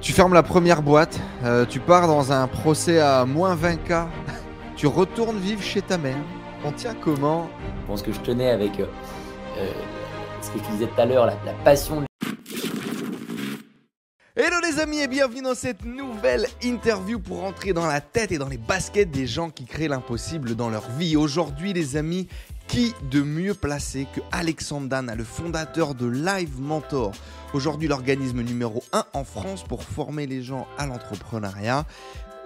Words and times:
Tu 0.00 0.12
fermes 0.12 0.32
la 0.32 0.44
première 0.44 0.82
boîte, 0.82 1.18
euh, 1.44 1.66
tu 1.66 1.80
pars 1.80 2.06
dans 2.06 2.30
un 2.30 2.46
procès 2.46 3.00
à 3.00 3.24
moins 3.24 3.56
20K, 3.56 4.06
tu 4.76 4.86
retournes 4.86 5.38
vivre 5.38 5.60
chez 5.60 5.82
ta 5.82 5.98
mère. 5.98 6.16
On 6.64 6.70
tient 6.70 6.94
comment? 6.94 7.50
Je 7.82 7.86
pense 7.86 8.02
que 8.02 8.12
je 8.12 8.20
tenais 8.20 8.50
avec 8.50 8.78
euh, 8.78 8.86
euh, 9.58 9.72
ce 10.40 10.50
que 10.50 10.58
te 10.58 10.70
disais 10.70 10.86
tout 10.86 11.00
à 11.00 11.04
l'heure, 11.04 11.26
la, 11.26 11.34
la 11.44 11.52
passion. 11.64 12.04
Hello 14.36 14.56
les 14.62 14.78
amis 14.78 15.00
et 15.00 15.08
bienvenue 15.08 15.42
dans 15.42 15.56
cette 15.56 15.84
nouvelle 15.84 16.46
interview 16.62 17.18
pour 17.18 17.42
entrer 17.42 17.72
dans 17.72 17.86
la 17.86 18.00
tête 18.00 18.30
et 18.30 18.38
dans 18.38 18.48
les 18.48 18.56
baskets 18.56 19.10
des 19.10 19.26
gens 19.26 19.50
qui 19.50 19.64
créent 19.64 19.88
l'impossible 19.88 20.54
dans 20.54 20.70
leur 20.70 20.88
vie. 20.90 21.16
Aujourd'hui 21.16 21.72
les 21.72 21.96
amis, 21.96 22.28
qui 22.68 22.94
de 23.10 23.22
mieux 23.22 23.54
placé 23.54 24.06
que 24.14 24.20
Alexandre 24.30 24.88
Dana, 24.88 25.14
le 25.14 25.24
fondateur 25.24 25.94
de 25.94 26.06
Live 26.06 26.60
Mentor 26.60 27.12
Aujourd'hui 27.54 27.88
l'organisme 27.88 28.42
numéro 28.42 28.84
1 28.92 29.04
en 29.14 29.24
France 29.24 29.64
pour 29.64 29.82
former 29.82 30.26
les 30.26 30.42
gens 30.42 30.66
à 30.76 30.86
l'entrepreneuriat. 30.86 31.86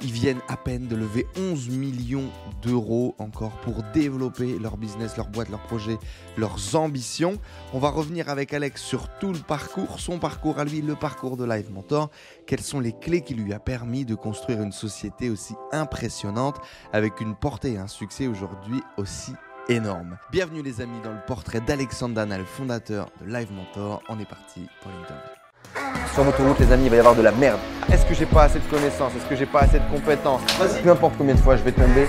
Ils 0.01 0.13
viennent 0.13 0.41
à 0.49 0.57
peine 0.57 0.87
de 0.87 0.95
lever 0.95 1.27
11 1.37 1.69
millions 1.71 2.31
d'euros 2.63 3.17
encore 3.19 3.61
pour 3.63 3.83
développer 3.93 4.59
leur 4.61 4.77
business, 4.77 5.17
leur 5.17 5.29
boîte, 5.29 5.49
leurs 5.49 5.63
projets, 5.63 5.99
leurs 6.37 6.77
ambitions. 6.77 7.37
On 7.73 7.81
va 7.81 7.91
revenir 7.91 8.29
avec 8.29 8.55
Alex 8.55 8.81
sur 8.81 9.09
tout 9.19 9.33
le 9.33 9.41
parcours, 9.41 9.99
son 9.99 10.21
parcours 10.21 10.61
à 10.61 10.65
lui, 10.65 10.83
le 10.83 10.95
parcours 10.95 11.37
de 11.37 11.45
Live 11.45 11.73
Mentor. 11.73 12.11
Quelles 12.47 12.63
sont 12.63 12.81
les 12.81 12.93
clés 12.93 13.23
qui 13.23 13.35
lui 13.35 13.53
a 13.53 13.59
permis 13.59 14.05
de 14.05 14.15
construire 14.15 14.63
une 14.63 14.73
société 14.73 15.31
aussi 15.31 15.55
impressionnante 15.73 16.61
avec 16.93 17.21
une 17.21 17.35
portée 17.35 17.73
et 17.73 17.79
un 17.79 17.89
succès 17.89 18.29
aujourd'hui 18.29 18.81
aussi 18.97 19.33
énorme. 19.77 20.19
Bienvenue 20.31 20.63
les 20.63 20.81
amis 20.81 21.01
dans 21.03 21.13
le 21.13 21.21
portrait 21.27 21.61
d'Alexandre 21.61 22.15
Dana, 22.15 22.37
le 22.37 22.45
fondateur 22.45 23.09
de 23.21 23.33
Live 23.33 23.51
Mentor. 23.53 24.03
On 24.09 24.19
est 24.19 24.29
parti 24.29 24.67
pour 24.83 24.91
l'interview. 24.91 26.13
Sur 26.13 26.25
l'autoroute, 26.25 26.59
les 26.61 26.71
amis, 26.73 26.85
il 26.85 26.91
va 26.91 26.97
y 26.97 26.99
avoir 26.99 27.15
de 27.15 27.23
la 27.23 27.33
merde. 27.33 27.59
Est-ce 27.91 28.05
que 28.05 28.15
j'ai 28.15 28.27
pas 28.27 28.45
assez 28.45 28.59
de 28.59 28.69
connaissances? 28.69 29.15
Est-ce 29.15 29.27
que 29.27 29.35
j'ai 29.35 29.47
pas 29.47 29.61
assez 29.61 29.79
de 29.79 29.89
compétences? 29.91 30.43
Peu 30.83 30.91
importe 30.91 31.15
combien 31.17 31.35
de 31.35 31.41
fois 31.41 31.57
je 31.57 31.63
vais 31.63 31.73
tomber, 31.73 32.07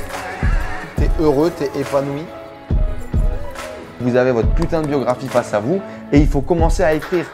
t'es 0.98 1.10
heureux, 1.20 1.52
t'es 1.58 1.72
épanoui. 1.80 2.24
Vous 4.02 4.16
avez 4.18 4.34
votre 4.34 4.54
putain 4.56 4.82
de 4.82 4.88
biographie 4.88 5.30
face 5.30 5.54
à 5.54 5.62
vous 5.62 5.82
et 6.12 6.20
il 6.20 6.28
faut 6.28 6.42
commencer 6.42 6.84
à 6.84 6.94
écrire. 6.94 7.26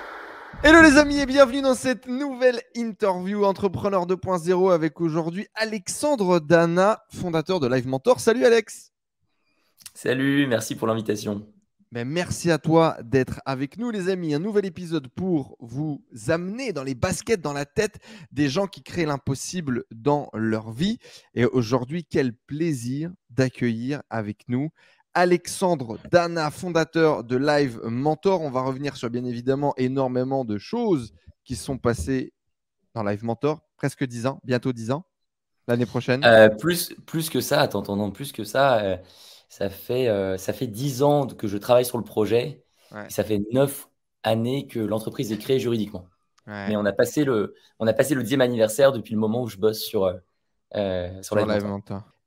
Hello 0.62 0.82
les 0.82 0.98
amis 0.98 1.20
et 1.20 1.26
bienvenue 1.26 1.62
dans 1.62 1.74
cette 1.74 2.08
nouvelle 2.08 2.62
interview 2.76 3.46
Entrepreneur 3.46 4.06
2.0 4.06 4.74
avec 4.74 5.02
aujourd'hui 5.02 5.48
Alexandre 5.56 6.40
Dana, 6.40 7.02
fondateur 7.20 7.60
de 7.60 7.68
Live 7.68 7.88
Mentor. 7.88 8.20
Salut 8.20 8.46
Alex 8.46 8.92
Salut, 10.02 10.48
merci 10.48 10.76
pour 10.76 10.88
l'invitation. 10.88 11.46
Ben, 11.92 12.08
merci 12.08 12.52
à 12.52 12.58
toi 12.58 12.96
d'être 13.04 13.42
avec 13.46 13.78
nous, 13.78 13.92
les 13.92 14.08
amis. 14.08 14.34
Un 14.34 14.40
nouvel 14.40 14.66
épisode 14.66 15.10
pour 15.10 15.58
vous 15.60 16.02
amener 16.30 16.72
dans 16.72 16.86
les 16.86 16.96
baskets, 16.96 17.42
dans 17.42 17.52
la 17.52 17.66
tête 17.66 18.00
des 18.32 18.48
gens 18.48 18.66
qui 18.66 18.82
créent 18.82 19.06
l'impossible 19.06 19.84
dans 19.92 20.30
leur 20.34 20.72
vie. 20.72 21.00
Et 21.34 21.44
aujourd'hui, 21.44 22.06
quel 22.06 22.32
plaisir 22.34 23.12
d'accueillir 23.30 24.02
avec 24.10 24.48
nous 24.48 24.70
Alexandre 25.16 25.98
Dana, 26.10 26.50
fondateur 26.50 27.26
de 27.26 27.36
Live 27.36 27.82
Mentor. 27.84 28.40
On 28.40 28.52
va 28.52 28.62
revenir 28.62 28.96
sur 28.96 29.10
bien 29.10 29.26
évidemment 29.26 29.74
énormément 29.76 30.46
de 30.46 30.58
choses 30.58 31.12
qui 31.44 31.58
sont 31.58 31.78
passées 31.78 32.32
dans 32.94 33.04
Live 33.04 33.26
Mentor. 33.26 33.60
Presque 33.76 34.06
10 34.06 34.28
ans, 34.28 34.40
bientôt 34.46 34.72
10 34.72 34.92
ans, 34.92 35.04
l'année 35.68 35.86
prochaine. 35.86 36.24
Euh, 36.24 36.48
plus, 36.48 36.96
plus 37.06 37.30
que 37.30 37.42
ça, 37.42 37.60
attends, 37.60 37.82
attends, 37.82 38.12
plus 38.12 38.32
que 38.32 38.46
ça. 38.46 38.80
Euh, 38.80 38.98
ça 39.50 39.70
fait, 39.70 40.08
euh, 40.08 40.38
ça 40.38 40.54
fait 40.54 40.68
10 40.68 41.04
ans 41.04 41.28
que 41.28 41.48
je 41.48 41.58
travaille 41.58 41.86
sur 41.86 41.98
le 41.98 42.04
projet. 42.04 42.64
Ouais. 42.92 43.10
Ça 43.10 43.24
fait 43.24 43.42
9 43.52 43.90
années 44.24 44.68
que 44.68 44.80
l'entreprise 44.80 45.32
est 45.32 45.38
créée 45.38 45.60
juridiquement. 45.60 46.08
Ouais. 46.48 46.70
Mais 46.70 46.76
on 46.76 46.86
a, 46.86 46.94
passé 46.94 47.24
le, 47.24 47.56
on 47.80 47.88
a 47.88 47.94
passé 47.94 48.16
le 48.16 48.24
10e 48.24 48.42
anniversaire 48.42 48.92
depuis 48.92 49.14
le 49.14 49.20
moment 49.20 49.44
où 49.44 49.48
je 49.48 49.58
bosse 49.58 49.82
sur, 49.82 50.06
euh, 50.06 50.14
euh, 50.76 51.22
sur. 51.22 51.38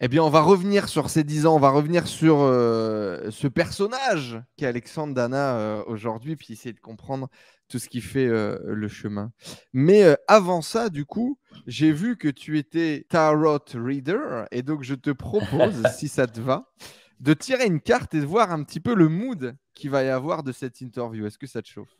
Eh 0.04 0.08
bien, 0.08 0.22
on 0.24 0.30
va 0.30 0.40
revenir 0.40 0.88
sur 0.88 1.10
ces 1.10 1.22
10 1.22 1.46
ans, 1.46 1.54
on 1.54 1.60
va 1.60 1.70
revenir 1.70 2.08
sur 2.08 2.38
euh, 2.40 3.30
ce 3.30 3.46
personnage 3.46 4.40
qu'est 4.56 4.66
Alexandre 4.66 5.14
Dana 5.14 5.84
aujourd'hui, 5.86 6.34
puis 6.34 6.54
essayer 6.54 6.72
de 6.72 6.80
comprendre 6.80 7.28
tout 7.68 7.78
ce 7.78 7.88
qui 7.88 8.00
fait 8.00 8.26
le 8.26 8.88
chemin. 8.88 9.30
Mais 9.72 10.16
avant 10.26 10.60
ça, 10.60 10.88
du 10.88 11.04
coup, 11.04 11.38
j'ai 11.68 11.92
vu 11.92 12.16
que 12.16 12.26
tu 12.26 12.58
étais 12.58 13.06
Tarot 13.10 13.60
Reader, 13.74 14.46
et 14.50 14.62
donc 14.62 14.82
je 14.82 14.96
te 14.96 15.10
propose, 15.10 15.80
si 15.96 16.08
ça 16.08 16.26
te 16.26 16.40
va, 16.40 16.72
de 17.22 17.34
tirer 17.34 17.66
une 17.66 17.80
carte 17.80 18.14
et 18.14 18.20
de 18.20 18.26
voir 18.26 18.50
un 18.52 18.64
petit 18.64 18.80
peu 18.80 18.94
le 18.94 19.08
mood 19.08 19.56
qu'il 19.74 19.90
va 19.90 20.02
y 20.02 20.08
avoir 20.08 20.42
de 20.42 20.52
cette 20.52 20.80
interview. 20.80 21.24
Est-ce 21.24 21.38
que 21.38 21.46
ça 21.46 21.62
te 21.62 21.68
chauffe? 21.68 21.96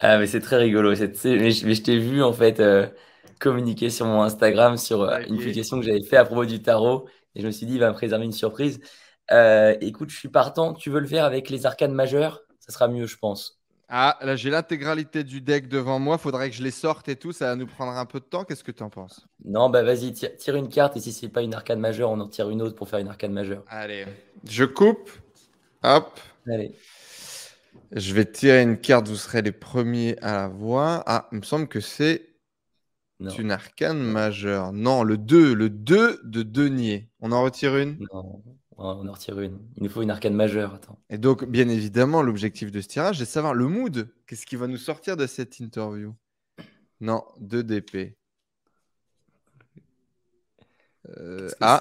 Ah, 0.00 0.18
mais 0.18 0.26
c'est 0.26 0.40
très 0.40 0.56
rigolo. 0.58 0.90
mais 0.90 1.50
je, 1.50 1.66
mais 1.66 1.74
je 1.74 1.82
t'ai 1.82 1.98
vu 1.98 2.22
en 2.22 2.32
fait 2.32 2.60
euh, 2.60 2.86
communiquer 3.40 3.88
sur 3.90 4.06
mon 4.06 4.22
Instagram 4.22 4.76
sur 4.76 5.02
euh, 5.02 5.20
une 5.28 5.38
publication 5.38 5.80
que 5.80 5.86
j'avais 5.86 6.02
fait 6.02 6.16
à 6.16 6.24
propos 6.24 6.44
du 6.44 6.60
tarot. 6.62 7.08
Et 7.34 7.40
je 7.40 7.46
me 7.46 7.52
suis 7.52 7.66
dit, 7.66 7.74
il 7.74 7.80
va 7.80 7.88
me 7.88 7.94
préserver 7.94 8.24
une 8.26 8.32
surprise. 8.32 8.80
Euh, 9.30 9.76
écoute, 9.80 10.10
je 10.10 10.18
suis 10.18 10.28
partant. 10.28 10.74
Tu 10.74 10.90
veux 10.90 11.00
le 11.00 11.06
faire 11.06 11.24
avec 11.24 11.48
les 11.48 11.64
arcanes 11.64 11.92
majeures 11.94 12.42
Ça 12.60 12.72
sera 12.72 12.88
mieux, 12.88 13.06
je 13.06 13.16
pense. 13.16 13.63
Ah, 13.96 14.18
là, 14.22 14.34
j'ai 14.34 14.50
l'intégralité 14.50 15.22
du 15.22 15.40
deck 15.40 15.68
devant 15.68 16.00
moi. 16.00 16.18
Faudrait 16.18 16.50
que 16.50 16.56
je 16.56 16.64
les 16.64 16.72
sorte 16.72 17.08
et 17.08 17.14
tout. 17.14 17.30
Ça 17.30 17.46
va 17.46 17.54
nous 17.54 17.68
prendre 17.68 17.92
un 17.92 18.04
peu 18.06 18.18
de 18.18 18.24
temps. 18.24 18.42
Qu'est-ce 18.42 18.64
que 18.64 18.72
tu 18.72 18.82
en 18.82 18.90
penses? 18.90 19.24
Non, 19.44 19.70
bah 19.70 19.84
vas-y, 19.84 20.12
tire, 20.12 20.56
une 20.56 20.68
carte. 20.68 20.96
Et 20.96 21.00
si 21.00 21.12
c'est 21.12 21.28
pas 21.28 21.42
une 21.42 21.54
arcane 21.54 21.78
majeure, 21.78 22.10
on 22.10 22.18
en 22.18 22.26
tire 22.26 22.50
une 22.50 22.60
autre 22.60 22.74
pour 22.74 22.88
faire 22.88 22.98
une 22.98 23.06
arcane 23.06 23.32
majeure. 23.32 23.62
Allez. 23.68 24.04
Je 24.50 24.64
coupe. 24.64 25.10
Hop. 25.84 26.18
Allez. 26.48 26.74
Je 27.92 28.14
vais 28.14 28.24
tirer 28.24 28.62
une 28.62 28.80
carte. 28.80 29.06
Vous 29.06 29.14
serez 29.14 29.42
les 29.42 29.52
premiers 29.52 30.18
à 30.22 30.32
la 30.32 30.48
voir. 30.48 31.04
Ah, 31.06 31.28
il 31.30 31.38
me 31.38 31.44
semble 31.44 31.68
que 31.68 31.78
c'est 31.78 32.30
une 33.20 33.52
arcane 33.52 34.02
majeure. 34.02 34.72
Non, 34.72 35.04
le 35.04 35.18
2. 35.18 35.54
Le 35.54 35.70
2 35.70 36.20
de 36.24 36.42
denier. 36.42 37.10
On 37.20 37.30
en 37.30 37.44
retire 37.44 37.76
une? 37.76 37.96
non, 38.12 38.42
on 38.76 39.08
en 39.08 39.12
retire 39.12 39.40
une. 39.40 39.58
Il 39.76 39.82
nous 39.82 39.88
faut 39.88 40.02
une 40.02 40.10
arcane 40.10 40.34
majeure. 40.34 40.74
Attends. 40.74 40.98
Et 41.10 41.18
donc, 41.18 41.44
bien 41.44 41.68
évidemment, 41.68 42.22
l'objectif 42.22 42.70
de 42.70 42.80
ce 42.80 42.88
tirage, 42.88 43.18
c'est 43.18 43.24
de 43.24 43.28
savoir 43.28 43.54
le 43.54 43.68
mood. 43.68 44.08
Qu'est-ce 44.26 44.46
qui 44.46 44.56
va 44.56 44.66
nous 44.66 44.76
sortir 44.76 45.16
de 45.16 45.26
cette 45.26 45.60
interview? 45.60 46.14
Non, 47.00 47.24
2 47.40 47.62
d'épée. 47.62 48.16
Euh, 51.18 51.50
ah, 51.60 51.80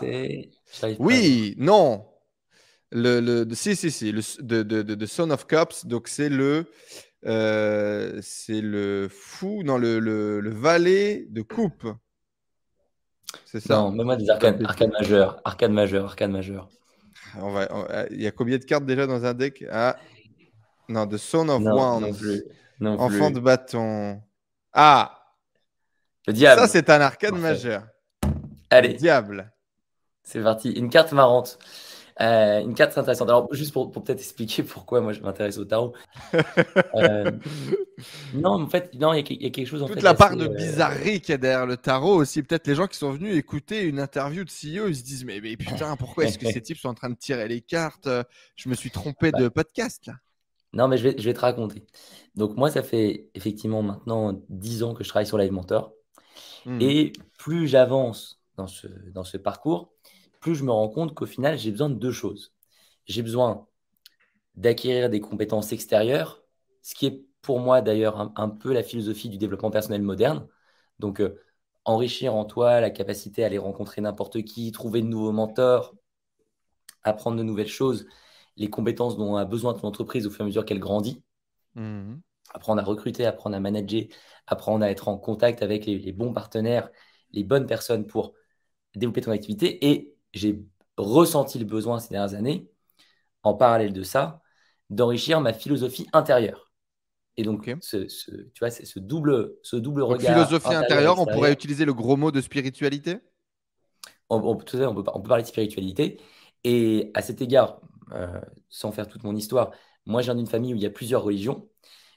pas 0.81 0.87
oui, 0.99 1.55
non. 1.57 2.05
Le, 2.91 3.19
le, 3.21 3.55
si, 3.55 3.75
si, 3.75 3.89
si, 3.89 4.11
le, 4.11 4.21
de, 4.41 4.63
de, 4.63 4.81
de, 4.81 4.95
de 4.95 5.05
Son 5.05 5.31
of 5.31 5.47
Cups, 5.47 5.85
donc 5.85 6.07
c'est 6.07 6.29
le, 6.29 6.65
euh, 7.25 8.19
c'est 8.21 8.61
le 8.61 9.07
fou, 9.09 9.63
non, 9.63 9.77
le, 9.77 9.99
le, 9.99 10.41
le 10.41 10.49
valet 10.51 11.25
de 11.29 11.41
coupe. 11.41 11.87
C'est 13.45 13.61
ça. 13.61 13.77
Non, 13.77 13.91
mets-moi 13.91 14.15
des 14.15 14.29
arcanes, 14.29 14.63
arcanes 14.65 14.91
majeures. 14.91 15.41
Arcane 15.43 15.73
majeure, 15.73 16.05
arcane 16.05 16.31
majeure. 16.31 16.69
On 17.39 17.51
va, 17.51 17.67
on- 17.71 17.85
euh, 17.89 18.05
il 18.11 18.21
y 18.21 18.27
a 18.27 18.31
combien 18.31 18.57
de 18.57 18.63
cartes 18.63 18.85
déjà 18.85 19.07
dans 19.07 19.23
un 19.25 19.33
deck? 19.33 19.63
Ah, 19.71 19.95
non, 20.89 21.05
de 21.05 21.17
Son 21.17 21.47
of 21.49 21.61
Non, 21.61 21.75
Wands. 21.75 21.99
non 22.01 22.13
plus. 22.13 22.43
Non 22.79 22.99
Enfant 22.99 23.27
plus. 23.27 23.33
de 23.35 23.39
bâton. 23.39 24.21
Ah, 24.73 25.19
Le 26.27 26.33
diable. 26.33 26.61
ça 26.61 26.67
c'est 26.67 26.89
un 26.89 27.01
arcane 27.01 27.31
Parfait. 27.31 27.43
majeur. 27.43 27.83
Allez, 28.69 28.93
Diable. 28.95 29.51
c'est 30.23 30.41
parti. 30.41 30.71
Une 30.71 30.89
carte 30.89 31.11
marrante. 31.13 31.59
Euh, 32.21 32.59
une 32.61 32.75
carte 32.75 32.97
intéressante. 32.97 33.29
Alors, 33.29 33.53
juste 33.53 33.73
pour, 33.73 33.91
pour 33.91 34.03
peut-être 34.03 34.19
expliquer 34.19 34.63
pourquoi 34.63 35.01
moi 35.01 35.13
je 35.13 35.21
m'intéresse 35.21 35.57
au 35.57 35.65
tarot. 35.65 35.93
Euh, 36.95 37.31
non, 38.33 38.61
en 38.61 38.67
fait, 38.69 38.93
non, 38.95 39.13
il 39.13 39.19
y, 39.19 39.45
a 39.45 39.47
y 39.47 39.51
quelque 39.51 39.67
chose 39.67 39.81
en 39.81 39.87
Toute 39.87 39.95
fait. 39.95 40.01
la 40.01 40.13
part 40.13 40.35
de 40.35 40.45
euh, 40.45 40.49
bizarrerie 40.49 41.21
qu'il 41.21 41.31
y 41.31 41.35
a 41.35 41.37
derrière 41.37 41.65
le 41.65 41.77
tarot 41.77 42.15
aussi. 42.15 42.43
Peut-être 42.43 42.67
les 42.67 42.75
gens 42.75 42.87
qui 42.87 42.97
sont 42.97 43.11
venus 43.11 43.35
écouter 43.35 43.83
une 43.83 43.99
interview 43.99 44.43
de 44.43 44.49
CEO, 44.49 44.87
ils 44.89 44.95
se 44.95 45.03
disent 45.03 45.25
Mais, 45.25 45.39
mais 45.41 45.57
putain, 45.57 45.95
pourquoi 45.95 46.25
est-ce 46.25 46.37
que 46.37 46.45
ces 46.51 46.61
types 46.61 46.77
sont 46.77 46.89
en 46.89 46.93
train 46.93 47.09
de 47.09 47.15
tirer 47.15 47.47
les 47.47 47.61
cartes? 47.61 48.07
Je 48.55 48.69
me 48.69 48.75
suis 48.75 48.91
trompé 48.91 49.31
Bah. 49.31 49.39
de 49.39 49.47
podcast 49.47 50.05
là. 50.05 50.13
Non, 50.73 50.87
mais 50.87 50.97
je 50.97 51.03
vais, 51.09 51.15
je 51.17 51.23
vais 51.23 51.33
te 51.35 51.39
raconter. 51.39 51.83
Donc, 52.35 52.57
moi, 52.57 52.71
ça 52.71 52.81
fait 52.81 53.27
effectivement 53.35 53.83
maintenant 53.83 54.41
10 54.49 54.81
ans 54.83 54.93
que 54.95 55.03
je 55.03 55.09
travaille 55.09 55.27
sur 55.27 55.37
Live 55.37 55.51
Mentor. 55.51 55.93
Hmm. 56.65 56.81
Et 56.81 57.13
plus 57.37 57.67
j'avance 57.67 58.41
dans 58.57 58.65
ce, 58.67 58.87
dans 59.13 59.23
ce 59.23 59.37
parcours, 59.37 59.92
plus 60.43 60.55
je 60.55 60.63
me 60.65 60.71
rends 60.71 60.89
compte 60.89 61.15
qu'au 61.15 61.25
final, 61.25 61.57
j'ai 61.57 61.71
besoin 61.71 61.89
de 61.89 61.95
deux 61.95 62.11
choses. 62.11 62.53
J'ai 63.05 63.23
besoin 63.23 63.67
d'acquérir 64.55 65.09
des 65.09 65.21
compétences 65.21 65.71
extérieures, 65.73 66.43
ce 66.81 66.95
qui 66.95 67.07
est 67.07 67.25
pour 67.41 67.59
moi 67.59 67.81
d'ailleurs 67.81 68.19
un, 68.19 68.33
un 68.37 68.49
peu 68.49 68.73
la 68.73 68.83
philosophie 68.83 69.29
du 69.29 69.37
développement 69.37 69.71
personnel 69.71 70.01
moderne. 70.03 70.47
Donc, 70.99 71.21
euh, 71.21 71.41
enrichir 71.85 72.35
en 72.35 72.45
toi 72.45 72.81
la 72.81 72.89
capacité 72.91 73.43
à 73.43 73.47
aller 73.47 73.57
rencontrer 73.59 74.01
n'importe 74.01 74.43
qui, 74.43 74.71
trouver 74.71 75.01
de 75.01 75.07
nouveaux 75.07 75.31
mentors, 75.33 75.95
apprendre 77.03 77.37
de 77.37 77.43
nouvelles 77.43 77.69
choses, 77.69 78.05
les 78.57 78.69
compétences 78.69 79.15
dont 79.15 79.37
a 79.37 79.45
besoin 79.45 79.73
ton 79.73 79.87
entreprise 79.87 80.27
au 80.27 80.31
fur 80.31 80.41
et 80.41 80.43
à 80.43 80.45
mesure 80.47 80.65
qu'elle 80.65 80.79
grandit 80.79 81.23
Mhm. 81.75 82.23
apprendre 82.53 82.81
à 82.81 82.85
recruter, 82.85 83.25
apprendre 83.25 83.55
à 83.55 83.59
manager, 83.59 84.03
apprendre 84.47 84.85
à 84.85 84.91
être 84.91 85.07
en 85.07 85.17
contact 85.17 85.61
avec 85.63 85.85
les, 85.85 85.97
les 85.99 86.11
bons 86.11 86.33
partenaires, 86.33 86.89
les 87.31 87.43
bonnes 87.43 87.65
personnes 87.65 88.05
pour 88.07 88.33
développer 88.95 89.21
ton 89.21 89.31
activité. 89.31 89.87
Et 89.91 90.12
j'ai 90.33 90.63
ressenti 90.97 91.59
le 91.59 91.65
besoin 91.65 91.99
ces 91.99 92.09
dernières 92.09 92.35
années, 92.35 92.69
en 93.43 93.53
parallèle 93.53 93.93
de 93.93 94.03
ça, 94.03 94.41
d'enrichir 94.89 95.41
ma 95.41 95.53
philosophie 95.53 96.07
intérieure. 96.13 96.71
Et 97.37 97.43
donc, 97.43 97.71
ce, 97.81 97.97
tu 97.97 98.59
vois, 98.59 98.69
c'est 98.69 98.85
ce 98.85 98.99
double, 98.99 99.55
ce 99.63 99.75
double 99.75 100.01
donc, 100.01 100.11
regard. 100.11 100.33
Philosophie 100.33 100.75
intérieure, 100.75 101.19
on 101.19 101.25
pourrait 101.25 101.51
utiliser 101.51 101.85
le 101.85 101.93
gros 101.93 102.15
mot 102.15 102.31
de 102.31 102.41
spiritualité? 102.41 103.17
On, 104.29 104.37
on, 104.37 104.55
peut, 104.55 104.85
on, 104.85 104.93
peut, 104.93 105.03
parler 105.03 105.43
de 105.43 105.47
spiritualité. 105.47 106.19
Et 106.63 107.11
à 107.13 107.21
cet 107.21 107.41
égard, 107.41 107.81
euh, 108.11 108.39
sans 108.69 108.91
faire 108.91 109.07
toute 109.07 109.23
mon 109.23 109.35
histoire, 109.35 109.71
moi, 110.05 110.21
je 110.21 110.25
viens 110.25 110.35
d'une 110.35 110.47
famille 110.47 110.73
où 110.73 110.77
il 110.77 110.83
y 110.83 110.85
a 110.85 110.91
plusieurs 110.91 111.23
religions. 111.23 111.67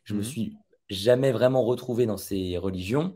Je 0.04 0.12
ne 0.12 0.18
me 0.18 0.22
mmh 0.22 0.26
suis 0.26 0.56
jamais 0.88 1.32
vraiment 1.32 1.64
retrouvé 1.64 2.06
dans 2.06 2.16
ces 2.16 2.58
religions. 2.58 3.14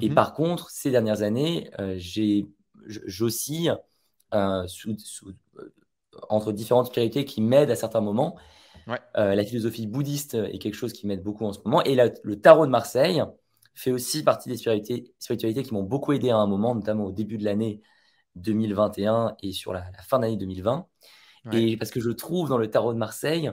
Et 0.00 0.08
mmh 0.08 0.14
par 0.14 0.34
contre, 0.34 0.70
ces 0.70 0.90
dernières 0.92 1.22
années, 1.22 1.70
euh, 1.80 1.98
j'oscille 2.86 3.76
euh, 4.34 4.66
entre 6.28 6.52
différentes 6.52 6.86
spiritualités 6.86 7.24
qui 7.24 7.40
m'aident 7.40 7.70
à 7.70 7.76
certains 7.76 8.00
moments. 8.00 8.36
Euh, 9.16 9.34
la 9.34 9.44
philosophie 9.44 9.86
bouddhiste 9.86 10.34
est 10.34 10.58
quelque 10.58 10.74
chose 10.74 10.92
qui 10.92 11.06
m'aide 11.06 11.22
beaucoup 11.22 11.44
en 11.44 11.52
ce 11.52 11.60
moment. 11.64 11.82
Et 11.84 11.94
le 11.94 12.40
tarot 12.40 12.66
de 12.66 12.70
Marseille 12.70 13.22
fait 13.74 13.92
aussi 13.92 14.22
partie 14.24 14.48
des 14.48 14.56
spiritualités, 14.56 15.62
qui 15.62 15.74
m'ont 15.74 15.82
beaucoup 15.82 16.12
aidé 16.12 16.30
à 16.30 16.36
un 16.36 16.46
moment, 16.46 16.74
notamment 16.74 17.04
au 17.04 17.12
début 17.12 17.38
de 17.38 17.44
l'année 17.44 17.80
2021 18.36 19.36
et 19.42 19.52
sur 19.52 19.72
la, 19.72 19.84
fin 20.06 20.18
d'année 20.18 20.36
2020. 20.36 20.86
Et 21.52 21.76
parce 21.78 21.90
que 21.90 22.00
je 22.00 22.10
trouve 22.10 22.50
dans 22.50 22.58
le 22.58 22.68
tarot 22.68 22.92
de 22.92 22.98
Marseille 22.98 23.50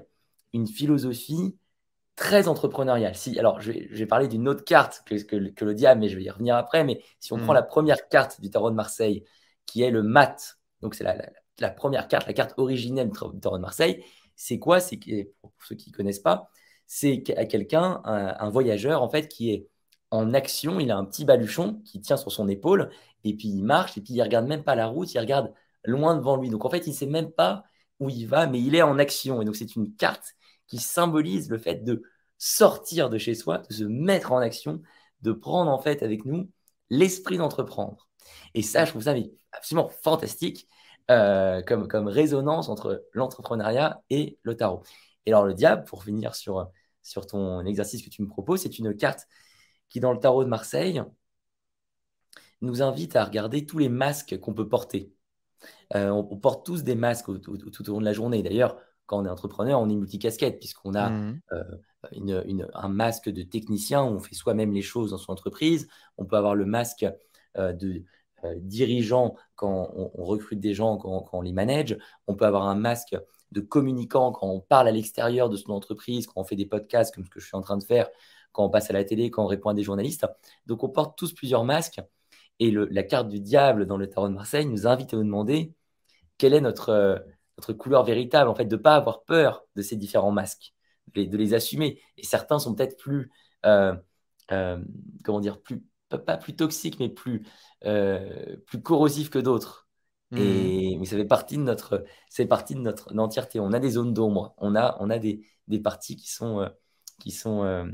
une 0.53 0.67
philosophie 0.67 1.55
très 2.17 2.47
entrepreneuriale. 2.47 3.15
Si, 3.15 3.39
alors, 3.39 3.61
je 3.61 3.71
vais, 3.71 4.05
parler 4.05 4.27
d'une 4.27 4.49
autre 4.49 4.65
carte 4.65 5.03
que, 5.05 5.15
que, 5.15 5.65
le 5.65 5.73
diable, 5.73 6.01
mais 6.01 6.09
je 6.09 6.17
vais 6.17 6.23
y 6.23 6.29
revenir 6.29 6.55
après. 6.55 6.83
Mais 6.83 7.01
si 7.19 7.31
on 7.31 7.37
prend 7.37 7.53
hmm. 7.53 7.55
la 7.55 7.63
première 7.63 8.09
carte 8.09 8.41
du 8.41 8.49
tarot 8.49 8.71
de 8.71 8.75
Marseille, 8.75 9.23
qui 9.65 9.83
est 9.83 9.91
le 9.91 10.03
mat, 10.03 10.57
donc 10.81 10.95
c'est 10.95 11.03
la, 11.59 11.69
première 11.69 12.07
carte, 12.07 12.27
la 12.27 12.33
carte 12.33 12.53
originelle 12.57 13.09
du 13.09 13.39
tarot 13.39 13.57
de 13.57 13.61
Marseille, 13.61 14.03
c'est 14.35 14.59
quoi? 14.59 14.79
C'est 14.79 14.97
pour 15.41 15.51
ceux 15.67 15.75
qui 15.75 15.89
ne 15.91 15.95
connaissent 15.95 16.19
pas, 16.19 16.49
c'est 16.85 17.21
quelqu'un, 17.21 18.01
un, 18.05 18.49
voyageur 18.49 19.03
en 19.03 19.09
fait, 19.09 19.27
qui 19.27 19.51
est 19.51 19.67
en 20.11 20.33
action. 20.33 20.79
Il 20.79 20.91
a 20.91 20.97
un 20.97 21.05
petit 21.05 21.25
baluchon 21.25 21.81
qui 21.85 22.01
tient 22.01 22.17
sur 22.17 22.31
son 22.31 22.47
épaule 22.47 22.89
et 23.23 23.35
puis 23.35 23.49
il 23.49 23.63
marche 23.63 23.97
et 23.97 24.01
puis 24.01 24.13
il 24.13 24.21
regarde 24.21 24.47
même 24.47 24.63
pas 24.63 24.75
la 24.75 24.87
route, 24.87 25.13
il 25.13 25.19
regarde 25.19 25.53
loin 25.83 26.15
devant 26.15 26.37
lui. 26.37 26.49
Donc 26.49 26.65
en 26.65 26.69
fait, 26.69 26.87
il 26.87 26.91
ne 26.91 26.95
sait 26.95 27.05
même 27.07 27.31
pas 27.31 27.63
où 27.99 28.09
il 28.09 28.25
va, 28.25 28.47
mais 28.47 28.61
il 28.61 28.75
est 28.75 28.81
en 28.81 28.99
action. 28.99 29.41
Et 29.41 29.45
donc 29.45 29.55
c'est 29.55 29.75
une 29.75 29.93
carte 29.95 30.35
qui 30.67 30.77
symbolise 30.77 31.49
le 31.49 31.57
fait 31.57 31.83
de 31.83 32.03
sortir 32.37 33.09
de 33.09 33.17
chez 33.17 33.35
soi, 33.35 33.59
de 33.69 33.73
se 33.73 33.83
mettre 33.83 34.31
en 34.31 34.37
action, 34.37 34.81
de 35.21 35.31
prendre 35.31 35.71
en 35.71 35.79
fait 35.79 36.03
avec 36.03 36.25
nous 36.25 36.49
l'esprit 36.89 37.37
d'entreprendre. 37.37 38.06
Et 38.53 38.61
ça, 38.61 38.85
je 38.85 38.91
trouve 38.91 39.03
ça 39.03 39.15
absolument 39.51 39.89
fantastique. 39.89 40.67
Euh, 41.09 41.61
comme, 41.61 41.87
comme 41.87 42.09
résonance 42.09 42.67
entre 42.67 43.05
l'entrepreneuriat 43.13 44.03
et 44.09 44.37
le 44.43 44.57
tarot. 44.57 44.83
Et 45.25 45.31
alors 45.31 45.45
le 45.45 45.53
diable, 45.53 45.85
pour 45.85 46.03
finir 46.03 46.35
sur, 46.35 46.69
sur 47.01 47.25
ton 47.25 47.65
exercice 47.65 48.03
que 48.03 48.09
tu 48.09 48.21
me 48.21 48.27
proposes, 48.27 48.63
c'est 48.63 48.77
une 48.77 48.93
carte 48.93 49.25
qui, 49.87 50.01
dans 50.01 50.11
le 50.11 50.19
tarot 50.19 50.43
de 50.43 50.49
Marseille, 50.49 51.01
nous 52.59 52.81
invite 52.81 53.15
à 53.15 53.23
regarder 53.23 53.65
tous 53.65 53.77
les 53.77 53.87
masques 53.87 54.37
qu'on 54.39 54.53
peut 54.53 54.67
porter. 54.67 55.13
Euh, 55.95 56.09
on, 56.09 56.35
porte 56.35 56.65
tous 56.65 56.83
des 56.83 56.95
masques 56.95 57.27
tout 57.41 57.89
au 57.89 57.93
long 57.93 57.99
de 58.01 58.05
la 58.05 58.13
journée. 58.13 58.43
D'ailleurs, 58.43 58.77
quand 59.05 59.19
on 59.19 59.25
est 59.25 59.29
entrepreneur, 59.29 59.79
on 59.79 59.89
est 59.89 59.95
multicasquette, 59.95 60.59
puisqu'on 60.59 60.93
a 60.93 61.09
mmh. 61.09 61.41
euh, 61.53 61.63
une, 62.11 62.67
un 62.73 62.89
masque 62.89 63.29
de 63.29 63.43
technicien, 63.43 64.03
où 64.03 64.07
on 64.07 64.19
fait 64.19 64.35
soi-même 64.35 64.73
les 64.73 64.81
choses 64.81 65.11
dans 65.11 65.17
son 65.17 65.31
entreprise. 65.31 65.87
On 66.17 66.25
peut 66.25 66.35
avoir 66.35 66.53
le 66.53 66.65
masque 66.65 67.05
de 67.57 68.03
euh, 68.43 68.53
dirigeant 68.57 69.35
quand 69.55 69.91
on, 69.95 70.23
recrute 70.23 70.59
des 70.59 70.75
gens, 70.75 70.97
quand, 70.97 71.27
on 71.33 71.41
les 71.41 71.53
manage. 71.53 71.97
On 72.27 72.35
peut 72.35 72.45
avoir 72.45 72.67
un 72.67 72.75
masque 72.75 73.17
de 73.51 73.61
communicant 73.61 74.31
quand 74.31 74.47
on 74.47 74.59
parle 74.59 74.87
à 74.87 74.91
l'extérieur 74.91 75.49
de 75.49 75.57
son 75.57 75.71
entreprise, 75.71 76.27
quand 76.27 76.41
on 76.41 76.43
fait 76.43 76.55
des 76.55 76.67
podcasts 76.67 77.15
comme 77.15 77.25
ce 77.25 77.31
que 77.31 77.39
je 77.39 77.47
suis 77.47 77.55
en 77.55 77.61
train 77.61 77.77
de 77.77 77.83
faire, 77.83 78.09
quand 78.51 78.63
on 78.63 78.69
passe 78.69 78.91
à 78.91 78.93
la 78.93 79.03
télé, 79.03 79.31
quand 79.31 79.43
on 79.43 79.47
répond 79.47 79.69
à 79.69 79.73
des 79.73 79.81
journalistes. 79.81 80.27
Donc 80.67 80.83
on 80.83 80.89
porte 80.89 81.17
tous 81.17 81.33
plusieurs 81.33 81.63
masques. 81.63 81.99
Et 82.59 82.71
la 82.71 83.03
carte 83.03 83.27
du 83.29 83.39
diable 83.39 83.85
dans 83.87 83.97
le 83.97 84.07
tarot 84.07 84.29
de 84.29 84.33
Marseille 84.33 84.65
nous 84.65 84.87
invite 84.87 85.13
à 85.13 85.17
nous 85.17 85.23
demander 85.23 85.73
quelle 86.37 86.53
est 86.53 86.61
notre, 86.61 87.23
notre 87.57 87.73
couleur 87.73 88.03
véritable, 88.03 88.49
en 88.49 88.55
fait, 88.55 88.65
de 88.65 88.75
ne 88.75 88.81
pas 88.81 88.95
avoir 88.95 89.23
peur 89.23 89.65
de 89.75 89.81
ces 89.81 89.95
différents 89.95 90.31
masques, 90.31 90.73
de 91.15 91.37
les, 91.37 91.53
assumer. 91.53 92.01
Et 92.17 92.23
certains 92.23 92.59
sont 92.59 92.75
peut-être 92.75 92.97
plus, 92.97 93.31
euh, 93.65 93.95
euh, 94.51 94.79
comment 95.23 95.39
dire, 95.39 95.59
plus, 95.61 95.83
pas 96.09 96.37
plus 96.37 96.55
toxiques, 96.55 96.99
mais 96.99 97.09
plus, 97.09 97.43
euh, 97.85 98.55
plus 98.65 98.81
corrosif 98.81 99.29
que 99.29 99.39
d'autres. 99.39 99.87
Et 100.35 100.95
mmh. 100.95 100.99
mais 100.99 101.05
ça 101.05 101.15
fait 101.15 101.25
partie 101.25 101.55
de 101.57 101.61
notre, 101.61 102.03
c'est 102.29 102.45
partie 102.45 102.75
de 102.75 102.81
notre 102.81 103.17
entièreté. 103.17 103.59
On 103.61 103.71
a 103.71 103.79
des 103.79 103.91
zones 103.91 104.13
d'ombre, 104.13 104.53
on 104.57 104.75
a, 104.75 104.97
on 104.99 105.09
a 105.09 105.19
des, 105.19 105.41
des 105.67 105.79
parties 105.79 106.17
qui 106.17 106.29
sont, 106.29 106.59
euh, 106.59 106.69
qui 107.19 107.31
sont 107.31 107.63
euh, 107.63 107.85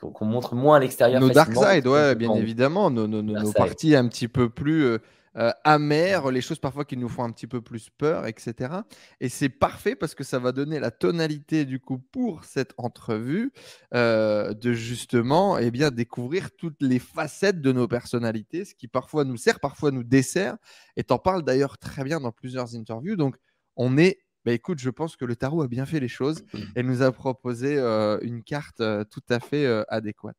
qu'on 0.00 0.24
montre 0.24 0.54
moins 0.56 0.76
à 0.76 0.80
l'extérieur. 0.80 1.20
Nos 1.20 1.30
dark 1.30 1.52
side, 1.54 1.86
ouais, 1.86 2.14
bien 2.16 2.34
évidemment, 2.34 2.90
nos, 2.90 3.06
nos, 3.06 3.22
nos 3.22 3.52
parties 3.52 3.94
un 3.94 4.08
petit 4.08 4.28
peu 4.28 4.48
plus 4.48 4.98
euh, 5.36 5.50
amères, 5.64 6.30
les 6.30 6.40
choses 6.40 6.58
parfois 6.58 6.84
qui 6.84 6.96
nous 6.96 7.08
font 7.08 7.24
un 7.24 7.30
petit 7.30 7.46
peu 7.46 7.60
plus 7.60 7.90
peur, 7.90 8.26
etc. 8.26 8.80
Et 9.20 9.28
c'est 9.28 9.48
parfait 9.48 9.94
parce 9.94 10.14
que 10.14 10.24
ça 10.24 10.38
va 10.38 10.52
donner 10.52 10.80
la 10.80 10.90
tonalité 10.90 11.64
du 11.64 11.80
coup 11.80 11.98
pour 11.98 12.44
cette 12.44 12.74
entrevue 12.78 13.52
euh, 13.94 14.54
de 14.54 14.72
justement 14.72 15.58
eh 15.58 15.70
bien, 15.70 15.90
découvrir 15.90 16.50
toutes 16.56 16.80
les 16.80 16.98
facettes 16.98 17.60
de 17.60 17.72
nos 17.72 17.88
personnalités, 17.88 18.64
ce 18.64 18.74
qui 18.74 18.88
parfois 18.88 19.24
nous 19.24 19.36
sert, 19.36 19.60
parfois 19.60 19.90
nous 19.90 20.04
dessert. 20.04 20.56
Et 20.96 21.04
t'en 21.04 21.18
parles 21.18 21.42
d'ailleurs 21.42 21.78
très 21.78 22.04
bien 22.04 22.20
dans 22.20 22.32
plusieurs 22.32 22.74
interviews. 22.74 23.16
Donc 23.16 23.36
on 23.76 23.98
est 23.98 24.18
bah, 24.46 24.52
écoute, 24.52 24.78
je 24.78 24.90
pense 24.90 25.16
que 25.16 25.24
le 25.24 25.34
tarot 25.34 25.62
a 25.62 25.66
bien 25.66 25.86
fait 25.86 25.98
les 25.98 26.06
choses 26.06 26.44
et 26.76 26.84
nous 26.84 27.02
a 27.02 27.10
proposé 27.10 27.78
euh, 27.78 28.16
une 28.22 28.44
carte 28.44 28.80
euh, 28.80 29.02
tout 29.02 29.24
à 29.28 29.40
fait 29.40 29.66
euh, 29.66 29.82
adéquate. 29.88 30.36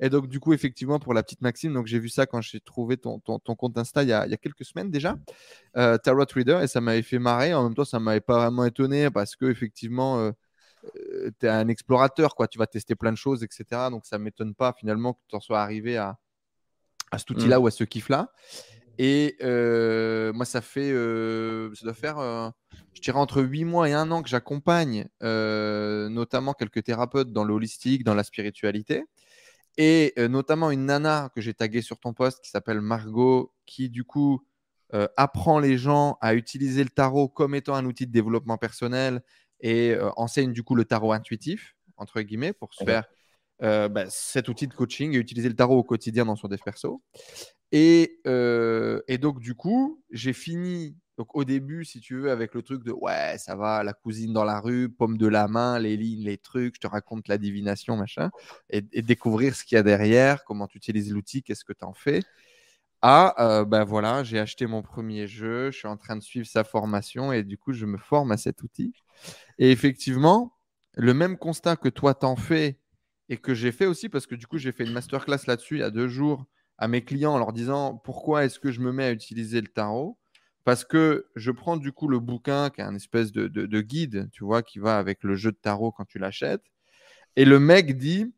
Et 0.00 0.10
donc, 0.10 0.28
du 0.28 0.40
coup, 0.40 0.52
effectivement, 0.52 0.98
pour 0.98 1.14
la 1.14 1.22
petite 1.22 1.40
Maxime, 1.40 1.72
donc 1.72 1.86
j'ai 1.86 1.98
vu 1.98 2.08
ça 2.08 2.26
quand 2.26 2.40
j'ai 2.40 2.60
trouvé 2.60 2.96
ton, 2.96 3.18
ton, 3.18 3.38
compte 3.38 3.76
Insta 3.78 4.02
il 4.02 4.08
y, 4.08 4.12
a, 4.12 4.26
il 4.26 4.30
y, 4.30 4.34
a, 4.34 4.36
quelques 4.36 4.64
semaines 4.64 4.90
déjà, 4.90 5.16
Tarot 5.74 6.24
Reader, 6.34 6.60
et 6.62 6.66
ça 6.66 6.80
m'avait 6.80 7.02
fait 7.02 7.18
marrer. 7.18 7.54
En 7.54 7.64
même 7.64 7.74
temps, 7.74 7.84
ça 7.84 7.98
m'avait 7.98 8.20
pas 8.20 8.38
vraiment 8.38 8.64
étonné 8.64 9.10
parce 9.10 9.36
que 9.36 9.46
effectivement, 9.46 10.32
tu 10.94 11.46
es 11.46 11.48
un 11.48 11.68
explorateur, 11.68 12.34
quoi. 12.34 12.48
Tu 12.48 12.58
vas 12.58 12.66
tester 12.66 12.94
plein 12.94 13.12
de 13.12 13.16
choses, 13.16 13.42
etc. 13.42 13.64
Donc, 13.90 14.06
ça 14.06 14.18
m'étonne 14.18 14.54
pas 14.54 14.74
finalement 14.78 15.14
que 15.14 15.20
tu 15.28 15.36
en 15.36 15.40
sois 15.40 15.60
arrivé 15.60 15.96
à, 15.96 16.18
à 17.10 17.18
cet 17.18 17.30
outil-là 17.30 17.58
mmh. 17.58 17.62
ou 17.62 17.66
à 17.66 17.70
ce 17.70 17.84
kiff-là. 17.84 18.32
Et 18.98 19.36
moi, 20.34 20.44
ça 20.44 20.60
fait, 20.60 20.90
ça 21.74 21.84
doit 21.84 21.94
faire 21.94 22.52
je 22.96 23.02
dirais 23.02 23.18
entre 23.18 23.42
8 23.42 23.64
mois 23.64 23.88
et 23.88 23.92
1 23.92 24.10
an 24.10 24.22
que 24.22 24.28
j'accompagne 24.28 25.06
euh, 25.22 26.08
notamment 26.08 26.54
quelques 26.54 26.82
thérapeutes 26.82 27.30
dans 27.30 27.44
l'holistique, 27.44 28.04
dans 28.04 28.14
la 28.14 28.24
spiritualité. 28.24 29.04
Et 29.76 30.14
euh, 30.18 30.28
notamment 30.28 30.70
une 30.70 30.86
nana 30.86 31.30
que 31.34 31.40
j'ai 31.40 31.54
taguée 31.54 31.82
sur 31.82 31.98
ton 32.00 32.14
poste 32.14 32.42
qui 32.42 32.50
s'appelle 32.50 32.80
Margot, 32.80 33.52
qui 33.66 33.90
du 33.90 34.04
coup 34.04 34.46
euh, 34.94 35.08
apprend 35.16 35.58
les 35.58 35.76
gens 35.76 36.16
à 36.20 36.34
utiliser 36.34 36.82
le 36.82 36.90
tarot 36.90 37.28
comme 37.28 37.54
étant 37.54 37.74
un 37.74 37.84
outil 37.84 38.06
de 38.06 38.12
développement 38.12 38.56
personnel 38.56 39.22
et 39.60 39.96
enseigne 40.16 40.52
du 40.52 40.62
coup 40.62 40.74
le 40.74 40.84
tarot 40.84 41.12
intuitif, 41.12 41.76
entre 41.96 42.20
guillemets, 42.20 42.52
pour 42.52 42.74
se 42.74 42.84
faire 42.84 43.04
bah, 43.60 44.04
cet 44.10 44.50
outil 44.50 44.66
de 44.66 44.74
coaching 44.74 45.14
et 45.14 45.16
utiliser 45.16 45.48
le 45.48 45.56
tarot 45.56 45.78
au 45.78 45.82
quotidien 45.82 46.26
dans 46.26 46.36
son 46.36 46.46
dev 46.46 46.58
perso. 46.62 47.02
Et, 47.72 48.20
et 48.26 49.18
donc, 49.18 49.40
du 49.40 49.54
coup, 49.54 50.04
j'ai 50.10 50.34
fini 50.34 50.94
donc 51.16 51.34
au 51.34 51.44
début, 51.44 51.84
si 51.84 52.00
tu 52.00 52.16
veux, 52.16 52.30
avec 52.30 52.54
le 52.54 52.62
truc 52.62 52.84
de 52.84 52.92
ouais, 52.92 53.36
ça 53.38 53.56
va, 53.56 53.82
la 53.82 53.94
cousine 53.94 54.32
dans 54.32 54.44
la 54.44 54.60
rue, 54.60 54.90
pomme 54.90 55.16
de 55.16 55.26
la 55.26 55.48
main, 55.48 55.78
les 55.78 55.96
lignes, 55.96 56.24
les 56.24 56.36
trucs, 56.38 56.74
je 56.76 56.80
te 56.80 56.86
raconte 56.86 57.28
la 57.28 57.38
divination, 57.38 57.96
machin, 57.96 58.30
et, 58.70 58.82
découvrir 59.02 59.54
ce 59.56 59.64
qu'il 59.64 59.76
y 59.76 59.78
a 59.78 59.82
derrière, 59.82 60.44
comment 60.44 60.66
tu 60.66 60.76
utilises 60.76 61.12
l'outil, 61.12 61.42
qu'est-ce 61.42 61.64
que 61.64 61.72
tu 61.72 61.84
en 61.84 61.94
fais. 61.94 62.22
Ah, 63.02 63.64
ben 63.66 63.84
voilà, 63.84 64.24
j'ai 64.24 64.38
acheté 64.38 64.66
mon 64.66 64.82
premier 64.82 65.26
jeu, 65.26 65.70
je 65.70 65.78
suis 65.78 65.88
en 65.88 65.96
train 65.96 66.16
de 66.16 66.22
suivre 66.22 66.46
sa 66.46 66.64
formation 66.64 67.32
et 67.32 67.44
du 67.44 67.56
coup, 67.56 67.72
je 67.72 67.86
me 67.86 67.98
forme 67.98 68.32
à 68.32 68.36
cet 68.36 68.62
outil. 68.62 68.94
Et 69.58 69.70
effectivement, 69.70 70.54
le 70.94 71.14
même 71.14 71.38
constat 71.38 71.76
que 71.76 71.88
toi 71.88 72.14
t'en 72.14 72.36
fais 72.36 72.80
et 73.28 73.36
que 73.36 73.54
j'ai 73.54 73.72
fait 73.72 73.86
aussi, 73.86 74.08
parce 74.08 74.26
que 74.26 74.34
du 74.34 74.46
coup, 74.46 74.58
j'ai 74.58 74.72
fait 74.72 74.84
une 74.84 74.92
masterclass 74.92 75.46
là-dessus 75.46 75.76
il 75.76 75.80
y 75.80 75.84
a 75.84 75.90
deux 75.90 76.08
jours 76.08 76.46
à 76.78 76.88
mes 76.88 77.04
clients 77.04 77.34
en 77.34 77.38
leur 77.38 77.52
disant 77.52 77.96
pourquoi 77.96 78.44
est-ce 78.44 78.58
que 78.58 78.70
je 78.70 78.80
me 78.80 78.92
mets 78.92 79.04
à 79.04 79.12
utiliser 79.12 79.60
le 79.60 79.68
tarot? 79.68 80.18
Parce 80.66 80.84
que 80.84 81.28
je 81.36 81.52
prends 81.52 81.76
du 81.76 81.92
coup 81.92 82.08
le 82.08 82.18
bouquin 82.18 82.70
qui 82.70 82.80
est 82.80 82.84
un 82.84 82.96
espèce 82.96 83.30
de, 83.30 83.80
guide, 83.82 84.28
tu 84.32 84.42
vois, 84.42 84.64
qui 84.64 84.80
va 84.80 84.98
avec 84.98 85.22
le 85.22 85.36
jeu 85.36 85.52
de 85.52 85.56
tarot 85.56 85.92
quand 85.92 86.04
tu 86.06 86.18
l'achètes. 86.18 86.64
Et 87.36 87.44
le 87.44 87.60
mec 87.60 87.96
dit 87.96 88.34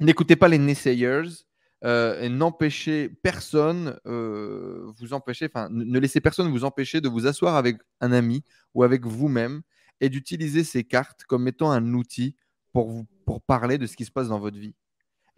n'écoutez 0.00 0.36
pas 0.36 0.48
les 0.48 0.58
naysayers 0.58 1.46
euh, 1.82 2.20
et 2.20 2.28
n'empêchez 2.28 3.08
personne, 3.08 3.98
euh, 4.04 4.92
vous 4.98 5.14
empêcher, 5.14 5.46
enfin, 5.46 5.70
ne 5.70 5.98
laissez 5.98 6.20
personne 6.20 6.50
vous 6.50 6.64
empêcher 6.64 7.00
de 7.00 7.08
vous 7.08 7.26
asseoir 7.26 7.56
avec 7.56 7.78
un 8.02 8.12
ami 8.12 8.44
ou 8.74 8.82
avec 8.82 9.06
vous-même 9.06 9.62
et 10.02 10.10
d'utiliser 10.10 10.62
ces 10.62 10.84
cartes 10.84 11.24
comme 11.24 11.48
étant 11.48 11.70
un 11.70 11.94
outil 11.94 12.36
pour, 12.74 13.06
pour 13.24 13.40
parler 13.40 13.78
de 13.78 13.86
ce 13.86 13.96
qui 13.96 14.04
se 14.04 14.10
passe 14.10 14.28
dans 14.28 14.40
votre 14.40 14.58
vie. 14.58 14.74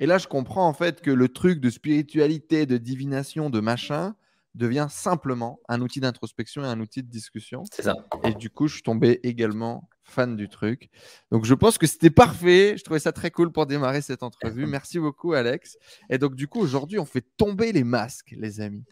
Et 0.01 0.07
là, 0.07 0.19
je 0.19 0.27
comprends 0.27 0.67
en 0.67 0.73
fait 0.73 1.01
que 1.01 1.13
le 1.13 1.29
truc 1.29 1.61
de 1.61 1.71
spiritualité, 1.71 2.67
de 2.67 2.77
divination, 2.77 3.51
de 3.51 3.61
machin, 3.61 4.17
devient 4.55 4.87
simplement 4.91 5.61
un 5.69 5.81
outil 5.81 6.01
d'introspection 6.01 6.63
et 6.65 6.67
un 6.67 6.81
outil 6.81 7.03
de 7.03 7.09
discussion. 7.09 7.65
C'est 7.73 7.83
ça. 7.83 7.95
Et 8.25 8.35
du 8.35 8.51
coup, 8.51 8.69
je 8.69 8.75
suis 8.75 8.83
tombé 8.83 9.21
également 9.23 9.89
fan 10.05 10.37
du 10.37 10.49
truc. 10.49 10.91
Donc 11.31 11.45
je 11.45 11.55
pense 11.55 11.79
que 11.79 11.87
c'était 11.87 12.11
parfait. 12.11 12.75
Je 12.77 12.85
trouvais 12.85 13.01
ça 13.01 13.13
très 13.13 13.31
cool 13.31 13.53
pour 13.53 13.67
démarrer 13.67 14.03
cette 14.03 14.23
entrevue. 14.23 14.67
Merci 14.67 14.99
beaucoup 14.99 15.33
Alex. 15.33 15.77
Et 16.11 16.19
donc 16.19 16.35
du 16.35 16.49
coup 16.49 16.61
aujourd'hui 16.61 16.99
on 16.99 17.05
fait 17.05 17.25
tomber 17.37 17.73
les 17.73 17.85
masques 17.85 18.35
les 18.37 18.61
amis. 18.61 18.85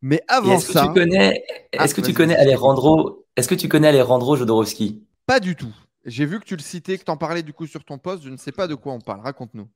Mais 0.00 0.22
avant 0.28 0.54
est-ce 0.54 0.72
ça, 0.72 0.82
que 0.82 0.86
tu 0.88 0.92
connais, 0.94 1.44
Ah, 1.76 1.84
est-ce 1.84 1.94
que 1.94 2.00
tu 2.00 2.14
connais 2.14 2.36
Alejandro, 2.36 3.26
est-ce 3.36 3.48
que 3.48 3.54
tu 3.54 3.68
connais 3.68 3.88
Alejandro 3.88 4.36
Jodorowsky? 4.36 5.04
Pas 5.26 5.40
du 5.40 5.56
tout. 5.56 5.74
J'ai 6.04 6.26
vu 6.26 6.40
que 6.40 6.44
tu 6.44 6.56
le 6.56 6.62
citais, 6.62 6.98
que 6.98 7.04
tu 7.04 7.10
en 7.10 7.16
parlais 7.16 7.42
du 7.42 7.52
coup 7.52 7.66
sur 7.66 7.84
ton 7.84 7.98
post. 7.98 8.24
Je 8.24 8.30
ne 8.30 8.36
sais 8.36 8.50
pas 8.50 8.66
de 8.66 8.74
quoi 8.74 8.92
on 8.92 9.00
parle. 9.00 9.20
Raconte-nous. 9.20 9.68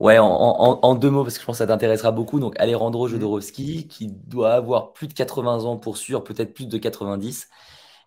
Ouais, 0.00 0.18
en, 0.18 0.26
en- 0.28 0.78
en 0.82 0.94
deux 0.94 1.10
mots, 1.10 1.24
parce 1.24 1.34
que 1.36 1.40
je 1.40 1.46
pense 1.46 1.56
que 1.56 1.58
ça 1.58 1.66
t'intéressera 1.66 2.12
beaucoup. 2.12 2.38
Donc, 2.38 2.54
Alejandro 2.60 3.06
Mhm. 3.06 3.12
Jodorowsky, 3.14 3.88
qui 3.88 4.06
doit 4.08 4.52
avoir 4.54 4.92
plus 4.92 5.08
de 5.08 5.12
80 5.14 5.64
ans 5.64 5.76
pour 5.76 5.96
sûr, 5.96 6.22
peut-être 6.22 6.54
plus 6.54 6.66
de 6.66 6.78
90, 6.78 7.48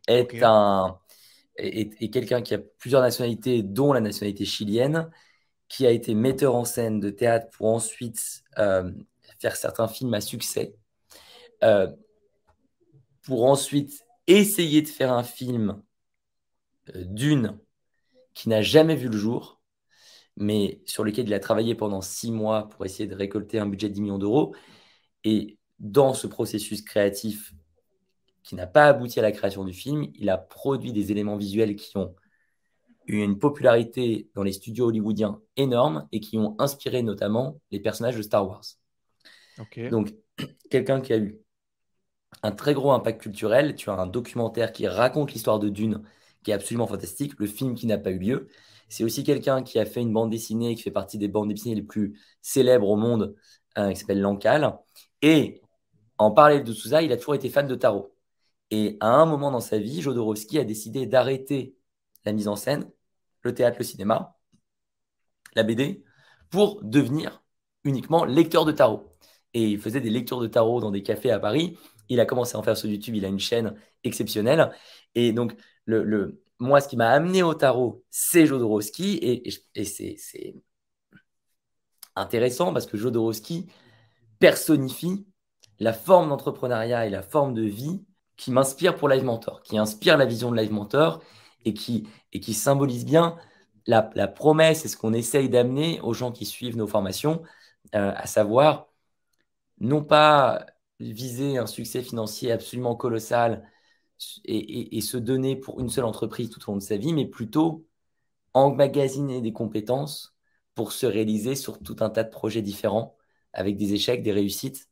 est 0.07 0.41
un 0.43 0.97
est, 1.57 2.01
est 2.01 2.09
quelqu'un 2.11 2.41
qui 2.41 2.53
a 2.55 2.59
plusieurs 2.79 3.01
nationalités, 3.01 3.63
dont 3.63 3.93
la 3.93 4.01
nationalité 4.01 4.45
chilienne, 4.45 5.09
qui 5.69 5.85
a 5.87 5.91
été 5.91 6.15
metteur 6.15 6.55
en 6.55 6.65
scène 6.65 6.99
de 7.01 7.09
théâtre 7.11 7.47
pour 7.51 7.67
ensuite 7.69 8.43
euh, 8.59 8.91
faire 9.39 9.55
certains 9.57 9.87
films 9.89 10.13
à 10.15 10.21
succès, 10.21 10.75
euh, 11.63 11.87
pour 13.23 13.45
ensuite 13.45 14.05
essayer 14.27 14.81
de 14.81 14.87
faire 14.87 15.11
un 15.13 15.23
film 15.23 15.81
euh, 16.95 17.03
d'une 17.05 17.57
qui 18.35 18.49
n'a 18.49 18.63
jamais 18.63 18.95
vu 18.97 19.09
le 19.09 19.17
jour, 19.17 19.60
mais 20.37 20.81
sur 20.85 21.03
lequel 21.03 21.27
il 21.27 21.33
a 21.33 21.39
travaillé 21.39 21.75
pendant 21.75 22.01
six 22.01 22.31
mois 22.31 22.69
pour 22.69 22.85
essayer 22.85 23.07
de 23.07 23.15
récolter 23.15 23.59
un 23.59 23.67
budget 23.67 23.89
de 23.89 23.93
10 23.93 24.01
millions 24.01 24.17
d'euros. 24.17 24.55
Et 25.23 25.57
dans 25.79 26.13
ce 26.13 26.27
processus 26.27 26.81
créatif 26.81 27.53
qui 28.43 28.55
n'a 28.55 28.67
pas 28.67 28.87
abouti 28.87 29.19
à 29.19 29.23
la 29.23 29.31
création 29.31 29.63
du 29.65 29.73
film, 29.73 30.07
il 30.15 30.29
a 30.29 30.37
produit 30.37 30.93
des 30.93 31.11
éléments 31.11 31.37
visuels 31.37 31.75
qui 31.75 31.97
ont 31.97 32.15
eu 33.07 33.21
une 33.21 33.39
popularité 33.39 34.29
dans 34.35 34.43
les 34.43 34.53
studios 34.53 34.87
hollywoodiens 34.87 35.41
énorme 35.57 36.07
et 36.11 36.19
qui 36.19 36.37
ont 36.37 36.55
inspiré 36.59 37.03
notamment 37.03 37.59
les 37.71 37.79
personnages 37.79 38.17
de 38.17 38.21
Star 38.21 38.47
Wars. 38.47 38.63
Donc, 39.89 40.13
quelqu'un 40.69 41.01
qui 41.01 41.13
a 41.13 41.17
eu 41.17 41.41
un 42.43 42.51
très 42.51 42.73
gros 42.73 42.91
impact 42.91 43.21
culturel. 43.21 43.75
Tu 43.75 43.89
as 43.89 43.93
un 43.93 44.07
documentaire 44.07 44.71
qui 44.71 44.87
raconte 44.87 45.33
l'histoire 45.33 45.59
de 45.59 45.69
Dune, 45.69 46.03
qui 46.43 46.51
est 46.51 46.53
absolument 46.53 46.87
fantastique. 46.87 47.33
Le 47.39 47.47
film 47.47 47.75
qui 47.75 47.87
n'a 47.87 47.97
pas 47.97 48.11
eu 48.11 48.19
lieu. 48.19 48.49
C'est 48.91 49.05
aussi 49.05 49.23
quelqu'un 49.23 49.63
qui 49.63 49.79
a 49.79 49.85
fait 49.85 50.01
une 50.01 50.13
bande 50.13 50.29
dessinée, 50.31 50.75
qui 50.75 50.83
fait 50.83 50.91
partie 50.91 51.17
des 51.17 51.29
bandes 51.29 51.49
dessinées 51.49 51.75
les 51.75 51.83
plus 51.83 52.19
célèbres 52.41 52.89
au 52.89 52.97
monde, 52.97 53.35
euh, 53.77 53.91
qui 53.91 53.97
s'appelle 53.97 54.21
L'Ancal. 54.21 54.77
Et 55.21 55.61
en 56.17 56.31
parallèle 56.31 56.63
de 56.65 56.73
tout 56.73 56.89
ça, 56.89 57.01
il 57.01 57.11
a 57.13 57.17
toujours 57.17 57.35
été 57.35 57.49
fan 57.49 57.67
de 57.67 57.75
tarot. 57.75 58.13
Et 58.71 58.97
à 59.01 59.09
un 59.09 59.25
moment 59.25 59.51
dans 59.51 59.61
sa 59.61 59.79
vie, 59.79 60.01
Jodorowsky 60.01 60.59
a 60.59 60.65
décidé 60.65 61.05
d'arrêter 61.07 61.75
la 62.25 62.33
mise 62.33 62.47
en 62.49 62.57
scène, 62.57 62.91
le 63.43 63.53
théâtre, 63.55 63.77
le 63.79 63.85
cinéma, 63.85 64.37
la 65.55 65.63
BD, 65.63 66.03
pour 66.49 66.81
devenir 66.83 67.43
uniquement 67.83 68.25
lecteur 68.25 68.65
de 68.65 68.71
tarot. 68.71 69.15
Et 69.53 69.67
il 69.71 69.79
faisait 69.79 70.01
des 70.01 70.09
lectures 70.09 70.39
de 70.39 70.47
tarot 70.47 70.79
dans 70.79 70.91
des 70.91 71.03
cafés 71.03 71.31
à 71.31 71.39
Paris. 71.39 71.77
Il 72.09 72.19
a 72.19 72.25
commencé 72.25 72.55
à 72.55 72.59
en 72.59 72.63
faire 72.63 72.77
sur 72.77 72.89
YouTube. 72.89 73.15
Il 73.15 73.25
a 73.25 73.27
une 73.27 73.39
chaîne 73.39 73.75
exceptionnelle. 74.03 74.71
Et 75.15 75.33
donc, 75.33 75.55
le, 75.85 76.03
le- 76.03 76.41
moi, 76.61 76.79
ce 76.79 76.87
qui 76.87 76.95
m'a 76.95 77.09
amené 77.09 77.41
au 77.41 77.55
tarot, 77.55 78.03
c'est 78.11 78.45
Jodorowsky. 78.45 79.15
Et, 79.17 79.49
et- 79.75 79.83
c'est 79.85 80.55
intéressant 82.15 82.71
parce 82.71 82.85
que 82.85 82.97
Jodorowsky 82.97 83.67
personnifie 84.39 85.25
la 85.79 85.91
forme 85.91 86.29
d'entrepreneuriat 86.29 87.07
et 87.07 87.09
la 87.09 87.23
forme 87.23 87.55
de 87.55 87.63
vie 87.63 88.05
qui 88.37 88.51
m'inspire 88.51 88.95
pour 88.95 89.09
Live 89.09 89.23
Mentor, 89.23 89.63
qui 89.63 89.77
inspire 89.79 90.17
la 90.17 90.25
vision 90.25 90.51
de 90.51 90.57
Live 90.57 90.71
Mentor 90.71 91.23
et 91.65 91.73
qui, 91.73 92.07
symbolise 92.53 93.05
bien 93.05 93.37
la, 93.87 94.11
la 94.13 94.27
promesse 94.27 94.85
et 94.85 94.87
ce 94.87 94.97
qu'on 94.97 95.13
essaye 95.13 95.49
d'amener 95.49 95.99
aux 96.01 96.13
gens 96.13 96.31
qui 96.31 96.45
suivent 96.45 96.77
nos 96.77 96.87
formations, 96.87 97.41
euh, 97.95 98.13
à 98.15 98.27
savoir 98.27 98.87
non 99.79 100.03
pas 100.03 100.67
viser 100.99 101.57
un 101.57 101.65
succès 101.65 102.03
financier 102.03 102.51
absolument 102.51 102.95
colossal 102.95 103.67
et, 104.45 104.57
et- 104.57 104.97
et 104.97 105.01
se 105.01 105.17
donner 105.17 105.55
pour 105.55 105.79
une 105.79 105.89
seule 105.89 106.05
entreprise 106.05 106.49
tout 106.49 106.61
au 106.69 106.73
long 106.73 106.77
de 106.77 106.83
sa 106.83 106.97
vie, 106.97 107.13
mais 107.13 107.25
plutôt 107.25 107.85
emmagasiner 108.53 109.41
des 109.41 109.53
compétences 109.53 110.35
pour 110.75 110.91
se 110.93 111.05
réaliser 111.05 111.55
sur 111.55 111.79
tout 111.81 111.97
un 112.01 112.09
tas 112.09 112.23
de 112.23 112.29
projets 112.29 112.61
différents, 112.61 113.17
avec 113.53 113.77
des 113.77 113.93
échecs, 113.93 114.23
des 114.23 114.31
réussites, 114.31 114.89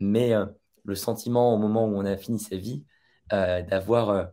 mais 0.00 0.34
euh, 0.34 0.46
le 0.84 0.94
sentiment 0.96 1.54
au 1.54 1.58
moment 1.58 1.86
où 1.86 1.96
on 1.96 2.04
a 2.06 2.16
fini 2.18 2.38
sa 2.40 2.56
vie 2.56 2.84
euh, 3.32 3.62
d'avoir 3.62 4.10
euh, 4.10 4.24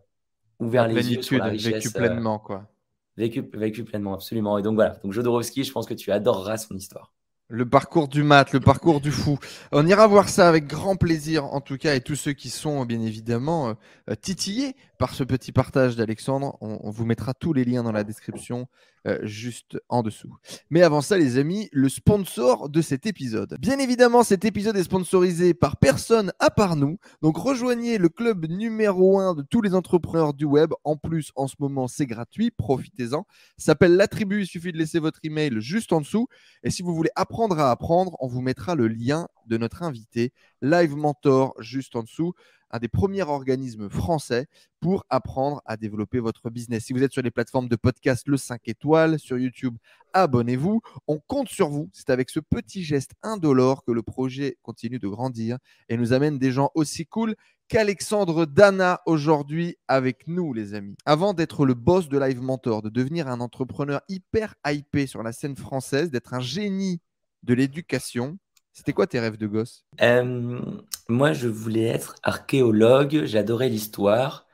ouvert 0.59 0.87
La 0.87 0.89
les 0.89 1.11
yeux 1.11 1.21
sur 1.23 1.37
la 1.37 1.47
richesse. 1.47 1.91
vécu 1.91 1.93
pleinement, 1.93 2.37
quoi. 2.37 2.69
vécu, 3.17 3.41
vécu 3.53 3.83
pleinement, 3.85 4.13
absolument. 4.13 4.57
Et 4.57 4.61
donc 4.63 4.75
voilà, 4.75 4.95
donc 5.03 5.13
Jodorowsky, 5.13 5.63
je 5.63 5.71
pense 5.71 5.85
que 5.87 5.93
tu 5.93 6.11
adoreras 6.11 6.57
son 6.57 6.75
histoire. 6.75 7.13
Le 7.53 7.65
parcours 7.67 8.07
du 8.07 8.23
mat, 8.23 8.53
le 8.53 8.61
parcours 8.61 9.01
du 9.01 9.11
fou. 9.11 9.37
On 9.73 9.85
ira 9.85 10.07
voir 10.07 10.29
ça 10.29 10.47
avec 10.47 10.67
grand 10.67 10.95
plaisir, 10.95 11.43
en 11.43 11.59
tout 11.59 11.77
cas, 11.77 11.95
et 11.95 11.99
tous 11.99 12.15
ceux 12.15 12.31
qui 12.31 12.49
sont 12.49 12.85
bien 12.85 13.01
évidemment 13.01 13.67
euh, 13.67 13.73
euh, 14.09 14.15
titillés 14.15 14.73
par 14.97 15.13
ce 15.13 15.25
petit 15.25 15.51
partage 15.51 15.97
d'Alexandre. 15.97 16.57
On 16.61 16.89
vous 16.89 17.03
mettra 17.03 17.33
tous 17.33 17.51
les 17.51 17.65
liens 17.65 17.83
dans 17.83 17.91
la 17.91 18.05
description, 18.05 18.69
euh, 19.07 19.19
juste 19.23 19.79
en 19.89 20.03
dessous. 20.03 20.35
Mais 20.69 20.83
avant 20.83 21.01
ça, 21.01 21.17
les 21.17 21.37
amis, 21.37 21.69
le 21.71 21.89
sponsor 21.89 22.69
de 22.69 22.81
cet 22.81 23.05
épisode. 23.05 23.57
Bien 23.59 23.79
évidemment, 23.79 24.23
cet 24.23 24.45
épisode 24.45 24.77
est 24.77 24.83
sponsorisé 24.83 25.53
par 25.53 25.77
personne 25.77 26.31
à 26.39 26.51
part 26.51 26.75
nous. 26.75 26.99
Donc 27.21 27.37
rejoignez 27.37 27.97
le 27.97 28.09
club 28.09 28.45
numéro 28.45 29.19
un 29.19 29.33
de 29.33 29.41
tous 29.41 29.61
les 29.61 29.73
entrepreneurs 29.73 30.33
du 30.33 30.45
web. 30.45 30.71
En 30.83 30.97
plus, 30.97 31.31
en 31.35 31.47
ce 31.47 31.55
moment, 31.59 31.87
c'est 31.87 32.05
gratuit. 32.05 32.51
Profitez-en. 32.51 33.25
S'appelle 33.57 33.95
la 33.95 34.07
tribu. 34.07 34.41
Il 34.41 34.47
suffit 34.47 34.71
de 34.71 34.77
laisser 34.77 34.99
votre 34.99 35.19
email 35.23 35.59
juste 35.59 35.93
en 35.93 36.01
dessous. 36.01 36.27
Et 36.63 36.69
si 36.69 36.83
vous 36.83 36.93
voulez 36.93 37.11
apprendre 37.15 37.59
à 37.59 37.71
apprendre, 37.71 38.15
on 38.19 38.27
vous 38.27 38.41
mettra 38.41 38.75
le 38.75 38.87
lien 38.87 39.27
de 39.47 39.57
notre 39.57 39.83
invité, 39.83 40.31
Live 40.61 40.95
Mentor, 40.95 41.55
juste 41.59 41.95
en 41.95 42.03
dessous, 42.03 42.33
un 42.71 42.79
des 42.79 42.87
premiers 42.87 43.23
organismes 43.23 43.89
français 43.89 44.47
pour 44.79 45.05
apprendre 45.09 45.61
à 45.65 45.77
développer 45.77 46.19
votre 46.19 46.49
business. 46.49 46.85
Si 46.85 46.93
vous 46.93 47.03
êtes 47.03 47.11
sur 47.11 47.21
les 47.21 47.31
plateformes 47.31 47.67
de 47.67 47.75
podcast 47.75 48.27
Le 48.27 48.37
5 48.37 48.67
étoiles, 48.67 49.19
sur 49.19 49.37
YouTube, 49.37 49.77
abonnez-vous. 50.13 50.81
On 51.07 51.19
compte 51.19 51.49
sur 51.49 51.69
vous. 51.69 51.89
C'est 51.93 52.09
avec 52.09 52.29
ce 52.29 52.39
petit 52.39 52.83
geste 52.83 53.11
indolore 53.21 53.83
que 53.83 53.91
le 53.91 54.01
projet 54.01 54.57
continue 54.63 54.99
de 54.99 55.07
grandir 55.07 55.57
et 55.89 55.97
nous 55.97 56.13
amène 56.13 56.39
des 56.39 56.51
gens 56.51 56.71
aussi 56.73 57.05
cool 57.05 57.35
qu'Alexandre 57.67 58.45
Dana 58.45 59.01
aujourd'hui 59.05 59.77
avec 59.87 60.27
nous, 60.27 60.53
les 60.53 60.73
amis. 60.73 60.97
Avant 61.05 61.33
d'être 61.33 61.65
le 61.65 61.73
boss 61.73 62.09
de 62.09 62.17
Live 62.17 62.41
Mentor, 62.41 62.81
de 62.81 62.89
devenir 62.89 63.29
un 63.29 63.39
entrepreneur 63.39 64.01
hyper 64.09 64.55
hypé 64.65 65.07
sur 65.07 65.23
la 65.23 65.31
scène 65.31 65.55
française, 65.55 66.11
d'être 66.11 66.33
un 66.33 66.41
génie 66.41 66.99
de 67.43 67.53
l'éducation, 67.53 68.37
c'était 68.73 68.93
quoi 68.93 69.07
tes 69.07 69.19
rêves 69.19 69.37
de 69.37 69.47
gosse? 69.47 69.85
Euh, 70.01 70.61
moi, 71.09 71.33
je 71.33 71.47
voulais 71.47 71.83
être 71.85 72.15
archéologue, 72.23 73.23
j'adorais 73.25 73.69
l'histoire. 73.69 74.47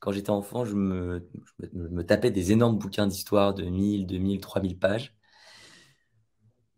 Quand 0.00 0.12
j'étais 0.12 0.30
enfant, 0.30 0.64
je 0.64 0.74
me, 0.76 1.28
tapais 2.06 2.30
des 2.30 2.52
énormes 2.52 2.78
bouquins 2.78 3.06
d'histoire 3.06 3.54
de 3.54 3.64
1000, 3.64 4.06
2000, 4.06 4.40
3000 4.40 4.78
pages. 4.78 5.14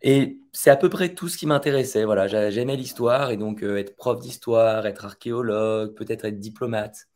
Et 0.03 0.39
c'est 0.53 0.71
à 0.71 0.77
peu 0.77 0.89
près 0.89 1.15
tout 1.15 1.29
ce 1.29 1.37
qui 1.39 1.47
m'intéressait. 1.47 2.05
Voilà, 2.05 2.27
j'a- 2.27 2.51
j'aimais 2.51 2.77
l'histoire 2.77 3.31
et 3.31 3.37
donc 3.37 3.63
euh, 3.63 3.77
être 3.79 3.97
prof 3.97 4.19
d'histoire, 4.21 4.87
être 4.87 5.05
archéologue, 5.05 5.95
peut-être 5.95 6.25
être 6.25 6.39
diplomate, 6.39 7.07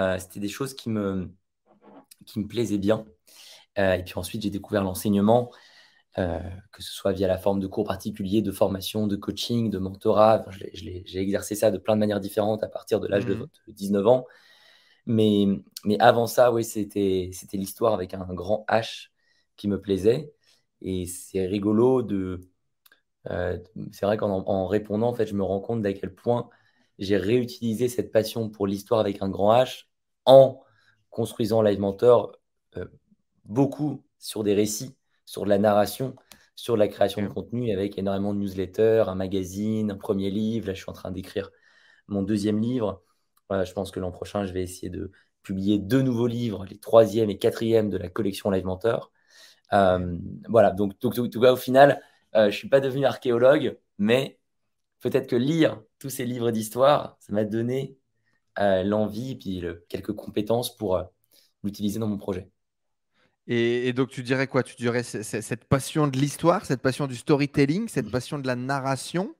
euh, 0.00 0.18
c'était 0.18 0.40
des 0.40 0.48
choses 0.48 0.74
qui 0.74 0.90
me, 0.90 1.30
qui 2.26 2.40
me 2.40 2.48
plaisaient 2.48 2.78
bien. 2.78 3.06
Et 3.78 4.02
puis 4.04 4.14
ensuite, 4.16 4.42
j'ai 4.42 4.50
découvert 4.50 4.84
l'enseignement, 4.84 5.52
euh, 6.18 6.40
que 6.72 6.82
ce 6.82 6.92
soit 6.92 7.12
via 7.12 7.28
la 7.28 7.38
forme 7.38 7.60
de 7.60 7.66
cours 7.66 7.84
particuliers, 7.86 8.42
de 8.42 8.52
formation, 8.52 9.06
de 9.06 9.16
coaching, 9.16 9.70
de 9.70 9.78
mentorat. 9.78 10.40
Enfin, 10.40 10.50
J'ai 10.74 11.18
exercé 11.20 11.54
ça 11.54 11.70
de 11.70 11.78
plein 11.78 11.94
de 11.96 12.00
manières 12.00 12.20
différentes 12.20 12.62
à 12.64 12.68
partir 12.68 13.00
de 13.00 13.08
l'âge 13.08 13.26
de 13.26 13.36
Mhm. 13.36 13.50
19 13.68 14.06
ans. 14.06 14.26
Mais, 15.06 15.46
mais 15.84 15.98
avant 16.00 16.26
ça, 16.26 16.52
oui, 16.52 16.64
c'était, 16.64 17.30
c'était 17.32 17.56
l'histoire 17.58 17.94
avec 17.94 18.14
un 18.14 18.26
grand 18.34 18.64
H 18.68 19.08
qui 19.56 19.68
me 19.68 19.80
plaisait. 19.80 20.32
Et 20.82 21.06
c'est 21.06 21.46
rigolo 21.46 22.02
de. 22.02 22.40
euh, 23.30 23.58
c'est 23.92 24.06
vrai 24.06 24.16
qu'en 24.16 24.30
en 24.46 24.66
répondant, 24.66 25.08
en 25.08 25.14
fait, 25.14 25.26
je 25.26 25.34
me 25.34 25.42
rends 25.42 25.60
compte 25.60 25.82
d'à 25.82 25.92
quel 25.92 26.14
point 26.14 26.48
j'ai 26.98 27.16
réutilisé 27.16 27.88
cette 27.88 28.12
passion 28.12 28.48
pour 28.48 28.66
l'histoire 28.66 29.00
avec 29.00 29.22
un 29.22 29.28
grand 29.28 29.52
H 29.54 29.84
en 30.24 30.62
construisant 31.10 31.62
Live 31.62 31.80
Mentor 31.80 32.32
euh, 32.76 32.86
beaucoup 33.46 34.04
sur 34.18 34.44
des 34.44 34.54
récits, 34.54 34.95
sur 35.26 35.44
de 35.44 35.50
la 35.50 35.58
narration, 35.58 36.16
sur 36.56 36.74
de 36.74 36.80
la 36.80 36.88
création 36.88 37.22
de 37.22 37.28
contenu 37.28 37.72
avec 37.72 37.98
énormément 37.98 38.34
de 38.34 38.40
newsletters, 38.40 39.04
un 39.08 39.14
magazine, 39.16 39.90
un 39.92 39.96
premier 39.96 40.30
livre. 40.30 40.68
Là, 40.68 40.74
je 40.74 40.80
suis 40.82 40.90
en 40.90 40.94
train 40.94 41.10
d'écrire 41.10 41.50
mon 42.08 42.22
deuxième 42.22 42.60
livre. 42.60 43.02
Voilà, 43.48 43.64
je 43.64 43.72
pense 43.72 43.90
que 43.90 44.00
l'an 44.00 44.12
prochain, 44.12 44.46
je 44.46 44.52
vais 44.52 44.62
essayer 44.62 44.90
de 44.90 45.12
publier 45.42 45.78
deux 45.78 46.02
nouveaux 46.02 46.26
livres, 46.26 46.64
les 46.66 46.78
troisième 46.78 47.30
et 47.30 47.38
quatrième 47.38 47.90
de 47.90 47.98
la 47.98 48.08
collection 48.08 48.50
Live 48.50 48.64
Mentor. 48.64 49.12
Euh, 49.72 50.18
voilà, 50.48 50.70
donc, 50.72 50.98
donc, 51.00 51.14
donc, 51.16 51.36
au 51.36 51.56
final, 51.56 52.02
euh, 52.34 52.42
je 52.44 52.46
ne 52.46 52.50
suis 52.52 52.68
pas 52.68 52.80
devenu 52.80 53.04
archéologue, 53.04 53.78
mais 53.98 54.38
peut-être 55.00 55.28
que 55.28 55.36
lire 55.36 55.82
tous 55.98 56.10
ces 56.10 56.24
livres 56.26 56.50
d'histoire, 56.50 57.16
ça 57.20 57.32
m'a 57.32 57.44
donné 57.44 57.98
euh, 58.58 58.82
l'envie 58.84 59.32
et 59.32 59.36
puis 59.36 59.60
le- 59.60 59.84
quelques 59.88 60.14
compétences 60.14 60.76
pour 60.76 61.02
l'utiliser 61.64 61.98
dans 62.00 62.08
mon 62.08 62.18
projet. 62.18 62.50
Et, 63.48 63.92
donc, 63.92 64.10
tu 64.10 64.22
dirais 64.22 64.48
quoi? 64.48 64.62
Tu 64.62 64.74
dirais 64.74 65.04
cette 65.04 65.64
passion 65.64 66.08
de 66.08 66.16
l'histoire, 66.16 66.64
cette 66.64 66.82
passion 66.82 67.06
du 67.06 67.14
storytelling, 67.14 67.88
cette 67.88 68.10
passion 68.10 68.38
de 68.38 68.46
la 68.46 68.56
narration 68.56 69.34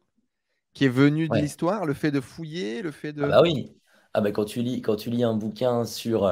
qui 0.75 0.84
est 0.84 0.90
venue 0.90 1.28
de 1.28 1.34
l'histoire, 1.34 1.86
le 1.86 1.94
fait 1.94 2.10
de 2.10 2.20
fouiller, 2.20 2.82
le 2.82 2.92
fait 2.92 3.12
de. 3.12 3.22
Ah 3.22 3.28
bah 3.28 3.42
oui. 3.42 3.72
Ah 4.12 4.20
bah 4.20 4.30
quand 4.30 4.44
tu 4.44 4.62
lis, 4.62 4.80
quand 4.80 4.96
tu 4.96 5.10
lis 5.10 5.25
un 5.25 5.34
bouquin 5.34 5.84
sur, 5.84 6.25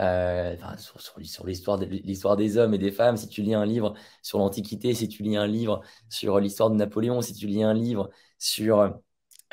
euh, 0.00 0.56
sur, 0.76 1.00
sur, 1.00 1.46
l'histoire, 1.46 1.78
de, 1.78 1.86
l'histoire 1.86 2.36
des 2.36 2.58
hommes 2.58 2.74
et 2.74 2.78
des 2.78 2.92
femmes, 2.92 3.16
si 3.16 3.28
tu 3.28 3.42
lis 3.42 3.54
un 3.54 3.64
livre 3.64 3.94
sur 4.22 4.38
l'Antiquité, 4.38 4.92
si 4.92 5.08
tu 5.08 5.22
lis 5.22 5.36
un 5.36 5.46
livre 5.46 5.80
sur 6.10 6.38
l'histoire 6.38 6.70
de 6.70 6.76
Napoléon, 6.76 7.22
si 7.22 7.32
tu 7.32 7.46
lis 7.46 7.62
un 7.62 7.74
livre 7.74 8.10
sur 8.38 8.80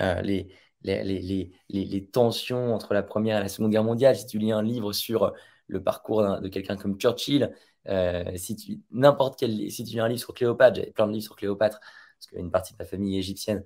euh, 0.02 0.22
les, 0.22 0.54
les, 0.82 1.04
les, 1.04 1.52
les, 1.70 2.06
tensions 2.08 2.76
entre 2.76 2.94
la 2.94 3.04
Première 3.04 3.38
et 3.38 3.42
la 3.42 3.48
Seconde 3.48 3.72
Guerre 3.72 3.84
mondiale, 3.84 4.18
si 4.18 4.26
tu 4.26 4.38
lis 4.38 4.52
un 4.52 4.62
livre 4.62 4.92
sur 4.92 5.34
le 5.74 5.84
parcours 5.84 6.40
de 6.40 6.48
quelqu'un 6.48 6.78
comme 6.78 6.98
Churchill, 6.98 7.54
euh, 7.90 8.32
si 8.36 8.56
tu 8.56 8.80
n'importe 8.92 9.38
quel 9.38 9.70
si 9.70 9.84
tu 9.84 9.94
lis 9.94 10.00
un 10.00 10.08
livre 10.08 10.22
sur 10.22 10.34
Cléopâtre, 10.34 10.78
j'avais 10.78 10.92
plein 10.92 11.08
de 11.08 11.12
livres 11.12 11.26
sur 11.26 11.36
Cléopâtre 11.36 11.80
parce 12.18 12.28
qu'une 12.28 12.52
partie 12.52 12.74
de 12.74 12.78
ma 12.80 12.86
famille 12.86 13.18
est 13.18 13.20
égyptienne. 13.20 13.64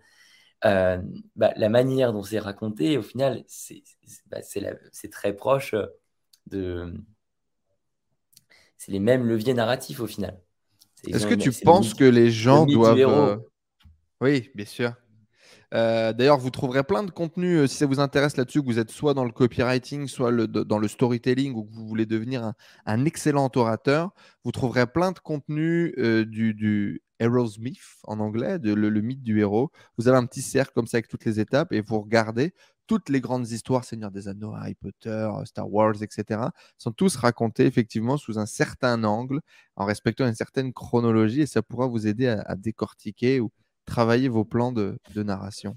Euh, 0.65 0.99
bah, 1.35 1.53
la 1.55 1.69
manière 1.69 2.13
dont 2.13 2.23
c'est 2.23 2.39
raconté, 2.39 2.97
au 2.97 3.03
final, 3.03 3.43
c'est 3.47 3.83
bah, 4.25 4.39
très 5.11 5.33
proche 5.33 5.75
de. 6.47 6.93
C'est 8.77 8.91
les 8.91 8.99
mêmes 8.99 9.25
leviers 9.25 9.53
narratifs 9.53 9.99
au 9.99 10.07
final. 10.07 10.39
Est-ce 11.05 11.27
que 11.27 11.35
tu 11.35 11.51
penses 11.51 11.93
que 11.93 12.03
les 12.03 12.31
gens 12.31 12.65
doivent. 12.65 12.97
Euh, 12.99 13.37
oui, 14.21 14.49
bien 14.55 14.65
sûr. 14.65 14.93
Euh, 15.73 16.13
d'ailleurs, 16.13 16.37
vous 16.37 16.49
trouverez 16.49 16.83
plein 16.83 17.03
de 17.03 17.11
contenus 17.11 17.59
euh, 17.59 17.67
si 17.67 17.75
ça 17.77 17.85
vous 17.85 17.99
intéresse 17.99 18.37
là-dessus, 18.37 18.61
que 18.61 18.65
vous 18.65 18.79
êtes 18.79 18.91
soit 18.91 19.13
dans 19.13 19.25
le 19.25 19.31
copywriting, 19.31 20.07
soit 20.07 20.31
dans 20.31 20.79
le 20.79 20.87
storytelling, 20.87 21.53
ou 21.55 21.65
que 21.65 21.73
vous 21.73 21.87
voulez 21.87 22.05
devenir 22.05 22.53
un, 22.85 23.05
excellent 23.05 23.49
orateur. 23.55 24.11
Vous 24.43 24.51
trouverez 24.51 24.87
plein 24.87 25.11
de 25.11 25.19
contenus 25.19 25.93
euh, 25.97 26.25
du, 26.25 27.01
Hero's 27.19 27.57
Myth 27.59 27.79
en 28.03 28.19
anglais, 28.19 28.59
de, 28.59 28.73
le, 28.73 29.01
mythe 29.01 29.23
du 29.23 29.39
héros. 29.39 29.71
Vous 29.97 30.07
avez 30.07 30.17
un 30.17 30.25
petit 30.25 30.41
cercle 30.41 30.71
comme 30.73 30.87
ça 30.87 30.97
avec 30.97 31.07
toutes 31.07 31.25
les 31.25 31.39
étapes 31.39 31.73
et 31.73 31.81
vous 31.81 31.99
regardez 31.99 32.53
toutes 32.85 33.09
les 33.09 33.19
grandes 33.19 33.49
histoires, 33.51 33.83
Seigneur 33.83 34.11
des 34.11 34.29
Anneaux, 34.29 34.53
Harry 34.53 34.75
Potter, 34.75 35.29
Star 35.43 35.69
Wars, 35.69 36.01
etc., 36.01 36.41
sont 36.77 36.93
tous 36.93 37.17
racontés 37.17 37.65
effectivement 37.65 38.15
sous 38.15 38.39
un 38.39 38.45
certain 38.45 39.03
angle, 39.03 39.41
en 39.75 39.83
respectant 39.83 40.25
une 40.25 40.35
certaine 40.35 40.71
chronologie, 40.71 41.41
et 41.41 41.47
ça 41.47 41.61
pourra 41.61 41.87
vous 41.87 42.07
aider 42.07 42.27
à, 42.27 42.41
à 42.43 42.55
décortiquer 42.55 43.41
ou 43.41 43.51
travailler 43.87 44.27
vos 44.27 44.45
plans 44.45 44.71
de, 44.71 44.99
narration. 45.15 45.75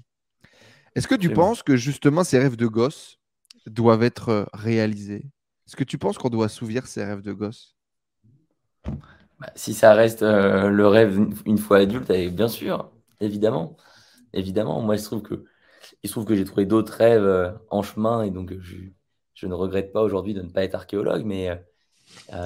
Est-ce 0.95 1.07
que 1.07 1.15
tu 1.15 1.31
penses 1.31 1.63
que 1.63 1.75
justement 1.75 2.23
ces 2.23 2.37
rêves 2.37 2.57
de 2.57 2.67
gosse 2.67 3.17
doivent 3.65 4.03
être 4.03 4.29
euh, 4.29 4.45
réalisés? 4.53 5.25
Est-ce 5.65 5.75
que 5.75 5.83
tu 5.83 5.97
penses 5.97 6.19
qu'on 6.19 6.29
doit 6.29 6.49
s'ouvrir 6.49 6.85
ces 6.85 7.03
rêves 7.03 7.21
de 7.21 7.33
gosse? 7.33 7.75
Bah, 9.39 9.51
Si 9.55 9.73
ça 9.73 9.93
reste 9.93 10.21
euh, 10.21 10.69
le 10.69 10.87
rêve 10.87 11.19
une 11.45 11.57
fois 11.57 11.77
adulte, 11.77 12.09
eh, 12.11 12.29
bien 12.29 12.49
sûr, 12.49 12.91
évidemment. 13.19 13.77
Évidemment, 14.33 14.81
moi 14.81 14.97
je 14.97 15.03
trouve 15.03 15.21
que, 15.21 15.45
il 16.03 16.09
se 16.09 16.13
trouve 16.13 16.25
que 16.25 16.35
j'ai 16.35 16.45
trouvé 16.45 16.65
d'autres 16.65 16.93
rêves 16.93 17.23
euh, 17.23 17.51
en 17.69 17.81
chemin 17.81 18.23
et 18.23 18.29
donc 18.29 18.53
je, 18.59 19.47
ne 19.47 19.53
regrette 19.53 19.91
pas 19.91 20.03
aujourd'hui 20.03 20.33
de 20.33 20.41
ne 20.41 20.49
pas 20.49 20.63
être 20.63 20.75
archéologue, 20.75 21.23
mais 21.25 21.49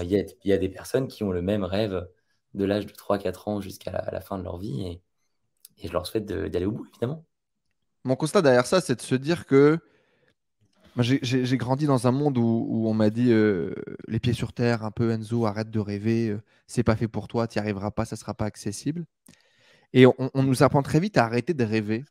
il 0.02 0.10
y, 0.44 0.54
a 0.54 0.58
des 0.58 0.70
personnes 0.70 1.08
qui 1.08 1.24
ont 1.24 1.32
le 1.32 1.42
même 1.42 1.66
rêve 1.66 2.08
de 2.54 2.64
l'âge 2.64 2.86
de 2.86 2.94
3-4 2.94 3.50
ans 3.50 3.60
jusqu'à 3.60 3.92
la, 3.92 4.10
la, 4.12 4.22
fin 4.22 4.38
de 4.38 4.44
leur 4.44 4.58
vie. 4.58 4.88
Et, 4.88 5.02
et 5.82 5.88
je 5.88 5.94
leur 5.94 6.06
souhaite 6.08 6.26
d'aller 6.26 6.66
au 6.66 6.72
bout, 6.72 6.88
évidemment. 6.92 7.26
Mon 8.04 8.16
constat 8.16 8.42
derrière 8.42 8.66
ça, 8.66 8.82
c'est 8.82 8.96
de 8.96 9.02
se 9.02 9.16
dire 9.16 9.46
que 9.46 9.80
j'ai 11.02 11.58
grandi 11.58 11.88
dans 11.88 12.08
un 12.08 12.12
monde 12.12 12.38
où, 12.38 12.86
on 12.88 12.94
m'a 12.94 13.10
dit 13.10 13.32
euh, 13.32 13.74
les 14.08 14.20
pieds 14.20 14.34
sur 14.34 14.54
terre, 14.54 14.86
un 14.86 14.92
peu 14.92 15.12
Enzo, 15.12 15.46
arrête 15.46 15.70
de 15.70 15.80
rêver, 15.80 16.30
euh, 16.30 16.42
c'est 16.68 16.84
pas 16.84 16.96
fait 16.96 17.10
pour 17.10 17.28
toi, 17.28 17.48
tu 17.48 17.58
n'y 17.58 17.62
arriveras 17.62 17.92
pas, 17.92 18.06
ça 18.06 18.16
sera 18.16 18.34
pas 18.34 18.46
accessible. 18.46 19.06
Et 19.94 20.06
on, 20.06 20.44
nous 20.44 20.64
apprend 20.64 20.84
très 20.84 21.00
vite 21.00 21.18
à 21.18 21.26
arrêter 21.26 21.54
de 21.54 21.64
rêver. 21.64 22.04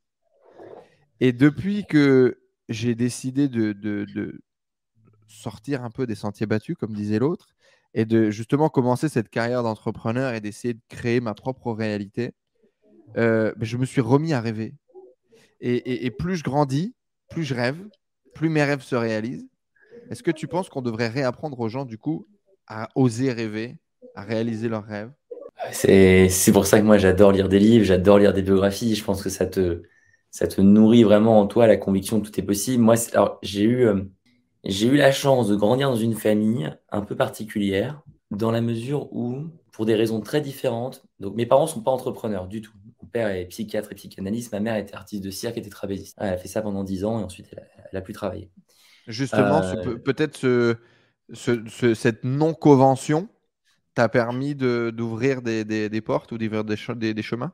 Et 1.20 1.32
depuis 1.32 1.86
que 1.86 2.40
j'ai 2.68 2.94
décidé 2.94 3.48
de, 3.48 3.72
de, 3.72 4.42
sortir 5.28 5.82
un 5.84 5.90
peu 5.90 6.06
des 6.06 6.14
sentiers 6.14 6.46
battus, 6.46 6.76
comme 6.78 6.94
disait 6.94 7.18
l'autre, 7.18 7.48
et 7.94 8.04
de 8.04 8.30
justement 8.30 8.68
commencer 8.68 9.08
cette 9.08 9.28
carrière 9.28 9.62
d'entrepreneur 9.62 10.34
et 10.34 10.40
d'essayer 10.40 10.74
de 10.74 10.80
créer 10.88 11.20
ma 11.20 11.34
propre 11.34 11.72
réalité, 11.72 12.32
euh, 13.16 13.52
je 13.60 13.76
me 13.76 13.84
suis 13.84 14.00
remis 14.00 14.32
à 14.32 14.40
rêver. 14.40 14.74
Et, 15.60 16.10
plus 16.10 16.36
je 16.36 16.44
grandis, 16.44 16.94
plus 17.30 17.42
je 17.42 17.54
rêve, 17.54 17.78
plus 18.34 18.50
mes 18.50 18.62
rêves 18.62 18.82
se 18.82 18.94
réalisent. 18.94 19.48
Est-ce 20.10 20.22
que 20.22 20.30
tu 20.30 20.46
penses 20.46 20.68
qu'on 20.68 20.82
devrait 20.82 21.08
réapprendre 21.08 21.58
aux 21.58 21.68
gens, 21.70 21.86
du 21.86 21.96
coup, 21.96 22.26
à 22.66 22.90
oser 22.94 23.32
rêver, 23.32 23.78
à 24.14 24.24
réaliser 24.24 24.68
leurs 24.68 24.84
rêves? 24.84 25.10
C'est 25.72 26.52
pour 26.52 26.66
ça 26.66 26.80
que 26.80 26.84
moi, 26.84 26.98
j'adore 26.98 27.32
lire 27.32 27.48
des 27.48 27.58
livres, 27.58 27.84
j'adore 27.84 28.18
lire 28.18 28.34
des 28.34 28.42
biographies. 28.42 28.94
Je 28.94 29.02
pense 29.02 29.22
que 29.22 29.30
ça 29.30 29.46
te, 29.46 29.82
ça 30.30 30.46
te 30.46 30.60
nourrit 30.60 31.02
vraiment 31.02 31.40
en 31.40 31.46
toi 31.46 31.66
la 31.66 31.78
conviction 31.78 32.20
que 32.20 32.28
tout 32.28 32.38
est 32.38 32.44
possible. 32.44 32.82
Moi, 32.82 32.96
j'ai 33.42 33.62
eu, 33.62 33.86
euh, 33.86 34.02
j'ai 34.64 34.88
eu 34.88 34.96
la 34.96 35.12
chance 35.12 35.48
de 35.48 35.56
grandir 35.56 35.88
dans 35.88 35.96
une 35.96 36.14
famille 36.14 36.70
un 36.90 37.00
peu 37.00 37.16
particulière, 37.16 38.02
dans 38.30 38.50
la 38.50 38.60
mesure 38.60 39.10
où, 39.14 39.46
pour 39.72 39.86
des 39.86 39.94
raisons 39.94 40.20
très 40.20 40.42
différentes, 40.42 41.06
donc 41.20 41.36
mes 41.36 41.46
parents 41.46 41.64
ne 41.64 41.70
sont 41.70 41.82
pas 41.82 41.90
entrepreneurs 41.90 42.48
du 42.48 42.60
tout 42.60 42.74
père 43.14 43.28
est 43.28 43.46
psychiatre 43.46 43.92
et 43.92 43.94
psychanalyste. 43.94 44.52
Ma 44.52 44.60
mère 44.60 44.76
était 44.76 44.94
artiste 44.94 45.22
de 45.22 45.30
cirque, 45.30 45.56
était 45.56 45.70
trapéziste. 45.70 46.16
Elle 46.20 46.34
a 46.34 46.36
fait 46.36 46.48
ça 46.48 46.60
pendant 46.60 46.82
10 46.82 47.04
ans 47.04 47.20
et 47.20 47.22
ensuite 47.22 47.54
elle 47.90 47.96
a, 47.96 48.02
pu 48.02 48.12
travailler. 48.12 48.50
Justement, 49.06 49.62
euh, 49.62 49.96
peut-être 49.96 50.36
ce, 50.36 50.76
cette 51.94 52.24
non-convention 52.24 53.28
t'a 53.94 54.08
permis 54.08 54.56
d'ouvrir 54.56 55.42
des, 55.42 55.64
des, 55.64 56.00
portes 56.00 56.32
ou 56.32 56.38
d'ouvrir 56.38 56.64
des, 56.64 57.14
des, 57.14 57.22
chemins? 57.22 57.52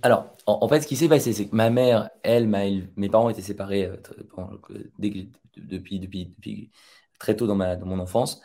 Alors, 0.00 0.32
en, 0.46 0.66
fait, 0.68 0.80
ce 0.80 0.86
qui 0.86 0.96
s'est 0.96 1.08
passé, 1.08 1.34
c'est 1.34 1.48
que 1.48 1.54
ma 1.54 1.68
mère, 1.68 2.08
elle, 2.22 2.48
mes 2.48 3.08
parents 3.10 3.28
étaient 3.28 3.42
séparés 3.42 3.84
euh, 3.84 3.96
depuis, 4.98 5.30
depuis, 5.58 6.00
depuis, 6.00 6.70
très 7.18 7.36
tôt 7.36 7.46
dans, 7.46 7.56
ma, 7.56 7.76
dans 7.76 7.86
mon 7.86 7.98
enfance. 7.98 8.40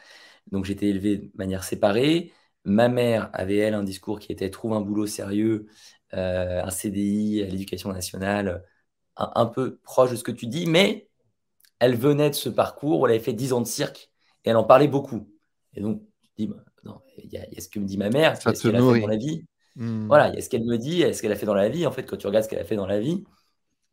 Donc, 0.52 0.66
j'étais 0.66 0.88
élevé 0.88 1.18
de 1.20 1.32
manière 1.36 1.64
séparée. 1.64 2.34
Ma 2.66 2.90
mère 2.90 3.30
avait, 3.32 3.58
elle, 3.58 3.76
un 3.76 3.84
discours 3.84 4.20
qui 4.20 4.34
était 4.34 4.50
trouve 4.50 4.74
un 4.74 4.82
boulot 4.82 5.06
sérieux 5.06 5.68
un 6.14 6.70
CDI 6.70 7.44
à 7.44 7.46
l'éducation 7.48 7.92
nationale, 7.92 8.64
un, 9.18 9.46
peu 9.46 9.78
proche 9.84 10.12
de 10.12 10.16
ce 10.16 10.24
que 10.24 10.32
tu 10.32 10.48
dis, 10.48 10.66
mais 10.66 11.10
elle 11.80 11.96
venait 11.96 12.30
de 12.30 12.36
ce 12.36 12.50
parcours 12.50 13.02
où 13.02 13.06
elle 13.06 13.14
avait 13.14 13.24
fait 13.24 13.34
10 13.34 13.54
ans 13.54 13.62
de 13.62 13.68
cirque 13.68 14.12
et 14.46 14.50
elle 14.50 14.58
en 14.58 14.64
parlait 14.64 14.88
beaucoup. 14.88 15.30
Et 15.74 15.82
donc, 15.82 16.02
tu 16.22 16.30
dis, 16.38 16.48
bah, 16.48 16.64
il 17.18 17.32
y, 17.32 17.38
a 17.38 17.62
ce 17.62 17.68
que 17.68 17.80
me 17.80 17.86
dit 17.86 17.98
ma 17.98 18.10
mère, 18.10 18.38
ce 18.38 18.44
qu'elle 18.44 18.76
a 18.76 18.80
fait 18.80 19.02
dans 19.02 19.08
la 19.08 19.18
vie? 19.18 19.46
Hmm. 19.76 20.08
Voilà, 20.08 20.30
il 20.30 20.36
y 20.36 20.38
a 20.38 20.42
ce 20.42 20.50
qu'elle 20.50 20.66
me 20.66 20.78
dit, 20.78 21.02
ce 21.14 21.22
qu'elle 21.22 21.32
a 21.32 21.36
fait 21.36 21.46
dans 21.46 21.54
la 21.54 21.70
vie? 21.70 21.86
En 21.86 21.92
fait, 21.92 22.04
quand 22.04 22.18
tu 22.18 22.28
regardes 22.28 22.46
ce 22.46 22.50
qu'elle 22.50 22.60
a 22.60 22.66
fait 22.66 22.76
dans 22.76 22.88
la 22.88 23.00
vie, 23.00 23.24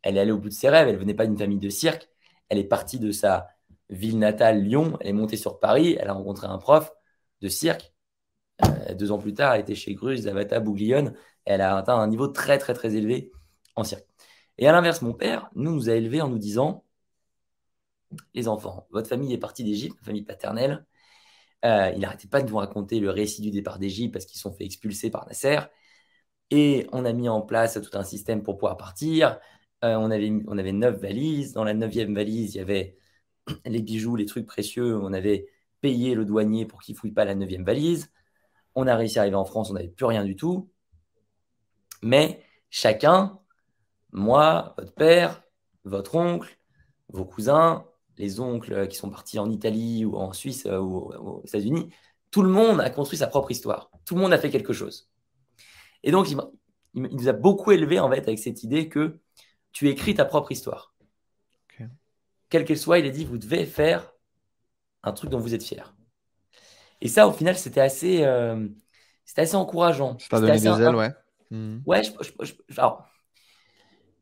elle 0.01 0.17
est 0.17 0.19
allée 0.19 0.31
au 0.31 0.37
bout 0.37 0.49
de 0.49 0.53
ses 0.53 0.69
rêves. 0.69 0.87
Elle 0.87 0.97
venait 0.97 1.13
pas 1.13 1.25
d'une 1.25 1.37
famille 1.37 1.59
de 1.59 1.69
cirque. 1.69 2.09
Elle 2.49 2.57
est 2.57 2.65
partie 2.65 2.99
de 2.99 3.11
sa 3.11 3.49
ville 3.89 4.19
natale, 4.19 4.61
Lyon. 4.61 4.97
Elle 4.99 5.09
est 5.09 5.13
montée 5.13 5.37
sur 5.37 5.59
Paris. 5.59 5.97
Elle 5.99 6.09
a 6.09 6.13
rencontré 6.13 6.47
un 6.47 6.57
prof 6.57 6.91
de 7.41 7.47
cirque. 7.47 7.93
Euh, 8.63 8.93
deux 8.93 9.11
ans 9.11 9.17
plus 9.17 9.33
tard, 9.33 9.55
elle 9.55 9.61
était 9.61 9.75
chez 9.75 9.95
Grus, 9.95 10.21
Zavata, 10.21 10.59
Bouglione 10.59 11.13
elle 11.45 11.61
a 11.61 11.77
atteint 11.77 11.97
un 11.97 12.07
niveau 12.07 12.27
très, 12.27 12.57
très, 12.57 12.73
très 12.73 12.95
élevé 12.95 13.31
en 13.75 13.83
cirque. 13.83 14.05
Et 14.57 14.67
à 14.67 14.71
l'inverse, 14.71 15.01
mon 15.01 15.13
père 15.13 15.49
nous, 15.55 15.73
nous 15.73 15.89
a 15.89 15.93
élevés 15.95 16.21
en 16.21 16.29
nous 16.29 16.37
disant 16.39 16.85
Les 18.33 18.47
enfants, 18.47 18.87
votre 18.91 19.07
famille 19.09 19.33
est 19.33 19.37
partie 19.37 19.63
d'Égypte, 19.63 19.97
famille 20.03 20.23
paternelle. 20.23 20.85
Euh, 21.65 21.91
il 21.93 22.01
n'arrêtait 22.01 22.27
pas 22.27 22.41
de 22.41 22.49
vous 22.49 22.57
raconter 22.57 22.99
le 22.99 23.09
récit 23.11 23.41
du 23.41 23.51
départ 23.51 23.79
d'Égypte 23.79 24.13
parce 24.13 24.25
qu'ils 24.25 24.39
sont 24.39 24.51
fait 24.51 24.65
expulser 24.65 25.11
par 25.11 25.27
Nasser. 25.27 25.59
Et 26.49 26.87
on 26.91 27.05
a 27.05 27.13
mis 27.13 27.29
en 27.29 27.41
place 27.41 27.79
tout 27.81 27.97
un 27.97 28.03
système 28.03 28.43
pour 28.43 28.57
pouvoir 28.57 28.77
partir. 28.77 29.39
Euh, 29.83 29.95
on, 29.95 30.11
avait, 30.11 30.31
on 30.47 30.57
avait 30.57 30.73
neuf 30.73 30.99
valises. 30.99 31.53
Dans 31.53 31.63
la 31.63 31.73
neuvième 31.73 32.13
valise, 32.15 32.55
il 32.55 32.57
y 32.59 32.61
avait 32.61 32.97
les 33.65 33.81
bijoux, 33.81 34.15
les 34.15 34.25
trucs 34.25 34.47
précieux. 34.47 34.97
On 35.01 35.13
avait 35.13 35.47
payé 35.81 36.15
le 36.15 36.25
douanier 36.25 36.65
pour 36.65 36.81
qu'il 36.81 36.95
fouille 36.95 37.11
pas 37.11 37.25
la 37.25 37.35
neuvième 37.35 37.65
valise. 37.65 38.11
On 38.75 38.87
a 38.87 38.95
réussi 38.95 39.19
à 39.19 39.23
arriver 39.23 39.35
en 39.37 39.45
France, 39.45 39.69
on 39.71 39.73
n'avait 39.73 39.89
plus 39.89 40.05
rien 40.05 40.23
du 40.25 40.35
tout. 40.35 40.69
Mais 42.01 42.43
chacun, 42.69 43.39
moi, 44.11 44.73
votre 44.77 44.93
père, 44.93 45.43
votre 45.83 46.15
oncle, 46.15 46.57
vos 47.09 47.25
cousins, 47.25 47.85
les 48.17 48.39
oncles 48.39 48.87
qui 48.87 48.97
sont 48.97 49.09
partis 49.09 49.39
en 49.39 49.49
Italie 49.49 50.05
ou 50.05 50.15
en 50.15 50.33
Suisse 50.33 50.65
euh, 50.65 50.79
ou 50.79 51.11
aux 51.11 51.43
États-Unis, 51.45 51.93
tout 52.29 52.43
le 52.43 52.49
monde 52.49 52.79
a 52.79 52.89
construit 52.89 53.17
sa 53.17 53.27
propre 53.27 53.51
histoire. 53.51 53.91
Tout 54.05 54.15
le 54.15 54.21
monde 54.21 54.33
a 54.33 54.37
fait 54.37 54.49
quelque 54.49 54.73
chose. 54.73 55.09
Et 56.03 56.11
donc, 56.11 56.29
il, 56.29 56.37
nous 56.93 57.27
a 57.27 57.33
beaucoup 57.33 57.71
élevés 57.71 57.99
en 57.99 58.09
fait 58.09 58.19
avec 58.19 58.39
cette 58.39 58.63
idée 58.63 58.89
que 58.89 59.19
tu 59.71 59.89
écris 59.89 60.15
ta 60.15 60.25
propre 60.25 60.51
histoire. 60.51 60.93
Quelle 62.49 62.65
qu'elle 62.65 62.77
soit, 62.77 62.99
il 62.99 63.05
a 63.05 63.09
dit, 63.09 63.23
vous 63.23 63.37
devez 63.37 63.65
faire 63.65 64.11
un 65.03 65.13
truc 65.13 65.29
dont 65.29 65.39
vous 65.39 65.53
êtes 65.53 65.63
fier. 65.63 65.95
Et 66.99 67.07
ça, 67.07 67.25
au 67.25 67.31
final, 67.31 67.57
c'était 67.57 67.79
assez, 67.79 68.25
euh, 68.25 68.67
assez 69.37 69.55
encourageant. 69.55 70.17
Ça 70.19 70.39
donné 70.41 70.59
des 70.59 70.67
ailes, 70.67 70.95
ouais. 70.95 71.11
Mmh. 71.51 71.79
Ouais, 71.85 72.01
je, 72.01 72.11
je, 72.21 72.53
je, 72.69 72.81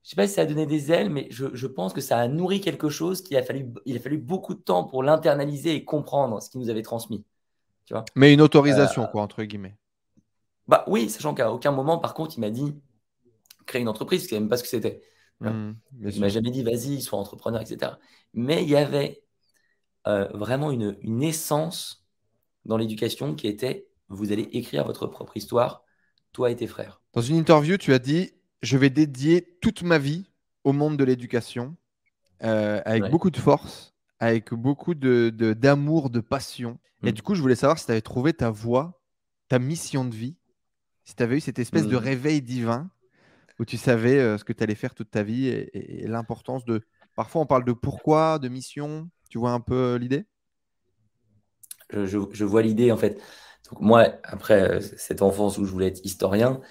sais 0.04 0.15
pas 0.15 0.28
si 0.28 0.34
ça 0.34 0.42
a 0.42 0.46
donné 0.46 0.65
des 0.65 0.92
ailes, 0.92 1.12
mais 1.12 1.28
je, 1.30 1.68
pense 1.68 1.94
que 1.94 2.02
ça 2.02 2.18
a 2.18 2.28
nourri 2.28 2.60
quelque 2.60 2.89
chose 2.89 3.22
qu'il 3.22 3.38
a 3.38 3.44
fallu, 3.44 3.72
il 3.86 3.96
a 3.96 4.00
fallu 4.00 4.18
beaucoup 4.18 4.56
de 4.56 4.60
temps 4.60 4.84
pour 4.84 5.04
l'internaliser 5.04 5.76
et 5.76 5.86
comprendre 5.86 6.42
ce 6.42 6.50
qu'il 6.50 6.60
nous 6.60 6.72
avait 6.72 6.82
transmis. 6.82 7.24
Tu 7.86 7.94
vois? 7.94 8.04
Mais 8.15 8.34
une 8.34 8.42
autorisation, 8.42 9.06
quoi, 9.08 9.22
entre 9.22 9.44
guillemets. 9.44 9.78
Bah 10.68 10.84
oui, 10.88 11.10
sachant 11.10 11.36
qu'à 11.36 11.52
aucun 11.52 11.72
moment, 11.72 12.00
par 12.00 12.15
contre, 12.15 12.38
il 12.38 12.42
m'a 12.42 12.50
dit 12.50 12.76
créer 13.68 13.82
une 13.82 13.88
entreprise, 13.88 14.24
ce 14.24 14.28
qui 14.28 14.34
même 14.34 14.50
pas 14.50 14.58
ce 14.58 14.63
que 14.63 14.70
c'était. 14.70 15.02
Mmh, 15.42 15.72
il 16.02 16.20
m'a 16.20 16.28
jamais 16.28 16.52
dit 16.52 16.63
vas-y, 16.63 17.02
sois 17.02 17.18
entrepreneur, 17.18 17.62
etc. 17.62 17.94
Mais 18.34 18.63
il 18.63 18.70
y 18.70 18.76
avait 18.76 19.24
euh, 20.08 20.28
vraiment 20.34 20.72
une, 20.72 20.98
une, 21.02 21.24
essence 21.24 22.06
dans 22.65 22.76
l'éducation 22.76 23.36
qui 23.36 23.48
était 23.48 23.88
vous 24.10 24.32
allez 24.34 24.50
écrire 24.52 24.86
votre 24.86 25.08
propre 25.08 25.38
histoire, 25.38 25.84
toi 26.34 26.52
et 26.52 26.56
tes 26.56 26.68
frères. 26.68 26.99
Dans 27.13 27.22
une 27.22 27.38
interview, 27.38 27.78
tu 27.78 27.93
as 27.93 28.00
dit 28.00 28.32
je 28.62 28.78
vais 28.78 28.89
dédier 28.89 29.58
toute 29.62 29.84
ma 29.84 29.98
vie 29.98 30.30
au 30.63 30.74
monde 30.74 30.98
de 30.98 31.04
l'éducation 31.04 31.76
euh, 32.43 32.82
avec 32.86 33.10
beaucoup 33.10 33.32
de 33.32 33.38
force, 33.38 33.95
avec 34.19 34.54
beaucoup 34.54 34.95
d'amour, 34.95 35.32
de, 35.32 35.54
d'amour, 35.54 36.10
de, 36.10 36.19
passion. 36.19 36.78
Et 37.04 37.10
mmh. 37.10 37.13
du 37.13 37.22
coup, 37.22 37.36
je 37.36 37.41
voulais 37.41 37.56
savoir 37.56 37.80
si 37.80 37.86
tu 37.86 37.91
avais 37.91 38.02
trouvé 38.02 38.34
ta 38.34 38.50
voie, 38.50 39.02
ta 39.48 39.60
mission 39.60 40.06
de 40.06 40.13
vie, 40.13 40.36
si 41.06 41.15
tu 41.15 41.24
avais 41.24 41.38
eu 41.38 41.41
cette 41.41 41.60
espèce 41.60 41.88
de 41.88 41.95
mmh. 41.95 42.00
réveil 42.00 42.41
divin 42.41 42.89
où 43.60 43.65
tu 43.65 43.78
savais 43.78 44.17
euh, 44.17 44.38
ce 44.38 44.43
que 44.43 44.54
tu 44.54 44.63
allais 44.63 44.76
faire 44.76 44.95
toute 44.95 45.12
ta 45.12 45.24
vie 45.24 45.48
et, 45.48 46.08
l'importance 46.08 46.63
de. 46.65 46.82
Parfois, 47.15 47.41
on 47.41 47.45
parle 47.45 47.65
de 47.65 47.74
pourquoi, 47.74 48.39
de 48.39 48.48
mission. 48.48 49.10
Tu 49.30 49.38
vois 49.38 49.52
un 49.52 49.60
peu 49.60 49.76
euh, 49.76 49.98
l'idée? 49.98 50.26
Je, 51.91 52.45
vois 52.45 52.62
l'idée, 52.62 52.91
en 52.91 52.98
fait. 52.98 53.22
Donc, 53.69 53.82
moi, 53.82 54.08
après 54.24 54.78
euh, 54.78 54.80
cette 54.80 55.22
enfance 55.22 55.58
où 55.58 55.65
je 55.65 55.72
voulais 55.72 55.88
être 55.88 56.04
historien, 56.04 56.62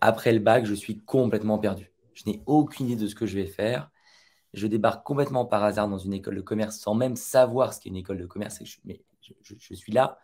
après 0.00 0.32
le 0.32 0.38
bac, 0.38 0.64
je 0.64 0.74
suis 0.74 1.00
complètement 1.02 1.58
perdu. 1.58 1.92
Je 2.14 2.22
n'ai 2.26 2.42
aucune 2.46 2.88
idée 2.88 3.02
de 3.02 3.08
ce 3.08 3.14
que 3.14 3.26
je 3.26 3.34
vais 3.34 3.46
faire. 3.46 3.90
Je 4.54 4.66
débarque 4.66 5.04
complètement 5.04 5.44
par 5.44 5.64
hasard 5.64 5.88
dans 5.88 5.98
une 5.98 6.14
école 6.14 6.36
de 6.36 6.40
commerce 6.40 6.78
sans 6.78 6.94
même 6.94 7.16
savoir 7.16 7.74
ce 7.74 7.80
qu'est 7.80 7.90
une 7.90 7.96
école 7.96 8.18
de 8.18 8.26
commerce. 8.26 8.62
mais 8.84 9.02
je, 9.20 9.74
suis 9.74 9.92
là, 9.92 10.18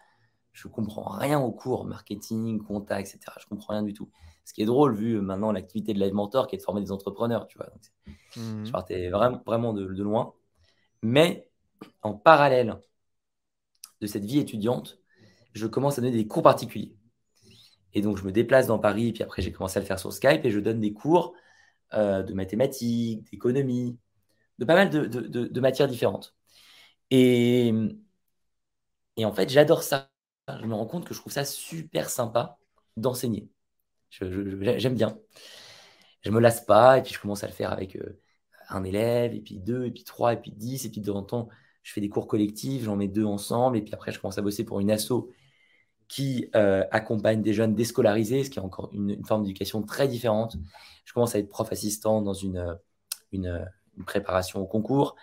je 0.53 0.69
comprends 0.69 1.09
rien 1.11 1.41
au 1.41 1.51
cours, 1.51 1.85
marketing, 1.85 2.63
compta, 2.63 3.01
etc. 3.01 3.19
Je 3.41 3.47
comprends 3.47 3.73
rien 3.75 3.83
du 3.83 3.93
tout. 3.93 4.09
Ce 4.45 4.53
qui 4.55 4.63
est 4.63 4.67
drôle, 4.67 4.95
vu 4.95 5.21
maintenant 5.21 5.53
l'activité 5.53 5.95
de 5.95 5.99
Live 5.99 6.15
Mentor 6.15 6.47
qui 6.47 6.55
est 6.55 6.59
de 6.59 6.63
former 6.63 6.81
des 6.81 6.93
entrepreneurs, 6.93 7.47
tu 7.47 7.59
vois. 7.59 7.69
Mhm. 8.37 8.67
Je 8.67 8.71
partais 8.71 9.11
vraiment, 9.11 9.43
vraiment 9.45 9.73
de, 9.73 9.85
loin. 10.03 10.35
Mais 11.03 11.51
en 12.03 12.15
parallèle 12.15 12.79
de 14.01 14.07
cette 14.07 14.25
vie 14.25 14.39
étudiante, 14.39 15.00
je 15.53 15.67
commence 15.67 15.99
à 15.99 16.03
donner 16.03 16.17
des 16.17 16.27
cours 16.27 16.43
particuliers. 16.43 16.95
Et 17.95 18.03
donc, 18.03 18.17
je 18.19 18.25
me 18.25 18.33
déplace 18.33 18.67
dans 18.67 18.79
Paris, 18.79 19.13
puis 19.13 19.23
après, 19.23 19.43
j'ai 19.43 19.53
commencé 19.53 19.79
à 19.79 19.81
le 19.81 19.87
faire 19.87 19.99
sur 19.99 20.13
Skype 20.13 20.45
et 20.45 20.51
je 20.51 20.61
donne 20.61 20.81
des 20.81 20.93
cours 20.93 21.35
euh, 21.95 22.23
de 22.23 22.35
mathématiques, 22.35 23.31
d'économie, 23.31 23.99
de 24.59 24.65
pas 24.65 24.75
mal 24.75 24.91
de, 24.91 25.61
matières 25.61 25.89
différentes. 25.89 26.35
Et, 27.11 27.73
et 29.17 29.25
en 29.25 29.33
fait, 29.33 29.49
j'adore 29.51 29.83
ça. 29.83 30.11
Je 30.49 30.67
me 30.67 30.75
rends 30.75 30.87
compte 30.87 31.05
que 31.07 31.15
je 31.15 31.21
trouve 31.21 31.33
ça 31.33 31.45
super 31.45 32.11
sympa 32.11 32.59
d'enseigner. 32.97 33.49
J'aime 34.11 34.95
bien. 34.95 35.19
Je 36.23 36.31
me 36.31 36.41
lasse 36.41 36.65
pas 36.65 36.99
et 36.99 37.03
puis 37.03 37.15
je 37.15 37.21
commence 37.21 37.45
à 37.45 37.47
le 37.47 37.53
faire 37.53 37.73
avec 37.73 37.97
euh, 37.97 38.21
un 38.71 38.85
élève, 38.85 39.35
et 39.35 39.41
puis 39.41 39.59
deux, 39.59 39.87
et 39.87 39.91
puis 39.91 40.05
trois, 40.05 40.33
et 40.33 40.37
puis 40.37 40.53
dix, 40.53 40.85
et 40.85 40.91
puis 40.91 41.01
de 41.01 41.07
temps 41.07 41.19
en 41.19 41.23
temps, 41.23 41.49
je 41.83 41.93
fais 41.93 42.01
des 42.01 42.09
cours 42.09 42.27
collectifs, 42.27 42.85
j'en 42.85 42.97
mets 42.97 43.09
deux 43.09 43.25
ensemble, 43.25 43.77
et 43.79 43.83
puis 43.83 43.95
après, 43.95 44.13
je 44.13 44.21
commence 44.21 44.39
à 44.39 44.43
bosser 44.43 44.65
pour 44.65 44.81
une 44.81 44.91
asso 44.91 45.31
qui 46.11 46.51
euh, 46.57 46.85
accompagne 46.91 47.41
des 47.41 47.53
jeunes 47.53 47.77
déscolarisés, 47.77 48.43
ce 48.43 48.51
qui 48.51 48.59
est 48.59 48.63
encore 48.63 48.91
une, 48.93 49.25
forme 49.25 49.45
d'éducation 49.45 49.81
très 49.83 50.09
différente. 50.09 50.57
Je 51.05 51.13
commence 51.13 51.37
à 51.37 51.39
être 51.39 51.49
prof 51.49 51.71
assistant 51.71 52.21
dans 52.21 52.35
une, 52.35 52.59
euh, 52.59 52.75
une, 53.31 53.65
préparation 54.05 54.61
au 54.61 54.67
concours. 54.67 55.15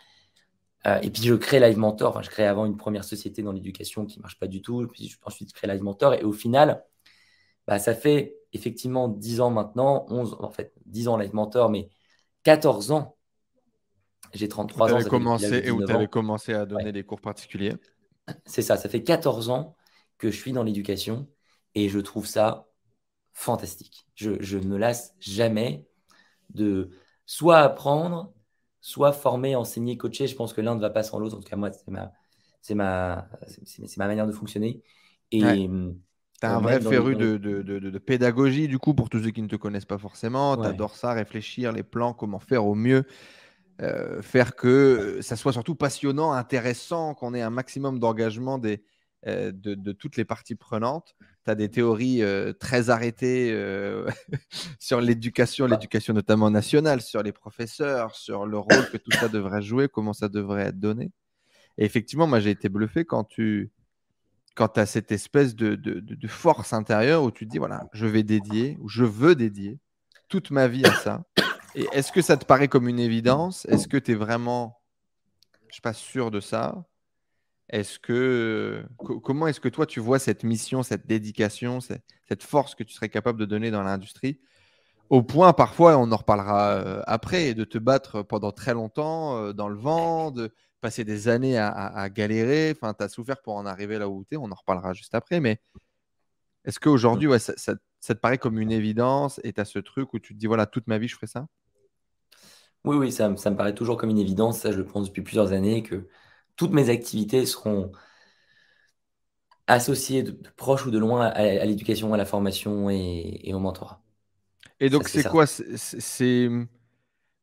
et 0.86 1.10
puis 1.10 1.24
je 1.24 1.34
crée 1.34 1.60
Live 1.60 1.78
Mentor. 1.78 2.12
Enfin, 2.12 2.22
je 2.22 2.30
crée 2.30 2.46
avant 2.46 2.66
une 2.66 2.78
première 2.78 3.04
société 3.04 3.42
dans 3.42 3.52
l'éducation 3.52 4.06
qui 4.06 4.20
ne 4.20 4.22
marche 4.22 4.40
pas 4.40 4.48
du 4.48 4.62
tout. 4.62 4.88
Puis 4.88 5.14
ensuite, 5.26 5.50
je 5.50 5.54
crée 5.54 5.68
Live 5.68 5.84
Mentor. 5.84 6.14
Et 6.14 6.24
au 6.24 6.32
final, 6.32 6.86
bah, 7.68 7.80
ça 7.80 7.94
fait 7.94 8.38
effectivement 8.54 9.10
10 9.10 9.42
ans 9.42 9.50
maintenant, 9.50 10.06
11, 10.10 10.38
en 10.40 10.52
fait, 10.52 10.74
10 10.86 11.10
ans 11.10 11.18
Live 11.18 11.34
Mentor, 11.34 11.70
mais 11.70 11.90
14 12.44 12.92
ans. 12.92 13.18
J'ai 14.34 14.48
33 14.48 14.94
ans. 14.94 15.10
Commencé, 15.10 15.64
et 15.66 15.72
où 15.72 15.84
tu 15.84 15.92
avais 15.92 16.08
commencé 16.08 16.54
à 16.54 16.66
donner 16.66 16.94
des 16.94 17.04
cours 17.04 17.20
particuliers? 17.20 17.74
C'est 18.46 18.62
ça, 18.62 18.78
ça 18.78 18.88
fait 18.88 19.04
14 19.04 19.50
ans 19.50 19.76
que 20.18 20.32
je 20.32 20.38
suis 20.38 20.52
dans 20.52 20.64
l'éducation 20.64 21.28
et 21.76 21.90
je 21.90 22.00
trouve 22.00 22.26
ça 22.26 22.68
fantastique. 23.34 24.08
Je, 24.16 24.58
ne 24.58 24.66
me 24.66 24.78
lasse 24.78 25.16
jamais 25.20 25.88
de 26.50 26.90
soit 27.26 27.60
apprendre, 27.60 28.34
soit 28.82 29.14
former, 29.14 29.56
enseigner, 29.56 29.98
coacher. 29.98 30.28
Je 30.28 30.36
pense 30.36 30.54
que 30.54 30.62
l'un 30.62 30.76
ne 30.76 30.82
va 30.82 30.90
pas 30.90 31.04
sans 31.04 31.20
l'autre. 31.20 31.38
En 31.38 31.40
tout 31.40 31.48
cas, 31.48 31.56
moi, 31.56 31.72
c'est 31.72 31.92
ma, 31.92 32.12
c'est 32.62 32.76
ma, 32.76 33.30
c'est 33.46 33.98
ma 33.98 34.08
manière 34.08 34.26
de 34.26 34.32
fonctionner. 34.32 34.82
Et, 35.32 35.44
hum, 35.44 36.00
tu 36.40 36.46
as 36.46 36.56
un 36.56 36.62
vrai 36.62 36.80
féru 36.80 37.16
de, 37.16 37.98
pédagogie, 37.98 38.68
du 38.68 38.80
coup, 38.80 38.94
pour 38.94 39.10
tous 39.10 39.24
ceux 39.24 39.32
qui 39.32 39.42
ne 39.42 39.48
te 39.48 39.56
connaissent 39.56 39.86
pas 39.86 39.98
forcément. 39.98 40.58
Tu 40.58 40.66
adores 40.66 40.96
ça, 40.96 41.14
réfléchir, 41.14 41.72
les 41.72 41.84
plans, 41.84 42.14
comment 42.14 42.40
faire 42.40 42.66
au 42.66 42.76
mieux. 42.76 43.06
Euh, 43.82 44.24
faire 44.24 44.56
que 44.56 45.20
ça 45.22 45.36
soit 45.36 45.54
surtout 45.54 45.76
passionnant, 45.76 46.32
intéressant, 46.32 47.14
qu'on 47.14 47.36
ait 47.36 47.44
un 47.44 47.52
maximum 47.52 48.00
d'engagement 48.00 48.60
euh, 48.66 48.78
de, 49.26 49.92
toutes 49.92 50.18
les 50.18 50.26
parties 50.26 50.56
prenantes. 50.56 51.16
Tu 51.46 51.52
as 51.52 51.56
des 51.56 51.70
théories 51.70 52.22
euh, 52.22 52.54
très 52.54 52.90
arrêtées 52.90 53.52
sur 54.80 55.02
l'éducation, 55.02 55.66
l'éducation 55.66 56.14
notamment 56.14 56.52
nationale, 56.52 57.02
sur 57.02 57.24
les 57.24 57.32
professeurs, 57.32 58.16
sur 58.16 58.46
le 58.46 58.58
rôle 58.58 58.90
que 58.92 58.98
tout 58.98 59.12
ça 59.12 59.28
devrait 59.28 59.62
jouer, 59.62 59.88
comment 59.88 60.14
ça 60.14 60.30
devrait 60.30 60.68
être 60.68 60.80
donné. 60.80 61.12
Et 61.78 61.86
effectivement, 61.86 62.28
moi, 62.28 62.40
j'ai 62.40 62.52
été 62.52 62.70
bluffé 62.70 63.06
quand 63.06 63.24
tu 63.24 63.72
quand 64.58 64.80
as 64.80 64.88
cette 64.88 65.12
espèce 65.12 65.56
de, 65.56 65.78
force 66.28 66.74
intérieure 66.74 67.24
où 67.24 67.30
tu 67.30 67.46
te 67.46 67.52
dis, 67.52 67.60
voilà, 67.60 67.88
je 67.94 68.08
vais 68.08 68.24
dédier, 68.24 68.76
ou 68.82 68.90
je 68.90 69.04
veux 69.04 69.36
dédier 69.36 69.80
toute 70.30 70.50
ma 70.50 70.68
vie 70.68 70.84
à 70.84 70.94
ça. 70.96 71.24
Et 71.76 71.88
est-ce 71.92 72.12
que 72.12 72.24
ça 72.24 72.38
te 72.38 72.46
paraît 72.46 72.68
comme 72.68 72.90
une 72.90 73.00
évidence? 73.00 73.66
Est-ce 73.66 73.88
que 73.88 73.98
tu 73.98 74.14
es 74.14 74.16
vraiment, 74.16 74.82
je 75.62 75.68
ne 75.68 75.74
suis 75.74 75.82
pas 75.82 75.94
sûr 75.94 76.32
de 76.32 76.40
ça? 76.40 76.84
Est-ce 77.70 78.00
que, 78.00 78.86
comment 79.24 79.48
est-ce 79.48 79.60
que 79.60 79.68
toi 79.68 79.86
tu 79.86 80.00
vois 80.00 80.20
cette 80.20 80.44
mission, 80.44 80.84
cette 80.84 81.06
dédication, 81.06 81.80
cette, 81.82 82.44
force 82.44 82.76
que 82.76 82.84
tu 82.84 82.94
serais 82.94 83.10
capable 83.10 83.40
de 83.40 83.46
donner 83.46 83.72
dans 83.72 83.84
l'industrie? 83.84 84.40
Au 85.10 85.24
point, 85.24 85.54
parfois, 85.54 85.98
on 85.98 86.12
en 86.12 86.18
reparlera 86.18 86.72
euh, 86.72 87.02
après, 87.08 87.54
de 87.54 87.64
te 87.64 87.78
battre 87.78 88.24
pendant 88.24 88.52
très 88.52 88.74
longtemps 88.74 89.38
euh, 89.38 89.54
dans 89.54 89.70
le 89.70 89.78
vent, 89.78 90.32
de, 90.32 90.52
passé 90.82 91.04
des 91.04 91.28
années 91.28 91.58
à, 91.58 92.10
galérer. 92.10 92.74
Enfin, 92.76 92.94
tu 92.94 93.04
as 93.04 93.10
souffert 93.10 93.42
pour 93.42 93.56
en 93.56 93.66
arriver 93.66 93.98
là 93.98 94.10
où 94.10 94.24
tu 94.26 94.36
es. 94.36 94.38
On 94.38 94.52
en 94.52 94.56
reparlera 94.56 94.94
juste 94.94 95.16
après. 95.16 95.40
Mais 95.40 95.60
est-ce 96.66 96.80
qu'aujourd'hui, 96.80 97.28
ouais, 97.28 97.40
ça, 97.40 97.54
te 97.56 98.14
paraît 98.14 98.38
comme 98.38 98.60
une 98.60 98.72
évidence 98.72 99.40
et 99.44 99.54
tu 99.54 99.62
as 99.62 99.66
ce 99.66 99.80
truc 99.80 100.14
où 100.14 100.20
tu 100.20 100.34
te 100.34 100.40
dis, 100.40 100.48
voilà, 100.48 100.66
toute 100.66 100.88
ma 100.88 100.98
vie, 100.98 101.08
je 101.08 101.16
ferai 101.16 101.28
ça? 101.28 101.48
Oui, 102.84 102.96
oui, 102.96 103.12
ça, 103.12 103.30
me 103.30 103.56
paraît 103.56 103.76
toujours 103.76 103.98
comme 103.98 104.10
une 104.10 104.20
évidence. 104.20 104.60
Ça, 104.60 104.72
je 104.72 104.78
le 104.78 104.86
pense 104.86 105.08
depuis 105.08 105.22
plusieurs 105.22 105.52
années 105.52 105.84
que 105.84 106.08
toutes 106.58 106.72
mes 106.72 106.90
activités 106.90 107.46
seront 107.46 107.92
associées 109.68 110.24
de, 110.24 110.32
proche 110.56 110.86
ou 110.86 110.92
de 110.92 110.98
loin 110.98 111.28
à, 111.28 111.66
l'éducation, 111.66 112.14
à 112.14 112.18
la 112.18 112.26
formation 112.26 112.90
et, 112.90 113.52
au 113.54 113.60
mentorat. 113.60 114.02
Et 114.80 114.90
donc, 114.90 115.08
c'est 115.08 115.28
quoi? 115.28 115.46
C'est. 115.48 116.50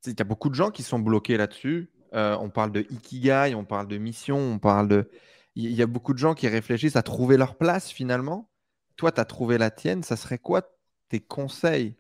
Il 0.06 0.18
y 0.18 0.20
a 0.20 0.24
beaucoup 0.24 0.50
de 0.50 0.54
gens 0.54 0.70
qui 0.70 0.82
sont 0.82 0.98
bloqués 0.98 1.38
là-dessus. 1.38 1.90
Euh, 2.12 2.36
on 2.38 2.50
parle 2.50 2.72
de 2.72 2.86
ikigai, 2.90 3.54
on 3.56 3.64
parle 3.64 3.88
de 3.88 3.96
mission, 3.96 4.36
on 4.36 4.58
parle 4.58 4.88
de. 4.88 5.10
Il 5.56 5.72
y 5.72 5.82
a 5.82 5.86
beaucoup 5.86 6.12
de 6.12 6.18
gens 6.18 6.34
qui 6.34 6.48
réfléchissent 6.48 6.96
à 6.96 7.02
trouver 7.02 7.36
leur 7.36 7.56
place 7.56 7.90
finalement. 7.90 8.50
Toi, 8.96 9.12
tu 9.12 9.20
as 9.20 9.24
trouvé 9.24 9.56
la 9.56 9.70
tienne. 9.70 10.02
Ça 10.02 10.16
serait 10.16 10.38
quoi 10.38 10.62
tes 11.08 11.20
conseils? 11.20 11.96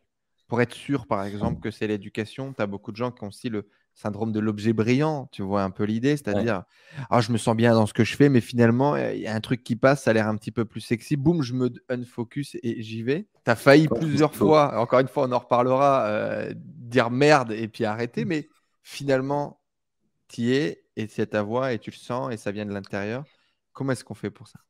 Pour 0.48 0.60
être 0.60 0.74
sûr, 0.74 1.06
par 1.06 1.24
exemple, 1.24 1.60
que 1.60 1.70
c'est 1.70 1.86
l'éducation 1.86 2.52
Tu 2.52 2.60
as 2.60 2.66
beaucoup 2.66 2.92
de 2.92 2.96
gens 2.96 3.10
qui 3.10 3.24
ont 3.24 3.28
aussi 3.28 3.48
le 3.48 3.68
syndrome 3.94 4.32
de 4.32 4.40
l'objet 4.40 4.72
brillant. 4.72 5.28
Tu 5.32 5.42
vois 5.42 5.62
un 5.62 5.70
peu 5.70 5.84
l'idée, 5.84 6.16
c'est-à-dire, 6.16 6.64
ah, 7.10 7.20
je 7.20 7.32
me 7.32 7.38
sens 7.38 7.56
bien 7.56 7.74
dans 7.74 7.86
ce 7.86 7.94
que 7.94 8.04
je 8.04 8.16
fais, 8.16 8.28
mais 8.28 8.40
finalement, 8.40 8.96
il 8.96 9.20
y 9.20 9.26
a 9.26 9.34
un 9.34 9.40
truc 9.40 9.62
qui 9.62 9.76
passe, 9.76 10.02
ça 10.04 10.10
a 10.10 10.14
l'air 10.14 10.28
un 10.28 10.36
petit 10.36 10.50
peu 10.50 10.64
plus 10.64 10.80
sexy. 10.80 11.16
Boum, 11.16 11.42
je 11.42 11.54
me 11.54 11.72
unfocus 11.88 12.56
et 12.62 12.82
j'y 12.82 13.02
vais. 13.02 13.26
Tu 13.44 13.50
as 13.50 13.56
failli 13.56 13.88
plusieurs 13.88 14.34
fois, 14.34 14.78
encore 14.80 15.00
une 15.00 15.08
fois, 15.08 15.26
on 15.28 15.32
en 15.32 15.38
reparlera, 15.38 16.06
euh, 16.06 16.52
dire 16.56 17.10
merde 17.10 17.52
et 17.52 17.68
puis 17.68 17.84
arrêter, 17.84 18.24
mais 18.24 18.48
finalement, 18.82 19.60
tu 20.28 20.54
es 20.54 20.84
et 20.96 21.08
c'est 21.08 21.28
ta 21.28 21.42
voix 21.42 21.72
et 21.72 21.78
tu 21.78 21.90
le 21.90 21.96
sens 21.96 22.32
et 22.32 22.36
ça 22.36 22.50
vient 22.52 22.66
de 22.66 22.72
l'intérieur. 22.72 23.24
Comment 23.72 23.92
est-ce 23.92 24.04
qu'on 24.04 24.14
fait 24.14 24.30
pour 24.30 24.48
ça? 24.48 24.60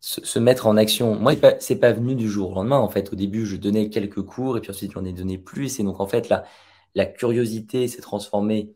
Se, 0.00 0.38
mettre 0.38 0.66
en 0.66 0.76
action. 0.76 1.14
Moi, 1.18 1.32
c'est 1.60 1.76
pas 1.76 1.92
venu 1.92 2.14
du 2.14 2.28
jour 2.28 2.50
au 2.50 2.54
lendemain. 2.54 2.76
En 2.76 2.90
fait, 2.90 3.10
au 3.14 3.16
début, 3.16 3.46
je 3.46 3.56
donnais 3.56 3.88
quelques 3.88 4.20
cours 4.20 4.58
et 4.58 4.60
puis 4.60 4.70
ensuite, 4.70 4.92
j'en 4.92 5.04
ai 5.06 5.14
donné 5.14 5.38
plus. 5.38 5.80
Et 5.80 5.82
donc, 5.82 5.98
en 5.98 6.06
fait, 6.06 6.28
la, 6.28 6.44
la 6.94 7.06
curiosité 7.06 7.88
s'est 7.88 8.02
transformée 8.02 8.74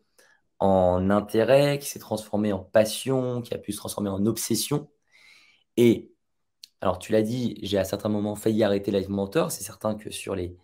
en 0.59 1.09
intérêt, 1.09 1.79
qui 1.79 1.87
s'est 1.87 1.99
transformée 1.99 2.53
en 2.53 2.59
passion, 2.63 3.41
qui 3.41 3.53
a 3.53 3.57
pu 3.57 3.71
se 3.71 3.77
transformer 3.77 4.09
en 4.09 4.25
obsession. 4.25 4.89
Et 5.77 6.11
alors, 6.81 6.99
tu 6.99 7.11
l'as 7.11 7.21
dit, 7.21 7.57
j'ai 7.63 7.77
à 7.77 7.85
certains 7.85 8.09
moments 8.09 8.35
failli 8.35 8.63
arrêter 8.63 8.91
Live 8.91 9.09
Mentor. 9.09 9.51
C'est 9.51 9.63
certain 9.63 9.95
que 9.95 10.11
sur 10.11 10.35
les, 10.35 10.55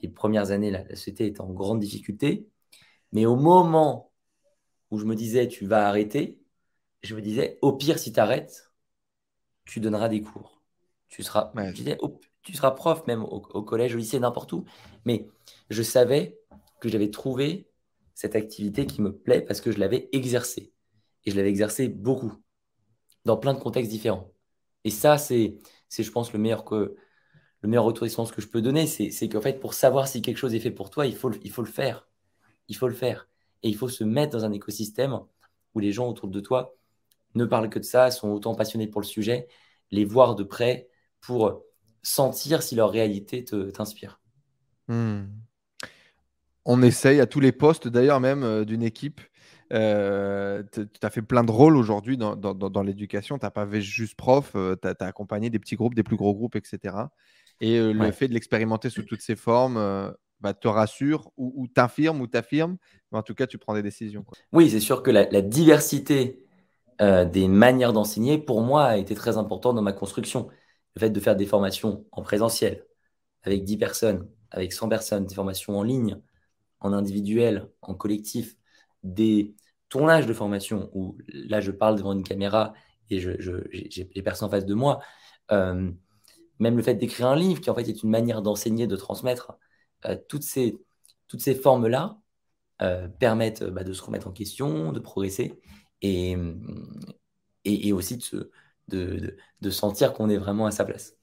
les 0.00 0.08
premières 0.08 0.50
années, 0.50 0.70
la, 0.70 0.84
la 0.84 0.96
société 0.96 1.26
était 1.26 1.40
en 1.40 1.50
grande 1.52 1.80
difficulté. 1.80 2.48
Mais 3.12 3.26
au 3.26 3.36
moment 3.36 4.12
où 4.90 4.98
je 4.98 5.04
me 5.06 5.16
disais 5.16 5.48
tu 5.48 5.66
vas 5.66 5.88
arrêter, 5.88 6.38
je 7.02 7.14
me 7.16 7.22
disais 7.22 7.58
au 7.62 7.72
pire 7.74 7.98
si 7.98 8.12
tu 8.12 8.20
arrêtes, 8.20 8.72
tu 9.64 9.80
donneras 9.80 10.08
des 10.08 10.22
cours. 10.22 10.62
Tu 11.08 11.22
seras, 11.22 11.52
tu 12.42 12.54
seras 12.54 12.70
prof 12.72 13.06
même 13.06 13.22
au, 13.22 13.40
collège, 13.40 13.94
au 13.94 13.98
lycée, 13.98 14.18
n'importe 14.18 14.52
où. 14.52 14.64
Mais 15.04 15.28
je 15.70 15.82
savais 15.82 16.38
que 16.82 16.88
j'avais 16.88 17.10
trouvé 17.10 17.68
cette 18.12 18.34
activité 18.34 18.86
qui 18.86 19.00
me 19.02 19.16
plaît 19.16 19.40
parce 19.40 19.60
que 19.60 19.70
je 19.70 19.78
l'avais 19.78 20.08
exercée. 20.10 20.72
Et 21.24 21.30
je 21.30 21.36
l'avais 21.36 21.48
exercée 21.48 21.86
beaucoup, 21.86 22.32
dans 23.24 23.36
plein 23.36 23.54
de 23.54 23.60
contextes 23.60 23.90
différents. 23.90 24.32
Et 24.82 24.90
ça, 24.90 25.16
c'est, 25.16 25.58
je 25.96 26.10
pense, 26.10 26.32
le 26.32 26.40
meilleur, 26.40 26.64
que, 26.64 26.96
le 27.60 27.68
meilleur 27.68 27.84
retour 27.84 28.04
d'expérience 28.04 28.32
que 28.32 28.42
je 28.42 28.48
peux 28.48 28.60
donner. 28.60 28.88
C'est 28.88 29.28
qu'en 29.28 29.40
fait, 29.40 29.60
pour 29.60 29.74
savoir 29.74 30.08
si 30.08 30.22
quelque 30.22 30.38
chose 30.38 30.56
est 30.56 30.60
fait 30.60 30.72
pour 30.72 30.90
toi, 30.90 31.06
il 31.06 31.14
faut, 31.14 31.30
il 31.44 31.52
faut 31.52 31.62
le 31.62 31.70
faire. 31.70 32.08
Il 32.66 32.76
faut 32.76 32.88
le 32.88 32.94
faire. 32.94 33.28
Et 33.62 33.68
il 33.68 33.76
faut 33.76 33.88
se 33.88 34.02
mettre 34.02 34.32
dans 34.32 34.44
un 34.44 34.50
écosystème 34.50 35.20
où 35.74 35.78
les 35.78 35.92
gens 35.92 36.08
autour 36.08 36.28
de 36.28 36.40
toi 36.40 36.74
ne 37.36 37.44
parlent 37.44 37.70
que 37.70 37.78
de 37.78 37.84
ça, 37.84 38.10
sont 38.10 38.28
autant 38.30 38.56
passionnés 38.56 38.88
pour 38.88 39.00
le 39.00 39.06
sujet, 39.06 39.46
les 39.92 40.04
voir 40.04 40.34
de 40.34 40.42
près 40.42 40.88
pour 41.20 41.62
sentir 42.02 42.60
si 42.60 42.74
leur 42.74 42.90
réalité 42.90 43.44
t'inspire. 43.44 44.20
Hmm. 44.88 45.26
On 46.64 46.82
essaye 46.82 47.20
à 47.20 47.26
tous 47.26 47.40
les 47.40 47.52
postes, 47.52 47.88
d'ailleurs 47.88 48.20
même 48.20 48.42
euh, 48.44 48.64
d'une 48.64 48.82
équipe. 48.82 49.20
Euh, 49.72 50.62
tu 50.72 50.86
as 51.02 51.10
fait 51.10 51.22
plein 51.22 51.44
de 51.44 51.50
rôles 51.50 51.76
aujourd'hui 51.76 52.16
dans, 52.16 52.36
dans, 52.36 52.82
l'éducation. 52.82 53.38
Tu 53.38 53.46
n'as 53.46 53.50
pas 53.50 53.66
fait 53.66 53.80
juste 53.80 54.16
prof, 54.16 54.52
euh, 54.54 54.76
tu 54.80 54.88
as, 54.88 55.06
accompagné 55.06 55.48
des 55.50 55.58
petits 55.58 55.76
groupes, 55.76 55.94
des 55.94 56.02
plus 56.02 56.16
gros 56.16 56.34
groupes, 56.34 56.56
etc. 56.56 56.96
Et 57.60 57.80
le 57.80 58.10
fait 58.10 58.28
de 58.28 58.34
l'expérimenter 58.34 58.90
sous 58.90 59.02
toutes 59.02 59.22
ses 59.22 59.36
formes 59.36 60.14
bah, 60.40 60.52
te 60.52 60.66
rassure 60.68 61.30
ou, 61.36 61.68
t'infirme 61.68 62.20
ou 62.20 62.26
t'affirme. 62.26 62.76
Mais 63.10 63.18
en 63.18 63.22
tout 63.22 63.34
cas, 63.34 63.46
tu 63.46 63.56
prends 63.56 63.74
des 63.74 63.82
décisions. 63.82 64.24
Oui, 64.52 64.68
c'est 64.68 64.80
sûr 64.80 65.02
que 65.02 65.10
la, 65.10 65.28
la 65.30 65.42
diversité 65.42 66.44
des 67.00 67.48
manières 67.48 67.92
d'enseigner, 67.92 68.36
pour 68.36 68.60
moi, 68.60 68.84
a 68.84 68.96
été 68.96 69.14
très 69.14 69.38
importante 69.38 69.76
dans 69.76 69.82
ma 69.82 69.92
construction 69.92 70.48
le 70.96 71.00
fait 71.00 71.10
de 71.10 71.20
faire 71.20 71.36
des 71.36 71.46
formations 71.46 72.04
en 72.12 72.22
présentiel 72.22 72.84
avec 73.44 73.64
10 73.64 73.76
personnes, 73.78 74.28
avec 74.50 74.72
100 74.72 74.88
personnes, 74.88 75.26
des 75.26 75.34
formations 75.34 75.78
en 75.78 75.82
ligne, 75.82 76.20
en 76.84 76.92
individuel, 76.92 77.68
en 77.82 77.94
collectif, 77.94 78.56
des 79.02 79.54
tournages 79.88 80.26
de 80.26 80.32
formation 80.32 80.90
où 80.94 81.18
là 81.28 81.60
je 81.60 81.70
parle 81.70 81.96
devant 81.96 82.12
une 82.12 82.22
caméra 82.22 82.72
et 83.10 83.20
j'ai 83.20 84.10
les 84.14 84.22
personnes 84.22 84.48
en 84.48 84.50
face 84.50 84.66
de 84.66 84.74
moi. 84.74 85.00
Euh, 85.50 85.90
même 86.58 86.76
le 86.76 86.82
fait 86.82 86.94
d'écrire 86.94 87.26
un 87.26 87.36
livre 87.36 87.60
qui 87.60 87.70
en 87.70 87.74
fait 87.74 87.88
est 87.88 88.02
une 88.02 88.10
manière 88.10 88.42
d'enseigner, 88.42 88.86
de 88.86 88.96
transmettre, 88.96 89.58
euh, 90.06 90.16
toutes 90.28 90.44
ces, 90.44 90.78
toutes 91.28 91.40
ces 91.40 91.54
formes-là 91.54 92.18
euh, 92.82 93.08
permettent 93.08 93.64
bah, 93.64 93.84
de 93.84 93.92
se 93.92 94.02
remettre 94.02 94.28
en 94.28 94.32
question, 94.32 94.92
de 94.92 95.00
progresser 95.00 95.60
et, 96.02 96.36
et, 97.64 97.92
aussi 97.92 98.16
de 98.16 98.22
se, 98.22 98.50
de, 98.88 99.70
sentir 99.70 100.12
qu'on 100.12 100.28
est 100.28 100.36
vraiment 100.38 100.66
à 100.66 100.70
sa 100.70 100.84
place. 100.84 101.16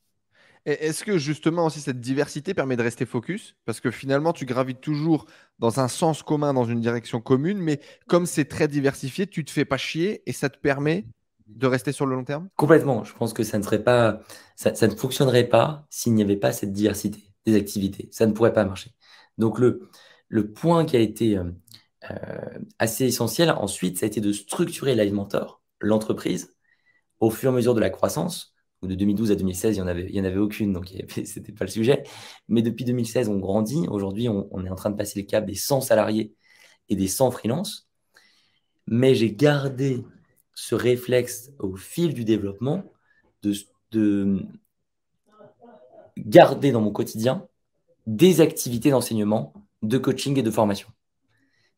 Est-ce 0.73 1.03
que 1.03 1.17
justement 1.17 1.65
aussi 1.65 1.79
cette 1.79 1.99
diversité 1.99 2.53
permet 2.53 2.75
de 2.75 2.83
rester 2.83 3.05
focus? 3.05 3.55
Parce 3.65 3.79
que 3.79 3.91
finalement, 3.91 4.33
tu 4.33 4.45
gravites 4.45 4.81
toujours 4.81 5.25
dans 5.59 5.79
un 5.79 5.87
sens 5.87 6.23
commun, 6.23 6.53
dans 6.53 6.65
une 6.65 6.81
direction 6.81 7.21
commune, 7.21 7.59
mais 7.59 7.79
comme 8.07 8.25
c'est 8.25 8.45
très 8.45 8.67
diversifié, 8.67 9.27
tu 9.27 9.45
te 9.45 9.51
fais 9.51 9.65
pas 9.65 9.77
chier 9.77 10.23
et 10.25 10.33
ça 10.33 10.49
te 10.49 10.57
permet 10.57 11.05
de 11.47 11.67
rester 11.67 11.91
sur 11.91 12.05
le 12.05 12.15
long 12.15 12.23
terme? 12.23 12.49
Complètement. 12.55 13.03
Je 13.03 13.13
pense 13.13 13.33
que 13.33 13.43
ça 13.43 13.57
ne 13.57 13.77
pas, 13.77 14.21
ça, 14.55 14.71
ne 14.87 14.95
fonctionnerait 14.95 15.45
pas 15.45 15.85
s'il 15.89 16.13
n'y 16.13 16.21
avait 16.21 16.37
pas 16.37 16.51
cette 16.51 16.71
diversité 16.71 17.19
des 17.45 17.55
activités. 17.55 18.09
Ça 18.11 18.25
ne 18.25 18.31
pourrait 18.31 18.53
pas 18.53 18.65
marcher. 18.65 18.91
Donc 19.37 19.59
le, 19.59 19.89
le 20.27 20.51
point 20.51 20.85
qui 20.85 20.95
a 20.95 20.99
été 20.99 21.37
euh, 21.37 21.45
euh, 22.11 22.59
assez 22.77 23.05
essentiel 23.05 23.49
ensuite, 23.51 23.97
ça 23.97 24.05
a 24.05 24.07
été 24.07 24.21
de 24.21 24.31
structurer 24.31 24.95
Live 24.95 25.15
l'entreprise, 25.81 26.55
au 27.19 27.29
fur 27.29 27.49
et 27.49 27.53
à 27.53 27.55
mesure 27.55 27.73
de 27.73 27.79
la 27.79 27.89
croissance, 27.89 28.53
de 28.87 28.95
2012 28.95 29.31
à 29.31 29.35
2016, 29.35 29.75
il 29.75 29.79
n'y 29.79 29.83
en, 29.83 29.87
avait, 29.87 30.19
en 30.19 30.23
avait 30.23 30.37
aucune, 30.37 30.73
donc 30.73 30.87
ce 31.09 31.19
n'était 31.19 31.51
pas 31.51 31.65
le 31.65 31.71
sujet. 31.71 32.03
Mais 32.47 32.61
depuis 32.61 32.85
2016, 32.85 33.29
on 33.29 33.37
grandit. 33.37 33.87
Aujourd'hui, 33.89 34.29
on, 34.29 34.65
est 34.65 34.69
en 34.69 34.75
train 34.75 34.89
de 34.89 34.95
passer 34.95 35.19
le 35.19 35.25
cap 35.25 35.45
des 35.45 35.55
100 35.55 35.81
salariés 35.81 36.33
et 36.87 36.95
des 36.95 37.07
100 37.07 37.31
freelances. 37.31 37.87
Mais 38.87 39.13
j'ai 39.15 39.33
gardé 39.33 40.03
ce 40.55 40.75
réflexe 40.75 41.51
au 41.59 41.75
fil 41.75 42.13
du 42.13 42.25
développement 42.25 42.83
de 43.91 44.39
garder 46.17 46.71
dans 46.71 46.81
mon 46.81 46.91
quotidien 46.91 47.47
des 48.07 48.41
activités 48.41 48.89
d'enseignement, 48.89 49.53
de 49.83 49.97
coaching 49.97 50.37
et 50.37 50.43
de 50.43 50.51
formation. 50.51 50.89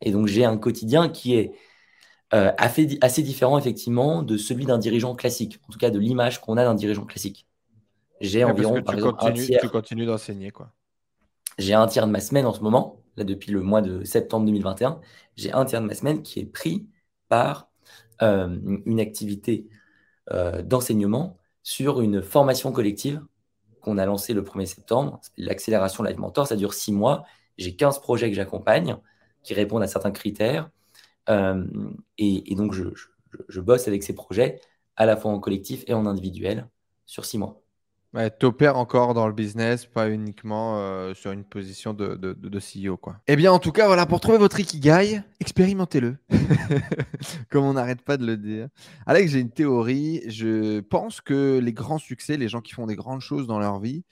Et 0.02 0.12
donc, 0.12 0.28
j'ai 0.28 0.46
un 0.46 0.58
quotidien 0.58 1.10
qui 1.10 1.36
est 1.36 1.54
euh, 2.34 2.52
assez 2.58 3.24
différent 3.24 3.58
effectivement 3.58 4.24
de 4.24 4.38
celui 4.38 4.66
d'un 4.66 4.78
dirigeant 4.78 5.16
classique, 5.16 5.60
en 5.68 5.72
tout 5.72 5.80
cas 5.80 5.90
de 5.90 6.00
l'image 6.00 6.40
qu'on 6.40 6.58
a 6.58 6.64
d'un 6.64 6.76
dirigeant 6.76 7.06
classique. 7.06 7.46
J'ai 8.22 8.44
environ, 8.44 8.82
par 8.82 8.96
exemple, 8.96 9.18
un 9.26 9.32
tiers. 9.34 9.62
Tu 9.62 9.70
continues 9.70 10.06
d'enseigner, 10.06 10.52
quoi. 10.52 10.72
J'ai 11.58 11.74
un 11.74 11.88
tiers 11.88 12.08
de 12.08 12.12
ma 12.12 12.22
semaine 12.22 12.46
en 12.46 12.54
ce 12.54 12.62
moment, 12.62 13.02
là 13.18 13.24
depuis 13.24 13.52
le 13.52 13.62
mois 13.62 13.82
de 13.82 14.04
septembre 14.04 14.46
2021, 14.46 15.02
j'ai 15.36 15.52
un 15.52 15.66
tiers 15.66 15.82
de 15.82 15.88
ma 15.88 15.94
semaine 15.94 16.22
qui 16.22 16.40
est 16.40 16.46
pris 16.46 16.88
par 17.28 17.70
euh, 18.22 18.58
une 18.86 19.00
activité 19.00 19.68
euh, 20.32 20.62
d'enseignement 20.62 21.38
sur 21.64 22.02
une 22.02 22.22
formation 22.22 22.72
collective 22.72 23.22
qu'on 23.82 23.98
a 23.98 24.06
lancée 24.06 24.34
le 24.34 24.44
1er 24.44 24.66
septembre, 24.66 25.20
l'accélération 25.38 26.04
Live 26.04 26.20
Mentor, 26.20 26.48
ça 26.48 26.56
dure 26.56 26.74
six 26.74 26.92
mois. 26.92 27.24
J'ai 27.58 27.76
15 27.76 28.00
projets 28.00 28.30
que 28.30 28.36
j'accompagne 28.36 28.98
qui 29.44 29.54
répondent 29.54 29.84
à 29.84 29.88
certains 29.88 30.12
critères. 30.12 30.70
Euh, 31.32 31.66
et, 32.18 32.56
donc, 32.56 32.74
je, 32.74 33.60
bosse 33.60 33.88
avec 33.88 34.04
ces 34.04 34.14
projets 34.14 34.62
à 34.96 35.06
la 35.06 35.18
fois 35.18 35.32
en 35.32 35.40
collectif 35.40 35.84
et 35.88 35.94
en 35.94 36.06
individuel 36.06 36.68
sur 37.06 37.26
six 37.26 37.38
mois. 37.38 37.62
Ouais, 38.14 38.30
tu 38.38 38.46
opères 38.46 38.78
encore 38.78 39.14
dans 39.14 39.26
le 39.26 39.34
business, 39.34 39.86
pas 39.86 40.10
uniquement 40.10 40.80
euh, 40.80 41.14
sur 41.14 41.32
une 41.32 41.46
position 41.46 41.94
de, 41.94 42.16
de, 42.16 42.60
CEO. 42.60 42.98
Quoi. 42.98 43.16
Eh 43.28 43.38
bien, 43.38 43.54
en 43.54 43.60
tout 43.60 43.72
cas, 43.72 43.88
voilà, 43.88 44.06
pour 44.06 44.20
trouver 44.20 44.38
votre 44.38 44.60
Ikigai, 44.60 45.22
expérimentez-le. 45.40 46.18
Comme 47.50 47.64
on 47.64 47.74
n'arrête 47.74 48.02
pas 48.02 48.18
de 48.18 48.26
le 48.26 48.36
dire. 48.36 48.68
Alex, 49.06 49.32
j'ai 49.32 49.40
une 49.40 49.50
théorie. 49.52 50.24
Je 50.28 50.82
pense 50.82 51.22
que 51.22 51.60
les 51.60 51.72
grands 51.72 52.00
succès, 52.00 52.36
les 52.36 52.50
gens 52.50 52.60
qui 52.60 52.74
font 52.74 52.86
des 52.86 52.98
grandes 52.98 53.22
choses 53.22 53.48
dans 53.48 53.60
leur 53.60 53.80
vie, 53.80 54.04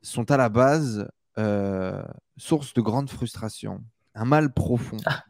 sont 0.00 0.30
à 0.30 0.38
la 0.38 0.48
base 0.48 1.06
euh, 1.36 2.02
source 2.38 2.72
de 2.72 2.80
grandes 2.80 3.10
frustrations, 3.10 3.82
un 4.14 4.24
mal 4.24 4.54
profond. 4.54 4.96
Ah. 5.04 5.24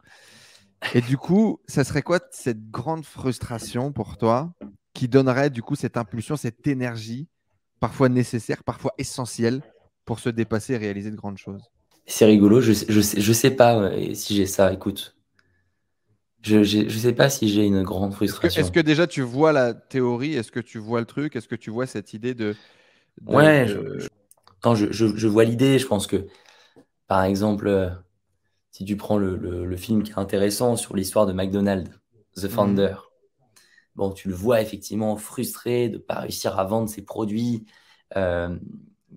Et 0.93 1.01
du 1.01 1.17
coup, 1.17 1.59
ça 1.67 1.83
serait 1.83 2.01
quoi 2.01 2.19
cette 2.31 2.69
grande 2.69 3.05
frustration 3.05 3.91
pour 3.91 4.17
toi 4.17 4.53
qui 4.93 5.07
donnerait 5.07 5.49
du 5.49 5.61
coup 5.61 5.75
cette 5.75 5.97
impulsion, 5.97 6.35
cette 6.35 6.65
énergie, 6.67 7.27
parfois 7.79 8.09
nécessaire, 8.09 8.63
parfois 8.63 8.93
essentielle 8.97 9.61
pour 10.05 10.19
se 10.19 10.29
dépasser 10.29 10.73
et 10.73 10.77
réaliser 10.77 11.11
de 11.11 11.15
grandes 11.15 11.37
choses? 11.37 11.63
C'est 12.05 12.25
rigolo, 12.25 12.59
je, 12.61 12.73
je, 12.87 13.01
sais, 13.01 13.21
je 13.21 13.33
sais 13.33 13.51
pas 13.51 13.91
si 14.13 14.35
j'ai 14.35 14.45
ça, 14.45 14.73
écoute. 14.73 15.15
Je 16.43 16.57
ne 16.57 16.89
sais 16.89 17.13
pas 17.13 17.29
si 17.29 17.47
j'ai 17.47 17.65
une 17.65 17.83
grande 17.83 18.13
frustration. 18.13 18.61
Est-ce 18.61 18.71
que, 18.71 18.81
déjà 18.81 19.07
tu 19.07 19.21
vois 19.21 19.53
la 19.53 19.73
théorie 19.73 20.33
Est-ce 20.35 20.51
que 20.51 20.59
tu 20.59 20.77
vois 20.77 20.99
le 20.99 21.05
truc 21.05 21.37
Est-ce 21.37 21.47
que 21.47 21.55
tu 21.55 21.69
vois 21.69 21.87
cette 21.87 22.13
idée 22.13 22.33
de. 22.33 22.55
ouais, 23.25 23.65
Je, 23.67 24.91
je, 24.91 25.27
vois 25.27 25.45
l'idée. 25.45 25.79
Je 25.79 25.87
pense 25.87 26.05
que, 26.05 26.27
par 27.07 27.23
exemple, 27.23 27.67
euh, 27.67 27.89
si 28.73 28.85
tu 28.85 28.97
prends 28.97 29.17
le, 29.17 29.77
film 29.77 30.01
qui 30.01 30.11
est 30.11 30.17
intéressant 30.17 30.75
sur 30.75 30.95
l'histoire 30.95 31.27
de 31.27 31.31
McDonald's, 31.31 31.91
The 32.35 32.47
Founder, 32.47 32.95
bon, 33.95 34.11
tu 34.11 34.27
le 34.27 34.33
vois 34.33 34.61
effectivement 34.61 35.15
frustré 35.15 35.89
de 35.89 35.97
ne 35.97 36.01
pas 36.01 36.21
réussir 36.21 36.57
à 36.57 36.63
vendre 36.63 36.89
ses 36.89 37.03
produits, 37.03 37.65
euh, 38.17 38.57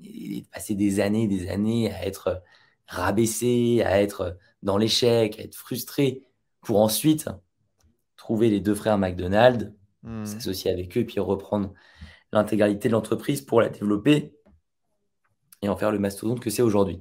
et 0.04 0.42
de 0.42 0.46
passer 0.48 0.74
des 0.74 1.00
années, 1.00 1.26
des 1.26 1.48
années 1.48 1.90
à 1.90 2.06
être 2.06 2.42
rabaissé, 2.86 3.82
à 3.82 3.98
être 4.02 4.36
dans 4.62 4.76
l'échec, 4.76 5.38
à 5.40 5.42
être 5.42 5.56
frustré, 5.56 6.22
pour 6.60 6.82
ensuite 6.82 7.26
trouver 8.16 8.50
les 8.50 8.60
deux 8.60 8.74
frères 8.74 8.98
McDonald's, 8.98 9.72
hmm. 10.02 10.26
s'associer 10.26 10.70
avec 10.70 10.98
eux, 10.98 11.06
puis 11.06 11.18
reprendre 11.18 11.72
l'intégralité 12.30 12.88
de 12.88 12.92
l'entreprise 12.92 13.40
pour 13.40 13.62
la 13.62 13.70
développer 13.70 14.34
et 15.62 15.68
en 15.70 15.76
faire 15.76 15.92
le 15.92 15.98
mastodonte 15.98 16.40
que 16.40 16.50
c'est 16.50 16.60
aujourd'hui. 16.60 17.00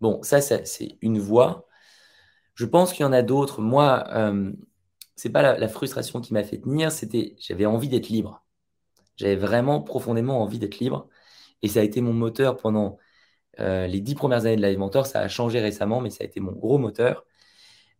Bon, 0.00 0.22
ça, 0.22 0.40
c'est 0.40 0.96
une 1.02 1.18
voie. 1.18 1.66
Je 2.60 2.66
pense 2.66 2.92
qu'il 2.92 3.04
y 3.04 3.08
en 3.08 3.12
a 3.14 3.22
d'autres. 3.22 3.62
Moi, 3.62 4.04
euh, 4.12 4.52
c'est 5.16 5.30
pas 5.30 5.56
la, 5.56 5.66
frustration 5.66 6.20
qui 6.20 6.34
m'a 6.34 6.44
fait 6.44 6.58
tenir, 6.58 6.92
c'était 6.92 7.34
j'avais 7.38 7.64
envie 7.64 7.88
d'être 7.88 8.10
libre. 8.10 8.44
J'avais 9.16 9.36
vraiment 9.36 9.80
profondément 9.80 10.42
envie 10.42 10.58
d'être 10.58 10.78
libre. 10.78 11.08
Et 11.62 11.68
ça 11.68 11.80
a 11.80 11.82
été 11.84 12.02
mon 12.02 12.12
moteur 12.12 12.58
pendant 12.58 12.98
euh, 13.60 13.86
les 13.86 14.02
dix 14.02 14.14
premières 14.14 14.40
années 14.40 14.56
de 14.56 14.62
Live 14.62 14.76
Mentor. 14.78 15.06
Ça 15.06 15.20
a 15.20 15.28
changé 15.28 15.58
récemment, 15.58 16.02
mais 16.02 16.10
ça 16.10 16.22
a 16.22 16.26
été 16.26 16.38
mon 16.38 16.52
gros 16.52 16.76
moteur. 16.76 17.24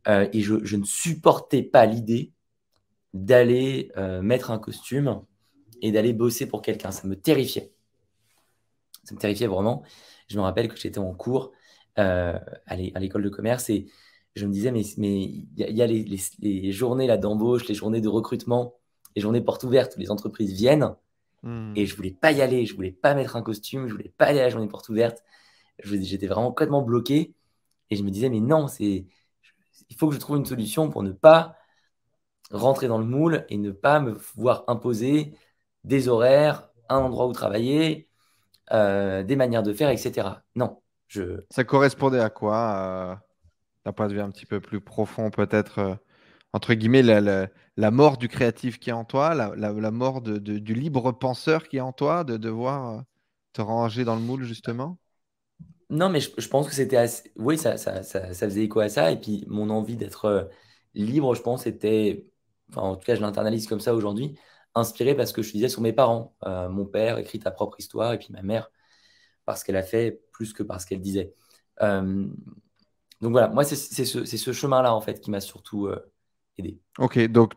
Euh, 0.09 0.29
et 0.35 0.42
je, 0.42 0.77
ne 0.77 0.85
supportais 0.85 1.62
pas 1.62 1.87
l'idée 1.87 2.35
d'aller 3.14 3.90
mettre 4.20 4.51
un 4.51 4.59
costume 4.59 5.23
et 5.81 5.90
d'aller 5.90 6.12
bosser 6.12 6.46
pour 6.46 6.61
quelqu'un. 6.61 6.90
Ça 6.90 7.09
me 7.09 7.16
terrifiait. 7.16 7.73
Ça 9.05 9.14
me 9.14 9.18
terrifiait 9.18 9.46
vraiment. 9.46 9.85
Je 10.29 10.37
me 10.37 10.42
rappelle 10.42 10.68
que 10.68 10.77
j'étais 10.77 10.99
en 10.99 11.14
cours 11.14 11.51
à 11.96 12.77
l'école 12.77 13.23
de 13.23 13.31
commerce 13.31 13.70
et 13.70 13.87
je 14.37 14.47
me 14.47 14.53
disais, 14.53 14.71
mais 14.71 14.83
il 14.83 15.47
y 15.57 15.83
a, 15.83 15.87
les, 15.87 16.73
journées 16.73 17.07
là 17.07 17.16
d'embauche, 17.16 17.66
les 17.69 17.75
journées 17.75 18.01
de 18.01 18.09
recrutement, 18.09 18.75
les 19.16 19.23
journées 19.23 19.40
portes 19.40 19.64
ouvertes 19.64 19.97
où 19.97 20.01
les 20.01 20.11
entreprises 20.11 20.53
viennent 20.53 20.95
Hmm. 21.43 21.73
Et 21.77 21.87
je 21.87 21.97
voulais 21.97 22.11
pas 22.11 22.33
y 22.33 22.43
aller, 22.43 22.66
je 22.66 22.75
voulais 22.75 22.93
pas 22.93 23.14
mettre 23.14 23.37
un 23.37 23.43
costume, 23.43 23.87
je 23.88 23.93
voulais 23.93 24.12
pas 24.16 24.27
aller 24.27 24.40
à 24.40 24.45
la 24.45 24.51
journée 24.51 24.69
porte 24.69 24.88
ouverte. 24.88 25.25
J'étais 25.83 26.27
vraiment 26.27 26.49
complètement 26.49 26.83
bloqué. 26.83 27.35
Et 27.90 27.97
je 27.97 28.03
me 28.03 28.11
disais, 28.11 28.29
mais 28.29 28.40
non, 28.40 28.69
c'est, 28.69 29.07
il 29.88 29.97
faut 29.97 30.09
que 30.09 30.14
je 30.14 30.21
trouve 30.21 30.37
une 30.37 30.47
solution 30.47 30.90
pour 30.90 31.03
ne 31.03 31.12
pas 31.12 31.57
rentrer 32.51 32.88
dans 32.88 32.99
le 32.99 33.05
moule 33.05 33.47
et 33.49 33.57
ne 33.57 33.71
pas 33.71 34.01
me 34.01 34.12
voir 34.37 34.64
imposer 34.69 35.35
des 35.85 36.09
horaires, 36.09 36.69
un 36.88 36.99
endroit 36.99 37.27
où 37.27 37.33
travailler, 37.33 38.09
euh, 38.73 39.23
des 39.23 39.37
manières 39.37 39.62
de 39.62 39.73
faire, 39.73 39.88
etc. 39.88 40.29
Non, 40.55 40.83
je. 41.09 41.43
Ça 41.51 41.64
correspondait 41.64 42.21
à 42.21 42.31
quoi 42.31 42.57
euh, 42.57 43.14
D'un 43.90 43.94
point 43.94 44.07
de 44.07 44.20
un 44.20 44.31
petit 44.31 44.46
peu 44.46 44.61
plus 44.61 44.81
profond, 44.81 45.31
peut-être 45.31 45.81
euh, 45.81 45.96
entre 46.53 46.74
guillemets, 46.74 47.03
la, 47.03 47.90
mort 47.90 48.18
du 48.18 48.29
créatif 48.29 48.79
qui 48.79 48.90
est 48.90 48.92
en 48.92 49.05
toi, 49.05 49.35
la, 49.35 49.90
mort 49.90 50.20
du 50.22 50.74
libre 50.74 51.11
penseur 51.11 51.66
qui 51.66 51.79
est 51.79 51.81
en 51.81 51.90
toi, 51.90 52.22
de 52.22 52.37
devoir 52.37 52.98
euh, 52.98 53.00
te 53.53 53.61
ranger 53.61 54.05
dans 54.05 54.14
le 54.14 54.20
moule, 54.20 54.44
justement? 54.44 54.96
Non, 55.88 56.09
mais 56.09 56.20
je, 56.20 56.48
pense 56.48 56.68
que 56.68 56.74
c'était 56.74 56.98
assez... 56.98 57.33
Oui, 57.35 57.59
ça, 57.59 57.79
ça, 57.79 58.03
faisait 58.33 58.62
écho 58.62 58.79
à 58.79 58.88
ça. 58.88 59.11
Et 59.11 59.18
puis, 59.18 59.44
mon 59.48 59.70
envie 59.70 59.96
d'être 59.96 60.26
euh, 60.26 60.44
libre, 60.94 61.35
je 61.35 61.42
pense, 61.42 61.66
était... 61.66 62.31
En 62.76 62.94
tout 62.94 63.05
cas, 63.05 63.16
je 63.16 63.20
l'internalise 63.20 63.66
comme 63.66 63.81
ça 63.81 63.92
aujourd'hui, 63.92 64.38
inspiré 64.76 65.16
parce 65.16 65.33
que 65.33 65.42
je 65.42 65.50
disais 65.50 65.68
sur 65.68 65.81
mes 65.83 65.92
parents. 65.92 66.37
Mon 66.46 66.87
père 66.87 67.18
écrit 67.18 67.40
ta 67.40 67.50
propre 67.50 67.81
histoire, 67.81 68.12
et 68.12 68.18
puis 68.18 68.29
ma 68.31 68.42
mère, 68.42 68.70
parce 69.46 69.64
qu'elle 69.64 69.74
a 69.74 69.83
fait 69.83 70.22
plus 70.31 70.53
que 70.53 70.62
parce 70.62 70.85
qu'elle 70.85 71.00
disait. 71.00 71.35
Donc 73.21 73.33
voilà, 73.33 73.49
moi, 73.49 73.65
c'est 73.65 73.77
ce, 73.77 74.25
ce 74.25 74.53
chemin-là, 74.53 74.95
en 74.95 75.01
fait, 75.01 75.21
qui 75.21 75.31
m'a 75.31 75.41
surtout 75.41 75.89
Ok, 76.99 77.19
donc 77.29 77.55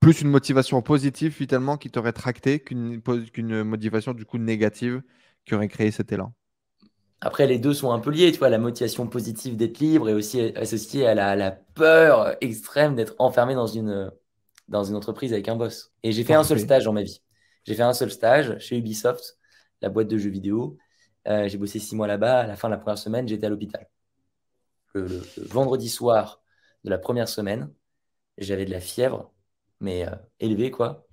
plus 0.00 0.20
une 0.20 0.28
motivation 0.28 0.80
positive 0.82 1.32
finalement 1.32 1.76
qui 1.76 1.90
t'aurait 1.90 2.12
tracté 2.12 2.60
qu'une 2.60 3.02
motivation 3.64 4.12
du 4.14 4.24
coup 4.24 4.38
négative 4.38 5.02
qui 5.44 5.54
aurait 5.54 5.68
créé 5.68 5.90
cet 5.90 6.12
élan? 6.12 6.32
Après, 7.20 7.46
les 7.46 7.58
deux 7.58 7.72
sont 7.72 7.92
un 7.92 7.98
peu 7.98 8.10
liés, 8.10 8.30
tu 8.30 8.38
vois, 8.38 8.50
la 8.50 8.58
motivation 8.58 9.06
positive 9.06 9.56
d'être 9.56 9.78
libre 9.78 10.08
et 10.08 10.14
aussi 10.14 10.40
associée 10.54 11.06
à 11.06 11.14
la, 11.14 11.50
peur 11.50 12.36
extrême 12.40 12.94
d'être 12.94 13.14
enfermé 13.18 13.54
dans 13.54 13.66
une, 13.66 14.10
dans 14.68 14.84
une 14.84 14.94
entreprise 14.94 15.32
avec 15.32 15.48
un 15.48 15.56
boss. 15.56 15.92
Et 16.02 16.12
j'ai 16.12 16.24
fait 16.24 16.34
un 16.34 16.44
seul 16.44 16.60
stage 16.60 16.84
dans 16.84 16.92
ma 16.92 17.02
vie. 17.02 17.22
J'ai 17.64 17.74
fait 17.74 17.82
un 17.82 17.94
seul 17.94 18.10
stage 18.10 18.58
chez 18.58 18.76
Ubisoft, 18.78 19.38
la 19.82 19.88
boîte 19.88 20.08
de 20.08 20.18
jeux 20.18 20.30
vidéo. 20.30 20.76
Euh, 21.26 21.48
j'ai 21.48 21.58
bossé 21.58 21.78
six 21.78 21.96
mois 21.96 22.06
là-bas. 22.06 22.40
À 22.40 22.46
la 22.46 22.56
fin 22.56 22.68
de 22.68 22.74
la 22.74 22.78
première 22.78 22.98
semaine, 22.98 23.26
j'étais 23.26 23.46
à 23.46 23.48
l'hôpital. 23.48 23.88
Le, 24.98 25.22
vendredi 25.48 25.88
soir 25.88 26.42
de 26.84 26.90
la 26.90 26.98
première 26.98 27.28
semaine, 27.28 27.72
j'avais 28.38 28.64
de 28.64 28.70
la 28.70 28.80
fièvre, 28.80 29.32
mais 29.80 30.06
euh, 30.06 30.14
élevée, 30.40 30.70
quoi. 30.70 31.06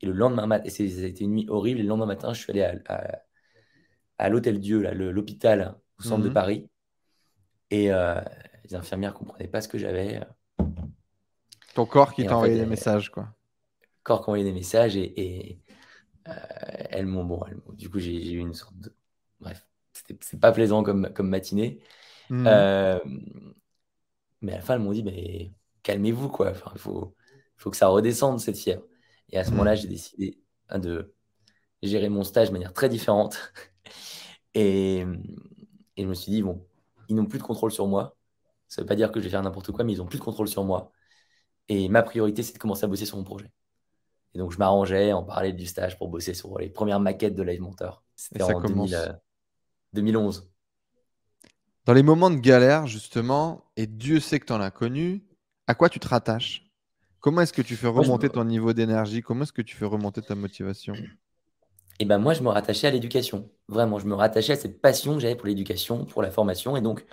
Et 0.00 0.06
le 0.06 0.12
lendemain 0.12 0.46
matin, 0.46 0.64
et 0.64 0.70
c'était 0.70 1.24
une 1.24 1.32
nuit 1.32 1.46
horrible, 1.48 1.80
et 1.80 1.82
le 1.82 1.88
lendemain 1.88 2.06
matin, 2.06 2.32
je 2.32 2.40
suis 2.40 2.50
allé 2.50 2.62
à, 2.62 3.22
à, 4.18 4.28
l'Hôtel 4.28 4.60
Dieu, 4.60 4.80
l'hôpital 4.92 5.76
au 5.98 6.02
centre 6.02 6.22
de 6.22 6.28
mhm. 6.28 6.34
Paris. 6.34 6.70
Et 7.70 7.92
euh, 7.92 8.20
les 8.64 8.74
infirmières 8.74 9.12
ne 9.12 9.18
comprenaient 9.18 9.48
pas 9.48 9.60
ce 9.60 9.68
que 9.68 9.78
j'avais. 9.78 10.20
Ton 11.74 11.86
corps 11.86 12.14
qui 12.14 12.24
t'a 12.24 12.36
envoyé 12.36 12.56
des 12.56 12.66
messages, 12.66 13.10
quoi. 13.10 13.34
Corps 14.02 14.20
qui 14.24 14.30
envoyé 14.30 14.44
des 14.44 14.52
messages, 14.52 14.96
et, 14.96 15.20
et 15.20 15.60
euh, 16.28 16.32
elles 16.90 17.06
m'ont. 17.06 17.24
Bon, 17.24 17.44
du 17.74 17.90
coup, 17.90 17.98
j'ai 17.98 18.32
eu 18.32 18.38
une 18.38 18.54
sorte 18.54 18.76
de. 18.78 18.94
Bref, 19.40 19.66
c'est 19.92 20.40
pas 20.40 20.52
plaisant 20.52 20.82
comme, 20.82 21.12
comme 21.12 21.28
matinée. 21.28 21.80
Mhm. 22.30 23.24
mais 24.40 24.52
à 24.52 24.56
la 24.56 24.60
fin, 24.62 24.74
elles 24.74 24.80
m'ont 24.80 24.92
dit, 24.92 25.02
mais 25.02 25.52
calmez-vous, 25.82 26.28
quoi. 26.28 26.50
Enfin, 26.50 26.70
il 26.74 26.80
faut, 26.80 27.14
faut 27.56 27.70
que 27.70 27.76
ça 27.76 27.88
redescende, 27.88 28.40
cette 28.40 28.58
fièvre. 28.58 28.84
Et 29.30 29.38
à 29.38 29.44
ce 29.44 29.50
moment-là, 29.50 29.74
mm. 29.74 29.76
j'ai 29.76 29.88
décidé 29.88 30.38
hein, 30.68 30.78
de 30.78 31.14
gérer 31.82 32.08
mon 32.08 32.24
stage 32.24 32.48
de 32.48 32.52
manière 32.52 32.72
très 32.72 32.88
différente. 32.88 33.52
et, 34.54 35.04
et 35.96 36.02
je 36.02 36.06
me 36.06 36.14
suis 36.14 36.32
dit, 36.32 36.42
bon, 36.42 36.66
ils 37.08 37.16
n'ont 37.16 37.26
plus 37.26 37.38
de 37.38 37.44
contrôle 37.44 37.72
sur 37.72 37.86
moi. 37.86 38.16
Ça 38.68 38.80
ne 38.80 38.84
veut 38.84 38.88
pas 38.88 38.96
dire 38.96 39.10
que 39.10 39.20
je 39.20 39.24
vais 39.24 39.30
faire 39.30 39.42
n'importe 39.42 39.72
quoi, 39.72 39.84
mais 39.84 39.92
ils 39.92 39.98
n'ont 39.98 40.06
plus 40.06 40.18
de 40.18 40.24
contrôle 40.24 40.48
sur 40.48 40.64
moi. 40.64 40.92
Et 41.68 41.88
ma 41.88 42.02
priorité, 42.02 42.42
c'est 42.42 42.52
de 42.52 42.58
commencer 42.58 42.84
à 42.84 42.88
bosser 42.88 43.06
sur 43.06 43.16
mon 43.16 43.24
projet. 43.24 43.50
Et 44.34 44.38
donc, 44.38 44.52
je 44.52 44.58
m'arrangeais 44.58 45.12
en 45.12 45.24
parallèle 45.24 45.56
du 45.56 45.66
stage 45.66 45.98
pour 45.98 46.08
bosser 46.08 46.34
sur 46.34 46.58
les 46.58 46.70
premières 46.70 47.00
maquettes 47.00 47.34
de 47.34 47.42
Live 47.42 47.60
Mentor. 47.60 48.04
C'était 48.14 48.42
en 48.42 48.60
2011. 49.92 50.38
Euh, 50.38 50.49
Dans 51.86 51.94
les 51.94 52.02
moments 52.02 52.30
de 52.30 52.36
galère, 52.36 52.86
justement, 52.86 53.64
et 53.76 53.86
Dieu 53.86 54.20
sait 54.20 54.38
que 54.38 54.46
tu 54.46 54.52
en 54.52 54.60
as 54.60 54.70
connu, 54.70 55.24
à 55.66 55.74
quoi 55.74 55.88
tu 55.88 55.98
te 55.98 56.08
rattaches? 56.08 56.70
Comment 57.20 57.42
est-ce 57.42 57.52
que 57.52 57.62
tu 57.62 57.76
fais 57.76 57.86
remonter 57.86 58.28
ton 58.28 58.44
niveau 58.44 58.72
d'énergie? 58.72 59.22
Comment 59.22 59.42
est-ce 59.42 59.52
que 59.52 59.62
tu 59.62 59.76
fais 59.76 59.84
remonter 59.84 60.22
ta 60.22 60.34
motivation? 60.34 60.94
Et 60.94 62.04
eh 62.04 62.06
ben 62.06 62.18
moi, 62.18 62.32
je 62.32 62.42
me 62.42 62.48
rattachais 62.48 62.86
à 62.86 62.90
l'éducation. 62.90 63.50
Vraiment, 63.68 63.98
je 63.98 64.06
me 64.06 64.14
rattachais 64.14 64.54
à 64.54 64.56
cette 64.56 64.80
passion 64.80 65.14
que 65.14 65.20
j'avais 65.20 65.36
pour 65.36 65.46
l'éducation, 65.46 66.06
pour 66.06 66.22
la 66.22 66.30
formation. 66.30 66.74
Et 66.76 66.80
donc, 66.80 67.04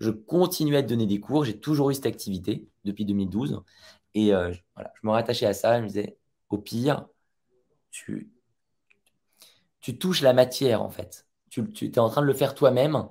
je 0.00 0.10
continuais 0.10 0.78
à 0.78 0.82
te 0.82 0.88
donner 0.88 1.06
des 1.06 1.18
cours. 1.18 1.46
J'ai 1.46 1.58
toujours 1.58 1.90
eu 1.90 1.94
cette 1.94 2.04
activité 2.04 2.68
depuis 2.84 3.06
2012. 3.06 3.62
Et 4.12 4.34
euh, 4.34 4.52
voilà, 4.74 4.92
je 5.00 5.06
me 5.06 5.12
rattachais 5.12 5.46
à 5.46 5.54
ça. 5.54 5.78
Je 5.78 5.82
me 5.82 5.88
disais, 5.88 6.18
au 6.50 6.58
pire, 6.58 7.06
tu, 7.90 8.30
tu 9.80 9.96
touches 9.96 10.20
la 10.20 10.34
matière, 10.34 10.82
en 10.82 10.90
fait. 10.90 11.26
Tu, 11.48 11.72
tu 11.72 11.86
es 11.86 11.98
en 11.98 12.10
train 12.10 12.20
de 12.20 12.26
le 12.26 12.34
faire 12.34 12.54
toi-même. 12.54 13.08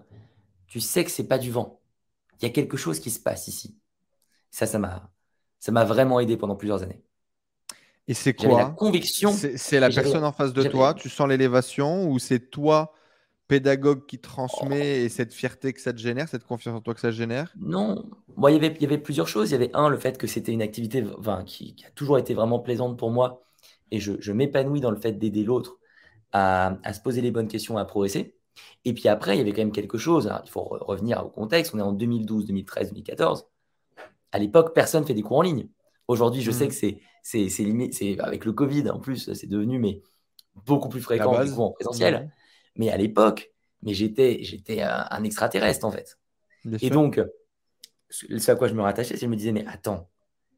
Tu 0.74 0.80
sais 0.80 1.04
que 1.04 1.12
c'est 1.12 1.28
pas 1.28 1.38
du 1.38 1.52
vent. 1.52 1.80
Il 2.42 2.46
y 2.46 2.48
a 2.48 2.50
quelque 2.50 2.78
chose 2.78 3.00
qui 3.00 3.12
se 3.12 3.20
passe 3.20 3.48
ici. 3.48 3.78
Ça, 4.50 4.66
ça 4.66 4.80
m'a, 4.80 5.08
ça 5.60 5.72
m'a 5.72 5.86
vraiment 5.86 6.20
aidé 6.20 6.36
pendant 6.36 6.56
plusieurs 6.56 6.82
années. 6.82 7.04
Et 8.08 8.16
c'est 8.16 8.34
quoi 8.34 8.58
la 8.58 8.66
conviction. 8.72 9.32
C'est 9.32 9.80
la 9.80 9.92
personne 9.92 10.24
en 10.24 10.32
face 10.32 10.52
de 10.52 10.64
toi, 10.64 10.96
tu 10.96 11.10
sens 11.10 11.30
l'élévation 11.30 12.10
ou 12.10 12.18
c'est 12.18 12.50
toi, 12.50 12.92
pédagogue, 13.48 14.08
qui 14.08 14.18
transmet 14.18 15.04
et 15.04 15.10
cette 15.10 15.32
fierté 15.32 15.74
que 15.74 15.80
ça 15.80 15.94
te 15.94 16.00
génère, 16.00 16.28
cette 16.28 16.44
confiance 16.44 16.76
en 16.76 16.82
toi 16.82 16.96
que 16.96 17.02
ça 17.02 17.12
génère? 17.12 17.54
Non, 17.56 18.10
bon, 18.36 18.48
il, 18.48 18.54
y 18.54 18.58
avait, 18.58 18.74
il 18.76 18.82
y 18.82 18.86
avait 18.86 18.98
plusieurs 18.98 19.28
choses. 19.28 19.52
Il 19.52 19.52
y 19.52 19.56
avait 19.58 19.76
un, 19.76 19.90
le 19.90 19.98
fait 19.98 20.18
que 20.18 20.26
c'était 20.26 20.54
une 20.54 20.64
activité 20.64 21.06
enfin, 21.20 21.44
qui, 21.46 21.76
a 21.88 21.92
toujours 21.92 22.18
été 22.18 22.34
vraiment 22.34 22.58
plaisante 22.58 22.98
pour 22.98 23.12
moi 23.12 23.44
et 23.92 24.00
je, 24.00 24.14
je 24.20 24.32
m'épanouis 24.32 24.82
dans 24.82 24.90
le 24.90 25.00
fait 25.00 25.12
d'aider 25.12 25.44
l'autre 25.44 25.78
à, 26.32 26.80
à, 26.82 26.94
se 26.94 27.00
poser 27.00 27.22
les 27.22 27.30
bonnes 27.30 27.48
questions, 27.48 27.78
à 27.78 27.86
progresser. 27.86 28.34
Et 28.86 28.94
puis 28.94 29.08
après, 29.08 29.36
il 29.36 29.40
y 29.40 29.42
avait 29.42 29.52
quand 29.52 29.62
même 29.62 29.72
quelque 29.72 29.98
chose. 29.98 30.32
il 30.46 30.50
faut 30.50 30.64
revenir 30.64 31.26
au 31.26 31.30
contexte. 31.30 31.74
On 31.74 31.80
est 31.80 31.84
en 31.84 31.94
2012, 31.94 32.46
2013, 32.46 32.90
2014 32.90 33.48
à 34.34 34.40
l'époque, 34.40 34.74
personne 34.74 35.06
fait 35.06 35.14
des 35.14 35.22
cours 35.22 35.38
en 35.38 35.42
ligne. 35.44 35.68
Aujourd'hui, 36.08 36.42
je 36.42 36.52
sais 36.52 36.66
mmh. 36.66 36.70
que 36.70 36.74
c'est, 36.74 37.00
c'est, 37.22 37.50
c'est 37.92 38.20
avec 38.20 38.44
le 38.44 38.52
Covid 38.52 38.90
en 38.90 39.00
plus, 39.00 39.32
c'est 39.32 39.48
devenu 39.48 39.80
mais 39.80 40.02
beaucoup 40.66 40.90
plus 40.90 41.02
fréquent 41.02 41.32
en 41.32 41.72
présentiel. 41.72 42.32
Mais 42.76 42.90
à 42.90 42.98
l'époque, 42.98 43.52
mais 43.84 43.94
j'étais, 43.94 44.40
j'étais 44.42 44.82
un, 44.82 45.24
extraterrestre 45.24 45.86
en 45.86 45.92
fait. 45.92 46.18
et 46.82 46.90
donc, 46.90 47.22
ce 48.10 48.52
à 48.52 48.56
quoi 48.56 48.68
je 48.68 48.74
me 48.74 48.82
rattachais, 48.82 49.10
c'est 49.10 49.22
que 49.22 49.22
je 49.22 49.28
me 49.28 49.36
disais 49.36 49.52
mais 49.52 49.66
attends, 49.68 50.10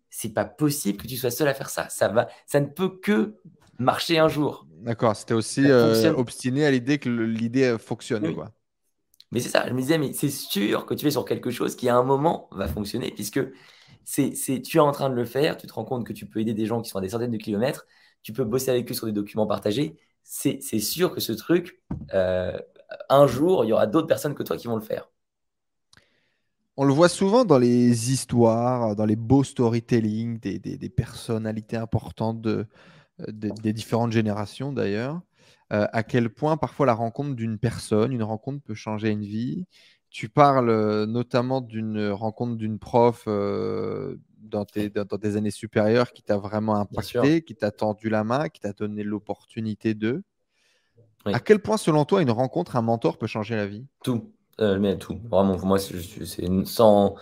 c'est 0.10 0.34
pas 0.34 0.45
possible 0.45 0.97
que 1.01 1.08
tu 1.08 1.17
sois 1.17 1.31
seul 1.31 1.49
à 1.49 1.53
faire 1.53 1.69
ça. 1.69 1.89
Ça 1.89 2.08
va, 2.08 2.29
ça 2.47 2.62
ne 2.62 2.67
peut 2.67 2.97
que 2.97 3.36
marcher 3.79 4.19
un 4.19 4.27
jour. 4.27 4.65
D'accord, 4.81 5.15
c'était 5.15 5.33
aussi 5.33 5.63
euh, 5.65 6.13
obstiné 6.13 6.65
à 6.65 6.71
l'idée 6.71 6.99
que 6.99 7.09
l'idée 7.09 7.77
fonctionne. 7.79 8.33
Quoi. 8.33 8.51
Mais 9.31 9.39
c'est 9.39 9.49
ça, 9.49 9.67
je 9.67 9.73
me 9.73 9.81
disais, 9.81 9.97
mais 9.97 10.13
c'est 10.13 10.29
sûr 10.29 10.85
que 10.85 10.93
tu 10.93 11.07
es 11.07 11.11
sur 11.11 11.25
quelque 11.25 11.51
chose 11.51 11.75
qui 11.75 11.89
à 11.89 11.95
un 11.97 12.03
moment 12.03 12.47
va 12.51 12.67
fonctionner, 12.67 13.11
puisque 13.11 13.41
c'est, 14.03 14.31
tu 14.63 14.77
es 14.77 14.79
en 14.79 14.91
train 14.91 15.09
de 15.09 15.15
le 15.15 15.25
faire, 15.25 15.57
tu 15.57 15.67
te 15.67 15.73
rends 15.73 15.85
compte 15.85 16.05
que 16.05 16.13
tu 16.13 16.25
peux 16.25 16.39
aider 16.39 16.53
des 16.53 16.65
gens 16.65 16.81
qui 16.81 16.89
sont 16.89 16.99
à 16.99 17.01
des 17.01 17.09
centaines 17.09 17.31
de 17.31 17.38
kilomètres, 17.38 17.85
tu 18.21 18.33
peux 18.33 18.43
bosser 18.43 18.71
avec 18.71 18.89
eux 18.89 18.93
sur 18.93 19.07
des 19.07 19.11
documents 19.11 19.47
partagés. 19.47 19.97
C'est, 20.23 20.59
sûr 20.79 21.13
que 21.13 21.19
ce 21.19 21.33
truc, 21.33 21.81
euh, 22.13 22.57
un 23.09 23.27
jour, 23.27 23.65
il 23.65 23.69
y 23.69 23.73
aura 23.73 23.88
d'autres 23.88 24.07
personnes 24.07 24.35
que 24.35 24.43
toi 24.43 24.57
qui 24.57 24.67
vont 24.67 24.75
le 24.75 24.81
faire. 24.81 25.09
On 26.77 26.83
le 26.83 26.93
voit 26.93 27.09
souvent 27.09 27.45
dans 27.45 27.57
les 27.57 28.11
histoires, 28.11 28.95
dans 28.95 29.05
les 29.05 29.15
beaux 29.15 29.43
storytelling 29.43 30.39
des, 30.39 30.59
des, 30.59 30.89
personnalités 30.89 31.77
importantes 31.77 32.41
de, 32.41 32.67
des 33.28 33.73
différentes 33.73 34.12
générations 34.12 34.71
d'ailleurs. 34.71 35.21
Euh, 35.74 35.88
à 35.93 36.03
quel 36.03 36.30
point 36.30 36.57
parfois 36.57 36.86
la 36.86 36.93
rencontre 36.93 37.36
d'une 37.36 37.57
personne, 37.57 38.13
une 38.13 38.24
rencontre 38.24 38.63
peut 38.63 38.76
changer 38.76 39.09
une 39.09 39.24
vie. 39.24 39.66
Tu 40.11 40.30
parles 40.30 40.70
euh, 40.70 41.05
notamment 41.07 41.59
d'une 41.59 42.09
rencontre 42.09 42.55
d'une 42.55 42.78
prof 42.78 43.24
euh, 43.28 44.18
dans, 44.38 44.63
tes, 44.63 44.91
années 45.36 45.51
supérieures 45.51 46.13
qui 46.13 46.22
t'a 46.22 46.38
vraiment 46.38 46.76
impacté, 46.76 47.41
qui 47.41 47.55
t'a 47.55 47.72
tendu 47.72 48.09
la 48.09 48.24
main, 48.24 48.47
qui 48.47 48.61
t'a 48.61 48.74
donné 48.74 49.03
l'opportunité 49.03 49.95
de. 49.95 50.24
À 51.26 51.39
quel 51.39 51.59
point, 51.59 51.78
selon 51.78 52.05
toi, 52.05 52.22
une 52.22 52.30
rencontre, 52.30 52.76
un 52.76 52.84
mentor 52.84 53.18
peut 53.18 53.26
changer 53.26 53.55
la 53.55 53.66
vie? 53.66 53.88
Tout, 54.03 54.32
mais 54.59 54.95
tout. 54.99 55.20
Vraiment, 55.24 55.57
pour 55.57 55.66
moi, 55.66 55.80
c'est 55.80 56.66
sans, 56.66 57.16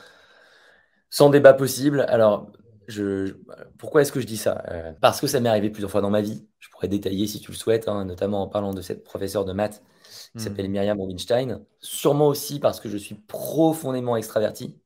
sans 1.10 1.30
débat 1.30 1.54
possible. 1.54 2.02
Alors, 2.10 2.52
je, 2.88 3.36
pourquoi 3.78 4.02
est-ce 4.02 4.12
que 4.12 4.20
je 4.20 4.26
dis 4.26 4.38
ça 4.38 4.64
euh, 4.70 4.94
Parce 5.02 5.22
que 5.22 5.28
ça 5.28 5.40
m'est 5.40 5.50
arrivé 5.50 5.70
plusieurs 5.70 5.92
fois 5.92 6.02
dans 6.02 6.10
ma 6.10 6.22
vie. 6.22 6.48
Je 6.60 6.70
pourrais 6.70 6.88
détailler 6.88 7.28
si 7.28 7.40
tu 7.40 7.52
le 7.52 7.58
souhaites, 7.58 7.88
hein, 7.88 8.06
notamment 8.06 8.42
en 8.42 8.48
parlant 8.48 8.74
de 8.74 8.82
cette 8.82 9.04
professeure 9.04 9.46
de 9.46 9.54
maths 9.54 9.84
qui 10.32 10.38
hmm. 10.38 10.40
s'appelle 10.40 10.70
Myriam 10.70 11.00
Rubinstein. 11.00 11.66
Sûrement 11.80 12.28
aussi 12.28 12.60
parce 12.60 12.80
que 12.80 12.90
je 12.90 12.98
suis 12.98 13.16
profondément 13.16 14.16
extraverti. 14.16 14.80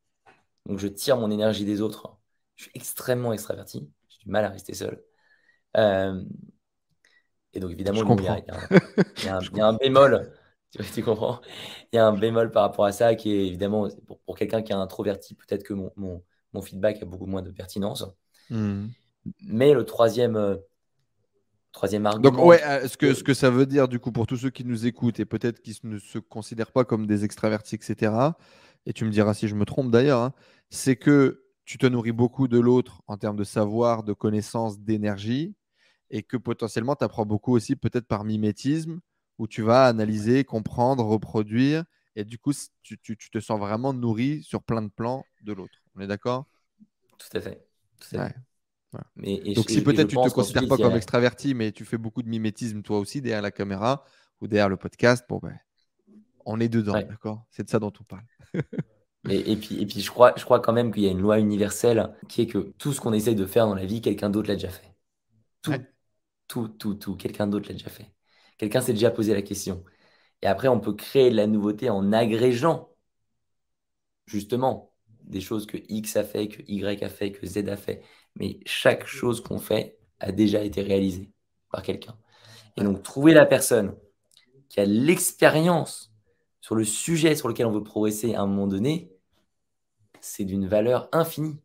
Donc 0.65 0.79
je 0.79 0.87
tire 0.87 1.17
mon 1.17 1.31
énergie 1.31 1.65
des 1.65 1.81
autres. 1.81 2.17
Je 2.55 2.63
suis 2.63 2.71
extrêmement 2.75 3.33
extraverti. 3.33 3.89
J'ai 4.09 4.19
du 4.25 4.29
mal 4.29 4.45
à 4.45 4.49
rester 4.49 4.73
seul. 4.73 5.01
Euh, 5.77 6.23
Et 7.53 7.59
donc, 7.59 7.71
évidemment, 7.71 8.15
il 8.17 8.23
y, 8.23 9.27
a 9.29 9.67
un 9.67 9.73
bémol. 9.81 10.31
Tu, 10.93 11.03
comprends 11.03 11.39
Il 11.91 11.95
y 11.95 11.99
a 11.99 12.05
un 12.05 12.13
bémol 12.13 12.51
par 12.51 12.63
rapport 12.63 12.85
à 12.85 12.91
ça 12.91 13.15
qui 13.15 13.31
est 13.31 13.47
évidemment, 13.47 13.87
pour, 14.25 14.35
quelqu'un 14.35 14.61
qui 14.61 14.71
est 14.71 14.75
introverti, 14.75 15.35
peut-être 15.35 15.63
que 15.63 15.73
mon, 15.73 15.91
mon, 15.95 16.23
feedback 16.61 17.01
a 17.01 17.05
beaucoup 17.05 17.25
moins 17.25 17.41
de 17.41 17.51
pertinence. 17.51 18.05
Hmm. 18.49 18.87
Mais 19.41 19.73
le 19.73 19.83
troisième, 19.83 20.35
euh, 20.35 20.55
troisième 21.71 22.05
argument. 22.05 22.31
Donc, 22.31 22.45
ouais, 22.45 22.61
euh, 22.63 22.87
ce 22.87 22.97
que, 22.97 23.13
ce 23.13 23.23
que 23.23 23.33
ça 23.33 23.49
veut 23.49 23.65
dire, 23.65 23.87
du 23.87 23.99
coup, 23.99 24.11
pour 24.11 24.27
tous 24.27 24.37
ceux 24.37 24.49
qui 24.49 24.65
nous 24.65 24.85
écoutent 24.85 25.19
et 25.19 25.25
peut-être 25.25 25.61
qui 25.61 25.77
ne 25.83 25.99
se 25.99 26.17
considèrent 26.19 26.71
pas 26.71 26.85
comme 26.85 27.05
des 27.05 27.23
extravertis, 27.23 27.75
etc., 27.75 28.11
et 28.85 28.93
tu 28.93 29.03
me 29.03 29.11
diras 29.11 29.33
si 29.33 29.47
je 29.47 29.55
me 29.55 29.65
trompe 29.65 29.91
d'ailleurs, 29.91 30.21
hein, 30.21 30.33
c'est 30.69 30.95
que 30.95 31.43
tu 31.65 31.77
te 31.77 31.85
nourris 31.85 32.13
beaucoup 32.13 32.47
de 32.47 32.57
l'autre 32.57 33.01
en 33.07 33.17
termes 33.17 33.35
de 33.35 33.43
savoir, 33.43 34.03
de 34.03 34.13
connaissances, 34.13 34.79
d'énergie, 34.79 35.55
et 36.09 36.23
que 36.23 36.37
potentiellement 36.37 36.95
tu 36.95 37.03
apprends 37.03 37.25
beaucoup 37.25 37.53
aussi 37.53 37.75
peut-être 37.75 38.07
par 38.07 38.23
mimétisme, 38.23 39.01
où 39.37 39.47
tu 39.47 39.61
vas 39.61 39.85
analyser, 39.85 40.45
comprendre, 40.45 41.03
reproduire, 41.03 41.83
et 42.15 42.23
du 42.23 42.37
coup 42.39 42.53
tu, 42.81 42.97
tu, 42.97 43.17
te 43.17 43.39
sens 43.39 43.59
vraiment 43.59 43.93
nourri 43.93 44.41
sur 44.43 44.63
plein 44.63 44.81
de 44.81 44.89
plans 44.89 45.25
de 45.41 45.53
l'autre. 45.53 45.77
On 45.97 46.01
est 46.01 46.07
d'accord? 46.07 46.45
Tout 47.17 47.37
à 47.37 47.41
fait. 47.41 47.67
Mais, 49.15 49.39
Donc 49.53 49.69
si 49.69 49.83
peut-être 49.83 50.07
tu 50.07 50.17
ne 50.17 50.23
te 50.23 50.33
considères 50.33 50.67
pas 50.67 50.77
comme 50.77 50.95
extraverti, 50.95 51.53
mais 51.53 51.71
tu 51.71 51.85
fais 51.85 51.97
beaucoup 51.97 52.21
de 52.21 52.29
mimétisme 52.29 52.81
toi 52.81 52.99
aussi 52.99 53.21
derrière 53.21 53.41
la 53.41 53.51
caméra 53.51 54.05
ou 54.39 54.47
derrière 54.47 54.69
le 54.69 54.77
podcast, 54.77 55.25
bon 55.27 55.39
ben, 55.41 55.57
on 56.45 56.59
est 56.59 56.69
dedans, 56.69 56.93
d'accord? 56.93 57.43
C'est 57.49 57.63
de 57.63 57.69
ça 57.69 57.79
dont 57.79 57.91
on 57.99 58.03
parle. 58.03 58.23
Et, 59.29 59.57
puis, 59.57 59.81
et 59.81 59.85
puis 59.85 59.99
je, 59.99 60.09
crois, 60.09 60.33
je 60.37 60.45
crois 60.45 60.61
quand 60.61 60.71
même 60.71 60.93
qu'il 60.93 61.03
y 61.03 61.07
a 61.07 61.11
une 61.11 61.19
loi 61.19 61.37
universelle 61.39 62.15
qui 62.29 62.43
est 62.43 62.47
que 62.47 62.59
tout 62.77 62.93
ce 62.93 63.01
qu'on 63.01 63.11
essaye 63.11 63.35
de 63.35 63.45
faire 63.45 63.67
dans 63.67 63.75
la 63.75 63.85
vie, 63.85 63.99
quelqu'un 63.99 64.29
d'autre 64.29 64.47
l'a 64.47 64.55
déjà 64.55 64.69
fait. 64.69 64.95
Tout, 65.61 65.73
tout, 66.47 66.67
tout, 66.69 66.95
tout, 66.95 67.15
quelqu'un 67.17 67.45
d'autre 67.45 67.67
l'a 67.67 67.73
déjà 67.73 67.89
fait. 67.89 68.13
Quelqu'un 68.57 68.79
s'est 68.79 68.93
déjà 68.93 69.11
posé 69.11 69.33
la 69.33 69.41
question. 69.41 69.83
Et 70.41 70.47
après, 70.47 70.69
on 70.69 70.79
peut 70.79 70.93
créer 70.93 71.29
de 71.29 71.35
la 71.35 71.45
nouveauté 71.45 71.89
en 71.89 72.13
agrégeant 72.13 72.89
justement 74.27 74.86
des 75.27 75.41
choses 75.41 75.65
que 75.65 75.77
X 75.89 76.15
a 76.15 76.23
fait, 76.23 76.47
que 76.47 76.61
Y 76.67 77.03
a 77.03 77.09
fait, 77.09 77.31
que 77.31 77.45
Z 77.45 77.67
a 77.69 77.77
fait. 77.77 78.01
Mais 78.35 78.59
chaque 78.65 79.05
chose 79.05 79.41
qu'on 79.41 79.59
fait 79.59 79.97
a 80.19 80.31
déjà 80.31 80.63
été 80.63 80.81
réalisée 80.81 81.31
par 81.71 81.83
quelqu'un. 81.83 82.17
Et 82.77 82.83
donc, 82.83 83.03
trouver 83.03 83.33
la 83.33 83.45
personne 83.45 83.95
qui 84.69 84.79
a 84.79 84.85
l'expérience 84.85 86.13
sur 86.61 86.75
le 86.75 86.83
sujet 86.83 87.35
sur 87.35 87.47
lequel 87.47 87.65
on 87.65 87.71
veut 87.71 87.83
progresser 87.83 88.35
à 88.35 88.41
un 88.41 88.47
moment 88.47 88.67
donné, 88.67 89.11
c'est 90.19 90.45
d'une 90.45 90.67
valeur 90.67 91.09
infinie. 91.11 91.59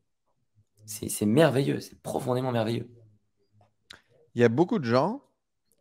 C'est 0.84 1.26
merveilleux, 1.26 1.80
c'est 1.80 2.00
profondément 2.02 2.52
merveilleux. 2.52 2.88
Il 4.34 4.40
y 4.40 4.44
a 4.44 4.48
beaucoup 4.48 4.78
de 4.78 4.84
gens 4.84 5.22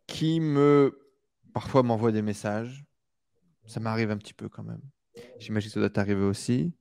qui 0.06 0.40
me, 0.40 0.98
parfois 1.52 1.82
m'envoient 1.82 2.12
des 2.12 2.22
messages. 2.22 2.84
Ça 3.66 3.80
m'arrive 3.80 4.10
un 4.10 4.16
petit 4.16 4.34
peu 4.34 4.48
quand 4.48 4.62
même. 4.62 4.82
J'imagine 5.38 5.68
que 5.68 5.74
ça 5.74 5.80
doit 5.80 5.90
t'arriver 5.90 6.24
aussi. 6.24 6.72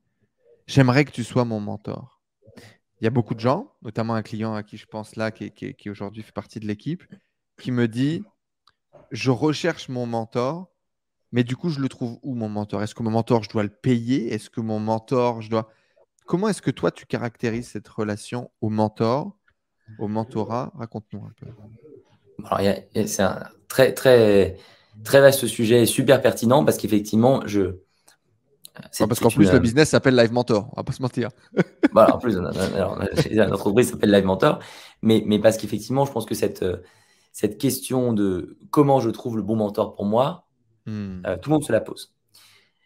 J'aimerais 0.72 1.04
que 1.04 1.12
tu 1.12 1.26
sois 1.26 1.44
mon 1.44 1.60
mentor. 1.60 2.22
Il 2.56 3.04
y 3.04 3.08
a 3.08 3.10
beaucoup 3.10 3.36
de 3.36 3.42
gens, 3.42 3.74
notamment 3.82 4.14
un 4.14 4.22
client 4.22 4.54
à 4.54 4.64
qui 4.64 4.78
je 4.78 4.86
pense 4.86 5.18
là, 5.18 5.30
qui, 5.30 5.90
aujourd'hui 5.90 6.24
fait 6.24 6.32
partie 6.32 6.62
de 6.62 6.66
l'équipe, 6.66 7.04
qui 7.60 7.72
me 7.72 7.90
dit, 7.90 8.24
je 9.12 9.32
recherche 9.32 9.90
mon 9.90 10.06
mentor, 10.06 10.72
mais 11.34 11.44
du 11.44 11.58
coup, 11.58 11.68
je 11.72 11.82
le 11.82 11.90
trouve 11.90 12.20
où 12.24 12.36
mon 12.36 12.48
mentor? 12.48 12.82
Est-ce 12.82 12.96
que 12.96 13.04
mon 13.04 13.12
mentor, 13.12 13.44
je 13.44 13.50
dois 13.50 13.64
le 13.64 13.70
payer? 13.70 14.34
Est-ce 14.34 14.50
que 14.50 14.62
mon 14.62 14.80
mentor, 14.80 15.42
je 15.42 15.50
dois... 15.50 15.70
Comment 16.26 16.48
est-ce 16.48 16.62
que 16.62 16.72
toi, 16.72 16.90
tu 16.90 17.06
caractérises 17.06 17.68
cette 17.68 17.90
relation 17.90 18.50
au 18.62 18.70
mentor, 18.70 19.38
au 20.00 20.08
mentorat? 20.08 20.72
Raconte-nous 20.76 21.26
un 21.26 21.34
peu. 21.38 21.48
c'est 23.06 23.24
un 23.24 23.44
très, 23.68 23.94
très, 23.94 24.56
très 25.04 25.20
vaste 25.20 25.48
sujet, 25.48 25.86
super 25.86 26.22
pertinent 26.22 26.64
parce 26.64 26.78
qu'effectivement, 26.78 27.46
je. 27.46 27.82
Parce 28.74 29.20
qu'en 29.20 29.30
plus, 29.30 29.52
le 29.52 29.60
business 29.60 29.90
s'appelle 29.90 30.16
Live 30.16 30.32
Mentor, 30.32 30.70
on 30.72 30.76
va 30.78 30.84
pas 30.84 30.94
se 30.94 31.02
mentir. 31.02 31.30
voilà, 31.92 32.16
en 32.16 32.20
plus, 32.20 32.36
notre 32.38 33.54
entreprise 33.54 33.92
s'appelle 33.92 34.12
Live 34.12 34.26
Mentor, 34.26 34.60
mais, 35.02 35.24
mais 35.26 35.40
parce 35.40 35.58
qu'effectivement, 35.58 36.06
je 36.06 36.12
pense 36.12 36.26
que 36.26 36.36
cette, 36.36 36.64
cette 37.32 37.58
question 37.58 38.14
de 38.14 38.58
comment 38.70 39.00
je 39.00 39.10
trouve 39.10 39.38
le 39.38 39.44
bon 39.44 39.56
mentor 39.56 39.96
pour 39.96 40.06
moi, 40.06 40.48
hmm. 40.86 41.24
euh, 41.26 41.38
tout 41.38 41.50
le 41.50 41.56
monde 41.56 41.64
se 41.64 41.72
la 41.72 41.82
pose. 41.82 42.14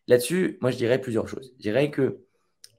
Là-dessus, 0.07 0.57
moi, 0.61 0.71
je 0.71 0.77
dirais 0.77 0.99
plusieurs 0.99 1.27
choses. 1.27 1.53
Je 1.57 1.61
dirais 1.61 1.89
que 1.89 2.19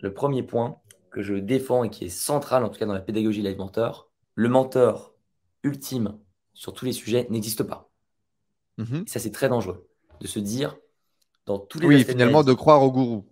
le 0.00 0.14
premier 0.14 0.42
point 0.42 0.80
que 1.10 1.22
je 1.22 1.34
défends 1.34 1.82
et 1.82 1.90
qui 1.90 2.04
est 2.04 2.10
central, 2.10 2.64
en 2.64 2.68
tout 2.68 2.78
cas 2.78 2.86
dans 2.86 2.92
la 2.92 3.00
pédagogie 3.00 3.42
Live 3.42 3.56
Mentor, 3.56 4.10
le 4.34 4.48
mentor 4.48 5.14
ultime 5.62 6.18
sur 6.52 6.72
tous 6.72 6.84
les 6.84 6.92
sujets 6.92 7.26
n'existe 7.30 7.62
pas. 7.62 7.90
Mhm. 8.78 9.06
ça, 9.06 9.18
c'est 9.18 9.30
très 9.30 9.48
dangereux 9.48 9.88
de 10.20 10.26
se 10.26 10.38
dire 10.38 10.76
dans 11.46 11.58
tous 11.58 11.78
les 11.80 11.86
Oui, 11.86 12.04
finalement, 12.04 12.42
de, 12.42 12.52
croire 12.52 12.82
au 12.82 12.92
gourou, 12.92 13.24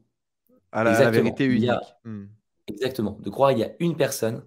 à 0.73 0.85
la, 0.85 1.11
vérité 1.11 1.45
unique. 1.45 1.71
Hmm. 2.05 2.27
Exactement, 2.67 3.19
de 3.21 3.31
croire 3.31 3.51
qu'il 3.51 3.59
y 3.59 3.65
a 3.65 3.73
une 3.81 3.97
personne 3.97 4.43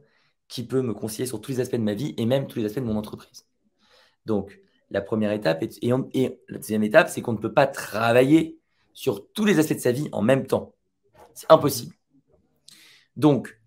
qui 0.47 0.65
peut 0.65 0.81
me 0.81 0.93
conseiller 0.93 1.27
sur 1.27 1.41
tous 1.41 1.51
les 1.51 1.59
aspects 1.59 1.75
de 1.75 1.81
ma 1.81 1.93
vie 1.93 2.13
et 2.17 2.25
même 2.25 2.47
tous 2.47 2.59
les 2.59 2.65
aspects 2.65 2.79
de 2.79 2.85
mon 2.85 2.97
entreprise. 2.97 3.45
Donc, 4.25 4.59
la 4.89 5.01
première 5.01 5.31
étape, 5.31 5.61
et, 5.61 5.69
et 6.13 6.39
la 6.47 6.57
deuxième 6.57 6.83
étape, 6.83 7.09
c'est 7.09 7.21
qu'on 7.21 7.33
ne 7.33 7.37
peut 7.37 7.53
pas 7.53 7.67
travailler 7.67 8.59
sur 8.93 9.27
tous 9.33 9.45
les 9.45 9.59
aspects 9.59 9.75
de 9.75 9.79
sa 9.79 9.91
vie 9.91 10.09
en 10.11 10.21
même 10.21 10.47
temps. 10.47 10.73
C'est 11.33 11.51
impossible. 11.51 11.93
Donc, 13.15 13.59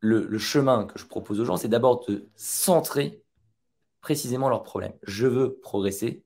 le, 0.00 0.38
chemin 0.38 0.86
que 0.86 0.98
je 0.98 1.06
propose 1.06 1.40
aux 1.40 1.44
gens, 1.44 1.56
c'est 1.56 1.68
d'abord 1.68 2.06
de 2.06 2.28
centrer 2.36 3.22
précisément 4.00 4.48
leurs 4.48 4.62
problèmes. 4.62 4.94
Je 5.02 5.26
veux 5.26 5.58
progresser, 5.60 6.24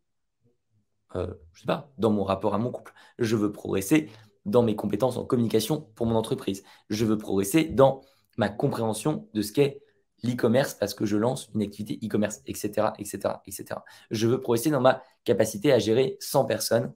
euh, 1.16 1.34
je 1.52 1.60
sais 1.60 1.66
pas, 1.66 1.92
dans 1.98 2.10
mon 2.10 2.24
rapport 2.24 2.54
à 2.54 2.58
mon 2.58 2.70
couple. 2.70 2.92
Je 3.18 3.36
veux 3.36 3.52
progresser 3.52 4.10
dans 4.44 4.62
mes 4.62 4.76
compétences 4.76 5.16
en 5.16 5.24
communication 5.24 5.80
pour 5.94 6.06
mon 6.06 6.16
entreprise. 6.16 6.64
Je 6.90 7.04
veux 7.04 7.18
progresser 7.18 7.64
dans 7.64 8.02
ma 8.36 8.48
compréhension 8.48 9.28
de 9.34 9.42
ce 9.42 9.52
qu'est 9.52 9.82
l'e-commerce 10.22 10.74
parce 10.74 10.94
que 10.94 11.04
je 11.04 11.16
lance 11.16 11.50
une 11.54 11.62
activité 11.62 12.04
e-commerce, 12.04 12.42
etc., 12.46 12.88
etc., 12.98 13.34
etc. 13.46 13.80
Je 14.10 14.26
veux 14.28 14.40
progresser 14.40 14.70
dans 14.70 14.80
ma 14.80 15.02
capacité 15.24 15.72
à 15.72 15.78
gérer 15.78 16.16
100 16.20 16.44
personnes 16.44 16.92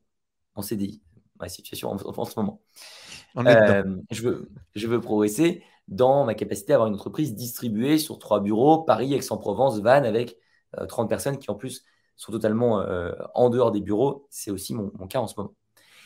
en 0.54 0.62
CDI, 0.62 1.02
ma 1.38 1.48
situation 1.48 1.90
en, 1.90 2.24
ce 2.24 2.40
moment. 2.40 2.60
Euh, 3.36 3.96
je, 4.10 4.22
veux, 4.22 4.50
je 4.74 4.86
veux 4.86 5.00
progresser 5.00 5.62
dans 5.88 6.24
ma 6.24 6.34
capacité 6.34 6.72
à 6.72 6.76
avoir 6.76 6.88
une 6.88 6.94
entreprise 6.94 7.34
distribuée 7.34 7.98
sur 7.98 8.18
trois 8.18 8.40
bureaux, 8.40 8.82
Paris, 8.82 9.14
Aix-en-Provence, 9.14 9.80
Vannes, 9.80 10.06
avec 10.06 10.38
30 10.88 11.04
euh, 11.04 11.08
personnes 11.08 11.38
qui 11.38 11.50
en 11.50 11.54
plus 11.54 11.84
sont 12.16 12.32
totalement 12.32 12.80
euh, 12.80 13.12
en 13.34 13.50
dehors 13.50 13.72
des 13.72 13.80
bureaux. 13.80 14.26
C'est 14.30 14.50
aussi 14.50 14.74
mon, 14.74 14.90
cas 15.06 15.20
en 15.20 15.26
ce 15.26 15.34
moment. 15.36 15.54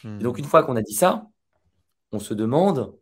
donc 0.04 0.36
hmm. 0.36 0.40
une 0.40 0.44
fois 0.44 0.62
qu'on 0.62 0.76
a 0.76 0.82
dit 0.82 0.94
ça, 0.94 1.26
on 2.12 2.18
se 2.18 2.34
demande 2.34 2.96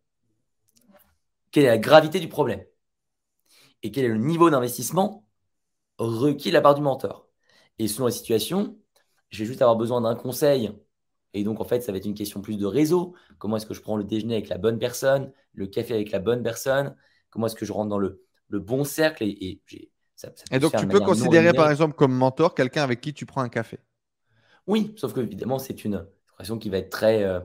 quelle 1.51 1.65
est 1.65 1.69
la 1.69 1.79
gravité 1.79 2.21
du 2.21 2.29
problème 2.29 2.63
et 3.83 3.91
quel 3.91 4.05
est 4.05 4.09
le 4.09 4.19
niveau 4.19 4.51
d'investissement 4.51 5.25
requis 5.99 6.51
de 6.51 6.55
la 6.55 6.61
part 6.61 6.75
du 6.75 6.83
mentor. 6.83 7.29
Et 7.79 7.89
selon 7.89 8.07
la 8.07 8.13
situation, 8.13 8.79
je 9.31 9.41
vais 9.41 9.47
juste 9.47 9.63
avoir 9.63 9.77
besoin 9.77 10.01
d'un 10.01 10.15
conseil 10.15 10.73
et 11.35 11.45
donc, 11.45 11.61
en 11.61 11.65
fait, 11.65 11.81
ça 11.83 11.93
va 11.93 11.99
être 11.99 12.07
une 12.07 12.15
question 12.15 12.41
plus 12.41 12.57
de 12.57 12.67
réseau. 12.67 13.15
Comment 13.39 13.57
est-ce 13.57 13.67
que 13.67 13.75
je 13.75 13.83
prends 13.83 13.97
le 13.97 14.05
déjeuner 14.05 14.35
avec 14.35 14.49
la 14.49 14.59
bonne 14.59 14.79
personne, 14.79 15.33
le 15.53 15.67
café 15.67 15.95
avec 15.95 16.11
la 16.11 16.19
bonne 16.19 16.43
personne? 16.43 16.97
Comment 17.31 17.47
est-ce 17.47 17.55
que 17.55 17.67
je 17.67 17.73
rentre 17.73 17.91
dans 17.91 17.99
le, 17.99 18.25
bon 18.51 18.85
cercle? 18.85 19.25
Et, 19.25 19.61
et, 19.71 19.91
donc, 20.61 20.77
tu 20.77 20.89
peux 20.89 21.01
considérer, 21.01 21.53
par 21.53 21.71
exemple, 21.71 21.95
comme 21.95 22.13
mentor 22.13 22.55
quelqu'un 22.55 22.83
avec 22.83 23.01
qui 23.01 23.15
tu 23.15 23.27
prends 23.27 23.43
un 23.43 23.49
café? 23.49 23.79
Oui, 24.67 24.95
sauf 24.97 25.13
que, 25.13 25.21
évidemment, 25.21 25.59
c'est 25.59 25.85
une 25.85 26.07
relation 26.37 26.59
qui 26.59 26.71
va 26.71 26.79
être 26.79 26.91
très 26.91 27.23
euh, 27.25 27.41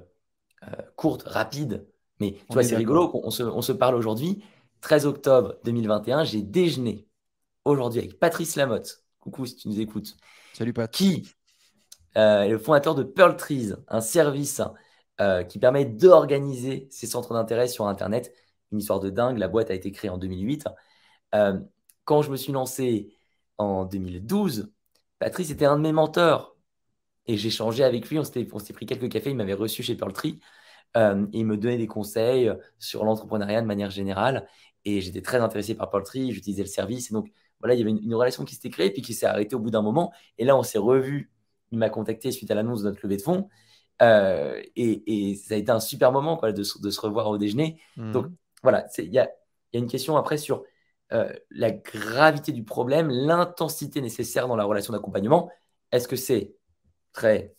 euh, 0.64 0.82
courte, 0.96 1.24
rapide. 1.24 1.88
Mais 2.20 2.34
tu 2.34 2.54
vois, 2.54 2.64
c'est 2.64 2.76
rigolo, 2.76 3.12
on 3.14 3.32
se, 3.32 3.44
on 3.44 3.62
se 3.62 3.72
parle 3.72 3.96
aujourd'hui. 3.96 4.44
13 4.82 5.06
octobre 5.06 5.56
2021, 5.64 6.26
j'ai 6.26 6.42
déjeuné 6.42 7.08
aujourd'hui 7.64 8.00
avec 8.00 8.20
Patrice 8.20 8.56
Lamotte. 8.56 9.04
Coucou 9.20 9.46
si 9.46 9.56
tu 9.56 9.70
nous 9.70 9.80
écoutes. 9.80 10.18
Salut 10.54 10.74
Pat. 10.74 10.92
Qui 10.92 11.34
euh, 12.18 12.48
le 12.48 12.58
fondateur 12.58 12.96
de 12.96 13.04
Pearl 13.04 13.36
Trees, 13.36 13.74
un 13.88 14.02
service 14.02 14.62
euh, 15.20 15.44
qui 15.44 15.60
permet 15.60 15.86
d'organiser 15.86 16.88
ses 16.92 17.08
centres 17.08 17.34
d'intérêt 17.34 17.68
sur 17.68 17.88
Internet. 17.88 18.34
Une 18.72 18.80
histoire 18.80 19.00
de 19.00 19.10
dingue, 19.10 19.38
la 19.38 19.48
boîte 19.48 19.72
a 19.72 19.74
été 19.74 19.92
créée 19.92 20.12
en 20.12 20.18
2008. 20.18 20.66
Euh, 21.36 21.60
quand 22.06 22.22
je 22.22 22.32
me 22.32 22.38
suis 22.38 22.52
lancé 22.52 23.16
en 23.58 23.86
2012, 23.86 24.72
Patrice 25.20 25.52
était 25.52 25.66
un 25.66 25.78
de 25.78 25.82
mes 25.82 25.92
mentors. 25.92 26.58
Et 27.26 27.38
j'ai 27.38 27.50
changé 27.50 27.84
avec 27.84 28.10
lui, 28.10 28.20
on 28.20 28.24
s'était 28.24 28.44
pris 28.46 28.86
quelques 28.86 29.10
cafés, 29.10 29.30
il 29.30 29.38
m'avait 29.38 29.54
reçu 29.54 29.82
chez 29.84 29.96
Pearl 29.96 30.12
Tree. 30.14 30.40
et 30.96 31.00
il 31.34 31.46
me 31.46 31.58
donnait 31.58 31.78
des 31.78 31.88
conseils 31.88 32.52
sur 32.80 33.06
l'entrepreneuriat 33.06 33.62
de 33.62 33.68
manière 33.68 33.90
générale. 33.90 34.48
Et 34.86 35.02
j'étais 35.02 35.22
très 35.22 35.40
intéressé 35.40 35.76
par 35.76 35.90
Pearl 35.90 36.04
Tree, 36.04 36.32
j'utilisais 36.34 36.64
le 36.64 36.68
service. 36.68 37.12
Et 37.12 37.14
donc, 37.14 37.32
voilà, 37.60 37.76
il 37.76 37.80
y 37.80 37.82
avait 37.82 37.92
une, 37.92 38.04
une 38.04 38.16
relation 38.16 38.44
qui 38.44 38.56
s'était 38.56 38.70
créée, 38.70 38.92
puis 38.92 39.02
qui 39.02 39.14
s'est 39.14 39.26
arrêtée 39.26 39.56
au 39.56 39.60
bout 39.60 39.72
d'un 39.72 39.82
moment. 39.82 40.12
Et 40.38 40.44
là, 40.46 40.58
on 40.58 40.64
s'est 40.64 40.78
revus 40.80 41.34
il 41.74 41.80
m'a 41.80 41.90
contacté 41.90 42.32
suite 42.32 42.50
à 42.52 42.56
l'annonce 42.56 42.84
de 42.84 42.90
notre 42.90 43.02
levée 43.04 43.18
de 43.18 43.22
fonds. 43.22 43.50
Euh, 44.02 44.62
et, 44.76 45.36
ça 45.36 45.56
a 45.56 45.58
été 45.58 45.72
un 45.72 45.80
super 45.80 46.12
moment 46.12 46.38
quoi, 46.38 46.52
de, 46.52 46.64
se 46.64 47.02
revoir 47.02 47.28
au 47.28 47.38
déjeuner. 47.38 47.82
Mhm. 47.98 48.12
Donc 48.12 48.28
voilà, 48.62 48.86
il 49.00 49.12
y 49.12 49.20
a, 49.20 49.30
une 49.74 49.88
question 49.88 50.16
après 50.18 50.38
sur 50.38 50.64
euh, 51.14 51.32
la 51.52 51.72
gravité 51.72 52.52
du 52.52 52.64
problème, 52.64 53.10
l'intensité 53.10 54.02
nécessaire 54.02 54.48
dans 54.48 54.56
la 54.56 54.64
relation 54.64 54.94
d'accompagnement. 54.94 55.52
est-ce 55.92 56.08
que 56.08 56.16
c'est 56.16 56.56
très 57.14 57.56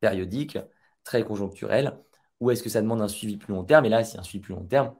périodique, 0.00 0.58
très 1.04 1.24
conjoncturel, 1.24 1.98
ou 2.40 2.50
est-ce 2.50 2.62
que 2.62 2.70
ça 2.70 2.82
demande 2.82 3.02
un 3.02 3.08
suivi 3.08 3.36
plus 3.36 3.52
long 3.54 3.64
terme? 3.64 3.84
Et 3.86 3.90
là, 3.90 4.04
si 4.04 4.18
un 4.18 4.22
suivi 4.22 4.42
plus 4.42 4.54
long 4.54 4.64
terme, 4.64 4.94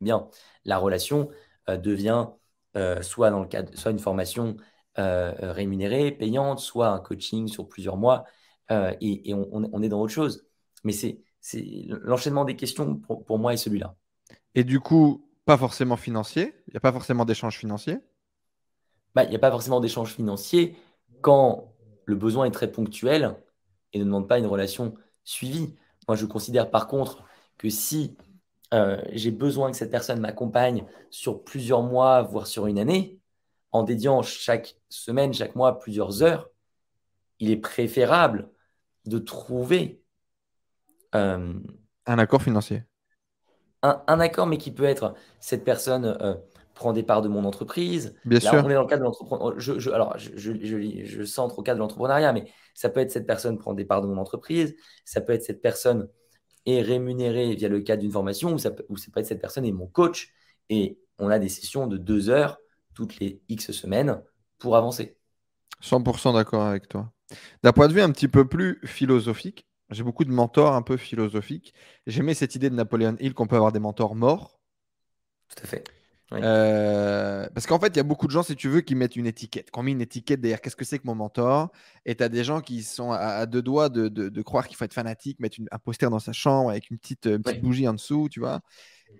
eh 0.00 0.04
bien, 0.04 0.28
la 0.64 0.78
relation 0.78 1.30
euh, 1.68 1.76
devient 1.76 2.28
euh, 2.76 3.02
soit 3.02 3.30
dans 3.30 3.40
le 3.40 3.46
cadre, 3.46 3.76
soit 3.76 3.90
une 3.92 3.98
formation 3.98 4.56
rémunérée, 4.96 6.12
payante, 6.12 6.60
soit 6.60 6.88
un 6.88 7.00
coaching 7.00 7.48
sur 7.48 7.68
plusieurs 7.68 7.96
mois, 7.96 8.24
et, 8.70 9.34
on, 9.34 9.82
est 9.82 9.88
dans 9.88 10.00
autre 10.00 10.12
chose. 10.12 10.46
Mais 10.84 10.92
c'est 10.92 11.18
l'enchaînement 11.88 12.44
des 12.44 12.54
questions 12.54 12.94
pour, 12.94 13.38
moi 13.40 13.54
est 13.54 13.56
celui-là. 13.56 13.96
Et 14.54 14.62
du 14.62 14.78
coup, 14.78 15.26
pas 15.44 15.56
forcément 15.56 15.96
financier. 15.96 16.54
Il 16.68 16.72
n'y 16.72 16.76
a 16.76 16.80
pas 16.80 16.92
forcément 16.92 17.24
d'échange 17.24 17.58
financier. 17.58 17.98
Bah, 19.14 19.24
il 19.24 19.30
n'y 19.30 19.36
a 19.36 19.40
pas 19.40 19.50
forcément 19.50 19.80
d'échange 19.80 20.12
financier 20.12 20.76
quand 21.20 21.74
le 22.04 22.16
besoin 22.16 22.46
est 22.46 22.50
très 22.50 22.70
ponctuel 22.70 23.36
et 23.92 23.98
ne 23.98 24.04
demande 24.04 24.28
pas 24.28 24.38
une 24.38 24.46
relation 24.46 24.94
suivie. 25.24 25.74
Moi, 26.08 26.16
je 26.16 26.26
considère 26.26 26.70
par 26.70 26.88
contre 26.88 27.24
que 27.56 27.70
si 27.70 28.16
euh, 28.72 29.00
j'ai 29.12 29.30
besoin 29.30 29.70
que 29.70 29.76
cette 29.76 29.90
personne 29.90 30.20
m'accompagne 30.20 30.84
sur 31.10 31.44
plusieurs 31.44 31.82
mois, 31.82 32.22
voire 32.22 32.46
sur 32.46 32.66
une 32.66 32.78
année, 32.78 33.20
en 33.72 33.82
dédiant 33.82 34.22
chaque 34.22 34.76
semaine, 34.88 35.32
chaque 35.32 35.54
mois 35.54 35.78
plusieurs 35.78 36.22
heures, 36.22 36.50
il 37.38 37.50
est 37.50 37.56
préférable 37.56 38.50
de 39.06 39.18
trouver 39.18 40.02
euh, 41.14 41.54
un 42.06 42.18
accord 42.18 42.42
financier. 42.42 42.82
Un, 43.86 44.20
accord, 44.20 44.46
mais 44.46 44.56
qui 44.56 44.70
peut 44.70 44.84
être 44.84 45.14
cette 45.40 45.62
personne 45.62 46.16
euh, 46.22 46.34
prend 46.74 46.94
des 46.94 47.02
parts 47.02 47.20
de 47.20 47.28
mon 47.28 47.44
entreprise. 47.44 48.14
Bien 48.24 48.40
sûr. 48.40 48.54
On 48.64 48.70
est 48.70 48.74
dans 48.74 48.80
le 48.80 48.86
cadre 48.86 49.00
de 49.00 49.04
l'entrepreneuriat. 49.04 49.58
Je, 49.58 49.90
alors, 49.90 50.16
je, 50.16 50.30
je, 50.36 51.04
je, 51.04 51.24
centre 51.24 51.58
au 51.58 51.62
cadre 51.62 51.76
de 51.76 51.80
l'entrepreneuriat, 51.80 52.32
mais 52.32 52.50
ça 52.74 52.88
peut 52.88 53.00
être 53.00 53.10
cette 53.10 53.26
personne 53.26 53.58
prend 53.58 53.74
des 53.74 53.84
parts 53.84 54.00
de 54.00 54.06
mon 54.06 54.16
entreprise. 54.16 54.74
Ça 55.04 55.20
peut 55.20 55.34
être 55.34 55.42
cette 55.42 55.60
personne 55.60 56.08
est 56.64 56.80
rémunérée 56.80 57.54
via 57.54 57.68
le 57.68 57.80
cadre 57.80 58.00
d'une 58.00 58.10
formation, 58.10 58.54
ou 58.54 58.58
ça, 58.58 58.70
peut, 58.70 58.86
ou 58.88 58.96
ça 58.96 59.08
peut 59.12 59.20
être 59.20 59.26
cette 59.26 59.40
personne 59.40 59.66
est 59.66 59.72
mon 59.72 59.86
coach. 59.86 60.32
Et 60.70 60.98
on 61.18 61.28
a 61.28 61.38
des 61.38 61.50
sessions 61.50 61.86
de 61.86 61.98
deux 61.98 62.30
heures 62.30 62.58
toutes 62.94 63.18
les 63.18 63.42
X 63.48 63.72
semaines 63.72 64.22
pour 64.58 64.76
avancer. 64.76 65.18
100% 65.82 66.32
d'accord 66.32 66.62
avec 66.62 66.88
toi. 66.88 67.12
D'un 67.62 67.72
point 67.72 67.88
de 67.88 67.92
vue 67.92 68.00
un 68.00 68.10
petit 68.10 68.28
peu 68.28 68.46
plus 68.46 68.80
philosophique, 68.84 69.66
j'ai 69.94 70.02
beaucoup 70.02 70.24
de 70.24 70.32
mentors 70.32 70.74
un 70.74 70.82
peu 70.82 70.96
philosophiques. 70.96 71.74
J'aimais 72.06 72.34
cette 72.34 72.54
idée 72.54 72.70
de 72.70 72.74
Napoléon 72.74 73.16
Hill 73.20 73.34
qu'on 73.34 73.46
peut 73.46 73.56
avoir 73.56 73.72
des 73.72 73.80
mentors 73.80 74.14
morts. 74.14 74.60
Tout 75.48 75.62
à 75.62 75.66
fait. 75.66 75.84
Euh, 76.42 77.48
parce 77.54 77.66
qu'en 77.66 77.78
fait, 77.78 77.88
il 77.88 77.96
y 77.96 78.00
a 78.00 78.04
beaucoup 78.04 78.26
de 78.26 78.32
gens, 78.32 78.42
si 78.42 78.56
tu 78.56 78.68
veux, 78.68 78.80
qui 78.80 78.94
mettent 78.94 79.16
une 79.16 79.26
étiquette, 79.26 79.70
qui 79.70 79.78
ont 79.78 79.82
mis 79.82 79.92
une 79.92 80.00
étiquette 80.00 80.40
derrière 80.40 80.60
qu'est-ce 80.60 80.76
que 80.76 80.84
c'est 80.84 80.98
que 80.98 81.06
mon 81.06 81.14
mentor? 81.14 81.70
Et 82.06 82.14
tu 82.14 82.22
as 82.22 82.28
des 82.28 82.44
gens 82.44 82.60
qui 82.60 82.82
sont 82.82 83.12
à, 83.12 83.46
deux 83.46 83.62
doigts 83.62 83.88
de, 83.88 84.08
de, 84.08 84.42
croire 84.42 84.66
qu'il 84.66 84.76
faut 84.76 84.84
être 84.84 84.94
fanatique, 84.94 85.40
mettre 85.40 85.58
une, 85.58 85.68
un 85.70 85.78
poster 85.78 86.10
dans 86.10 86.18
sa 86.18 86.32
chambre 86.32 86.70
avec 86.70 86.90
une 86.90 86.98
petite, 86.98 87.22
petite 87.38 87.62
bougie 87.62 87.86
en 87.88 87.94
dessous, 87.94 88.28
tu 88.30 88.40
vois. 88.40 88.60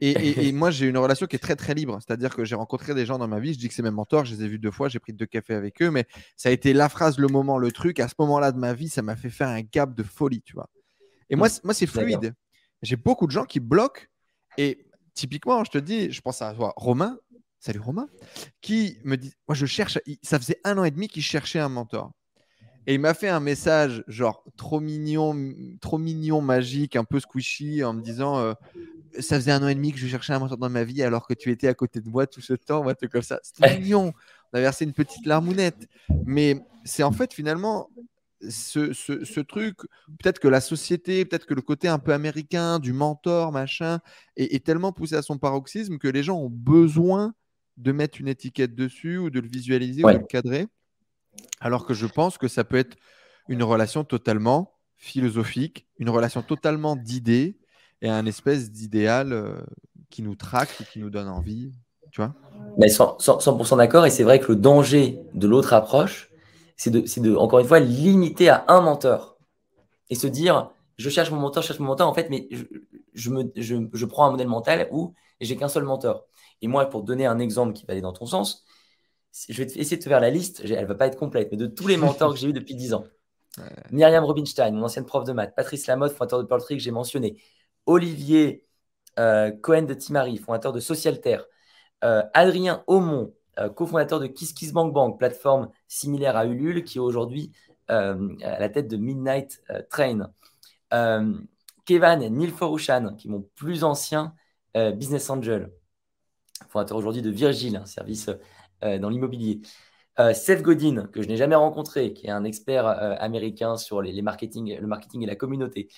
Et, 0.01 0.49
et, 0.49 0.53
moi, 0.53 0.71
j'ai 0.71 0.87
une 0.87 0.99
relation 0.99 1.27
qui 1.27 1.37
est 1.37 1.41
très, 1.41 1.57
très 1.57 1.75
libre. 1.75 1.99
C'est-à-dire 2.01 2.35
que 2.35 2.45
j'ai 2.45 2.57
rencontré 2.57 2.95
des 2.95 3.07
gens 3.07 3.19
dans 3.19 3.29
ma 3.29 3.39
vie, 3.39 3.55
je 3.55 3.59
dis 3.59 3.69
que 3.69 3.75
c'est 3.75 3.83
mes 3.83 3.91
mentors, 3.91 4.25
je 4.25 4.35
les 4.35 4.45
ai 4.45 4.49
vus 4.49 4.59
deux 4.59 4.71
fois, 4.71 4.89
j'ai 4.89 4.99
pris 4.99 5.13
deux 5.13 5.27
cafés 5.27 5.55
avec 5.55 5.81
eux, 5.83 5.91
mais 5.91 6.07
ça 6.37 6.49
a 6.49 6.53
été 6.53 6.73
la 6.73 6.89
phrase, 6.89 7.19
le 7.19 7.29
moment, 7.29 7.59
le 7.59 7.71
truc. 7.71 8.01
À 8.01 8.09
ce 8.09 8.15
moment-là 8.19 8.51
de 8.51 8.59
ma 8.59 8.75
vie, 8.75 8.89
ça 8.89 9.03
m'a 9.03 9.15
fait 9.15 9.31
faire 9.31 9.49
un 9.49 9.61
gap 9.61 9.95
de 9.95 10.03
folie, 10.03 10.43
tu 10.43 10.55
vois. 10.55 10.69
Et 11.31 11.37
moi, 11.37 11.49
moi 11.63 11.75
c'est 11.75 11.87
fluide. 11.87 12.35
J'ai 12.83 12.97
beaucoup 12.97 13.27
de 13.27 13.33
gens 13.33 13.45
qui 13.45 13.61
bloquent. 13.61 14.03
Et 14.59 14.87
typiquement, 15.15 15.65
je 15.65 15.71
te 15.71 15.79
dis, 15.79 16.11
je 16.13 16.21
pense 16.21 16.43
à 16.43 16.53
toi, 16.53 16.73
Romain, 16.77 17.19
salut 17.59 17.81
Romain, 17.81 18.09
qui 18.61 18.99
me 19.05 19.17
dit, 19.17 19.33
moi 19.49 19.55
je 19.55 19.67
cherche, 19.67 19.99
ça 20.23 20.39
faisait 20.39 20.61
un 20.65 20.77
an 20.79 20.85
et 20.85 20.91
demi 20.91 21.09
qu'il 21.09 21.23
cherchait 21.23 21.61
un 21.61 21.69
mentor. 21.69 22.13
Et 22.87 22.95
il 22.95 23.01
m'a 23.01 23.15
fait 23.15 23.29
un 23.29 23.41
message 23.41 24.05
genre 24.09 24.45
trop 24.57 24.79
mignon, 24.79 25.35
trop 25.81 25.97
mignon, 25.97 26.43
magique, 26.43 26.97
un 26.97 27.05
peu 27.05 27.19
squishy, 27.19 27.83
en 27.83 27.95
me 27.95 28.03
disant 28.03 28.39
euh, 28.39 28.53
ça 29.21 29.37
faisait 29.37 29.53
un 29.53 29.63
an 29.63 29.69
et 29.69 29.75
demi 29.75 29.93
que 29.93 29.99
je 29.99 30.07
cherchais 30.07 30.35
un 30.35 30.39
mentor 30.39 30.59
dans 30.59 30.69
ma 30.69 30.85
vie 30.85 31.03
alors 31.03 31.27
que 31.27 31.33
tu 31.33 31.51
étais 31.51 31.69
à 31.69 31.75
côté 31.75 32.01
de 32.01 32.09
moi 32.09 32.27
tout 32.27 32.43
ce 32.43 32.53
temps, 32.53 32.83
moi, 32.83 32.95
comme 32.95 33.23
ça. 33.23 33.41
C'était 33.43 33.79
mignon. 33.79 34.13
On 34.53 34.59
a 34.59 34.61
versé 34.61 34.85
une 34.85 34.93
petite 34.93 35.25
larmounette. 35.25 35.89
Mais 36.27 36.61
c'est 36.85 37.03
en 37.03 37.13
fait 37.13 37.33
finalement 37.33 37.89
ce, 38.51 39.41
truc, 39.41 39.79
peut-être 40.23 40.39
que 40.39 40.49
la 40.49 40.61
société, 40.61 41.25
peut-être 41.25 41.47
que 41.47 41.55
le 41.55 41.63
côté 41.63 41.89
un 41.89 41.99
peu 41.99 42.13
américain 42.13 42.79
du 42.79 42.93
mentor, 42.93 43.53
machin, 43.53 44.01
est, 44.37 44.65
tellement 44.65 44.93
poussé 44.93 45.15
à 45.15 45.23
son 45.23 45.39
paroxysme 45.39 45.99
que 45.99 46.09
les 46.09 46.23
gens 46.23 46.39
ont 46.39 46.51
besoin 46.51 47.35
de 47.77 47.93
mettre 47.93 48.21
une 48.21 48.29
étiquette 48.29 48.75
dessus 48.75 49.19
ou 49.19 49.31
de 49.31 49.41
le 49.41 49.49
visualiser 49.49 50.05
ou 50.05 50.11
de 50.11 50.19
le 50.19 50.27
cadrer. 50.27 50.67
Alors 51.61 51.87
que 51.87 51.95
je 51.95 52.07
pense 52.07 52.39
que 52.39 52.49
ça 52.49 52.65
peut 52.65 52.77
être 52.77 52.97
une 53.49 53.63
relation 53.63 54.05
totalement 54.05 54.75
philosophique, 54.97 55.87
une 55.99 56.11
relation 56.11 56.43
totalement 56.43 56.97
d'idées 56.97 57.59
et 58.01 58.09
un 58.09 58.27
espèce 58.27 58.71
d'idéal 58.71 59.33
euh, 59.33 59.57
qui 60.11 60.23
nous 60.23 60.37
traque 60.37 60.81
et 60.81 60.85
qui 60.85 60.99
nous 60.99 61.11
donne 61.11 61.29
envie. 61.29 61.73
Tu 62.13 62.21
vois 62.21 62.35
Mais 62.79 62.87
100% 62.87 63.77
d'accord. 63.77 64.07
Et 64.07 64.11
c'est 64.11 64.23
vrai 64.23 64.39
que 64.39 64.53
le 64.53 64.57
danger 64.57 65.21
de 65.35 65.49
l'autre 65.49 65.73
approche, 65.73 66.31
c'est 66.77 66.91
de, 66.91 67.37
encore 67.37 67.61
une 67.61 67.67
fois, 67.67 67.81
limiter 67.81 68.49
à 68.49 68.65
un 68.69 68.81
menteur 68.81 69.39
et 70.11 70.15
se 70.15 70.27
dire, 70.27 70.71
je 70.99 71.09
cherche 71.09 71.31
mon 71.31 71.41
mentor, 71.41 71.63
je 71.63 71.69
cherche 71.69 71.81
mon 71.81 71.87
mentor, 71.87 72.09
en 72.09 72.15
fait, 72.15 72.31
mais 72.31 72.49
je, 73.15 73.31
me, 73.31 73.51
je, 73.57 74.05
prends 74.05 74.27
un 74.27 74.31
modèle 74.31 74.49
mental 74.49 74.89
où 74.91 75.15
j'ai 75.41 75.57
qu'un 75.57 75.69
seul 75.69 75.85
mentor. 75.85 76.27
Et 76.63 76.69
moi, 76.69 76.87
pour 76.87 77.03
donner 77.03 77.27
un 77.27 77.39
exemple 77.39 77.73
qui 77.73 77.87
va 77.87 77.93
aller 77.93 78.01
dans 78.01 78.13
ton 78.13 78.27
sens, 78.27 78.65
je 79.49 79.63
vais 79.63 79.71
essayer 79.79 79.97
de 79.97 80.03
te 80.03 80.09
faire 80.09 80.21
la 80.21 80.31
liste, 80.31 80.63
elle 80.65 80.81
ne 80.81 80.87
va 80.87 80.95
pas 80.95 81.07
être 81.07 81.19
complète, 81.19 81.49
mais 81.51 81.57
de 81.57 81.67
tous 81.67 81.87
les 81.87 81.97
mentors 81.97 82.33
que 82.33 82.39
j'ai 82.39 82.49
eu 82.49 82.53
depuis 82.53 82.75
10 82.75 82.95
ans. 82.95 83.05
Myriam 83.93 84.25
Robinstein, 84.25 84.73
mon 84.73 84.85
ancienne 84.85 85.07
prof 85.07 85.25
de 85.25 85.33
maths, 85.33 85.55
Patrice 85.55 85.87
Lamotte, 85.87 86.13
fondateur 86.13 86.41
de 86.41 86.47
Pearl 86.47 86.61
Tree 86.61 86.77
que 86.77 86.83
j'ai 86.83 86.91
mentionné, 86.91 87.41
Olivier 87.87 88.65
euh, 89.19 89.51
Cohen 89.51 89.83
de 89.83 89.95
Timari, 89.95 90.39
fondateur 90.39 90.73
de 90.73 90.81
Socialterre, 90.81 91.47
euh, 92.03 92.23
Adrien 92.35 92.83
Aumont, 92.87 93.33
cofondateur 93.75 94.21
de 94.21 94.27
KissKissBankBank, 94.27 95.19
plateforme 95.19 95.71
similaire 95.89 96.37
à 96.37 96.47
Ulule, 96.47 96.85
qui 96.85 96.99
est 96.99 97.01
aujourd'hui 97.01 97.53
euh, 97.91 98.37
à 98.43 98.59
la 98.59 98.69
tête 98.69 98.89
de 98.89 98.97
Midnight 98.97 99.63
euh, 99.71 99.83
Train. 99.91 100.31
Kevin 101.85 102.23
et 102.23 102.31
Neil 102.31 102.51
Forushan, 102.51 103.15
qui 103.17 103.29
est 103.29 103.31
mon 103.31 103.43
plus 103.57 103.85
ancien 103.85 104.35
business 104.75 105.29
angel, 105.29 105.73
fondateur 106.69 106.97
aujourd'hui 106.97 107.21
de 107.21 107.31
Virgile, 107.31 107.77
un 107.77 107.85
service 107.85 108.31
dans 108.81 109.09
l'immobilier. 109.09 109.61
Seth 110.33 110.63
Godin, 110.63 111.09
que 111.13 111.21
je 111.21 111.27
n'ai 111.27 111.37
jamais 111.37 111.57
rencontré, 111.57 112.13
qui 112.13 112.29
est 112.29 112.31
un 112.31 112.45
expert 112.45 112.87
américain 112.87 113.77
sur 113.77 114.03
les, 114.03 114.23
marketing, 114.23 114.79
le 114.81 114.87
marketing 114.87 115.25
et 115.25 115.27
la 115.27 115.35
communauté. 115.35 115.89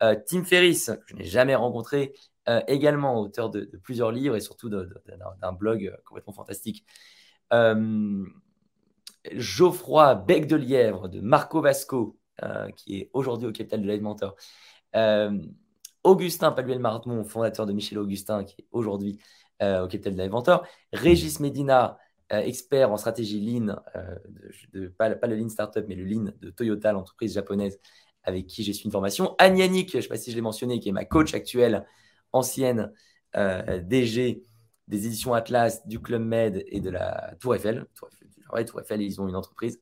Tim 0.00 0.44
Ferriss, 0.44 0.86
que 0.86 1.02
je 1.08 1.16
n'ai 1.16 1.24
jamais 1.24 1.56
rencontré, 1.56 2.14
euh, 2.48 2.60
également 2.68 3.20
auteur 3.20 3.48
de, 3.48 3.64
plusieurs 3.82 4.12
livres 4.12 4.36
et 4.36 4.40
surtout 4.40 4.68
d'un 4.68 5.52
blog 5.52 5.94
complètement 6.04 6.34
fantastique. 6.34 6.84
Euh, 7.52 8.24
Geoffroy 9.32 10.14
Bec 10.16 10.46
de 10.46 10.56
Lièvre 10.56 11.08
de 11.08 11.20
Marco 11.20 11.62
Vasco, 11.62 12.18
euh, 12.42 12.68
qui 12.72 12.98
est 12.98 13.10
aujourd'hui 13.14 13.48
au 13.48 13.52
capital 13.52 13.80
de 13.80 13.98
Mentor. 13.98 14.36
Augustin 16.02 16.52
Paluel-Marmont, 16.52 17.24
fondateur 17.24 17.64
de 17.64 17.72
Michel 17.72 17.98
Augustin, 17.98 18.44
qui 18.44 18.56
est 18.60 18.66
aujourd'hui 18.72 19.18
au 19.62 19.86
capital 19.86 20.14
de 20.14 20.28
Mentor. 20.28 20.66
Régis 20.92 21.40
Medina, 21.40 21.96
expert 22.28 22.92
en 22.92 22.98
stratégie 22.98 23.40
Lean, 23.40 23.76
pas, 24.98 25.08
le 25.08 25.36
Lean 25.36 25.48
Startup, 25.48 25.84
mais 25.88 25.94
le 25.94 26.04
Lean 26.04 26.32
de 26.38 26.50
Toyota, 26.50 26.92
l'entreprise 26.92 27.32
japonaise 27.32 27.80
avec 28.22 28.46
qui 28.46 28.62
j'ai 28.62 28.74
suivi 28.74 28.88
une 28.88 28.92
formation. 28.92 29.34
Anne 29.38 29.56
Yannick, 29.56 29.90
je 29.90 29.96
ne 29.98 30.02
sais 30.02 30.08
pas 30.08 30.16
si 30.16 30.30
je 30.30 30.36
l'ai 30.36 30.42
mentionné, 30.42 30.80
qui 30.80 30.90
est 30.90 30.92
ma 30.92 31.04
coach 31.06 31.34
actuelle 31.34 31.86
ancienne 32.34 32.92
euh, 33.36 33.80
DG 33.80 34.42
des 34.88 35.06
éditions 35.06 35.32
Atlas, 35.32 35.86
du 35.86 36.00
Club 36.00 36.22
Med 36.22 36.62
et 36.66 36.80
de 36.80 36.90
la 36.90 37.34
Tour 37.40 37.54
Eiffel. 37.54 37.86
Tour 37.94 38.08
Eiffel, 38.12 38.66
Tour 38.66 38.80
Eiffel 38.80 39.02
ils 39.02 39.20
ont 39.20 39.28
une 39.28 39.36
entreprise. 39.36 39.80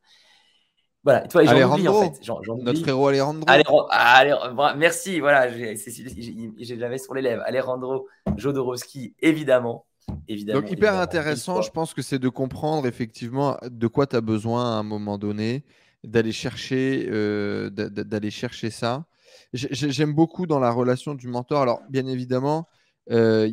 Voilà, 1.05 1.27
toi, 1.27 1.45
j'en 1.45 1.73
oublie 1.73 1.89
en 1.89 2.03
fait. 2.03 2.21
Notre 2.63 2.81
frérot 2.81 3.09
Alejandro. 3.09 3.45
Alejandro. 3.91 4.77
merci, 4.77 5.19
voilà, 5.19 5.51
je 5.51 6.75
l'avais 6.75 6.99
sur 6.99 7.15
les 7.15 7.23
lèvres. 7.23 7.43
Alejandro 7.45 8.07
Jodorowsky, 8.37 9.15
évidemment. 9.19 9.85
évidemment 10.29 10.61
Donc, 10.61 10.71
hyper 10.71 10.95
intéressant, 10.95 11.61
je 11.61 11.73
pense 11.73 11.93
que 11.93 12.03
c'est 12.03 12.21
de 12.21 12.29
comprendre 12.29 12.87
effectivement 12.87 13.57
de 13.65 13.87
quoi 13.89 14.07
tu 14.07 14.15
as 14.15 14.21
besoin 14.21 14.77
à 14.77 14.79
un 14.79 14.85
moment 14.85 15.19
donné, 15.19 15.65
d'aller 16.05 16.31
chercher, 16.31 17.09
euh, 17.11 17.69
d'aller 17.71 18.31
chercher 18.31 18.71
ça. 18.71 19.05
J'aime 19.53 20.15
beaucoup 20.15 20.47
dans 20.47 20.61
la 20.61 20.71
relation 20.71 21.15
du 21.15 21.29
mentor. 21.29 21.63
Alors, 21.63 21.83
bien 21.89 22.07
évidemment, 22.07 22.69
euh, 23.11 23.51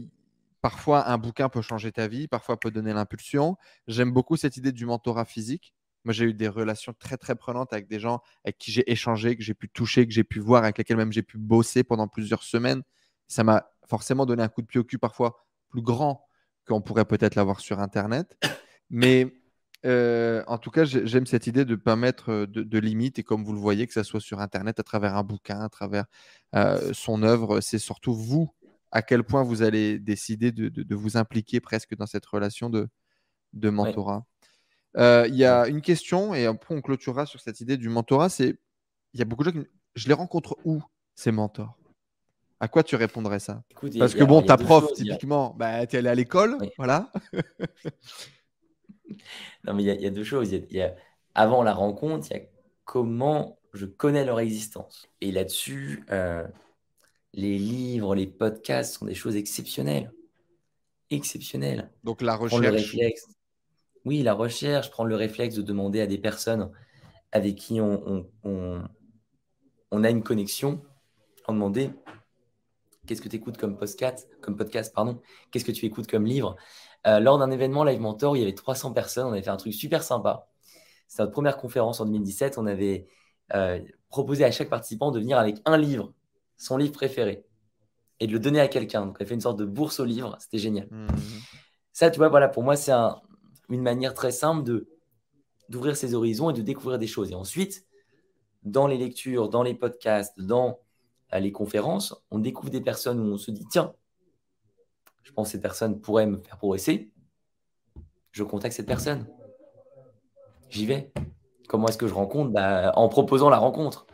parfois 0.62 1.10
un 1.10 1.18
bouquin 1.18 1.50
peut 1.50 1.62
changer 1.62 1.92
ta 1.92 2.08
vie, 2.08 2.28
parfois 2.28 2.60
peut 2.60 2.72
donner 2.72 2.94
l'impulsion. 2.94 3.58
J'aime 3.88 4.12
beaucoup 4.12 4.38
cette 4.38 4.58
idée 4.58 4.72
du 4.72 4.86
mentorat 4.86 5.26
physique. 5.26 5.74
Moi, 6.06 6.14
j'ai 6.14 6.26
eu 6.26 6.34
des 6.34 6.48
relations 6.48 6.94
très, 6.98 7.18
très 7.18 7.36
prenantes 7.36 7.74
avec 7.74 7.88
des 7.88 8.00
gens 8.00 8.22
avec 8.46 8.58
qui 8.58 8.72
j'ai 8.72 8.90
échangé, 8.90 9.36
que 9.36 9.44
j'ai 9.44 9.54
pu 9.54 9.70
toucher, 9.70 10.08
que 10.08 10.14
j'ai 10.14 10.24
pu 10.24 10.40
voir, 10.40 10.64
avec 10.64 10.78
lesquels 10.78 10.98
même 10.98 11.12
j'ai 11.12 11.24
pu 11.24 11.38
bosser 11.38 11.84
pendant 11.84 12.08
plusieurs 12.08 12.44
semaines. 12.44 12.84
Ça 13.28 13.44
m'a 13.44 13.70
forcément 13.86 14.26
donné 14.26 14.42
un 14.44 14.48
coup 14.48 14.62
de 14.62 14.68
pied 14.68 14.80
au 14.80 14.84
cul, 14.84 14.98
parfois 14.98 15.46
plus 15.70 15.82
grand 15.82 16.26
qu'on 16.68 16.82
pourrait 16.82 17.06
peut-être 17.06 17.36
l'avoir 17.36 17.60
sur 17.60 17.80
Internet. 17.80 18.38
Mais 18.90 19.34
euh, 19.86 20.44
en 20.48 20.58
tout 20.58 20.72
cas, 20.72 20.84
j'aime 20.84 21.26
cette 21.26 21.48
idée 21.48 21.66
de 21.66 21.72
ne 21.72 21.76
pas 21.76 21.96
mettre 21.96 22.46
de, 22.46 22.80
limites 22.80 23.20
et 23.20 23.24
comme 23.24 23.44
vous 23.44 23.54
le 23.54 23.60
voyez, 23.60 23.88
que 23.88 23.94
ce 23.94 24.04
soit 24.04 24.20
sur 24.20 24.40
Internet, 24.40 24.80
à 24.80 24.84
travers 24.84 25.16
un 25.16 25.24
bouquin, 25.24 25.62
à 25.62 25.70
travers 25.70 26.06
son 26.94 27.24
œuvre, 27.24 27.62
c'est 27.62 27.80
surtout 27.80 28.14
vous 28.14 28.50
à 28.92 29.04
quel 29.04 29.24
point 29.24 29.44
vous 29.44 29.62
allez 29.62 30.00
décider 30.00 30.52
de, 30.52 30.96
vous 30.96 31.16
impliquer 31.16 31.60
presque 31.60 31.96
dans 31.96 32.08
cette 32.08 32.26
relation 32.26 32.70
de, 32.70 32.90
mentorat. 33.70 34.26
Il 34.96 35.36
y 35.36 35.46
a 35.46 35.68
une 35.68 35.82
question 35.82 36.34
et 36.34 36.46
après 36.46 36.76
on 36.76 36.82
clôturera 36.82 37.26
sur 37.26 37.40
cette 37.40 37.62
idée 37.62 37.78
du 37.78 37.90
mentorat. 37.90 38.30
C'est 38.30 38.58
il 39.14 39.20
y 39.20 39.24
a 39.24 39.26
beaucoup 39.26 39.44
de 39.44 39.52
gens 39.52 39.60
qui 39.60 39.68
je 39.96 40.08
les 40.08 40.14
rencontre 40.14 40.58
où 40.66 40.82
ces 41.16 41.32
mentors? 41.32 41.78
À 42.60 42.68
quoi 42.68 42.84
tu 42.84 42.96
répondrais 42.96 43.40
ça? 43.40 43.64
Parce 43.98 44.14
que 44.14 44.24
bon, 44.24 44.42
ta 44.42 44.58
prof, 44.58 44.92
typiquement, 44.94 45.56
bah, 45.58 45.88
tu 45.88 45.96
es 45.96 46.00
allé 46.00 46.10
à 46.10 46.16
l'école, 46.16 46.58
voilà. 46.78 47.12
non, 49.64 49.74
mais 49.74 49.84
il 49.84 50.02
y, 50.02 50.06
a 50.06 50.10
deux 50.10 50.24
choses. 50.24 50.52
Y 50.52 50.82
a, 50.82 50.96
avant 51.36 51.64
la 51.64 51.74
rencontre, 51.74 52.28
il 52.32 52.38
y 52.38 52.40
a 52.40 52.44
comment 52.86 53.60
je 53.74 53.86
connais 53.86 54.26
leur 54.26 54.40
existence. 54.40 55.08
Et 55.22 55.32
là-dessus, 55.32 56.04
euh, 56.12 56.48
les 57.34 57.58
livres, 57.58 58.16
les 58.16 58.28
podcasts 58.28 58.98
sont 58.98 59.06
des 59.06 59.16
choses 59.16 59.36
exceptionnelles. 59.36 60.12
Exceptionnelles. 61.10 61.90
Donc 62.04 62.22
la 62.22 62.36
recherche. 62.36 62.96
Oui, 64.06 64.24
la 64.24 64.34
recherche, 64.34 64.90
prendre 64.92 65.10
le 65.10 65.16
réflexe 65.16 65.56
de 65.56 65.62
demander 65.62 66.00
à 66.02 66.08
des 66.08 66.18
personnes 66.18 66.72
avec 67.32 67.56
qui 67.56 67.82
on, 67.82 68.26
on, 68.44 68.84
on 69.92 70.04
a 70.04 70.10
une 70.10 70.24
connexion, 70.24 70.82
en 71.46 71.54
demander 71.54 71.92
qu'est-ce 73.06 73.22
que 73.22 73.30
tu 73.30 73.36
écoutes 73.38 73.58
comme 73.58 73.76
podcast, 73.76 74.30
comme 74.42 74.56
podcast 74.56 74.94
pardon, 74.94 75.20
qu'est-ce 75.52 75.66
que 75.66 75.72
tu 75.72 75.86
écoutes 75.86 76.08
comme 76.08 76.26
livre? 76.26 76.56
Euh, 77.08 77.20
lors 77.20 77.38
d'un 77.38 77.52
événement 77.52 77.84
Live 77.84 78.00
Mentor, 78.00 78.36
il 78.36 78.42
y 78.42 78.44
avait 78.44 78.54
300 78.54 78.94
personnes, 78.94 79.28
on 79.28 79.32
avait 79.32 79.42
fait 79.42 79.50
un 79.50 79.58
truc 79.58 79.74
super 79.74 80.04
sympa. 80.04 80.48
C'était 81.08 81.24
notre 81.24 81.34
première 81.34 81.58
conférence 81.58 82.00
en 82.02 82.06
2017, 82.06 82.58
on 82.58 82.66
avait 82.66 83.08
euh, 83.54 83.80
proposé 84.10 84.44
à 84.44 84.52
chaque 84.52 84.70
participant 84.70 85.12
de 85.12 85.20
venir 85.20 85.38
avec 85.38 85.58
un 85.66 85.78
livre, 85.78 86.14
son 86.58 86.78
livre 86.78 86.92
préféré, 86.92 87.46
et 88.20 88.28
de 88.28 88.34
le 88.34 88.40
donner 88.40 88.60
à 88.60 88.68
quelqu'un. 88.68 89.06
Donc 89.06 89.18
on 89.20 89.24
a 89.24 89.26
fait 89.26 89.34
une 89.34 89.42
sorte 89.42 89.58
de 89.58 89.66
bourse 89.66 90.00
au 90.00 90.06
livre, 90.06 90.36
c'était 90.40 90.58
génial. 90.58 90.88
Mmh. 90.92 91.08
Ça, 91.94 92.12
tu 92.12 92.18
vois, 92.18 92.30
voilà, 92.30 92.48
pour 92.48 92.64
moi, 92.64 92.76
c'est 92.76 92.94
une 93.70 93.82
manière 93.82 94.14
très 94.14 94.32
simple 94.32 94.64
de 94.64 94.88
d'ouvrir 95.70 95.96
ses 95.96 96.16
horizons 96.16 96.50
et 96.50 96.54
de 96.54 96.64
découvrir 96.64 96.98
des 96.98 97.06
choses. 97.06 97.30
Et 97.32 97.36
ensuite, 97.36 97.86
dans 98.64 98.88
les 98.88 98.98
lectures, 98.98 99.50
dans 99.50 99.62
les 99.62 99.76
podcasts, 99.76 100.40
dans 100.40 100.80
à 101.32 101.40
les 101.40 101.52
conférences, 101.52 102.16
on 102.32 102.40
découvre 102.40 102.72
des 102.72 102.82
personnes 102.82 103.20
où 103.20 103.34
on 103.34 103.38
se 103.38 103.52
dit 103.52 103.66
tiens, 103.70 103.94
je 105.24 105.32
pense 105.32 105.48
que 105.48 105.52
cette 105.54 105.62
personne 105.62 106.00
pourrait 106.00 106.26
me 106.26 106.38
faire 106.38 106.58
progresser. 106.58 107.12
Je 108.32 108.44
contacte 108.44 108.76
cette 108.76 108.88
personne. 108.88 109.28
J'y 110.70 110.86
vais. 110.86 111.12
Comment 111.68 111.88
est-ce 111.88 111.98
que 111.98 112.08
je 112.08 112.14
rencontre? 112.14 112.52
Bah, 112.52 112.92
En 112.96 113.10
proposant 113.10 113.50
la 113.50 113.58
rencontre, 113.58 114.08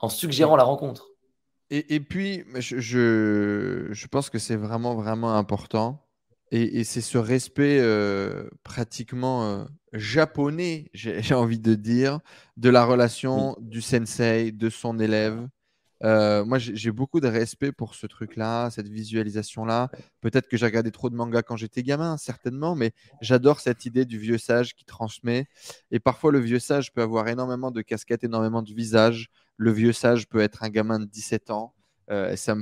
en 0.00 0.08
suggérant 0.08 0.56
la 0.56 0.64
rencontre. 0.64 1.08
Et, 1.72 2.00
puis, 2.00 2.44
je, 2.56 2.80
je, 3.92 4.06
pense 4.08 4.28
que 4.28 4.40
c'est 4.40 4.56
vraiment, 4.56 4.96
vraiment 4.96 5.36
important. 5.36 6.04
Et, 6.50 6.82
c'est 6.82 7.00
ce 7.00 7.16
respect 7.16 7.78
euh, 7.80 8.50
pratiquement 8.64 9.44
euh, 9.44 9.64
japonais, 9.92 10.90
j'ai 10.94 11.34
envie 11.34 11.60
de 11.60 11.74
dire, 11.74 12.18
de 12.56 12.70
la 12.70 12.84
relation 12.84 13.56
du 13.60 13.80
sensei, 13.80 14.50
de 14.50 14.68
son 14.68 14.98
élève. 14.98 15.46
Euh, 16.02 16.44
moi, 16.44 16.58
j'ai 16.58 16.90
beaucoup 16.90 17.20
de 17.20 17.28
respect 17.28 17.72
pour 17.72 17.94
ce 17.94 18.06
truc-là, 18.06 18.70
cette 18.70 18.88
visualisation-là. 18.88 19.90
Peut-être 20.20 20.48
que 20.48 20.56
j'ai 20.56 20.66
regardé 20.66 20.90
trop 20.90 21.10
de 21.10 21.14
mangas 21.14 21.42
quand 21.42 21.56
j'étais 21.56 21.82
gamin, 21.82 22.16
certainement, 22.16 22.74
mais 22.74 22.92
j'adore 23.20 23.60
cette 23.60 23.84
idée 23.84 24.04
du 24.04 24.18
vieux 24.18 24.38
sage 24.38 24.74
qui 24.74 24.84
transmet. 24.84 25.46
Et 25.90 26.00
parfois, 26.00 26.32
le 26.32 26.40
vieux 26.40 26.58
sage 26.58 26.92
peut 26.92 27.02
avoir 27.02 27.28
énormément 27.28 27.70
de 27.70 27.82
casquettes, 27.82 28.24
énormément 28.24 28.62
de 28.62 28.72
visages. 28.72 29.28
Le 29.56 29.72
vieux 29.72 29.92
sage 29.92 30.26
peut 30.28 30.40
être 30.40 30.62
un 30.62 30.70
gamin 30.70 31.00
de 31.00 31.04
17 31.04 31.50
ans. 31.50 31.74
Euh, 32.10 32.34
ça, 32.34 32.54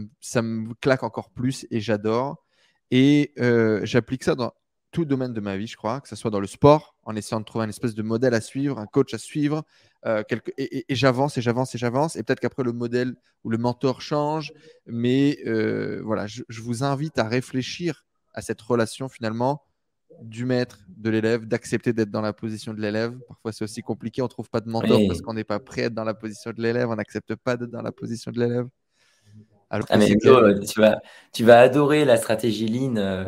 me, 0.43 0.75
claque 0.75 1.03
encore 1.03 1.31
plus 1.31 1.67
et 1.71 1.81
j'adore. 1.81 2.45
Et 2.91 3.33
euh, 3.39 3.81
j'applique 3.85 4.25
ça 4.25 4.35
dans 4.35 4.53
tout 4.91 5.05
domaine 5.05 5.33
de 5.33 5.41
ma 5.41 5.57
vie, 5.57 5.67
je 5.67 5.77
crois, 5.77 6.01
que 6.01 6.09
ce 6.09 6.17
soit 6.17 6.31
dans 6.31 6.41
le 6.41 6.47
sport, 6.47 6.95
en 7.05 7.15
essayant 7.15 7.41
de 7.41 7.45
trouver 7.45 7.65
un 7.65 7.69
espèce 7.69 7.95
de 7.95 8.03
modèle 8.03 8.35
à 8.35 8.41
suivre, 8.41 8.79
un 8.79 8.87
coach 8.87 9.13
à 9.15 9.19
suivre, 9.19 9.65
euh, 10.07 10.23
et, 10.57 10.85
j'avance 10.91 11.39
et 11.39 11.43
j'avance 11.43 11.75
et 11.75 11.79
j'avance, 11.79 12.17
et 12.17 12.23
peut-être 12.23 12.41
qu'après 12.41 12.63
le 12.63 12.73
modèle 12.73 13.17
ou 13.45 13.51
le 13.51 13.59
mentor 13.59 14.01
change, 14.01 14.53
mais 14.87 15.39
euh, 15.47 16.01
voilà, 16.05 16.27
je, 16.27 16.43
vous 16.61 16.85
invite 16.85 17.19
à 17.19 17.25
réfléchir 17.25 18.07
à 18.33 18.41
cette 18.41 18.61
relation 18.61 19.09
finalement 19.09 19.63
du 20.23 20.45
maître, 20.45 20.79
de 20.89 21.11
l'élève, 21.11 21.47
d'accepter 21.47 21.93
d'être 21.93 22.11
dans 22.11 22.21
la 22.21 22.33
position 22.33 22.75
de 22.75 22.81
l'élève. 22.81 23.19
Parfois 23.27 23.53
c'est 23.53 23.65
aussi 23.65 23.83
compliqué, 23.83 24.23
on 24.23 24.27
ne 24.27 24.31
trouve 24.31 24.49
pas 24.49 24.61
de 24.61 24.69
mentor 24.69 25.01
parce 25.09 25.21
qu'on 25.21 25.35
n'est 25.35 25.45
pas 25.45 25.59
prêt 25.59 25.83
à 25.83 25.85
être 25.87 25.95
dans 25.95 26.05
la 26.05 26.15
position 26.15 26.53
de 26.53 26.63
l'élève, 26.63 26.89
on 26.89 26.97
n'accepte 26.97 27.35
pas 27.35 27.57
d'être 27.57 27.71
dans 27.71 27.83
la 27.83 27.93
position 27.93 28.31
de 28.31 28.39
l'élève. 28.39 28.67
Ah, 29.71 29.81
mais 29.99 30.17
tu, 30.17 30.81
vas, 30.81 30.99
tu 31.33 31.45
vas 31.45 31.61
adorer 31.61 32.07
la 32.07 32.17
stratégie 32.17 32.69
Lean 32.69 33.27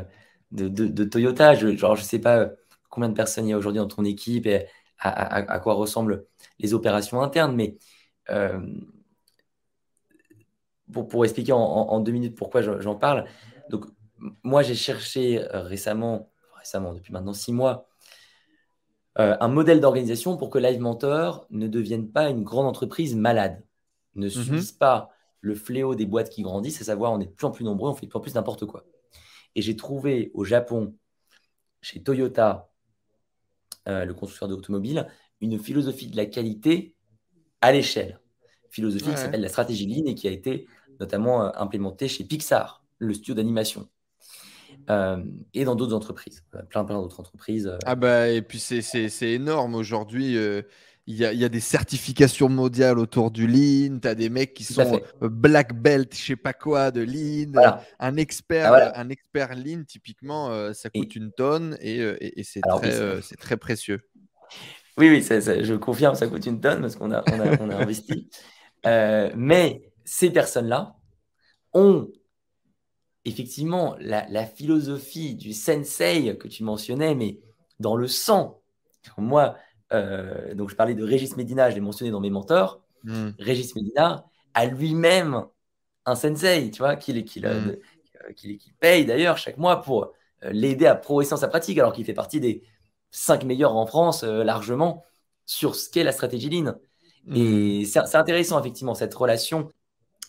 de, 0.53 1.05
Toyota. 1.05 1.55
Je, 1.55 1.77
genre, 1.77 1.97
je 1.97 2.03
sais 2.03 2.18
pas 2.18 2.51
combien 2.89 3.09
de 3.09 3.14
personnes 3.14 3.47
il 3.47 3.51
y 3.51 3.53
a 3.53 3.59
aujourd'hui 3.59 3.81
dans 3.81 3.89
ton 3.89 4.05
équipe 4.05 4.47
et 4.47 4.66
à, 4.99 5.59
quoi 5.61 5.75
ressemblent 5.75 6.27
les 6.61 6.75
opérations 6.75 7.21
internes, 7.23 7.55
mais 7.55 7.77
euh, 8.31 8.61
pour, 10.93 11.09
pour, 11.09 11.25
expliquer 11.25 11.53
en, 11.53 12.01
deux 12.01 12.13
minutes 12.13 12.37
pourquoi 12.37 12.63
j'en 12.63 12.95
parle. 12.97 13.27
Donc, 13.69 13.87
moi, 14.43 14.63
j'ai 14.63 14.75
cherché 14.75 15.41
euh, 15.41 15.63
récemment, 15.63 16.31
récemment, 16.57 16.95
depuis 16.95 17.13
maintenant 17.13 17.33
six 17.33 17.53
mois, 17.53 17.89
euh, 19.19 19.37
un 19.41 19.49
modèle 19.49 19.81
d'organisation 19.81 20.37
pour 20.37 20.51
que 20.51 20.59
Live 20.59 20.81
Mentor 20.81 21.47
ne 21.51 21.67
devienne 21.67 22.11
pas 22.11 22.31
une 22.31 22.45
grande 22.45 22.67
entreprise 22.67 23.17
malade, 23.17 23.63
ne 24.15 24.27
mhm. 24.27 24.31
subisse 24.31 24.73
pas 24.73 25.11
le 25.41 25.55
fléau 25.55 25.95
des 25.95 26.07
boîtes 26.07 26.31
qui 26.31 26.43
grandissent, 26.43 26.81
à 26.81 26.85
savoir 26.85 27.13
on 27.13 27.21
est 27.21 27.27
de 27.27 27.31
plus 27.31 27.47
en 27.47 27.51
plus 27.51 27.65
nombreux, 27.65 27.91
on 27.91 27.95
fait 27.95 28.07
de 28.07 28.11
plus 28.11 28.19
en 28.19 28.21
plus 28.21 28.35
n'importe 28.35 28.67
quoi. 28.67 28.85
Et 29.55 29.63
j'ai 29.63 29.75
trouvé 29.75 30.31
au 30.35 30.45
Japon, 30.45 30.95
chez 31.81 32.03
Toyota, 32.03 32.71
euh, 33.89 34.05
le 34.05 34.15
constructeur 34.15 34.49
d'automobiles, 34.49 35.09
une 35.41 35.59
philosophie 35.59 36.09
de 36.09 36.16
la 36.16 36.26
qualité 36.26 36.95
à 37.61 37.72
l'échelle. 37.72 38.20
Philosophie 38.70 39.11
qui 39.11 39.16
s'appelle 39.16 39.41
la 39.41 39.49
stratégie 39.49 39.86
Lean 39.86 40.07
et 40.07 40.14
qui 40.14 40.28
a 40.28 40.30
été 40.30 40.66
notamment 41.01 41.45
euh, 41.45 41.51
implémentée 41.57 42.09
chez 42.09 42.24
Pixar, 42.24 42.84
le 42.99 43.14
studio 43.14 43.34
d'animation. 43.34 43.88
Euh, 44.88 45.22
et 45.55 45.64
dans 45.64 45.74
d'autres 45.74 45.95
entreprises, 45.95 46.45
plein 46.68 46.84
plein 46.84 47.01
d'autres 47.01 47.20
entreprises. 47.20 47.76
Ah 47.84 47.97
bah 47.97 48.28
et 48.28 48.43
puis 48.43 48.59
c'est 48.59 49.32
énorme 49.32 49.74
aujourd'hui 49.74 50.36
il 51.11 51.16
y, 51.16 51.45
a, 51.45 51.49
des 51.49 51.61
certifications 51.61 52.49
mondiales 52.49 52.99
autour 52.99 53.32
du 53.32 53.49
lean, 53.49 53.99
tu 54.01 54.07
as 54.07 54.14
des 54.14 54.28
mecs 54.28 54.55
qui 54.55 54.62
sont 54.62 55.01
euh, 55.22 55.28
black 55.28 55.74
belt, 55.74 56.14
je 56.14 56.24
sais 56.24 56.36
pas 56.36 56.53
quoi, 56.53 56.93
de 56.93 57.01
lean. 57.01 57.53
Un, 57.99 58.16
expert, 58.16 58.72
ah, 58.72 59.01
un 59.01 59.09
expert 59.09 59.57
lean, 59.57 59.82
typiquement, 59.82 60.51
euh, 60.51 60.72
ça 60.72 60.88
coûte 60.88 61.16
une 61.16 61.32
tonne 61.32 61.76
et, 61.80 62.01
euh, 62.01 62.16
c'est 62.45 62.61
très, 62.61 63.20
très, 63.36 63.57
précieux. 63.57 64.01
Oui, 65.01 65.09
oui, 65.09 65.23
je 65.23 65.75
confirme, 65.75 66.15
ça 66.15 66.27
coûte 66.27 66.45
une 66.45 66.61
tonne 66.61 66.83
parce 66.83 66.95
qu'on 66.95 67.11
a, 67.11 67.25
on 67.33 67.71
a, 67.71 67.77
investi. 67.77 68.31
mais 68.85 69.83
ces 70.05 70.31
personnes-là 70.31 70.95
ont 71.73 72.09
effectivement 73.25 73.97
la, 73.99 74.27
la, 74.29 74.45
philosophie 74.45 75.35
du 75.35 75.53
sensei 75.53 76.37
que 76.39 76.49
tu 76.49 76.65
mentionnais, 76.65 77.15
mais 77.15 77.41
dans 77.79 77.97
le 77.97 78.07
sang. 78.07 78.61
Moi, 79.17 79.57
euh, 79.93 80.55
donc 80.55 80.71
je 80.71 80.77
parlais 80.77 80.95
de 80.95 81.03
Régis 81.03 81.37
Médina, 81.37 81.71
je 81.71 81.75
l'ai 81.75 81.81
mentionné 81.81 82.11
dans 82.11 82.21
mes 82.21 82.31
mentors. 82.31 82.83
Hmm. 83.05 83.31
Régis 83.39 83.75
Médina 83.75 84.27
a 84.55 84.67
lui-même 84.67 85.47
un 86.07 86.15
sensei, 86.15 86.71
tu 86.71 86.79
vois, 86.79 86.97
qu'il 86.97 87.19
hmm. 87.19 87.45
euh, 87.45 87.77
paye 88.79 89.05
d'ailleurs 89.05 89.39
chaque 89.39 89.57
mois 89.57 89.81
pour 89.81 90.13
euh, 90.45 90.51
l'aider 90.53 90.87
à 90.87 90.95
progresser 90.95 91.31
dans 91.31 91.37
sa 91.37 91.49
pratique, 91.49 91.79
alors 91.79 91.93
qu'il 91.93 92.05
fait 92.05 92.15
partie 92.15 92.41
des 92.41 92.63
cinq 93.11 93.45
meilleurs 93.45 93.77
en 93.77 93.87
France 93.87 94.23
largement 94.23 95.05
sur 95.47 95.75
ce 95.75 95.89
qu'est 95.91 96.05
la 96.05 96.13
stratégie 96.13 96.49
Lean. 96.49 96.75
Hmm. 97.27 97.37
Et 97.37 97.85
c'est 97.85 98.15
intéressant, 98.15 98.59
effectivement, 98.61 98.95
cette 98.95 99.15
relation, 99.15 99.69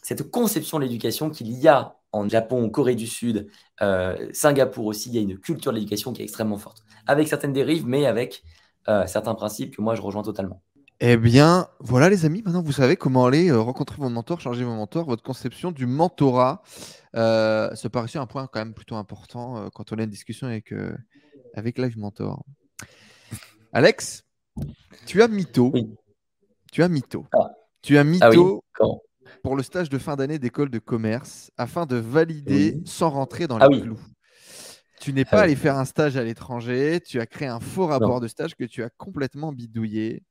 cette 0.02 0.30
conception 0.32 0.80
de 0.80 0.84
l'éducation 0.84 1.30
qu'il 1.30 1.52
y 1.52 1.68
a 1.68 1.96
en 2.12 2.28
Japon, 2.28 2.66
en 2.66 2.70
Corée 2.70 2.96
du 2.96 3.08
Sud, 3.08 3.48
Singapour 4.34 4.86
aussi, 4.86 5.10
il 5.10 5.16
y 5.16 5.18
a 5.20 5.22
une 5.22 5.38
culture 5.38 5.72
de 5.72 5.78
l'éducation 5.78 6.12
qui 6.12 6.22
est 6.22 6.26
extrêmement 6.26 6.58
forte, 6.58 6.84
avec 7.08 7.28
certaines 7.28 7.54
dérives, 7.54 7.86
mais 7.86 8.06
avec 8.06 8.44
euh, 8.88 9.06
certains 9.06 9.36
principes 9.36 9.76
que 9.76 9.82
moi 9.82 9.96
je 9.96 10.02
rejoins 10.02 10.24
totalement. 10.24 10.62
Eh 11.00 11.18
bien, 11.18 11.68
voilà 11.80 12.10
les 12.10 12.26
amis, 12.26 12.42
maintenant 12.44 12.62
vous 12.62 12.72
savez 12.72 12.96
comment 12.96 13.26
aller 13.26 13.50
euh, 13.50 13.60
rencontrer 13.60 13.98
vos 13.98 14.10
mentors, 14.10 14.40
changer 14.40 14.64
vos 14.64 14.76
mentors, 14.76 15.06
votre 15.06 15.24
conception 15.24 15.72
du 15.72 15.86
mentorat. 15.88 16.62
Euh, 17.16 17.74
ça 17.76 17.90
paraissait 17.90 18.20
un 18.20 18.28
point 18.28 18.48
quand 18.48 18.60
même 18.60 18.74
plutôt 18.74 18.96
important 18.96 19.58
euh, 19.58 19.70
quand 19.74 19.92
on 19.92 19.98
a 19.98 20.04
une 20.04 20.10
discussion 20.10 20.48
avec, 20.48 20.74
avec 21.56 21.78
Live 21.78 21.98
Mentor. 21.98 22.44
Alex, 23.74 24.24
tu 25.06 25.22
as 25.22 25.28
mytho. 25.28 25.72
Tu 26.72 26.84
as 26.84 26.90
mytho. 26.90 27.26
Ah. 27.34 27.52
Tu 27.82 27.98
as 27.98 28.04
ah 28.22 28.30
pour 29.44 29.56
le 29.56 29.64
stage 29.64 29.90
de 29.90 29.98
fin 29.98 30.16
d'année 30.16 30.40
d'école 30.40 30.70
de 30.70 30.80
commerce 30.80 31.52
afin 31.58 31.86
de 31.86 31.96
valider 31.96 32.80
sans 32.86 33.10
rentrer 33.10 33.48
dans 33.48 33.58
ah 33.58 33.68
les 33.70 33.82
clous. 33.82 34.00
Tu 35.00 35.14
n'es 35.14 35.26
pas 35.26 35.42
allé 35.42 35.56
faire 35.56 35.78
un 35.78 35.86
stage 35.86 36.16
à 36.16 36.24
l'étranger, 36.24 37.00
tu 37.02 37.20
as 37.20 37.26
créé 37.26 37.48
un 37.48 37.60
faux 37.60 37.88
rapport 37.88 38.20
de 38.20 38.28
stage 38.28 38.56
que 38.56 38.66
tu 38.66 38.84
as 38.84 38.90
complètement 38.90 39.52
bidouillé. 39.52 40.24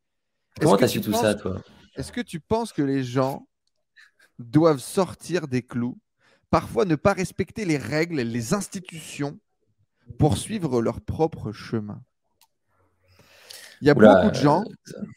Comment 0.60 0.76
tu 0.76 0.84
as 0.84 0.88
su 0.88 1.00
tout 1.00 1.12
ça, 1.12 1.34
toi? 1.34 1.60
Est-ce 1.96 2.12
que 2.12 2.20
tu 2.20 2.38
penses 2.38 2.72
que 2.72 2.82
les 2.82 3.02
gens 3.02 3.48
doivent 4.38 4.78
sortir 4.78 5.48
des 5.48 5.62
clous, 5.62 5.98
parfois 6.50 6.84
ne 6.84 6.94
pas 6.94 7.14
respecter 7.14 7.64
les 7.64 7.78
règles, 7.78 8.20
les 8.20 8.54
institutions 8.54 9.40
pour 10.18 10.36
suivre 10.36 10.80
leur 10.80 11.00
propre 11.00 11.50
chemin? 11.50 12.00
Il 13.80 13.86
y 13.86 13.90
a 13.90 13.94
beaucoup 13.94 14.30
de 14.30 14.34
gens, 14.34 14.64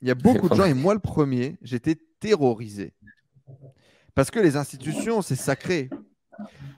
il 0.01 0.07
y 0.07 0.11
a 0.11 0.15
beaucoup 0.15 0.49
de 0.49 0.55
gens, 0.55 0.65
et 0.65 0.73
moi 0.73 0.93
le 0.93 0.99
premier, 0.99 1.57
j'étais 1.61 1.97
terrorisé. 2.19 2.93
Parce 4.15 4.31
que 4.31 4.39
les 4.39 4.55
institutions, 4.55 5.21
c'est 5.21 5.35
sacré. 5.35 5.89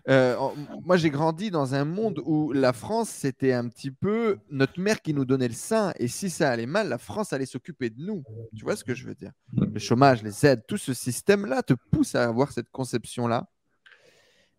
Euh, 0.07 0.37
moi, 0.83 0.97
j'ai 0.97 1.09
grandi 1.09 1.49
dans 1.49 1.73
un 1.73 1.85
monde 1.85 2.21
où 2.25 2.51
la 2.51 2.73
France, 2.73 3.09
c'était 3.09 3.53
un 3.53 3.67
petit 3.67 3.91
peu 3.91 4.37
notre 4.49 4.79
mère 4.79 5.01
qui 5.01 5.13
nous 5.13 5.25
donnait 5.25 5.47
le 5.47 5.53
sein. 5.53 5.93
Et 5.97 6.07
si 6.07 6.29
ça 6.29 6.49
allait 6.51 6.65
mal, 6.65 6.89
la 6.89 6.97
France 6.97 7.33
allait 7.33 7.45
s'occuper 7.45 7.89
de 7.89 8.01
nous. 8.01 8.23
Tu 8.55 8.63
vois 8.63 8.75
ce 8.75 8.83
que 8.83 8.93
je 8.93 9.07
veux 9.07 9.15
dire? 9.15 9.31
Le 9.53 9.79
chômage, 9.79 10.23
les 10.23 10.45
aides, 10.45 10.63
tout 10.67 10.77
ce 10.77 10.93
système-là 10.93 11.63
te 11.63 11.73
pousse 11.91 12.15
à 12.15 12.25
avoir 12.25 12.51
cette 12.51 12.69
conception-là. 12.71 13.47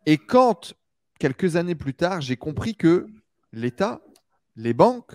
Et 0.04 0.18
quand, 0.18 0.74
quelques 1.18 1.56
années 1.56 1.74
plus 1.74 1.94
tard, 1.94 2.20
j'ai 2.20 2.36
compris 2.36 2.74
que 2.74 3.06
l'État, 3.52 4.00
les 4.56 4.74
banques, 4.74 5.12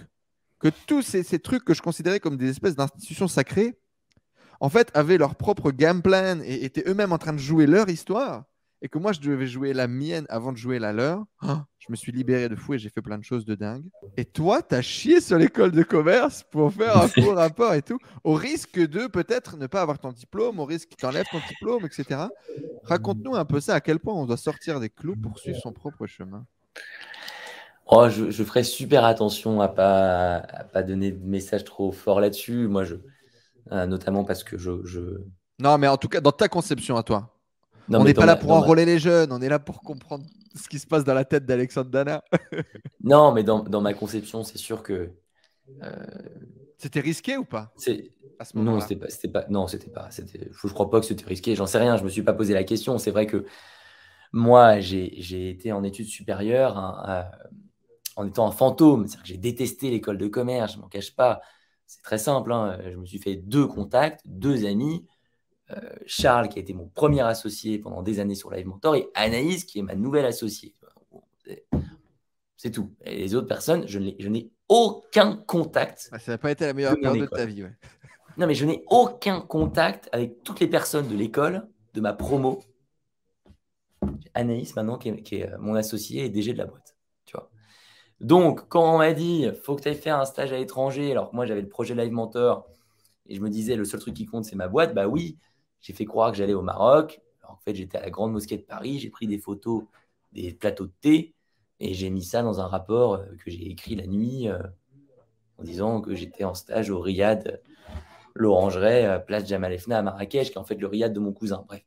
que 0.62 0.70
tous 0.88 1.02
ces, 1.02 1.24
ces, 1.24 1.40
trucs 1.40 1.66
que 1.66 1.74
je 1.74 1.82
considérais 1.82 2.20
comme 2.20 2.38
des 2.38 2.50
espèces 2.50 2.76
d'institutions 2.76 3.28
sacrées, 3.28 3.80
en 4.60 4.70
fait, 4.70 4.92
avaient 4.94 5.18
leur 5.18 5.36
propre 5.36 5.72
game 5.72 6.02
plan 6.02 6.40
et 6.44 6.64
étaient 6.64 6.84
eux-mêmes 6.88 7.12
en 7.12 7.18
train 7.18 7.34
de 7.34 7.40
jouer 7.40 7.66
leur 7.66 7.90
histoire 7.90 8.44
et 8.82 8.90
que 8.90 8.98
moi 8.98 9.12
je 9.14 9.20
devais 9.20 9.48
jouer 9.48 9.74
la 9.74 9.88
mienne 9.88 10.26
avant 10.30 10.52
de 10.52 10.58
jouer 10.58 10.80
la 10.80 10.92
leur, 10.92 11.24
ah. 11.42 11.66
je 11.78 11.92
me 11.92 11.96
suis 11.96 12.12
libéré 12.12 12.50
de 12.50 12.56
fou 12.56 12.74
et 12.74 12.80
j'ai 12.80 12.90
fait 12.90 13.02
plein 13.02 13.18
de 13.18 13.24
choses 13.24 13.46
de 13.46 13.56
dingue. 13.56 13.86
Et 14.18 14.26
toi, 14.26 14.62
tu 14.64 14.76
as 14.76 14.82
chié 14.82 15.22
sur 15.22 15.38
l'école 15.38 15.72
de 15.72 15.84
commerce 15.84 16.44
pour 16.52 16.74
faire 16.74 16.98
un 16.98 17.08
faux 17.08 17.36
rapport 17.36 17.74
et 17.74 17.82
tout, 17.82 18.00
au 18.24 18.34
risque 18.34 18.80
de 18.80 19.08
peut-être 19.08 19.58
ne 19.58 19.68
pas 19.68 19.82
avoir 19.82 20.00
ton 20.00 20.12
diplôme, 20.12 20.60
au 20.60 20.66
risque 20.66 20.90
qu'ils 20.90 20.98
t'enlèvent 20.98 21.30
ton 21.32 21.42
diplôme, 21.48 21.86
etc. 21.86 22.22
Raconte-nous 22.84 23.36
un 23.36 23.46
peu 23.46 23.60
ça, 23.60 23.76
à 23.76 23.82
quel 23.82 24.00
point 24.00 24.16
on 24.16 24.26
doit 24.26 24.38
sortir 24.38 24.80
des 24.80 24.90
clous 24.90 25.16
pour 25.16 25.38
suivre 25.38 25.60
son 25.60 25.72
propre 25.72 26.08
chemin. 26.08 26.46
Oh, 27.88 28.08
je, 28.10 28.32
je 28.32 28.44
ferai 28.44 28.64
super 28.64 29.04
attention 29.04 29.62
à 29.62 29.68
pas 29.68 30.38
à 30.38 30.64
pas 30.64 30.84
donner 30.84 31.12
de 31.12 31.26
message 31.26 31.64
trop 31.64 31.92
fort 31.92 32.22
là-dessus. 32.22 32.68
Moi, 32.68 32.84
je, 32.86 32.96
euh, 33.72 33.86
notamment 33.86 34.24
parce 34.24 34.44
que 34.44 34.58
je, 34.58 34.84
je, 34.86 35.22
Non, 35.60 35.78
mais 35.78 35.88
en 35.88 35.98
tout 35.98 36.08
cas, 36.08 36.22
dans 36.22 36.32
ta 36.32 36.48
conception 36.48 36.98
à 36.98 37.04
toi 37.04 37.38
on 37.90 38.04
n'est 38.04 38.14
pas 38.14 38.26
là 38.26 38.36
pour 38.36 38.52
enrôler 38.52 38.86
les 38.86 39.00
jeunes, 39.00 39.32
on 39.32 39.42
est 39.42 39.50
là 39.50 39.60
pour 39.60 39.82
comprendre 39.82 40.26
ce 40.56 40.68
qui 40.68 40.80
se 40.80 40.88
passe 40.88 41.04
dans 41.04 41.14
la 41.14 41.26
tête 41.26 41.46
d'Alexandre 41.46 41.90
Dana. 41.90 42.24
non, 43.04 43.32
mais 43.32 43.44
dans, 43.44 43.82
ma 43.82 43.94
conception, 43.94 44.44
c'est 44.44 44.58
sûr 44.58 44.84
que. 44.84 45.12
Euh, 45.84 45.90
c'était 46.78 47.00
risqué 47.00 47.38
ou 47.38 47.46
pas? 47.46 47.74
Non, 48.56 48.80
c'était 48.80 48.96
pas, 48.96 49.10
c'était 49.10 49.28
pas. 49.28 49.46
Non, 49.50 49.68
c'était 49.68 49.90
pas. 49.90 50.10
C'était. 50.10 50.50
Je 50.52 50.68
crois 50.68 50.90
pas 50.90 51.00
que 51.00 51.06
c'était 51.06 51.26
risqué. 51.26 51.56
J'en 51.56 51.68
sais 51.68 51.78
rien. 51.78 51.98
Je 51.98 52.04
me 52.04 52.10
suis 52.10 52.24
pas 52.24 52.34
posé 52.34 52.54
la 52.54 52.64
question. 52.64 52.98
C'est 52.98 53.12
vrai 53.12 53.28
que 53.28 53.46
moi, 54.32 54.80
j'ai 54.80 55.50
été 55.50 55.72
en 55.72 55.84
études 55.84 56.08
supérieures 56.08 56.78
hein, 56.78 57.26
en 58.22 58.28
étant 58.28 58.48
un 58.48 58.52
fantôme. 58.52 59.08
C'est-à-dire 59.08 59.24
que 59.24 59.28
j'ai 59.28 59.38
détesté 59.38 59.90
l'école 59.90 60.18
de 60.18 60.28
commerce. 60.28 60.74
Je 60.74 60.80
m'en 60.80 60.88
cache 60.88 61.16
pas. 61.16 61.42
C'est 61.86 62.02
très 62.02 62.18
simple. 62.18 62.52
Hein. 62.52 62.80
Je 62.90 62.96
me 62.96 63.06
suis 63.06 63.20
fait 63.20 63.36
deux 63.36 63.68
contacts, 63.68 64.22
deux 64.26 64.66
amis. 64.66 65.06
Euh, 65.72 65.80
Charles, 66.06 66.50
qui 66.50 66.60
a 66.60 66.62
été 66.62 66.74
mon 66.74 66.88
premier 66.88 67.22
associé 67.22 67.80
pendant 67.80 68.02
des 68.02 68.20
années 68.20 68.36
sur 68.36 68.52
Live 68.52 68.68
Mentor, 68.68 68.96
et 68.96 69.10
Anaïs, 69.14 69.64
qui 69.64 69.80
est 69.80 69.84
ma 69.84 69.96
nouvelle 69.96 70.26
associée. 70.26 70.76
C'est 72.58 72.72
tout. 72.72 72.92
Et 73.06 73.18
les 73.18 73.36
autres 73.36 73.48
personnes, 73.48 73.88
je 73.88 74.00
n'ai 74.00 74.52
aucun 74.70 75.36
contact. 75.36 76.10
Ah, 76.12 76.20
ça 76.20 76.34
n'a 76.34 76.38
pas 76.38 76.52
été 76.52 76.66
la 76.66 76.74
meilleure 76.74 77.00
période 77.00 77.30
de 77.30 77.36
ta 77.36 77.46
vie. 77.46 77.64
Non, 78.38 78.48
mais 78.48 78.56
je 78.56 78.66
n'ai 78.66 78.86
aucun 78.88 79.42
contact 79.42 80.08
avec 80.14 80.42
toutes 80.44 80.62
les 80.62 80.68
personnes 80.68 81.10
de 81.10 81.16
l'école, 81.16 81.68
de 81.94 82.00
ma 82.00 82.14
promo. 82.14 82.64
Anaïs, 84.34 84.74
maintenant, 84.74 84.98
qui 84.98 85.10
est, 85.10 85.52
euh, 85.52 85.58
mon 85.60 85.76
associé 85.76 86.24
et 86.24 86.30
DG 86.30 86.54
de 86.54 86.58
la 86.58 86.66
boîte. 86.66 86.96
Donc, 88.22 88.68
quand 88.70 88.96
on 88.96 89.00
m'a 89.00 89.14
dit, 89.14 89.50
faut 89.64 89.76
que 89.76 89.82
tu 89.82 89.90
ailles 89.90 89.96
faire 89.96 90.20
un 90.20 90.26
stage 90.26 90.54
à 90.54 90.58
l'étranger, 90.58 91.12
alors 91.12 91.32
que 91.32 91.36
moi, 91.36 91.46
j'avais 91.46 91.62
le 91.62 91.70
projet 91.70 91.96
Live 91.96 92.12
Mentor, 92.12 92.68
et 93.28 93.36
je 93.36 93.42
me 93.42 93.50
disais, 93.50 93.76
le 93.76 93.84
seul 93.84 94.00
truc 94.00 94.14
qui 94.14 94.26
compte, 94.26 94.46
c'est 94.46 94.56
ma 94.56 94.68
boîte, 94.68 94.94
bah 94.94 95.08
oui, 95.08 95.38
j'ai 95.82 95.94
fait 95.94 96.06
croire 96.06 96.32
que 96.32 96.38
j'allais 96.38 96.54
au 96.54 96.62
Maroc. 96.62 97.22
en 97.48 97.58
fait, 97.58 97.76
j'étais 97.76 97.98
à 97.98 98.02
la 98.02 98.10
Grande 98.10 98.32
Mosquée 98.32 98.58
de 98.58 98.64
Paris, 98.64 99.00
j'ai 99.00 99.10
pris 99.10 99.28
des 99.28 99.40
photos 99.40 99.84
des 100.32 100.54
plateaux 100.54 100.86
de 100.86 100.94
thé 101.02 101.34
et 101.80 101.94
j'ai 101.94 102.10
mis 102.10 102.24
ça 102.24 102.44
dans 102.44 102.62
un 102.62 102.68
rapport 102.68 103.16
euh, 103.16 103.26
que 103.44 103.52
j'ai 103.52 103.70
écrit 103.70 103.96
la 103.96 104.08
nuit 104.08 104.48
euh, 104.48 104.60
en 105.58 105.64
disant 105.64 106.02
que 106.02 106.16
j'étais 106.16 106.44
en 106.44 106.54
stage 106.54 106.90
au 106.90 107.00
Riyad, 107.00 107.62
l'Orangerie, 108.36 109.06
euh, 109.06 109.20
place 109.20 109.48
Jamal 109.48 109.74
Efna 109.74 110.00
à 110.00 110.02
Marrakech, 110.02 110.50
qui 110.50 110.54
est 110.54 110.58
en 110.58 110.64
fait 110.64 110.76
le 110.76 110.88
Riyad 110.88 111.12
de 111.12 111.20
mon 111.20 111.34
cousin. 111.34 111.66
Bref, 111.68 111.84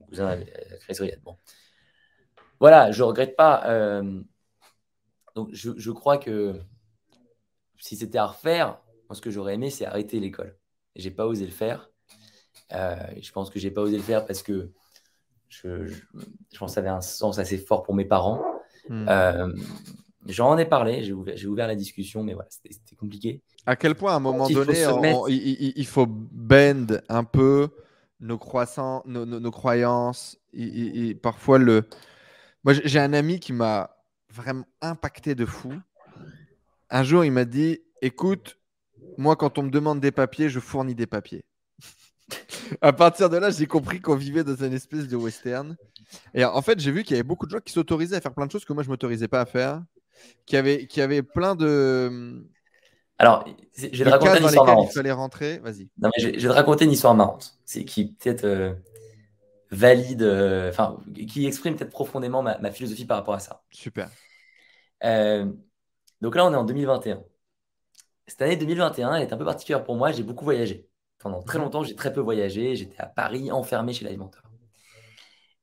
mon 0.00 0.06
cousin 0.06 0.28
a 0.28 0.36
créé 0.36 0.94
ce 0.94 1.02
Riyad. 1.02 1.20
Bon. 1.22 1.36
Voilà, 2.58 2.90
je 2.90 3.02
ne 3.02 3.08
regrette 3.08 3.36
pas. 3.36 4.02
Donc, 5.34 5.48
je, 5.52 5.70
je, 5.76 5.90
crois 5.90 6.18
que 6.18 6.60
si 7.78 7.96
c'était 7.96 8.18
à 8.18 8.26
refaire, 8.26 8.78
moi, 9.08 9.16
ce 9.16 9.20
que 9.20 9.30
j'aurais 9.30 9.54
aimé, 9.54 9.70
c'est 9.70 9.86
arrêter 9.86 10.20
l'école. 10.20 10.56
J'ai 10.96 11.10
pas 11.10 11.26
osé 11.26 11.44
le 11.44 11.52
faire. 11.52 11.90
Euh, 12.72 12.96
je 13.20 13.32
pense 13.32 13.50
que 13.50 13.58
j'ai 13.58 13.70
pas 13.70 13.80
osé 13.80 13.96
le 13.96 14.02
faire 14.02 14.26
parce 14.26 14.42
que 14.42 14.70
je, 15.48 15.86
je, 15.86 16.58
pense 16.58 16.70
que 16.70 16.74
ça 16.74 16.80
avait 16.80 16.90
un 16.90 17.00
sens 17.00 17.38
assez 17.38 17.58
fort 17.58 17.82
pour 17.82 17.94
mes 17.94 18.04
parents. 18.04 18.40
Hmm. 18.88 19.06
Euh, 19.08 19.52
j'en 20.26 20.56
ai 20.58 20.64
parlé, 20.64 21.02
j'ai 21.02 21.12
ouvert, 21.12 21.34
ouvert, 21.46 21.66
la 21.66 21.74
discussion, 21.74 22.22
mais 22.22 22.34
voilà, 22.34 22.48
c'était 22.50 22.96
compliqué. 22.96 23.42
À 23.66 23.76
quel 23.76 23.94
point, 23.94 24.12
à 24.12 24.16
un 24.16 24.20
moment 24.20 24.48
donné, 24.48 24.84
il, 25.28 25.86
faut 25.86 26.06
bend 26.06 27.00
un 27.08 27.24
peu 27.24 27.68
nos, 28.20 28.38
croissants, 28.38 29.02
nos, 29.06 29.26
nos, 29.26 29.50
croyances. 29.50 30.38
parfois, 31.22 31.58
le... 31.58 31.84
moi, 32.64 32.72
j'ai 32.72 32.98
un 32.98 33.12
ami 33.12 33.40
qui 33.40 33.52
m'a 33.52 33.96
vraiment 34.32 34.66
impacté 34.80 35.34
de 35.34 35.44
fou. 35.44 35.72
Un 36.90 37.02
jour, 37.04 37.24
il 37.24 37.32
m'a 37.32 37.44
dit 37.44 37.80
Écoute, 38.02 38.58
moi, 39.18 39.36
quand 39.36 39.58
on 39.58 39.62
me 39.62 39.70
demande 39.70 40.00
des 40.00 40.12
papiers, 40.12 40.48
je 40.48 40.60
fournis 40.60 40.94
des 40.94 41.06
papiers. 41.06 41.44
à 42.80 42.92
partir 42.92 43.28
de 43.28 43.36
là, 43.36 43.50
j'ai 43.50 43.66
compris 43.66 44.00
qu'on 44.00 44.16
vivait 44.16 44.44
dans 44.44 44.56
une 44.56 44.72
espèce 44.72 45.08
de 45.08 45.16
western. 45.16 45.76
Et 46.34 46.44
en 46.44 46.62
fait, 46.62 46.80
j'ai 46.80 46.90
vu 46.90 47.02
qu'il 47.02 47.12
y 47.12 47.20
avait 47.20 47.26
beaucoup 47.26 47.46
de 47.46 47.50
gens 47.50 47.60
qui 47.60 47.72
s'autorisaient 47.72 48.16
à 48.16 48.20
faire 48.20 48.34
plein 48.34 48.46
de 48.46 48.52
choses 48.52 48.64
que 48.64 48.72
moi, 48.72 48.82
je 48.82 48.88
ne 48.88 48.92
m'autorisais 48.92 49.28
pas 49.28 49.40
à 49.40 49.46
faire. 49.46 49.82
Qui 50.46 50.56
avaient, 50.56 50.86
qui 50.86 51.00
avaient 51.00 51.22
plein 51.22 51.54
de. 51.54 52.44
Alors, 53.18 53.44
je 53.76 53.86
vais 53.86 54.04
te 54.04 54.08
raconter 54.08 54.38
une 54.38 54.46
histoire 54.46 54.66
marrante. 54.66 54.88
Il 54.90 54.94
fallait 54.94 55.12
rentrer. 55.12 55.58
Vas-y. 55.58 55.88
Non, 55.98 56.10
mais 56.16 56.22
je, 56.22 56.28
vais 56.28 56.38
te 56.38 56.46
raconter 56.48 56.84
une 56.84 56.92
histoire 56.92 57.14
marrante. 57.14 57.54
C'est 57.64 57.84
qui 57.84 58.12
peut-être 58.12 58.44
euh, 58.44 58.74
valide, 59.70 60.22
euh, 60.22 60.70
enfin, 60.70 60.98
qui 61.28 61.46
exprime 61.46 61.76
peut-être 61.76 61.90
profondément 61.90 62.42
ma, 62.42 62.70
philosophie 62.72 63.04
par 63.04 63.18
rapport 63.18 63.34
à 63.34 63.40
ça. 63.40 63.62
Super. 63.70 64.10
Euh, 65.04 65.50
donc 66.20 66.34
là, 66.34 66.46
on 66.46 66.52
est 66.52 66.56
en 66.56 66.64
2021. 66.64 67.22
Cette 68.26 68.42
année 68.42 68.56
2021, 68.56 69.14
elle 69.14 69.22
est 69.22 69.32
un 69.32 69.36
peu 69.36 69.44
particulière 69.44 69.84
pour 69.84 69.96
moi. 69.96 70.12
J'ai 70.12 70.22
beaucoup 70.22 70.44
voyagé. 70.44 70.88
Pendant 71.18 71.42
très 71.42 71.58
longtemps, 71.58 71.82
j'ai 71.82 71.94
très 71.94 72.12
peu 72.12 72.20
voyagé. 72.20 72.76
J'étais 72.76 73.00
à 73.00 73.06
Paris, 73.06 73.50
enfermé 73.50 73.92
chez 73.92 74.04
l'alimenteur. 74.04 74.42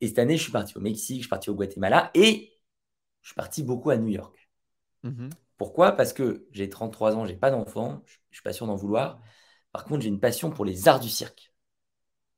Et 0.01 0.07
cette 0.07 0.19
année, 0.19 0.37
je 0.37 0.43
suis 0.43 0.51
parti 0.51 0.77
au 0.77 0.81
Mexique, 0.81 1.17
je 1.17 1.21
suis 1.23 1.29
parti 1.29 1.49
au 1.49 1.55
Guatemala 1.55 2.11
et 2.13 2.59
je 3.21 3.29
suis 3.29 3.35
parti 3.35 3.63
beaucoup 3.63 3.89
à 3.89 3.97
New 3.97 4.09
York. 4.09 4.49
Mhm. 5.03 5.29
Pourquoi? 5.57 5.93
Parce 5.93 6.13
que 6.13 6.47
j'ai 6.51 6.69
33 6.69 7.15
ans, 7.15 7.25
j'ai 7.25 7.35
pas 7.35 7.49
d'enfant, 7.49 8.03
je 8.05 8.17
ne 8.17 8.33
suis 8.33 8.43
pas 8.43 8.53
sûr 8.53 8.67
d'en 8.67 8.75
vouloir. 8.75 9.19
Par 9.71 9.85
contre, 9.85 10.01
j'ai 10.01 10.09
une 10.09 10.19
passion 10.19 10.51
pour 10.51 10.65
les 10.65 10.87
arts 10.87 10.99
du 10.99 11.09
cirque. 11.09 11.51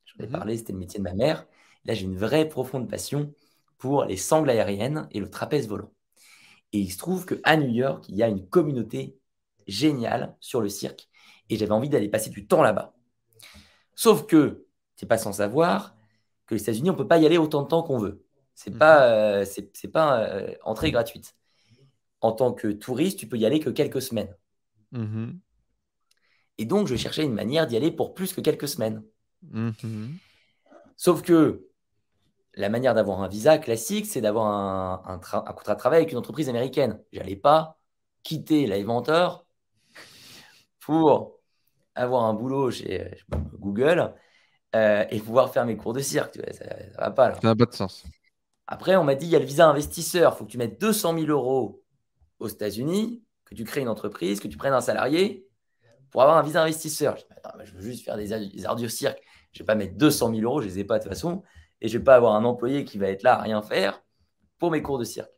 J'en 0.06 0.24
ai 0.24 0.28
mhm. 0.28 0.34
parlé, 0.34 0.58
c'était 0.58 0.74
le 0.74 0.80
métier 0.80 1.00
de 1.00 1.04
ma 1.04 1.14
mère. 1.14 1.46
Là, 1.86 1.94
j'ai 1.94 2.06
une 2.06 2.18
vraie 2.18 2.48
profonde 2.48 2.90
passion 2.90 3.34
pour 3.78 4.06
les 4.06 4.18
sangles 4.18 4.50
aériennes 4.50 5.08
et 5.12 5.20
le 5.20 5.30
trapèze 5.30 5.68
volant. 5.68 5.92
Et 6.74 6.80
il 6.80 6.92
se 6.92 6.98
trouve 6.98 7.26
qu'à 7.26 7.58
New 7.58 7.70
York, 7.70 8.06
il 8.10 8.16
y 8.16 8.24
a 8.24 8.28
une 8.28 8.48
communauté 8.48 9.18
géniale 9.68 10.36
sur 10.40 10.62
le 10.62 10.70
cirque 10.70 11.08
et 11.50 11.58
j'avais 11.58 11.72
envie 11.72 11.90
d'aller 11.90 12.10
passer 12.10 12.30
du 12.30 12.48
temps 12.48 12.62
là-bas. 12.62 12.94
Sauf 13.96 14.26
que, 14.26 14.66
n'es 15.02 15.08
pas 15.08 15.18
sans 15.18 15.34
savoir 15.34 15.96
que 16.46 16.56
les 16.56 16.62
États-Unis, 16.62 16.90
on 16.90 16.94
ne 16.94 16.98
peut 16.98 17.08
pas 17.08 17.18
y 17.18 17.26
aller 17.26 17.38
autant 17.38 17.64
de 17.64 17.68
temps 17.68 17.84
qu'on 17.84 17.98
veut. 17.98 18.24
Ce 18.56 18.70
n'est 18.70 18.78
pas, 18.78 19.00
mhm. 19.00 19.14
euh, 19.14 19.46
c'est, 19.46 19.88
pas 19.88 20.24
euh, 20.24 20.54
entrée 20.64 20.92
gratuite. 20.92 21.36
En 22.22 22.34
tant 22.34 22.54
que 22.54 22.68
touriste, 22.68 23.20
tu 23.20 23.28
peux 23.28 23.38
y 23.38 23.46
aller 23.46 23.60
que 23.60 23.70
quelques 23.70 24.02
semaines. 24.02 24.36
Mhm. 24.92 25.40
Et 26.58 26.66
donc, 26.66 26.88
je 26.88 26.96
cherchais 26.96 27.24
une 27.24 27.34
manière 27.34 27.68
d'y 27.68 27.78
aller 27.78 27.92
pour 27.92 28.14
plus 28.14 28.34
que 28.34 28.42
quelques 28.42 28.68
semaines. 28.68 29.04
Mhm. 29.44 30.18
Sauf 30.98 31.22
que 31.22 31.69
la 32.60 32.70
manière 32.70 32.94
d'avoir 32.94 33.22
un 33.22 33.28
visa 33.28 33.58
classique, 33.58 34.06
c'est 34.06 34.22
d'avoir 34.22 34.48
un, 34.48 35.02
un, 35.06 35.18
contrat 35.18 35.76
de 35.76 35.80
travail 35.80 36.00
avec 36.00 36.12
une 36.12 36.18
entreprise 36.18 36.50
américaine. 36.50 37.00
Je 37.14 37.20
n'allais 37.20 37.38
pas 37.38 37.80
quitter 38.22 38.68
l'inventeur 38.68 39.46
pour 40.80 41.40
avoir 41.96 42.26
un 42.26 42.34
boulot 42.34 42.70
chez 42.70 43.12
Google 43.54 44.14
euh, 44.76 45.06
et 45.10 45.20
pouvoir 45.20 45.52
faire 45.54 45.66
mes 45.66 45.78
cours 45.78 45.94
de 45.94 46.02
cirque. 46.02 46.38
ça, 46.52 46.66
ne 46.66 46.98
va 46.98 47.12
pas. 47.12 47.34
Ça 47.36 47.40
n'a 47.44 47.56
pas 47.56 47.66
de 47.66 47.74
sens. 47.74 48.04
Après, 48.68 48.96
on 48.98 49.04
m'a 49.04 49.16
dit 49.16 49.26
il 49.26 49.32
y 49.32 49.36
a 49.36 49.40
le 49.40 49.46
visa 49.46 49.68
investisseur. 49.68 50.34
Il 50.36 50.38
faut 50.38 50.46
que 50.46 50.52
tu 50.52 50.58
mettes 50.58 50.80
200 50.80 51.18
000 51.18 51.28
euros 51.28 51.82
aux 52.40 52.48
États-Unis, 52.48 53.24
que 53.46 53.56
tu 53.56 53.64
crées 53.64 53.82
une 53.82 53.90
entreprise, 53.90 54.40
que 54.40 54.48
tu 54.48 54.58
prennes 54.58 54.74
un 54.74 54.82
salarié 54.82 55.48
pour 56.12 56.22
avoir 56.22 56.38
un 56.38 56.44
visa 56.44 56.62
investisseur. 56.62 57.16
Je, 57.64 57.74
veux 57.74 57.82
juste 57.82 58.04
faire 58.04 58.18
des, 58.18 58.66
arts 58.66 58.76
du 58.76 58.90
cirque. 58.90 59.22
Je 59.54 59.60
ne 59.60 59.64
vais 59.64 59.66
pas 59.66 59.76
mettre 59.76 59.96
200 59.96 60.34
000 60.36 60.42
euros, 60.42 60.62
je 60.62 60.68
ne 60.68 60.72
les 60.72 60.80
ai 60.80 60.84
pas 60.84 61.00
de 61.00 61.04
toute 61.04 61.14
façon. 61.14 61.42
Et 61.82 61.88
je 61.88 61.94
ne 61.94 62.00
vais 62.00 62.04
pas 62.04 62.16
avoir 62.16 62.36
un 62.36 62.44
employé 62.46 62.86
qui 62.86 62.98
va 62.98 63.08
être 63.10 63.24
là 63.24 63.40
à 63.40 63.42
rien 63.42 63.62
faire 63.62 64.04
pour 64.58 64.72
mes 64.72 64.82
cours 64.82 65.00
de 65.00 65.04
cirque. 65.04 65.32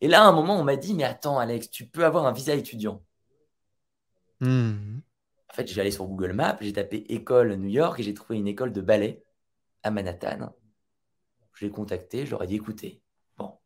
Et 0.00 0.08
là, 0.08 0.22
à 0.22 0.26
un 0.26 0.32
moment, 0.32 0.58
on 0.58 0.64
m'a 0.64 0.76
dit, 0.76 0.94
mais 0.94 1.04
attends, 1.04 1.38
Alex, 1.38 1.70
tu 1.70 1.86
peux 1.86 2.04
avoir 2.04 2.26
un 2.26 2.32
visa 2.32 2.54
étudiant. 2.54 3.02
Hmm. 4.40 4.98
En 5.50 5.54
fait, 5.54 5.66
j'ai 5.66 5.80
allé 5.80 5.90
sur 5.90 6.04
Google 6.04 6.32
Maps, 6.32 6.58
j'ai 6.60 6.72
tapé 6.72 6.98
école 7.08 7.54
New 7.54 7.68
York 7.68 7.98
et 7.98 8.02
j'ai 8.02 8.12
trouvé 8.12 8.38
une 8.38 8.48
école 8.48 8.72
de 8.72 8.80
ballet 8.80 9.24
à 9.82 9.90
Manhattan. 9.90 10.54
Je 11.54 11.64
l'ai 11.64 11.70
contacté, 11.70 12.26
je 12.26 12.32
leur 12.32 12.42
ai 12.42 12.46
dit, 12.46 12.56
écoutez, 12.56 13.00
bon, 13.38 13.56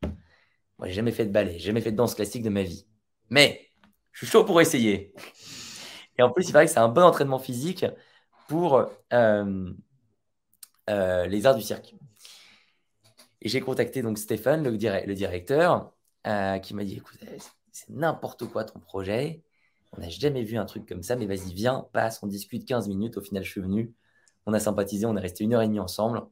moi, 0.78 0.86
j'ai 0.86 0.92
jamais 0.92 1.10
fait 1.10 1.26
de 1.26 1.32
ballet, 1.32 1.54
j'ai 1.54 1.66
jamais 1.66 1.80
fait 1.80 1.90
de 1.90 1.96
danse 1.96 2.14
classique 2.14 2.42
de 2.42 2.50
ma 2.50 2.62
vie. 2.62 2.86
Mais 3.28 3.70
je 4.12 4.24
suis 4.24 4.32
chaud 4.32 4.44
pour 4.44 4.60
essayer. 4.60 5.12
Et 6.16 6.22
en 6.22 6.30
plus, 6.30 6.48
il 6.48 6.52
paraît 6.52 6.66
que 6.66 6.72
c'est 6.72 6.78
un 6.78 6.88
bon 6.88 7.02
entraînement 7.02 7.38
physique 7.38 7.84
pour 8.46 8.86
euh, 9.12 9.72
euh, 10.90 11.26
les 11.26 11.46
arts 11.46 11.54
du 11.54 11.62
cirque. 11.62 11.94
Et 13.40 13.48
j'ai 13.48 13.60
contacté 13.60 14.02
donc 14.02 14.18
Stéphane, 14.18 14.62
le, 14.62 14.76
directeur, 14.76 15.92
euh, 16.26 16.58
qui 16.58 16.74
m'a 16.74 16.84
dit 16.84 16.96
écoute, 16.96 17.18
c'est 17.72 17.88
n'importe 17.88 18.46
quoi 18.46 18.64
ton 18.64 18.78
projet. 18.80 19.42
On 19.92 20.00
n'a 20.00 20.08
jamais 20.08 20.42
vu 20.42 20.56
un 20.58 20.66
truc 20.66 20.86
comme 20.86 21.02
ça, 21.02 21.16
mais 21.16 21.26
vas-y, 21.26 21.54
viens, 21.54 21.86
passe, 21.92 22.22
on 22.22 22.26
discute 22.26 22.66
15 22.66 22.88
minutes. 22.88 23.16
Au 23.16 23.22
final, 23.22 23.42
je 23.42 23.50
suis 23.50 23.60
venu. 23.60 23.94
On 24.46 24.52
a 24.52 24.60
sympathisé, 24.60 25.06
on 25.06 25.16
est 25.16 25.20
resté 25.20 25.44
une 25.44 25.54
heure 25.54 25.62
et 25.62 25.66
demie 25.66 25.80
ensemble. 25.80 26.22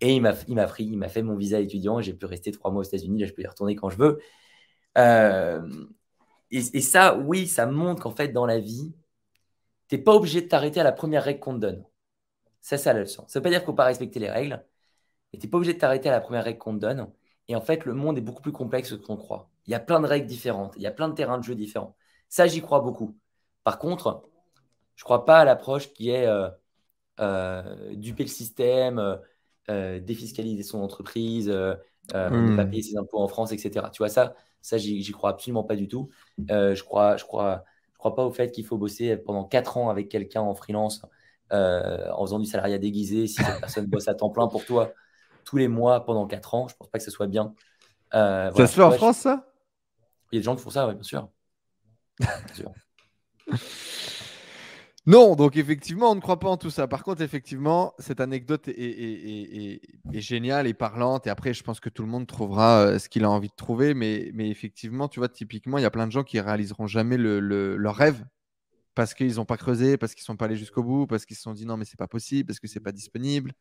Et 0.00 0.16
il 0.16 0.22
m'a 0.22 0.32
pris, 0.32 0.84
il 0.84 0.96
m'a 0.96 1.08
fait 1.08 1.22
mon 1.22 1.36
visa 1.36 1.60
étudiant. 1.60 2.00
J'ai 2.00 2.14
pu 2.14 2.26
rester 2.26 2.52
trois 2.52 2.70
mois 2.70 2.80
aux 2.80 2.84
États-Unis. 2.84 3.20
Là, 3.20 3.26
je 3.26 3.32
peux 3.32 3.42
y 3.42 3.46
retourner 3.46 3.76
quand 3.76 3.90
je 3.90 3.98
veux. 3.98 4.20
Euh, 4.98 5.60
et, 6.50 6.80
ça, 6.80 7.16
oui, 7.16 7.46
ça 7.46 7.66
montre 7.66 8.02
qu'en 8.02 8.10
fait, 8.10 8.28
dans 8.28 8.46
la 8.46 8.58
vie, 8.58 8.92
tu 9.88 9.96
n'es 9.96 10.02
pas 10.02 10.14
obligé 10.14 10.40
de 10.40 10.48
t'arrêter 10.48 10.80
à 10.80 10.84
la 10.84 10.92
première 10.92 11.24
règle 11.24 11.40
qu'on 11.40 11.54
te 11.54 11.60
donne. 11.60 11.84
C'est 12.60 12.78
ça 12.78 12.92
la 12.92 13.00
leçon. 13.00 13.24
Ça 13.26 13.38
ne 13.38 13.40
veut 13.40 13.44
pas 13.44 13.50
dire 13.50 13.58
qu'il 13.60 13.64
ne 13.64 13.72
faut 13.72 13.76
pas 13.76 13.84
respecter 13.84 14.20
les 14.20 14.30
règles, 14.30 14.64
mais 15.32 15.38
tu 15.38 15.46
n'es 15.46 15.50
pas 15.50 15.56
obligé 15.56 15.74
de 15.74 15.78
t'arrêter 15.78 16.08
à 16.08 16.12
la 16.12 16.20
première 16.20 16.44
règle 16.44 16.58
qu'on 16.58 16.74
te 16.74 16.80
donne. 16.80 17.10
Et 17.48 17.56
en 17.56 17.60
fait, 17.60 17.84
le 17.84 17.94
monde 17.94 18.18
est 18.18 18.22
beaucoup 18.22 18.42
plus 18.42 18.52
complexe 18.52 18.90
que 18.90 18.94
qu'on 18.96 19.16
croit. 19.16 19.50
Il 19.66 19.70
y 19.72 19.74
a 19.74 19.80
plein 19.80 20.00
de 20.00 20.06
règles 20.06 20.26
différentes, 20.26 20.74
il 20.76 20.82
y 20.82 20.86
a 20.86 20.90
plein 20.90 21.08
de 21.08 21.14
terrains 21.14 21.38
de 21.38 21.44
jeu 21.44 21.54
différents. 21.54 21.96
Ça, 22.28 22.46
j'y 22.46 22.60
crois 22.60 22.80
beaucoup. 22.80 23.16
Par 23.64 23.78
contre, 23.78 24.22
je 24.94 25.02
ne 25.02 25.04
crois 25.04 25.24
pas 25.24 25.40
à 25.40 25.44
l'approche 25.44 25.92
qui 25.92 26.10
est 26.10 26.26
euh, 26.26 26.48
euh, 27.20 27.94
duper 27.94 28.22
le 28.22 28.28
système, 28.28 29.18
euh, 29.68 29.98
défiscaliser 30.00 30.62
son 30.62 30.80
entreprise, 30.80 31.48
ne 31.48 31.74
hmm. 32.12 32.56
pas 32.56 32.66
payer 32.66 32.82
ses 32.82 32.96
impôts 32.96 33.18
en 33.18 33.28
France, 33.28 33.52
etc. 33.52 33.90
Tu 33.92 33.98
vois, 33.98 34.08
ça, 34.08 34.34
ça 34.60 34.78
j'y 34.78 35.10
crois 35.12 35.30
absolument 35.30 35.64
pas 35.64 35.76
du 35.76 35.88
tout. 35.88 36.10
je 36.48 36.82
crois, 36.82 37.16
je 37.16 37.24
crois, 37.24 37.64
je 37.94 37.98
crois 37.98 38.14
pas 38.14 38.24
au 38.24 38.30
fait 38.30 38.52
qu'il 38.52 38.64
faut 38.64 38.78
bosser 38.78 39.16
pendant 39.16 39.44
4 39.44 39.76
ans 39.76 39.90
avec 39.90 40.08
quelqu'un 40.08 40.42
en 40.42 40.54
freelance 40.54 41.02
en 41.50 42.24
faisant 42.24 42.38
du 42.38 42.46
salariat 42.46 42.78
déguisé 42.78 43.26
si 43.26 43.42
cette 43.42 43.60
personne 43.60 43.86
bosse 43.86 44.08
à 44.08 44.14
temps 44.14 44.30
plein 44.30 44.48
pour 44.48 44.64
toi 44.64 44.92
tous 45.44 45.56
les 45.56 45.68
mois 45.68 46.04
pendant 46.04 46.26
4 46.26 46.54
ans. 46.54 46.68
Je 46.68 46.74
pense 46.76 46.88
pas 46.88 46.98
que 46.98 47.04
ce 47.04 47.10
soit 47.10 47.26
bien. 47.26 47.54
ça 48.12 48.52
se 48.54 48.66
fait 48.66 48.82
en 48.82 48.92
France, 48.92 49.18
ça? 49.18 49.46
Il 50.32 50.36
y 50.36 50.38
a 50.38 50.40
des 50.40 50.44
gens 50.44 50.54
qui 50.56 50.62
font 50.62 50.70
ça, 50.70 50.86
oui, 50.86 50.94
bien 50.94 51.02
sûr. 51.02 51.28
Non, 55.06 55.34
donc 55.34 55.56
effectivement, 55.56 56.12
on 56.12 56.14
ne 56.14 56.20
croit 56.20 56.38
pas 56.38 56.48
en 56.48 56.58
tout 56.58 56.70
ça. 56.70 56.86
Par 56.86 57.02
contre, 57.02 57.22
effectivement, 57.22 57.94
cette 57.98 58.20
anecdote 58.20 58.68
est, 58.68 59.80
géniale 60.12 60.66
et 60.66 60.74
parlante. 60.74 61.26
Et 61.26 61.30
après, 61.30 61.54
je 61.54 61.62
pense 61.62 61.80
que 61.80 61.88
tout 61.88 62.02
le 62.02 62.08
monde 62.08 62.26
trouvera 62.26 62.82
euh, 62.82 62.98
ce 62.98 63.08
qu'il 63.08 63.24
a 63.24 63.30
envie 63.30 63.48
de 63.48 63.54
trouver. 63.56 63.94
Mais, 63.94 64.30
mais, 64.34 64.50
effectivement, 64.50 65.08
tu 65.08 65.18
vois, 65.18 65.28
typiquement, 65.28 65.78
il 65.78 65.82
y 65.82 65.86
a 65.86 65.90
plein 65.90 66.06
de 66.06 66.12
gens 66.12 66.22
qui 66.22 66.38
réaliseront 66.38 66.86
jamais 66.86 67.16
le, 67.16 67.40
leur 67.40 67.96
rêve 67.96 68.24
parce 68.94 69.14
qu'ils 69.14 69.36
n'ont 69.36 69.44
pas 69.44 69.56
creusé, 69.56 69.96
parce 69.96 70.14
qu'ils 70.14 70.22
ne 70.22 70.26
sont 70.26 70.36
pas 70.36 70.46
allés 70.46 70.56
jusqu'au 70.56 70.82
bout, 70.82 71.06
parce 71.06 71.24
qu'ils 71.24 71.36
se 71.36 71.42
sont 71.42 71.54
dit 71.54 71.66
non, 71.66 71.76
mais 71.76 71.84
c'est 71.84 71.98
pas 71.98 72.08
possible, 72.08 72.46
parce 72.46 72.60
que 72.60 72.68
c'est 72.68 72.80
pas 72.80 72.92
disponible. 72.92 73.52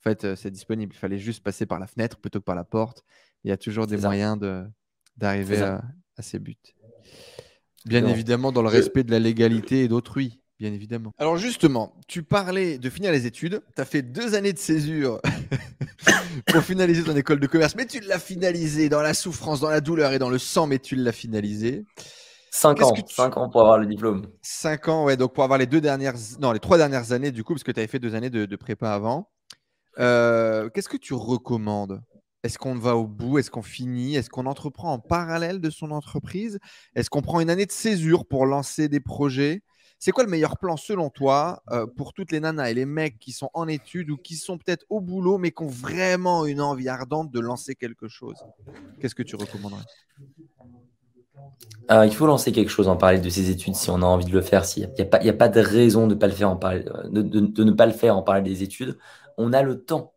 En 0.00 0.02
fait, 0.02 0.24
euh, 0.24 0.36
c'est 0.36 0.50
disponible. 0.50 0.94
Il 0.94 0.98
fallait 0.98 1.18
juste 1.18 1.42
passer 1.42 1.66
par 1.66 1.78
la 1.78 1.86
fenêtre 1.86 2.18
plutôt 2.18 2.40
que 2.40 2.44
par 2.44 2.54
la 2.54 2.64
porte. 2.64 3.04
Il 3.44 3.50
y 3.50 3.52
a 3.52 3.56
toujours 3.56 3.86
des 3.86 3.98
moyens 3.98 4.38
d'arriver 5.16 5.60
à, 5.60 5.82
à 6.16 6.22
ses 6.22 6.38
buts. 6.38 6.56
Bien 7.86 8.06
évidemment, 8.06 8.52
dans 8.52 8.62
le 8.62 8.68
respect 8.68 9.04
de 9.04 9.10
la 9.10 9.18
légalité 9.18 9.84
et 9.84 9.88
d'autrui, 9.88 10.40
bien 10.58 10.72
évidemment. 10.72 11.12
Alors 11.18 11.38
justement, 11.38 11.98
tu 12.06 12.22
parlais 12.22 12.78
de 12.78 12.90
finir 12.90 13.10
les 13.10 13.26
études. 13.26 13.62
Tu 13.74 13.80
as 13.80 13.86
fait 13.86 14.02
deux 14.02 14.34
années 14.34 14.52
de 14.52 14.58
césure 14.58 15.20
pour 16.46 16.62
finaliser 16.62 17.02
ton 17.02 17.16
école 17.16 17.40
de 17.40 17.46
commerce, 17.46 17.74
mais 17.74 17.86
tu 17.86 18.00
l'as 18.00 18.18
finalisé 18.18 18.88
dans 18.88 19.00
la 19.00 19.14
souffrance, 19.14 19.60
dans 19.60 19.70
la 19.70 19.80
douleur 19.80 20.12
et 20.12 20.18
dans 20.18 20.28
le 20.28 20.38
sang, 20.38 20.66
mais 20.66 20.78
tu 20.78 20.94
l'as 20.94 21.12
finalisé. 21.12 21.84
Cinq 22.50 22.82
ans, 22.82 22.92
cinq 23.06 23.36
ans 23.36 23.48
pour 23.48 23.60
avoir 23.60 23.78
le 23.78 23.86
diplôme. 23.86 24.26
Cinq 24.42 24.88
ans, 24.88 25.04
ouais, 25.04 25.16
donc 25.16 25.32
pour 25.32 25.44
avoir 25.44 25.58
les 25.58 25.66
deux 25.66 25.80
dernières, 25.80 26.14
non, 26.40 26.50
les 26.50 26.58
trois 26.58 26.78
dernières 26.78 27.12
années 27.12 27.30
du 27.30 27.44
coup, 27.44 27.54
parce 27.54 27.62
que 27.62 27.70
tu 27.70 27.78
avais 27.78 27.86
fait 27.86 28.00
deux 28.00 28.16
années 28.16 28.30
de, 28.30 28.56
prépa 28.56 28.90
avant. 28.90 29.30
Euh, 29.98 30.68
qu'est-ce 30.70 30.88
que 30.88 30.96
tu 30.96 31.14
recommandes? 31.14 32.02
Est-ce 32.42 32.58
qu'on 32.58 32.74
va 32.74 32.96
au 32.96 33.06
bout? 33.06 33.38
Est-ce 33.38 33.50
qu'on 33.50 33.62
finit? 33.62 34.16
Est-ce 34.16 34.30
qu'on 34.30 34.46
entreprend 34.46 34.92
en 34.92 34.98
parallèle 34.98 35.60
de 35.60 35.70
son 35.70 35.92
entreprise? 35.92 36.58
Est-ce 36.96 37.08
qu'on 37.08 37.22
prend 37.22 37.40
une 37.40 37.50
année 37.50 37.66
de 37.66 37.72
césure 37.72 38.26
pour 38.26 38.46
lancer 38.46 38.88
des 38.88 39.00
projets? 39.00 39.62
C'est 40.00 40.10
quoi 40.10 40.24
le 40.24 40.30
meilleur 40.30 40.58
plan 40.58 40.78
selon 40.78 41.10
toi 41.10 41.62
euh, 41.70 41.86
pour 41.86 42.14
toutes 42.14 42.32
les 42.32 42.40
nanas 42.40 42.70
et 42.70 42.74
les 42.74 42.86
mecs 42.86 43.18
qui 43.18 43.32
sont 43.32 43.50
en 43.52 43.68
études 43.68 44.10
ou 44.10 44.16
qui 44.16 44.36
sont 44.36 44.56
peut-être 44.56 44.86
au 44.88 45.02
boulot 45.02 45.36
mais 45.36 45.50
qui 45.50 45.62
ont 45.62 45.68
vraiment 45.68 46.46
une 46.46 46.62
envie 46.62 46.88
ardente 46.88 47.30
de 47.30 47.38
lancer 47.38 47.74
quelque 47.74 48.08
chose? 48.08 48.38
Qu'est-ce 48.98 49.14
que 49.14 49.22
tu 49.22 49.36
recommanderais? 49.36 49.84
Il 51.90 52.14
faut 52.14 52.26
lancer 52.26 52.52
quelque 52.52 52.68
chose 52.68 52.86
en 52.86 52.96
parallèle 52.96 53.22
de 53.22 53.28
ses 53.28 53.50
études 53.50 53.74
si 53.74 53.90
on 53.90 53.96
a 54.02 54.06
envie 54.06 54.24
de 54.24 54.32
le 54.32 54.42
faire. 54.42 54.64
Il 54.76 54.88
n'y 54.96 55.02
a, 55.02 55.32
a, 55.32 55.32
pas 55.32 55.48
de 55.48 55.60
raison 55.60 56.06
de, 56.06 56.14
pas 56.14 56.28
le 56.28 56.32
faire 56.32 56.56
euh, 56.64 57.08
de 57.10 57.64
ne 57.64 57.72
pas 57.72 57.86
le 57.86 57.92
faire 57.92 58.16
en 58.16 58.22
parallèle 58.22 58.44
des 58.44 58.62
études. 58.62 58.96
On 59.38 59.52
a 59.52 59.62
le 59.62 59.82
temps 59.82 60.12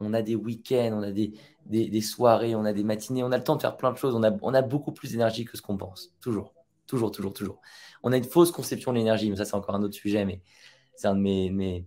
on 0.00 0.14
a 0.14 0.22
des 0.22 0.34
week-ends, 0.34 0.90
on 0.92 1.02
a 1.02 1.10
des, 1.10 2.00
soirées, 2.00 2.54
on 2.54 2.64
a 2.64 2.72
des 2.72 2.84
matinées, 2.84 3.22
on 3.22 3.32
a 3.32 3.38
le 3.38 3.44
temps 3.44 3.56
de 3.56 3.60
faire 3.60 3.76
plein 3.76 3.92
de 3.92 3.96
choses. 3.96 4.14
On 4.14 4.22
a, 4.54 4.62
beaucoup 4.62 4.92
plus 4.92 5.12
d'énergie 5.12 5.44
que 5.44 5.56
ce 5.56 5.62
qu'on 5.62 5.76
pense. 5.76 6.12
Toujours, 6.20 6.54
toujours, 6.86 7.10
toujours, 7.10 7.32
toujours. 7.32 7.60
On 8.02 8.12
a 8.12 8.16
une 8.16 8.24
fausse 8.24 8.50
conception 8.50 8.92
de 8.92 8.98
l'énergie, 8.98 9.30
mais 9.30 9.36
ça, 9.36 9.44
c'est 9.44 9.54
encore 9.54 9.74
un 9.74 9.82
autre 9.82 9.94
sujet. 9.94 10.24
Mais 10.24 10.40
c'est 10.94 11.08
un 11.08 11.16
de 11.16 11.20
mes, 11.20 11.86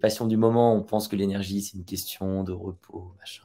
passions 0.00 0.26
du 0.26 0.36
moment. 0.36 0.74
On 0.74 0.82
pense 0.82 1.08
que 1.08 1.16
l'énergie, 1.16 1.62
c'est 1.62 1.76
une 1.76 1.84
question 1.84 2.44
de 2.44 2.52
repos, 2.52 3.14
machin. 3.18 3.42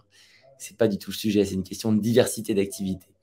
C'est 0.57 0.77
pas 0.77 0.87
du 0.87 0.97
tout 0.97 1.11
le 1.11 1.15
sujet. 1.15 1.43
C'est 1.43 1.55
une 1.55 1.63
question 1.63 1.91
de 1.91 1.99
diversité 1.99 2.53
d'activités. 2.53 3.14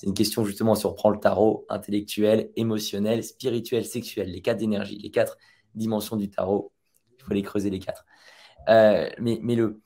C'est 0.00 0.06
une 0.06 0.14
question, 0.14 0.46
justement, 0.46 0.74
si 0.74 0.86
on 0.86 0.92
reprend 0.92 1.10
le 1.10 1.20
tarot, 1.20 1.66
intellectuel, 1.68 2.50
émotionnel, 2.56 3.22
spirituel, 3.22 3.84
sexuel, 3.84 4.30
les 4.30 4.40
quatre 4.40 4.56
d'énergie, 4.56 4.96
les 4.96 5.10
quatre 5.10 5.36
dimensions 5.74 6.16
du 6.16 6.30
tarot. 6.30 6.72
Il 7.18 7.24
faut 7.24 7.34
les 7.34 7.42
creuser 7.42 7.68
les 7.68 7.80
quatre. 7.80 8.06
Euh, 8.70 9.10
mais, 9.18 9.38
mais 9.42 9.56
le, 9.56 9.82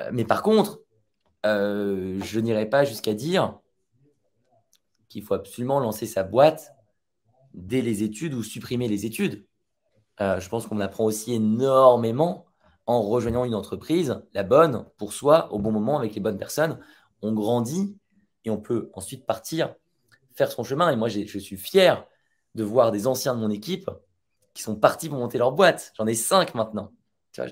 euh, 0.00 0.10
mais 0.12 0.24
par 0.24 0.42
contre, 0.42 0.80
euh, 1.46 2.18
je 2.24 2.40
n'irai 2.40 2.68
pas 2.68 2.84
jusqu'à 2.84 3.14
dire 3.14 3.56
qu'il 5.08 5.22
faut 5.22 5.34
absolument 5.34 5.78
lancer 5.78 6.06
sa 6.06 6.24
boîte 6.24 6.74
dès 7.54 7.82
les 7.82 8.02
études 8.02 8.34
ou 8.34 8.42
supprimer 8.42 8.88
les 8.88 9.06
études. 9.06 9.46
Je 10.18 10.48
pense 10.48 10.66
qu'on 10.66 10.80
apprend 10.80 11.04
aussi 11.04 11.34
énormément 11.34 12.46
en 12.86 13.00
rejoignant 13.02 13.44
une 13.44 13.54
entreprise, 13.54 14.20
la 14.34 14.42
bonne, 14.42 14.86
pour 14.98 15.12
soi, 15.12 15.52
au 15.52 15.60
bon 15.60 15.70
moment, 15.70 16.00
avec 16.00 16.16
les 16.16 16.20
bonnes 16.20 16.36
personnes. 16.36 16.80
On 17.22 17.32
grandit 17.32 17.96
et 18.44 18.50
on 18.50 18.58
peut 18.58 18.90
ensuite 18.94 19.26
partir, 19.26 19.74
faire 20.34 20.50
son 20.50 20.64
chemin. 20.64 20.90
Et 20.90 20.96
moi, 20.96 21.08
je 21.08 21.38
suis 21.38 21.56
fier 21.56 22.06
de 22.54 22.64
voir 22.64 22.90
des 22.90 23.06
anciens 23.06 23.34
de 23.34 23.40
mon 23.40 23.50
équipe 23.50 23.90
qui 24.54 24.62
sont 24.62 24.76
partis 24.76 25.08
pour 25.08 25.18
monter 25.18 25.38
leur 25.38 25.52
boîte. 25.52 25.92
J'en 25.96 26.06
ai 26.06 26.14
cinq 26.14 26.54
maintenant. 26.54 26.92
Tu 27.32 27.40
vois, 27.40 27.50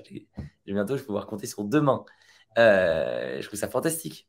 bientôt, 0.65 0.95
je 0.95 1.01
vais 1.01 1.05
pouvoir 1.05 1.25
compter 1.25 1.47
sur 1.47 1.63
deux 1.63 1.81
mains. 1.81 2.03
Euh, 2.57 3.39
je 3.41 3.47
trouve 3.47 3.59
ça 3.59 3.69
fantastique. 3.69 4.27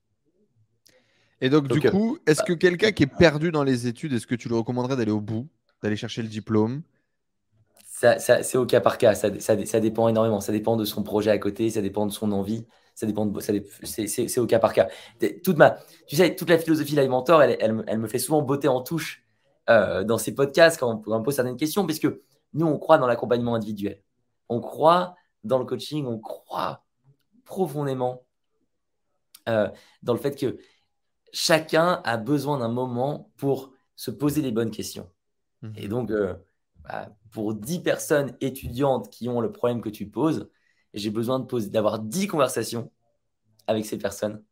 Et 1.40 1.48
donc, 1.48 1.68
du 1.68 1.86
euh, 1.86 1.90
coup, 1.90 2.18
est-ce 2.26 2.40
bah, 2.40 2.44
que 2.48 2.52
quelqu'un 2.52 2.92
qui 2.92 3.04
est 3.04 3.14
perdu 3.14 3.50
dans 3.50 3.64
les 3.64 3.86
études, 3.86 4.12
est-ce 4.12 4.26
que 4.26 4.34
tu 4.34 4.48
lui 4.48 4.56
recommanderais 4.56 4.96
d'aller 4.96 5.10
au 5.10 5.20
bout, 5.20 5.48
d'aller 5.82 5.96
chercher 5.96 6.22
le 6.22 6.28
diplôme? 6.28 6.82
Ça, 7.86 8.18
c'est 8.18 8.56
au 8.56 8.66
cas 8.66 8.80
par 8.80 8.98
cas, 8.98 9.14
ça, 9.14 9.28
ça, 9.40 9.80
dépend 9.80 10.08
énormément. 10.08 10.40
Ça 10.40 10.52
dépend 10.52 10.76
de 10.76 10.84
son 10.84 11.02
projet 11.02 11.30
à 11.30 11.38
côté, 11.38 11.70
ça 11.70 11.82
dépend 11.82 12.06
de 12.06 12.12
son 12.12 12.32
envie, 12.32 12.66
ça 13.00 13.06
dépend 13.06 13.24
de, 13.24 13.40
ça, 13.40 13.54
c'est, 13.82 14.38
au 14.38 14.46
cas 14.46 14.58
par 14.58 14.74
cas. 14.74 14.88
Toute 15.42 15.56
ma, 15.56 15.78
tu 16.06 16.16
sais, 16.16 16.36
toute 16.36 16.50
la 16.50 16.58
philosophie 16.58 16.94
Live 16.96 17.08
Mentor, 17.08 17.42
elle, 17.42 17.56
elle, 17.58 17.98
me 17.98 18.06
fait 18.06 18.18
souvent 18.18 18.42
botter 18.42 18.68
en 18.68 18.82
touche 18.82 19.24
euh, 19.70 20.04
dans 20.04 20.18
ces 20.18 20.34
podcasts 20.34 20.78
quand 20.78 21.02
on, 21.06 21.12
on, 21.14 21.18
me 21.20 21.24
pose 21.24 21.34
certaines 21.34 21.56
questions, 21.56 21.86
parce 21.86 21.98
que 21.98 22.20
nous, 22.52 22.66
on 22.66 22.78
croit 22.78 22.98
dans 22.98 23.06
l'accompagnement 23.06 23.54
individuel. 23.54 24.02
On 24.50 24.60
croit 24.60 25.14
dans 25.44 25.58
le 25.58 25.64
coaching, 25.64 26.04
on 26.04 26.18
croit 26.18 26.84
profondément 27.46 28.26
euh, 29.48 29.70
dans 30.02 30.12
le 30.12 30.18
fait 30.18 30.38
que 30.38 30.58
chacun 31.32 32.02
a 32.04 32.18
besoin 32.18 32.58
d'un 32.58 32.68
moment 32.68 33.30
pour 33.38 33.72
se 33.96 34.10
poser 34.10 34.42
les 34.42 34.52
bonnes 34.52 34.70
questions. 34.70 35.08
Mhm. 35.62 35.72
Et 35.76 35.88
donc, 35.88 36.10
euh, 36.10 36.34
bah, 36.84 37.08
pour 37.30 37.54
10 37.54 37.78
personnes 37.80 38.36
étudiantes 38.42 39.08
qui 39.08 39.30
ont 39.30 39.40
le 39.40 39.52
problème 39.52 39.80
que 39.80 39.88
tu 39.88 40.06
poses, 40.06 40.50
j'ai 40.94 41.10
besoin 41.10 41.46
d'avoir 41.70 41.98
10 41.98 42.26
conversations 42.26 42.90
avec 43.66 43.86
ces 43.86 43.98
personnes 43.98 44.42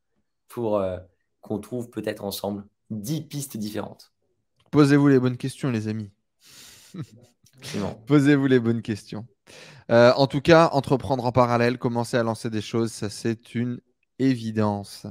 pour 0.48 0.78
euh, 0.78 0.98
qu'on 1.40 1.58
trouve 1.58 1.90
peut-être 1.90 2.24
ensemble 2.24 2.64
10 2.90 3.22
pistes 3.22 3.56
différentes. 3.56 4.12
Posez-vous 4.70 5.08
les 5.08 5.18
bonnes 5.18 5.36
questions, 5.36 5.70
les 5.70 5.88
amis. 5.88 6.10
Posez-vous 8.06 8.46
les 8.46 8.60
bonnes 8.60 8.82
questions. 8.82 9.26
Euh, 9.90 10.12
en 10.16 10.26
tout 10.26 10.40
cas, 10.40 10.68
entreprendre 10.72 11.24
en 11.24 11.32
parallèle, 11.32 11.78
commencer 11.78 12.16
à 12.16 12.22
lancer 12.22 12.50
des 12.50 12.60
choses, 12.60 12.92
ça 12.92 13.08
c'est 13.08 13.54
une 13.54 13.80
évidence. 14.18 15.06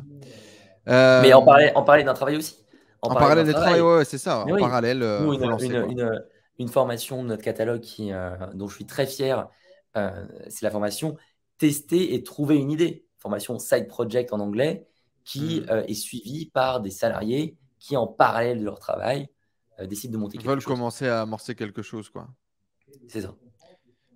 Mais 0.86 1.34
en 1.34 1.43
parler, 1.43 1.71
en 1.75 1.84
parler 1.84 2.03
d'un 2.03 2.13
travail 2.13 2.38
aussi. 2.38 2.57
En, 3.01 3.13
parallèle 3.13 3.45
des 3.45 3.53
travail, 3.53 3.82
ouais, 3.82 4.05
c'est 4.05 4.17
ça. 4.17 4.39
en 4.39 4.57
parallèle, 4.57 4.99
Nous, 4.99 5.34
une, 5.34 6.21
une, 6.59 6.67
formation 6.67 7.23
de 7.23 7.28
notre 7.28 7.43
catalogue 7.43 7.82
qui, 7.82 8.11
euh, 8.11 8.32
dont 8.53 8.67
je 8.67 8.75
suis 8.75 8.86
très 8.86 9.05
fier, 9.05 9.47
euh, 9.96 10.28
c'est 10.50 10.64
la 10.64 10.72
formation 10.72 11.18
tester 11.58 12.14
et 12.14 12.24
trouver 12.24 12.58
une 12.58 12.72
idée. 12.72 13.06
Formation 13.18 13.58
side 13.58 13.88
project 13.88 14.34
en 14.34 14.40
anglais, 14.40 14.88
qui 15.24 15.62
mm. 15.62 15.86
est 15.88 15.94
suivie 15.94 16.52
par 16.52 16.82
des 16.82 16.92
salariés 16.92 17.58
qui, 17.80 17.98
en 17.98 18.08
parallèle 18.08 18.60
de 18.60 18.66
leur 18.66 18.80
travail, 18.80 19.28
décident 19.84 20.14
de 20.14 20.18
monter 20.18 20.38
quelque 20.38 20.48
veulent 20.48 20.64
commencer 20.64 21.08
à 21.08 21.22
amorcer 21.22 21.56
quelque 21.56 21.82
chose, 21.82 22.10
quoi. 22.10 22.28
C'est 23.08 23.22
ça. 23.22 23.36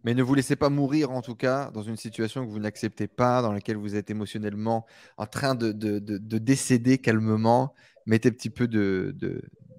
Mais 0.04 0.14
ne 0.16 0.24
vous 0.24 0.34
laissez 0.34 0.56
pas 0.56 0.70
mourir, 0.70 1.12
en 1.12 1.22
tout 1.22 1.36
cas, 1.36 1.70
dans 1.72 1.84
une 1.84 1.96
situation 1.96 2.46
que 2.46 2.50
vous 2.50 2.60
n'acceptez 2.60 3.08
pas, 3.08 3.42
dans 3.42 3.52
laquelle 3.52 3.78
vous 3.78 3.96
êtes 3.96 4.10
émotionnellement 4.10 4.86
en 5.18 5.28
train 5.28 5.54
de, 5.54 5.72
de, 5.72 6.38
décéder 6.38 6.98
calmement. 6.98 7.74
Mettez 8.08 8.30
un 8.30 8.32
petit 8.32 8.50
peu 8.50 8.68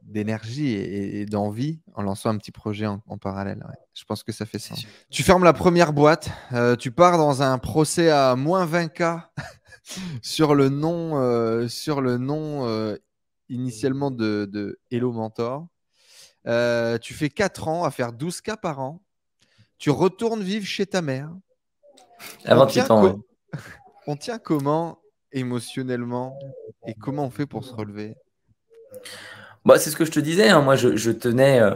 d'énergie 0.03 0.73
et, 0.73 1.25
d'envie 1.27 1.81
en 1.95 2.03
lançant 2.03 2.31
un 2.31 2.37
petit 2.37 2.53
projet 2.53 2.87
en, 2.87 3.19
parallèle. 3.19 3.65
Je 3.95 4.05
pense 4.05 4.23
que 4.23 4.33
ça 4.33 4.47
fait 4.47 4.59
sens. 4.59 4.85
Tu 5.11 5.23
fermes 5.23 5.45
la 5.45 5.53
première 5.53 5.93
boîte, 5.93 6.31
euh, 6.53 6.77
tu 6.77 6.91
pars 6.91 7.19
dans 7.19 7.43
un 7.43 7.59
procès 7.59 8.11
à 8.11 8.37
moins 8.37 8.67
20K 8.67 9.23
sur 10.23 10.55
le 10.55 10.69
nom, 10.69 11.19
euh, 11.19 11.69
sur 11.69 12.01
le 12.01 12.19
nom 12.19 12.67
euh, 12.67 12.97
initialement 13.49 14.11
de, 14.11 14.79
Hello 14.91 15.13
Mentor. 15.13 15.67
tu 17.01 17.15
fais 17.15 17.29
4 17.29 17.69
ans 17.69 17.85
à 17.85 17.91
faire 17.91 18.13
12K 18.13 18.57
par 18.61 18.81
an 18.81 19.03
tu 19.83 19.91
retournes 19.91 20.45
vivre 20.45 20.65
chez 20.65 20.87
ta 20.87 21.03
mère. 21.03 21.29
Avant 22.45 22.69
on 22.69 22.93
ans. 22.93 23.21
on 24.07 24.15
tient 24.15 24.39
comment 24.39 25.01
émotionnellement 25.33 26.39
et 26.87 26.95
comment 26.95 27.25
on 27.25 27.31
fait 27.31 27.47
pour 27.47 27.65
se 27.65 27.75
relever? 27.75 28.15
Bah, 29.65 29.79
C'est 29.79 29.91
ce 29.91 29.97
que 29.97 30.05
je 30.05 30.11
te 30.11 30.21
disais. 30.21 30.49
Hein. 30.49 30.63
Moi, 30.63 30.77
je, 30.77 31.11
tenais, 31.11 31.61
euh, 31.61 31.75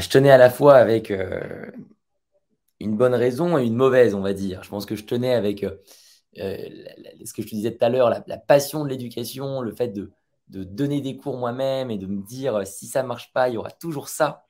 je 0.00 0.08
tenais 0.08 0.30
à 0.30 0.38
la 0.38 0.50
fois 0.50 0.76
avec 0.76 1.10
euh, 1.10 1.70
une 2.80 2.96
bonne 2.96 3.14
raison 3.14 3.58
et 3.58 3.64
une 3.64 3.76
mauvaise, 3.76 4.14
on 4.14 4.20
va 4.20 4.32
dire. 4.32 4.62
Je 4.62 4.70
pense 4.70 4.86
que 4.86 4.96
je 4.96 5.04
tenais 5.04 5.34
avec 5.34 5.64
euh, 5.64 5.76
ce 6.36 7.32
que 7.32 7.42
je 7.42 7.48
te 7.48 7.54
disais 7.54 7.76
tout 7.76 7.84
à 7.84 7.88
l'heure, 7.88 8.10
la, 8.10 8.38
passion 8.38 8.84
de 8.84 8.88
l'éducation, 8.88 9.60
le 9.60 9.72
fait 9.74 9.88
de, 9.88 10.12
de 10.48 10.64
donner 10.64 11.00
des 11.00 11.16
cours 11.16 11.38
moi-même 11.38 11.90
et 11.90 11.98
de 11.98 12.06
me 12.06 12.22
dire 12.22 12.66
si 12.66 12.86
ça 12.86 13.02
marche 13.02 13.32
pas, 13.32 13.48
il 13.48 13.54
y 13.54 13.58
aura 13.58 13.70
toujours 13.70 14.08
ça 14.08 14.46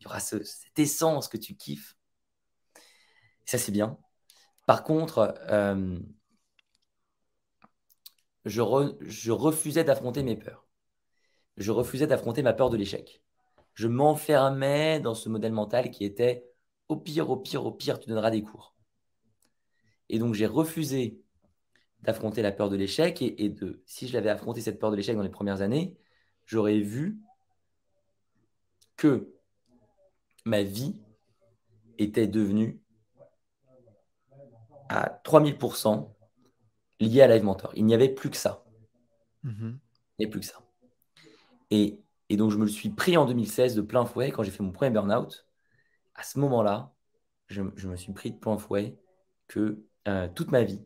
il 0.00 0.04
y 0.04 0.06
aura 0.06 0.20
cette 0.20 0.78
essence 0.78 1.28
que 1.28 1.36
tu 1.36 1.54
kiffes. 1.56 1.96
ça, 3.44 3.58
c'est 3.58 3.72
bien. 3.72 3.98
Par 4.66 4.82
contre, 4.82 5.34
je, 8.44 8.62
je, 9.00 9.32
refusais 9.32 9.84
d'affronter 9.84 10.22
mes 10.22 10.36
peurs. 10.36 10.66
Je 11.56 11.72
refusais 11.72 12.06
d'affronter 12.06 12.42
ma 12.42 12.52
peur 12.52 12.70
de 12.70 12.76
l'échec. 12.76 13.22
Je 13.74 13.88
m'enfermais 13.88 15.00
dans 15.00 15.14
ce 15.14 15.28
modèle 15.28 15.52
mental 15.52 15.90
qui 15.90 16.04
était 16.04 16.46
au 16.88 16.96
pire, 16.96 17.30
au 17.30 17.36
pire, 17.36 17.64
au 17.64 17.72
pire, 17.72 18.00
tu 18.00 18.08
donneras 18.08 18.30
des 18.30 18.42
cours. 18.42 18.74
Et 20.08 20.18
donc, 20.18 20.34
j'ai 20.34 20.46
refusé 20.46 21.20
d'affronter 22.02 22.42
la 22.42 22.50
peur 22.50 22.68
de 22.68 22.76
l'échec 22.76 23.22
et, 23.22 23.44
et, 23.44 23.48
de, 23.48 23.82
si 23.86 24.08
je 24.08 24.14
l'avais 24.14 24.30
affronté 24.30 24.60
cette 24.60 24.78
peur 24.78 24.90
de 24.90 24.96
l'échec 24.96 25.14
dans 25.14 25.22
les 25.22 25.28
premières 25.28 25.62
années, 25.62 25.96
j'aurais 26.46 26.80
vu 26.80 27.20
que 28.96 29.32
ma 30.44 30.62
vie 30.62 31.00
était 31.98 32.26
devenue 32.26 32.80
à 34.88 35.20
3000% 35.24 36.12
liée 36.98 37.22
à 37.22 37.28
Live 37.28 37.44
Mentor. 37.44 37.72
Il 37.76 37.86
n'y 37.86 37.94
avait 37.94 38.08
plus 38.08 38.30
que 38.30 38.36
ça. 38.36 38.64
Mhm. 39.44 39.78
Il 40.18 40.20
n'y 40.20 40.24
avait 40.26 40.30
plus 40.30 40.40
que 40.40 40.46
ça. 40.46 40.60
Et, 41.70 42.00
donc, 42.30 42.50
je 42.50 42.56
me 42.56 42.64
le 42.64 42.70
suis 42.70 42.90
pris 42.90 43.16
en 43.16 43.26
2016 43.26 43.74
de 43.74 43.82
plein 43.82 44.04
fouet 44.04 44.30
quand 44.30 44.42
j'ai 44.42 44.50
fait 44.50 44.62
mon 44.62 44.72
premier 44.72 44.90
burn-out. 44.90 45.46
À 46.14 46.22
ce 46.22 46.38
moment-là, 46.38 46.92
je, 47.48 47.62
me 47.62 47.96
suis 47.96 48.12
pris 48.12 48.30
de 48.30 48.38
plein 48.38 48.56
fouet 48.58 48.96
que 49.48 49.84
euh, 50.08 50.28
toute 50.34 50.50
ma 50.52 50.62
vie 50.62 50.84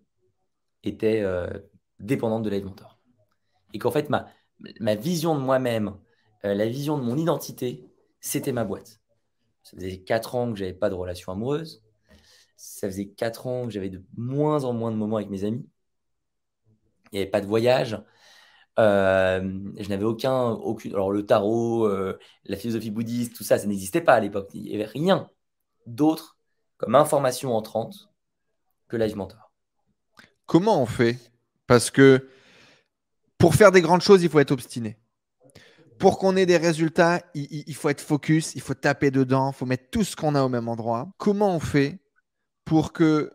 était 0.82 1.20
euh, 1.22 1.48
dépendante 2.00 2.42
de 2.42 2.50
Live 2.50 2.64
Mentor. 2.64 2.98
Et 3.72 3.78
qu'en 3.78 3.90
fait, 3.90 4.08
ma, 4.10 4.94
vision 4.94 5.34
de 5.34 5.40
moi-même, 5.40 5.98
euh, 6.44 6.54
la 6.54 6.66
vision 6.66 6.98
de 6.98 7.02
mon 7.02 7.16
identité, 7.16 7.84
c'était 8.20 8.52
ma 8.52 8.64
boîte. 8.64 9.00
Ça 9.62 9.76
faisait 9.76 9.98
4 9.98 10.34
ans 10.34 10.52
que 10.52 10.58
j'avais 10.58 10.74
pas 10.74 10.90
de 10.90 10.94
relation 10.94 11.32
amoureuse. 11.32 11.82
Ça 12.56 12.88
faisait 12.88 13.08
4 13.08 13.46
ans 13.46 13.64
que 13.66 13.70
j'avais 13.70 13.90
de 13.90 14.02
moins 14.16 14.64
en 14.64 14.72
moins 14.72 14.90
de 14.90 14.96
moments 14.96 15.16
avec 15.16 15.30
mes 15.30 15.44
amis. 15.44 15.66
Il 17.12 17.16
n'y 17.16 17.22
avait 17.22 17.30
pas 17.30 17.40
de 17.40 17.46
voyage. 17.46 17.98
Je 18.78 19.88
n'avais 19.88 20.04
aucun, 20.04 20.50
aucune. 20.50 20.92
Alors, 20.94 21.12
le 21.12 21.24
tarot, 21.24 21.86
euh, 21.86 22.18
la 22.44 22.56
philosophie 22.56 22.90
bouddhiste, 22.90 23.34
tout 23.36 23.44
ça, 23.44 23.58
ça 23.58 23.66
n'existait 23.66 24.00
pas 24.00 24.14
à 24.14 24.20
l'époque. 24.20 24.50
Il 24.54 24.62
n'y 24.62 24.74
avait 24.74 24.84
rien 24.84 25.30
d'autre 25.86 26.36
comme 26.76 26.94
information 26.94 27.54
entrante 27.54 28.10
que 28.88 28.96
Live 28.96 29.16
Mentor. 29.16 29.52
Comment 30.46 30.82
on 30.82 30.86
fait? 30.86 31.18
Parce 31.66 31.90
que 31.90 32.28
pour 33.38 33.54
faire 33.54 33.72
des 33.72 33.80
grandes 33.80 34.02
choses, 34.02 34.22
il 34.22 34.28
faut 34.28 34.40
être 34.40 34.50
obstiné 34.50 34.98
pour 35.98 36.18
qu'on 36.18 36.36
ait 36.36 36.46
des 36.46 36.56
résultats, 36.56 37.22
il, 37.34 37.74
faut 37.74 37.88
être 37.88 38.00
focus, 38.00 38.54
il 38.54 38.60
faut 38.60 38.74
taper 38.74 39.10
dedans, 39.10 39.52
il 39.52 39.54
faut 39.54 39.66
mettre 39.66 39.90
tout 39.90 40.04
ce 40.04 40.16
qu'on 40.16 40.34
a 40.34 40.42
au 40.42 40.48
même 40.48 40.68
endroit. 40.68 41.08
Comment 41.18 41.54
on 41.54 41.60
fait 41.60 41.98
pour 42.64 42.92
que 42.92 43.32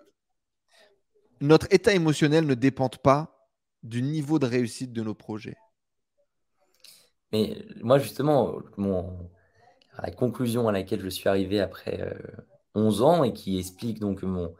notre 1.41 1.67
état 1.71 1.93
émotionnel 1.93 2.45
ne 2.45 2.53
dépende 2.53 2.97
pas 2.97 3.38
du 3.83 4.01
niveau 4.01 4.39
de 4.39 4.45
réussite 4.45 4.93
de 4.93 5.01
nos 5.01 5.15
projets 5.15 5.57
Mais 7.31 7.65
moi, 7.81 7.99
justement, 7.99 8.59
la 10.01 10.11
conclusion 10.11 10.67
à 10.67 10.71
laquelle 10.71 11.01
je 11.01 11.09
suis 11.09 11.29
arrivé 11.29 11.59
après 11.59 12.15
11 12.75 13.01
euh, 13.01 13.05
ans 13.05 13.23
et 13.23 13.33
qui 13.33 13.57
explique 13.57 13.99
donc 13.99 14.23
mon, 14.23 14.53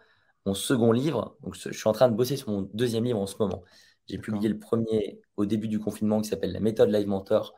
mon 0.45 0.53
second 0.53 0.91
livre, 0.91 1.37
donc 1.41 1.55
je 1.55 1.71
suis 1.71 1.87
en 1.87 1.93
train 1.93 2.09
de 2.09 2.15
bosser 2.15 2.37
sur 2.37 2.49
mon 2.49 2.69
deuxième 2.73 3.03
livre 3.03 3.19
en 3.19 3.27
ce 3.27 3.35
moment. 3.39 3.63
J'ai 4.07 4.17
publié 4.17 4.49
le 4.49 4.57
premier 4.57 5.21
au 5.37 5.45
début 5.45 5.67
du 5.67 5.79
confinement 5.79 6.21
qui 6.21 6.29
s'appelle 6.29 6.51
La 6.51 6.59
méthode 6.59 6.89
Live 6.89 7.07
Mentor, 7.07 7.55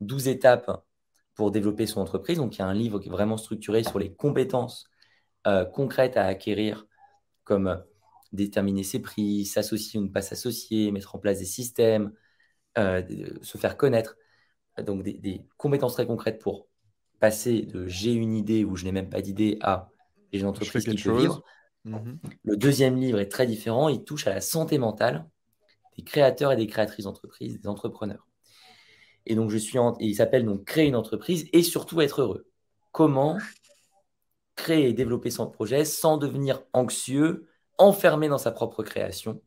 12 0.00 0.28
étapes 0.28 0.84
pour 1.34 1.50
développer 1.50 1.86
son 1.86 2.00
entreprise. 2.00 2.38
Donc, 2.38 2.56
il 2.56 2.58
y 2.58 2.62
a 2.62 2.66
un 2.66 2.74
livre 2.74 2.98
qui 2.98 3.08
est 3.08 3.12
vraiment 3.12 3.36
structuré 3.36 3.82
sur 3.84 3.98
les 3.98 4.12
compétences 4.12 4.84
euh, 5.46 5.64
concrètes 5.64 6.16
à 6.16 6.26
acquérir, 6.26 6.86
comme 7.44 7.82
déterminer 8.32 8.82
ses 8.82 9.00
prix, 9.00 9.44
s'associer 9.44 9.98
ou 9.98 10.04
ne 10.04 10.08
pas 10.08 10.22
s'associer, 10.22 10.90
mettre 10.90 11.14
en 11.16 11.18
place 11.18 11.38
des 11.38 11.44
systèmes, 11.44 12.12
euh, 12.76 13.02
se 13.42 13.58
faire 13.58 13.76
connaître. 13.76 14.16
Donc, 14.84 15.02
des, 15.02 15.44
compétences 15.56 15.94
très 15.94 16.06
concrètes 16.06 16.40
pour 16.40 16.68
passer 17.18 17.62
de 17.62 17.86
j'ai 17.86 18.12
une 18.12 18.34
idée 18.34 18.64
ou 18.64 18.76
je 18.76 18.84
n'ai 18.84 18.92
même 18.92 19.10
pas 19.10 19.20
d'idée 19.20 19.58
à 19.60 19.90
j'ai 20.32 20.40
une 20.40 20.46
entreprise 20.46 20.84
qui 20.84 20.94
peut 20.94 21.18
vivre. 21.18 21.42
Mhm. 21.84 22.18
Le 22.44 22.56
deuxième 22.56 22.96
livre 22.96 23.18
est 23.18 23.28
très 23.28 23.46
différent. 23.46 23.88
Il 23.88 24.04
touche 24.04 24.26
à 24.26 24.34
la 24.34 24.40
santé 24.40 24.78
mentale 24.78 25.28
des 25.96 26.04
créateurs 26.04 26.52
et 26.52 26.56
des 26.56 26.66
créatrices 26.66 27.06
d'entreprises, 27.06 27.60
des 27.60 27.68
entrepreneurs. 27.68 28.26
Et 29.26 29.34
donc, 29.34 29.50
je 29.50 29.58
suis 29.58 29.78
il 30.00 30.14
s'appelle 30.14 30.44
donc 30.44 30.64
Créer 30.64 30.86
une 30.86 30.96
entreprise 30.96 31.48
et 31.52 31.62
surtout 31.62 32.00
être 32.00 32.22
heureux. 32.22 32.46
Comment 32.92 33.38
créer 34.54 34.88
et 34.88 34.92
développer 34.92 35.30
son 35.30 35.48
projet 35.48 35.84
sans 35.84 36.18
devenir 36.18 36.62
anxieux, 36.72 37.47
enfermé 37.78 38.28
dans 38.28 38.38
sa 38.38 38.52
propre 38.52 38.82
création. 38.82 39.40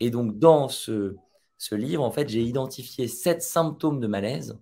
Et 0.00 0.10
donc, 0.10 0.38
dans 0.38 0.68
ce, 0.68 1.16
ce 1.58 1.74
livre, 1.74 2.02
en 2.02 2.10
fait, 2.10 2.28
j'ai 2.28 2.42
identifié 2.42 3.08
sept 3.08 3.42
symptômes 3.42 4.00
de 4.00 4.06
malaise 4.06 4.58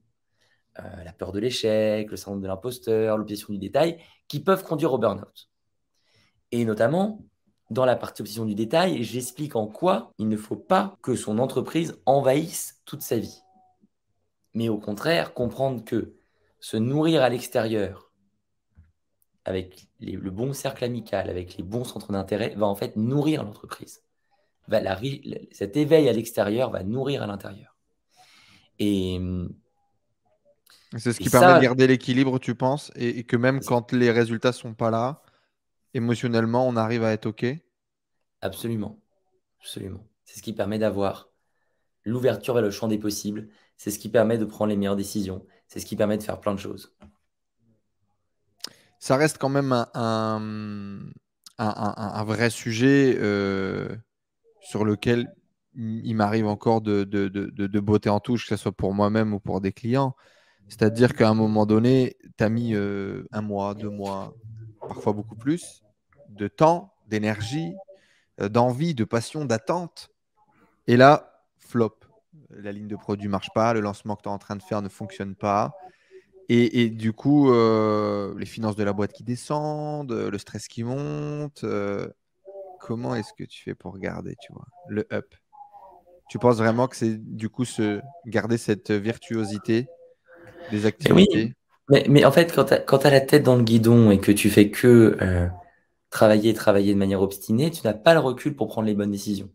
euh, 0.80 1.04
la 1.04 1.12
peur 1.12 1.30
de 1.30 1.38
l'échec, 1.38 2.10
le 2.10 2.16
syndrome 2.16 2.42
de 2.42 2.48
l'imposteur, 2.48 3.16
l'obsession 3.16 3.52
du 3.52 3.58
détail, 3.60 4.00
qui 4.26 4.40
peuvent 4.40 4.64
conduire 4.64 4.92
au 4.92 4.98
burn-out. 4.98 5.48
Et 6.50 6.64
notamment, 6.64 7.24
dans 7.70 7.84
la 7.84 7.94
partie 7.94 8.22
obsession 8.22 8.44
du 8.44 8.56
détail, 8.56 9.04
j'explique 9.04 9.54
en 9.54 9.68
quoi 9.68 10.12
il 10.18 10.28
ne 10.28 10.36
faut 10.36 10.56
pas 10.56 10.96
que 11.00 11.14
son 11.14 11.38
entreprise 11.38 12.00
envahisse 12.06 12.82
toute 12.84 13.02
sa 13.02 13.18
vie 13.18 13.44
mais 14.54 14.68
au 14.68 14.78
contraire, 14.78 15.34
comprendre 15.34 15.84
que 15.84 16.14
se 16.60 16.76
nourrir 16.76 17.22
à 17.22 17.28
l'extérieur, 17.28 18.03
avec 19.44 19.88
le 20.00 20.30
bon 20.30 20.52
cercle 20.52 20.84
amical, 20.84 21.28
avec 21.28 21.56
les 21.56 21.62
bons 21.62 21.84
centres 21.84 22.12
d'intérêt, 22.12 22.54
va 22.56 22.66
en 22.66 22.74
fait 22.74 22.96
nourrir 22.96 23.44
l'entreprise. 23.44 24.02
cet 25.52 25.76
éveil 25.76 26.08
à 26.08 26.12
l'extérieur 26.12 26.70
va 26.70 26.82
nourrir 26.82 27.22
à 27.22 27.26
l'intérieur. 27.26 27.76
Et 28.78 29.20
c'est 30.96 31.12
ce 31.12 31.18
qui 31.18 31.30
permet 31.30 31.56
de 31.56 31.62
garder 31.62 31.86
l'équilibre, 31.86 32.38
tu 32.38 32.54
penses, 32.54 32.92
et, 32.94 33.24
que 33.24 33.36
même 33.36 33.60
quand 33.60 33.92
les 33.92 34.10
résultats 34.10 34.52
sont 34.52 34.74
pas 34.74 34.90
là, 34.90 35.22
émotionnellement, 35.92 36.66
on 36.66 36.76
arrive 36.76 37.04
à 37.04 37.12
être 37.12 37.26
OK? 37.26 37.44
Absolument. 38.40 38.98
Absolument. 39.60 40.06
C'est 40.24 40.38
ce 40.38 40.42
qui 40.42 40.52
permet 40.52 40.78
d'avoir 40.78 41.30
l'ouverture 42.04 42.54
vers 42.54 42.62
le 42.62 42.70
champ 42.70 42.88
des 42.88 42.98
possibles. 42.98 43.48
C'est 43.76 43.90
ce 43.90 43.98
qui 43.98 44.08
permet 44.08 44.38
de 44.38 44.44
prendre 44.44 44.70
les 44.70 44.76
meilleures 44.76 44.96
décisions. 44.96 45.44
C'est 45.68 45.80
ce 45.80 45.86
qui 45.86 45.96
permet 45.96 46.18
de 46.18 46.22
faire 46.22 46.40
plein 46.40 46.54
de 46.54 46.60
choses. 46.60 46.94
Ça 49.04 49.16
reste 49.18 49.36
quand 49.36 49.50
même 49.50 49.72
un, 49.92 51.10
vrai 52.24 52.48
sujet 52.48 53.14
euh, 53.18 53.94
sur 54.62 54.86
lequel 54.86 55.30
il 55.74 56.14
m'arrive 56.14 56.46
encore 56.46 56.80
de, 56.80 57.80
beauté 57.80 58.08
en 58.08 58.18
touche, 58.20 58.48
que 58.48 58.56
ce 58.56 58.62
soit 58.62 58.72
pour 58.72 58.94
moi-même 58.94 59.34
ou 59.34 59.40
pour 59.40 59.60
des 59.60 59.72
clients. 59.72 60.16
C'est-à-dire 60.68 61.14
qu'à 61.14 61.28
un 61.28 61.34
moment 61.34 61.66
donné, 61.66 62.16
tu 62.38 62.44
as 62.44 62.48
mis 62.48 62.74
euh, 62.74 63.28
un 63.30 63.42
mois, 63.42 63.74
deux 63.74 63.90
mois, 63.90 64.34
parfois 64.80 65.12
beaucoup 65.12 65.36
plus, 65.36 65.82
de 66.30 66.48
temps, 66.48 66.94
d'énergie, 67.06 67.74
euh, 68.40 68.48
d'envie, 68.48 68.94
de 68.94 69.04
passion, 69.04 69.44
d'attente. 69.44 70.08
Et 70.86 70.96
là, 70.96 71.42
flop. 71.58 71.98
La 72.48 72.72
ligne 72.72 72.88
de 72.88 72.96
produit 72.96 73.26
ne 73.26 73.32
marche 73.32 73.50
pas, 73.54 73.74
le 73.74 73.80
lancement 73.80 74.16
que 74.16 74.22
tu 74.22 74.30
es 74.30 74.32
en 74.32 74.38
train 74.38 74.56
de 74.56 74.62
faire 74.62 74.80
ne 74.80 74.88
fonctionne 74.88 75.34
pas. 75.34 75.74
Et, 76.48 76.90
du 76.90 77.12
coup, 77.12 77.50
euh, 77.50 78.34
les 78.38 78.46
finances 78.46 78.76
de 78.76 78.84
la 78.84 78.92
boîte 78.92 79.12
qui 79.12 79.24
descendent, 79.24 80.12
le 80.12 80.38
stress 80.38 80.68
qui 80.68 80.84
monte. 80.84 81.64
comment 82.80 83.14
est-ce 83.14 83.32
que 83.32 83.44
tu 83.44 83.62
fais 83.62 83.74
pour 83.74 83.98
garder, 83.98 84.36
tu 84.40 84.52
vois, 84.52 84.66
le 84.88 85.06
up? 85.12 85.34
Tu 86.28 86.38
penses 86.38 86.56
vraiment 86.56 86.88
que 86.88 86.96
c'est 86.96 87.16
du 87.16 87.48
coup 87.48 87.64
se 87.64 88.00
garder 88.26 88.58
cette 88.58 88.90
virtuosité 88.90 89.88
des 90.70 90.86
activités? 90.86 91.54
mais, 91.88 92.04
mais, 92.08 92.24
en 92.24 92.32
fait, 92.32 92.52
quand 92.54 92.64
tu 92.64 93.06
as, 93.06 93.10
la 93.10 93.20
tête 93.20 93.42
dans 93.42 93.56
le 93.56 93.62
guidon 93.62 94.10
et 94.10 94.18
que 94.18 94.32
tu 94.32 94.50
fais 94.50 94.70
que 94.70 95.16
euh, 95.20 95.48
travailler, 96.10 96.54
travailler 96.54 96.94
de 96.94 96.98
manière 96.98 97.22
obstinée, 97.22 97.70
tu 97.70 97.82
n'as 97.84 97.94
pas 97.94 98.14
le 98.14 98.20
recul 98.20 98.56
pour 98.56 98.68
prendre 98.68 98.86
les 98.86 98.94
bonnes 98.94 99.10
décisions. 99.10 99.50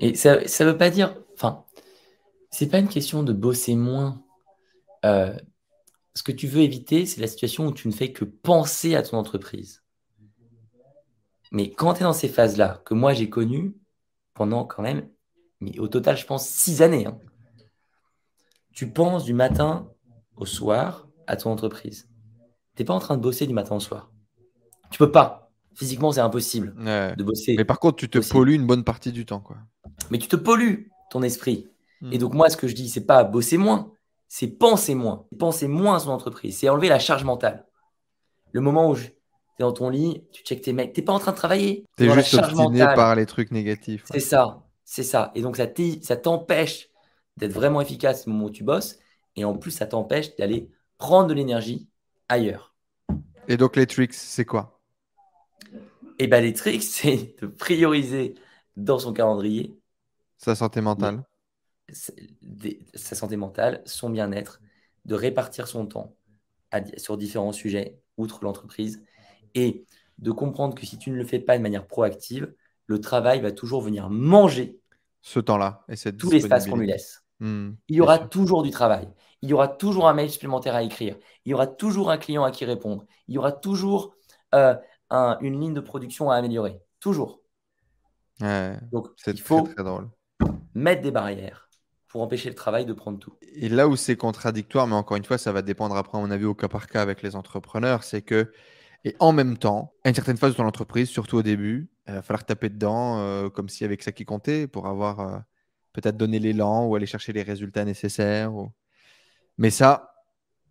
Et 0.00 0.14
ça 0.14 0.40
ne 0.40 0.64
veut 0.64 0.76
pas 0.76 0.90
dire. 0.90 1.16
Enfin, 1.34 1.64
c'est 2.50 2.68
pas 2.68 2.78
une 2.78 2.88
question 2.88 3.22
de 3.22 3.32
bosser 3.32 3.76
moins. 3.76 4.23
Euh, 5.04 5.34
ce 6.14 6.22
que 6.22 6.32
tu 6.32 6.46
veux 6.46 6.62
éviter, 6.62 7.06
c'est 7.06 7.20
la 7.20 7.26
situation 7.26 7.66
où 7.66 7.72
tu 7.72 7.88
ne 7.88 7.92
fais 7.92 8.12
que 8.12 8.24
penser 8.24 8.94
à 8.94 9.02
ton 9.02 9.18
entreprise. 9.18 9.82
Mais 11.52 11.70
quand 11.70 11.94
tu 11.94 12.00
es 12.00 12.02
dans 12.04 12.12
ces 12.12 12.28
phases-là, 12.28 12.82
que 12.84 12.94
moi 12.94 13.12
j'ai 13.12 13.28
connues 13.28 13.76
pendant 14.32 14.64
quand 14.64 14.82
même, 14.82 15.08
mais 15.60 15.78
au 15.78 15.88
total, 15.88 16.16
je 16.16 16.26
pense, 16.26 16.48
six 16.48 16.82
années, 16.82 17.06
hein, 17.06 17.18
tu 18.72 18.90
penses 18.90 19.24
du 19.24 19.34
matin 19.34 19.88
au 20.36 20.46
soir 20.46 21.08
à 21.26 21.36
ton 21.36 21.50
entreprise. 21.50 22.08
Tu 22.74 22.82
n'es 22.82 22.86
pas 22.86 22.94
en 22.94 22.98
train 22.98 23.16
de 23.16 23.22
bosser 23.22 23.46
du 23.46 23.54
matin 23.54 23.76
au 23.76 23.80
soir. 23.80 24.10
Tu 24.90 24.98
peux 24.98 25.12
pas. 25.12 25.52
Physiquement, 25.74 26.12
c'est 26.12 26.20
impossible 26.20 26.74
de 26.76 27.22
bosser. 27.22 27.54
Mais 27.56 27.64
par 27.64 27.80
contre, 27.80 27.96
tu 27.96 28.08
te 28.08 28.18
pollues 28.18 28.54
une 28.54 28.66
bonne 28.66 28.84
partie 28.84 29.12
du 29.12 29.26
temps. 29.26 29.40
Quoi. 29.40 29.56
Mais 30.10 30.18
tu 30.18 30.28
te 30.28 30.36
pollues 30.36 30.90
ton 31.10 31.22
esprit. 31.22 31.68
Hmm. 32.00 32.12
Et 32.12 32.18
donc, 32.18 32.34
moi, 32.34 32.48
ce 32.48 32.56
que 32.56 32.68
je 32.68 32.74
dis, 32.74 32.88
c'est 32.88 33.06
pas 33.06 33.24
bosser 33.24 33.58
moins, 33.58 33.93
c'est 34.36 34.48
penser 34.48 34.96
moins. 34.96 35.28
Penser 35.38 35.68
moins 35.68 35.94
à 35.94 36.00
son 36.00 36.10
entreprise. 36.10 36.58
C'est 36.58 36.68
enlever 36.68 36.88
la 36.88 36.98
charge 36.98 37.22
mentale. 37.22 37.68
Le 38.50 38.60
moment 38.60 38.90
où 38.90 38.96
tu 38.96 39.04
es 39.04 39.12
dans 39.60 39.70
ton 39.70 39.90
lit, 39.90 40.24
tu 40.32 40.42
checkes 40.42 40.62
tes 40.62 40.72
mails, 40.72 40.92
tu 40.92 40.98
n'es 40.98 41.04
pas 41.04 41.12
en 41.12 41.20
train 41.20 41.30
de 41.30 41.36
travailler. 41.36 41.84
Tu 41.96 42.06
es 42.06 42.10
juste 42.12 42.34
obstiné 42.34 42.80
par 42.80 43.14
les 43.14 43.26
trucs 43.26 43.52
négatifs. 43.52 44.02
C'est 44.10 44.18
ça. 44.18 44.64
C'est 44.84 45.04
ça. 45.04 45.30
Et 45.36 45.42
donc, 45.42 45.56
ça 45.56 46.16
t'empêche 46.16 46.88
d'être 47.36 47.52
vraiment 47.52 47.80
efficace 47.80 48.26
au 48.26 48.30
moment 48.32 48.46
où 48.46 48.50
tu 48.50 48.64
bosses. 48.64 48.98
Et 49.36 49.44
en 49.44 49.56
plus, 49.56 49.70
ça 49.70 49.86
t'empêche 49.86 50.34
d'aller 50.34 50.68
prendre 50.98 51.28
de 51.28 51.34
l'énergie 51.34 51.88
ailleurs. 52.28 52.74
Et 53.46 53.56
donc, 53.56 53.76
les 53.76 53.86
tricks, 53.86 54.14
c'est 54.14 54.44
quoi? 54.44 54.80
Eh 56.18 56.26
bien, 56.26 56.40
les 56.40 56.54
tricks, 56.54 56.82
c'est 56.82 57.36
de 57.40 57.46
prioriser 57.46 58.34
dans 58.76 58.98
son 58.98 59.12
calendrier 59.12 59.78
sa 60.38 60.56
santé 60.56 60.80
mentale. 60.80 61.22
Sa 61.92 63.14
santé 63.14 63.36
mentale, 63.36 63.82
son 63.84 64.10
bien-être, 64.10 64.60
de 65.04 65.14
répartir 65.14 65.68
son 65.68 65.86
temps 65.86 66.16
sur 66.96 67.16
différents 67.16 67.52
sujets, 67.52 68.00
outre 68.16 68.42
l'entreprise, 68.42 69.02
et 69.54 69.84
de 70.18 70.30
comprendre 70.30 70.74
que 70.74 70.86
si 70.86 70.98
tu 70.98 71.10
ne 71.10 71.16
le 71.16 71.24
fais 71.24 71.38
pas 71.38 71.56
de 71.56 71.62
manière 71.62 71.86
proactive, 71.86 72.52
le 72.86 73.00
travail 73.00 73.40
va 73.40 73.52
toujours 73.52 73.82
venir 73.82 74.10
manger 74.10 74.78
ce 75.22 75.40
temps-là 75.40 75.84
et 75.88 75.96
cette 75.96 76.18
tout 76.18 76.30
l'espace 76.30 76.66
qu'on 76.66 76.76
lui 76.76 76.86
laisse. 76.86 77.22
Hmm, 77.40 77.72
il 77.88 77.96
y 77.96 78.00
aura 78.00 78.18
toujours 78.18 78.62
du 78.62 78.70
travail. 78.70 79.08
Il 79.42 79.50
y 79.50 79.52
aura 79.52 79.68
toujours 79.68 80.08
un 80.08 80.14
mail 80.14 80.30
supplémentaire 80.30 80.74
à 80.74 80.82
écrire. 80.82 81.16
Il 81.44 81.50
y 81.50 81.54
aura 81.54 81.66
toujours 81.66 82.10
un 82.10 82.18
client 82.18 82.44
à 82.44 82.50
qui 82.50 82.64
répondre. 82.64 83.04
Il 83.28 83.34
y 83.34 83.38
aura 83.38 83.52
toujours 83.52 84.14
euh, 84.54 84.74
une 85.40 85.60
ligne 85.60 85.74
de 85.74 85.80
production 85.80 86.30
à 86.30 86.36
améliorer. 86.36 86.80
Toujours. 87.00 87.40
Donc, 88.40 89.08
il 89.26 89.40
faut 89.40 89.68
mettre 90.74 91.02
des 91.02 91.10
barrières 91.10 91.63
pour 92.14 92.22
empêcher 92.22 92.48
le 92.48 92.54
travail 92.54 92.86
de 92.86 92.92
prendre 92.92 93.18
tout. 93.18 93.32
Et 93.56 93.68
là 93.68 93.88
où 93.88 93.96
c'est 93.96 94.14
contradictoire, 94.14 94.86
mais 94.86 94.94
encore 94.94 95.16
une 95.16 95.24
fois, 95.24 95.36
ça 95.36 95.50
va 95.50 95.62
dépendre 95.62 95.96
après, 95.96 96.16
à 96.16 96.20
mon 96.20 96.30
avis, 96.30 96.44
au 96.44 96.54
cas 96.54 96.68
par 96.68 96.86
cas 96.86 97.02
avec 97.02 97.22
les 97.22 97.34
entrepreneurs, 97.34 98.04
c'est 98.04 98.22
que, 98.22 98.52
et 99.02 99.16
en 99.18 99.32
même 99.32 99.58
temps, 99.58 99.92
à 100.04 100.10
une 100.10 100.14
certaine 100.14 100.36
phase 100.36 100.52
de 100.52 100.58
ton 100.58 100.64
entreprise, 100.64 101.08
surtout 101.08 101.38
au 101.38 101.42
début, 101.42 101.90
il 102.06 102.14
va 102.14 102.22
falloir 102.22 102.46
taper 102.46 102.68
dedans 102.68 103.18
euh, 103.18 103.48
comme 103.48 103.68
si 103.68 103.84
avec 103.84 104.00
ça 104.04 104.12
qui 104.12 104.24
comptait 104.24 104.68
pour 104.68 104.86
avoir 104.86 105.18
euh, 105.18 105.38
peut-être 105.92 106.16
donné 106.16 106.38
l'élan 106.38 106.86
ou 106.86 106.94
aller 106.94 107.06
chercher 107.06 107.32
les 107.32 107.42
résultats 107.42 107.84
nécessaires. 107.84 108.52
Mais 109.58 109.70
ça, 109.70 110.14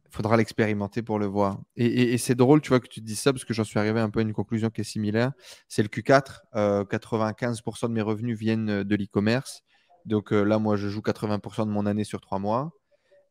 il 0.05 0.15
faudra 0.15 0.37
l'expérimenter 0.37 1.01
pour 1.01 1.19
le 1.19 1.25
voir. 1.25 1.59
Et, 1.75 2.17
c'est 2.19 2.35
drôle, 2.35 2.61
tu 2.61 2.69
vois, 2.69 2.79
que 2.79 2.87
tu 2.87 3.01
dis 3.01 3.17
ça 3.17 3.33
parce 3.33 3.43
que 3.43 3.53
j'en 3.53 3.65
suis 3.65 3.79
arrivé 3.79 3.99
un 3.99 4.09
peu 4.09 4.19
à 4.19 4.23
une 4.23 4.31
conclusion 4.31 4.69
qui 4.69 4.79
est 4.79 4.85
similaire. 4.85 5.33
C'est 5.67 5.83
le 5.83 5.89
Q4. 5.89 6.43
95% 6.53 7.83
euh, 7.83 7.87
de 7.89 7.93
mes 7.93 8.01
revenus 8.01 8.39
viennent 8.39 8.83
de 8.83 8.95
l'e-commerce. 8.95 9.61
Donc 10.05 10.31
là, 10.31 10.59
moi, 10.59 10.75
je 10.75 10.87
joue 10.89 11.01
80% 11.01 11.65
de 11.65 11.71
mon 11.71 11.85
année 11.85 12.03
sur 12.03 12.21
trois 12.21 12.39
mois. 12.39 12.71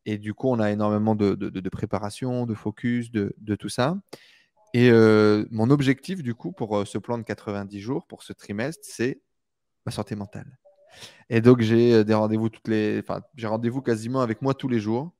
Et 0.05 0.19
du 0.19 0.35
coup, 0.35 0.49
on 0.49 0.59
a 0.59 0.71
énormément 0.71 1.15
de, 1.15 1.35
de 1.35 1.69
préparation, 1.69 2.47
de 2.47 2.55
focus, 2.55 3.11
de, 3.11 3.55
tout 3.55 3.69
ça. 3.69 3.97
Et 4.75 4.91
mon 5.51 5.71
objectif, 5.71 6.23
du 6.23 6.35
coup, 6.35 6.53
pour 6.53 6.87
ce 6.87 6.99
plan 6.99 7.19
de 7.19 7.23
90 7.23 7.81
jours, 7.81 8.07
pour 8.07 8.23
ce 8.23 8.33
trimestre, 8.33 8.83
c'est 8.85 9.23
ma 9.87 9.93
santé 9.93 10.15
mentale. 10.15 10.59
Et 11.31 11.41
donc, 11.41 11.61
j'ai 11.61 12.05
des 12.05 12.15
rendez-vous 12.15 12.49
toutes 12.49 12.69
les. 12.69 12.99
Enfin, 12.99 13.23
j'ai 13.37 13.47
rendez-vous 13.47 13.83
quasiment 13.83 14.21
avec 14.21 14.43
moi 14.43 14.55
tous 14.55 14.69
les 14.69 14.81
jours. 14.81 15.13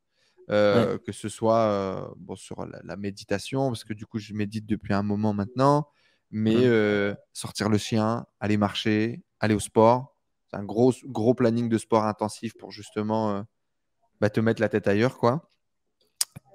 Que 0.49 1.13
ce 1.13 1.29
soit 1.29 2.13
bon, 2.19 2.37
sur 2.37 2.67
la, 2.67 2.97
méditation, 2.97 3.69
parce 3.69 3.85
que 3.85 3.95
du 3.95 4.07
coup, 4.07 4.19
je 4.19 4.35
médite 4.35 4.67
depuis 4.67 4.95
un 4.95 5.03
moment 5.03 5.33
maintenant, 5.33 5.89
mais 6.31 6.67
sortir 7.33 7.69
le 7.69 7.79
chien, 7.79 8.27
aller 8.41 8.57
marcher, 8.57 9.23
aller 9.41 9.55
au 9.55 9.61
sport. 9.61 10.12
Un 10.53 10.65
gros, 10.65 10.93
gros 11.05 11.35
planning 11.35 11.69
de 11.69 11.79
sport 11.79 12.05
intensif 12.05 12.55
pour 12.59 12.73
justement 12.73 13.45
bah, 14.21 14.31
te 14.31 14.41
mettre 14.41 14.61
la 14.61 14.69
tête 14.69 14.87
ailleurs, 14.87 15.19
quoi 15.19 15.49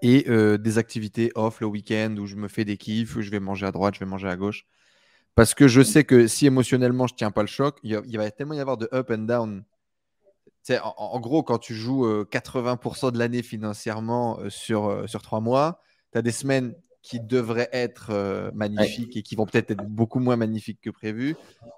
et 0.02 0.26
euh, 0.30 0.58
des 0.58 0.78
activités 0.78 1.32
off 1.36 1.60
le 1.60 1.68
week-end 1.68 2.16
où 2.20 2.26
je 2.26 2.36
me 2.36 2.48
fais 2.48 2.66
des 2.66 2.78
kiffs, 2.78 3.16
où 3.16 3.22
je 3.22 3.32
vais 3.32 3.40
manger 3.40 3.66
à 3.66 3.72
droite, 3.72 3.96
je 3.96 4.00
vais 4.00 4.06
manger 4.06 4.28
à 4.28 4.36
gauche. 4.36 4.66
Parce 5.36 5.54
que 5.54 5.68
je 5.68 5.82
sais 5.82 6.04
que 6.04 6.28
si 6.28 6.46
émotionnellement 6.48 7.08
je 7.08 7.16
tiens 7.16 7.32
pas 7.32 7.42
le 7.42 7.48
choc, 7.48 7.80
il, 7.84 8.18
va 8.18 8.32
tellement 8.32 8.56
y 8.56 8.60
avoir 8.60 8.78
de 8.78 8.90
up 8.94 9.12
and 9.12 9.20
down. 9.20 9.64
En, 10.70 10.94
en, 10.98 11.20
gros, 11.20 11.44
quand 11.44 11.60
tu 11.60 11.74
joues 11.74 12.06
80% 12.06 13.08
euh, 13.08 13.12
de 13.12 13.20
l'année 13.20 13.42
financièrement 13.42 14.40
euh, 14.40 14.50
sur, 14.50 15.08
sur 15.08 15.22
trois 15.22 15.40
mois, 15.40 15.80
tu 16.12 16.18
as 16.18 16.22
des 16.22 16.32
semaines 16.32 16.76
qui 17.08 17.20
devraient 17.20 17.70
être 17.72 18.52
magnifiques 18.54 19.16
et 19.16 19.22
qui 19.22 19.36
vont 19.36 19.46
peut-être 19.46 19.72
être 19.72 19.86
beaucoup 19.86 20.20
moins 20.20 20.36
magnifiques 20.36 20.80
que 20.82 20.90
prévu. 20.90 21.36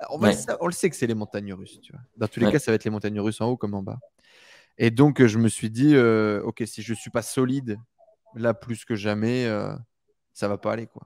On, 0.10 0.18
le 0.20 0.72
sait 0.72 0.90
que 0.90 0.96
c'est 0.96 1.08
les 1.08 1.14
montagnes 1.14 1.54
russes. 1.54 1.80
Tu 1.82 1.92
vois. 1.92 2.02
Dans 2.18 2.28
tous 2.28 2.40
les 2.40 2.52
cas, 2.52 2.60
ça 2.60 2.72
va 2.72 2.76
être 2.76 2.84
les 2.84 2.92
montagnes 2.92 3.20
russes 3.20 3.42
en 3.42 3.48
haut 3.48 3.58
comme 3.58 3.74
en 3.74 3.84
bas. 3.84 4.00
Et 4.78 4.92
donc, 4.92 5.24
je 5.24 5.38
me 5.38 5.50
suis 5.50 5.70
dit, 5.70 5.96
OK, 5.98 6.64
si 6.66 6.82
je 6.82 6.94
ne 6.94 6.98
suis 6.98 7.12
pas 7.12 7.22
solide 7.22 7.78
là 8.36 8.54
plus 8.54 8.86
que 8.86 8.96
jamais, 8.96 9.46
euh, 9.46 9.74
ça 10.34 10.48
va 10.48 10.58
pas 10.58 10.74
aller 10.74 10.88
quoi. 10.88 11.04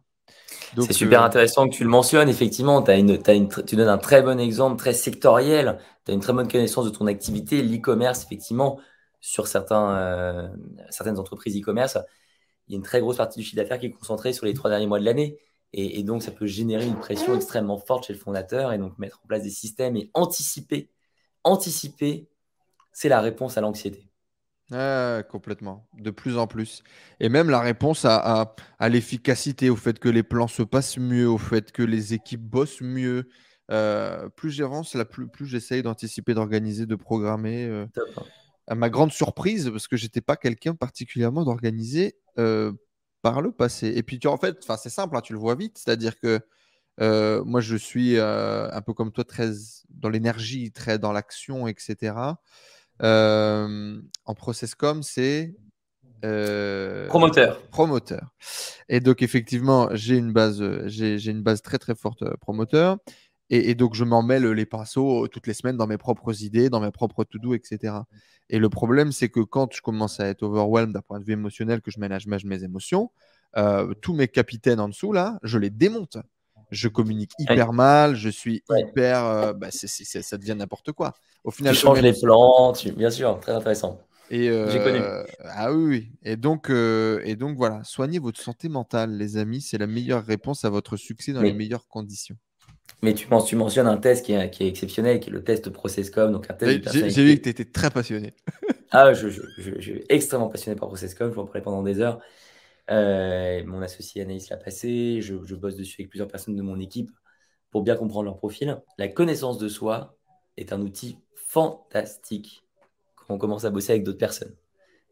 C'est 0.78 0.94
super 0.94 1.22
euh, 1.22 1.26
intéressant 1.26 1.68
que 1.68 1.76
tu 1.76 1.84
le 1.84 1.90
mentionnes. 1.90 2.30
Effectivement, 2.30 2.84
as 2.84 2.96
une, 2.96 3.20
une, 3.28 3.50
tu 3.50 3.76
donnes 3.76 3.90
un 3.90 3.98
très 3.98 4.22
bon 4.22 4.40
exemple, 4.40 4.78
très 4.78 4.94
sectoriel. 4.94 5.80
Tu 6.06 6.12
as 6.12 6.16
une 6.16 6.22
très 6.22 6.34
bonne 6.34 6.48
connaissance 6.48 6.86
de 6.86 6.90
ton 6.90 7.08
activité. 7.08 7.62
L'e-commerce, 7.62 8.24
effectivement, 8.24 8.80
sur 9.20 9.48
certains, 9.48 9.96
euh, 9.96 10.48
certaines 10.90 11.20
entreprises 11.20 11.60
e-commerce, 11.60 11.98
il 12.68 12.74
y 12.74 12.76
a 12.76 12.78
une 12.78 12.84
très 12.84 13.02
grosse 13.02 13.18
partie 13.18 13.40
du 13.40 13.46
chiffre 13.46 13.58
d'affaires 13.58 13.80
qui 13.80 13.88
est 13.88 13.92
concentrée 13.92 14.34
sur 14.34 14.46
les 14.46 14.54
trois 14.54 14.70
derniers 14.70 14.88
mois 14.88 15.00
de 15.00 15.06
l'année. 15.06 15.38
Et, 15.74 16.00
et, 16.00 16.04
donc, 16.04 16.22
ça 16.22 16.32
peut 16.32 16.46
générer 16.46 16.86
une 16.86 17.00
pression 17.00 17.36
extrêmement 17.36 17.78
forte 17.78 18.06
chez 18.06 18.14
le 18.14 18.20
fondateur. 18.20 18.74
Et 18.74 18.78
donc, 18.78 18.98
mettre 19.00 19.22
en 19.24 19.28
place 19.28 19.44
des 19.44 19.50
systèmes 19.50 19.98
et 19.98 20.12
anticiper. 20.14 20.92
Anticiper, 21.44 22.30
c'est 22.92 23.10
la 23.10 23.22
réponse 23.22 23.58
à 23.58 23.62
l'anxiété 23.62 24.08
complètement, 25.30 25.88
de 25.98 26.12
plus 26.12 26.38
en 26.38 26.48
plus. 26.48 26.84
Et 27.20 27.30
même 27.30 27.50
la 27.50 27.60
réponse 27.60 28.06
à, 28.06 28.56
l'efficacité, 28.82 29.70
au 29.70 29.76
fait 29.76 30.00
que 30.00 30.10
les 30.10 30.24
plans 30.24 30.48
se 30.48 30.64
passent 30.64 30.98
mieux, 30.98 31.28
au 31.28 31.38
fait 31.38 31.72
que 31.72 31.84
les 31.84 32.14
équipes 32.14 32.42
bossent 32.42 32.82
mieux. 32.82 33.30
Euh, 33.72 34.30
plus 34.30 34.52
j'avance, 34.52 34.98
plus, 35.10 35.28
plus 35.28 35.46
j'essaye 35.46 35.84
d'anticiper, 35.84 36.34
d'organiser, 36.34 36.86
de 36.86 36.96
programmer. 36.96 37.66
Euh, 37.66 37.86
à 38.68 38.76
ma 38.76 38.90
grande 38.90 39.12
surprise, 39.12 39.70
parce 39.70 39.88
que 39.88 39.98
j'étais 39.98 40.22
pas 40.22 40.36
quelqu'un 40.36 40.76
particulièrement 40.76 41.44
d'organisé 41.44 42.16
euh, 42.38 42.72
par 43.22 43.42
le 43.42 43.52
passé. 43.52 43.94
Et 43.96 44.04
puis, 44.04 44.20
tu, 44.20 44.28
en 44.28 44.38
fait, 44.38 44.66
c'est 44.78 44.90
simple, 44.90 45.18
hein, 45.18 45.22
tu 45.22 45.34
le 45.34 45.40
vois 45.40 45.56
vite. 45.56 45.78
C'est-à-dire 45.78 46.20
que 46.20 46.40
moi, 47.00 47.62
je 47.62 47.76
suis 47.76 48.20
un 48.20 48.82
peu 48.86 48.94
comme 48.94 49.12
toi, 49.12 49.24
très 49.24 49.52
dans 49.90 50.10
l'énergie, 50.10 50.72
très 50.72 51.00
dans 51.00 51.12
l'action, 51.12 51.68
etc. 51.68 52.36
Euh, 53.02 54.00
en 54.26 54.36
processcom, 54.36 55.04
c'est 55.04 55.56
euh, 56.26 57.08
promoteur. 57.08 57.62
Promoteur. 57.70 58.34
Et 58.88 59.00
donc 59.00 59.22
effectivement, 59.22 59.90
j'ai 59.94 60.18
une 60.18 60.32
base, 60.32 60.64
j'ai 60.88 61.30
une 61.30 61.42
base 61.42 61.62
très 61.62 61.80
très 61.80 61.96
forte 61.96 62.24
promoteur. 62.38 62.98
Et, 63.50 63.76
donc 63.76 63.94
je 63.94 64.04
m'en 64.04 64.24
mêle 64.24 64.48
les 64.48 64.66
pinceaux 64.66 65.28
toutes 65.28 65.46
les 65.46 65.54
semaines 65.54 65.78
dans 65.78 65.86
mes 65.86 65.98
propres 65.98 66.44
idées, 66.44 66.70
dans 66.70 66.80
mes 66.80 66.92
propres 66.92 67.24
to-do, 67.24 67.54
etc. 67.54 67.94
Et 68.50 68.60
le 68.60 68.70
problème, 68.70 69.12
c'est 69.12 69.30
que 69.30 69.40
quand 69.40 69.74
je 69.74 69.82
commence 69.82 70.20
à 70.20 70.28
être 70.28 70.44
overwhelmed 70.44 70.94
d'un 70.94 71.02
point 71.02 71.20
de 71.20 71.26
vue 71.26 71.34
émotionnel, 71.34 71.82
que 71.82 71.92
je 71.92 72.00
ménage 72.00 72.28
mes 72.28 72.64
émotions, 72.64 73.12
tous 74.02 74.14
mes 74.14 74.28
capitaines 74.28 74.80
en 74.80 74.90
dessous 74.90 75.14
là, 75.14 75.40
je 75.44 75.58
les 75.58 75.70
démonte 75.70 76.18
je 76.74 76.88
communique 76.88 77.32
hyper 77.40 77.72
mal, 77.72 78.16
je 78.16 78.30
suis 78.30 78.64
hyper. 78.70 79.26
Euh, 79.26 79.54
bah, 79.54 79.68
ça 79.72 80.38
devient 80.38 80.56
n'importe 80.58 80.92
quoi. 80.92 81.14
Au 81.44 81.52
final, 81.52 81.74
tu 81.74 81.82
changes 81.82 82.02
les 82.02 82.14
plans, 82.14 82.74
bien 82.96 83.10
sûr, 83.10 83.40
très 83.40 83.54
intéressant. 83.54 84.00
Et 84.30 84.46
J'ai 84.46 84.80
connu. 84.80 85.00
Euh, 85.00 85.24
ah 85.44 85.72
oui, 85.72 86.12
Et 86.24 86.38
donc, 86.38 86.70
euh, 86.70 87.22
et 87.24 87.36
donc 87.36 87.58
voilà, 87.58 87.84
soignez 87.84 88.20
votre 88.20 88.42
santé 88.42 88.70
mentale, 88.70 89.16
les 89.16 89.38
amis. 89.38 89.62
C'est 89.62 89.78
la 89.78 89.88
meilleure 89.88 90.26
réponse 90.26 90.66
à 90.66 90.70
votre 90.70 90.98
succès 90.98 91.34
dans 91.34 91.42
les 91.42 91.54
meilleures 91.54 91.88
conditions. 91.88 92.36
Mais 93.04 93.14
tu, 93.14 93.28
penses, 93.28 93.48
tu 93.48 93.58
mentionnes 93.58 93.88
un 93.88 93.98
test 93.98 94.26
qui 94.26 94.32
est, 94.32 94.50
qui 94.50 94.64
est, 94.64 94.68
exceptionnel, 94.70 95.20
qui 95.20 95.30
est 95.30 95.34
le 95.34 95.44
test 95.44 95.70
Processcom. 95.70 96.32
Donc 96.32 96.50
un 96.50 96.54
test 96.54 96.90
J'ai 96.94 97.26
vu 97.26 97.36
que 97.36 97.44
tu 97.44 97.50
étais 97.50 97.66
très 97.66 97.90
passionné. 97.90 98.34
ah, 98.92 99.14
je, 99.14 99.28
suis 99.28 100.06
extrêmement 100.08 100.48
passionné 100.48 100.80
par 100.80 100.88
Processcom. 100.88 101.30
Je 101.30 101.36
vais 101.36 101.42
en 101.42 101.46
parler 101.46 101.62
pendant 101.62 101.84
des 101.84 102.00
heures. 102.00 102.22
Euh, 102.90 103.62
mon 103.66 103.82
associé 103.82 104.22
Anaïs 104.22 104.50
l'a 104.50 104.56
passé. 104.56 105.20
Je, 105.20 105.36
bosse 105.56 105.76
dessus 105.76 105.98
avec 106.00 106.12
plusieurs 106.12 106.30
personnes 106.30 106.56
de 106.56 106.62
mon 106.62 106.80
équipe 106.80 107.12
pour 107.72 107.84
bien 107.84 107.98
comprendre 107.98 108.24
leur 108.24 108.38
profil. 108.38 108.82
La 108.98 109.10
connaissance 109.10 109.58
de 109.58 109.68
soi 109.68 110.16
est 110.56 110.72
un 110.72 110.80
outil 110.80 111.18
fantastique 111.36 112.64
quand 113.18 113.34
on 113.34 113.38
commence 113.38 113.66
à 113.66 113.70
bosser 113.70 113.92
avec 113.92 114.06
d'autres 114.06 114.18
personnes. 114.18 114.56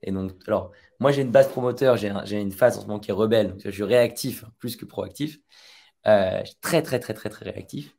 Et 0.01 0.13
donc, 0.13 0.31
alors, 0.47 0.71
moi, 1.01 1.11
j'ai 1.11 1.23
une 1.23 1.31
base 1.31 1.49
promoteur, 1.49 1.97
j'ai 1.97 2.39
une 2.39 2.51
phase 2.53 2.77
en 2.77 2.81
ce 2.83 2.87
moment 2.87 2.99
qui 2.99 3.11
est 3.11 3.13
rebelle. 3.13 3.49
Donc, 3.49 3.61
je 3.65 3.69
suis 3.69 3.83
réactif 3.83 4.45
plus 4.59 4.77
que 4.77 4.85
proactif. 4.85 5.39
Euh, 6.07 6.41
très, 6.61 6.81
très, 6.81 6.99
très, 6.99 7.13
très, 7.13 7.29
très 7.29 7.49
réactif. 7.49 7.95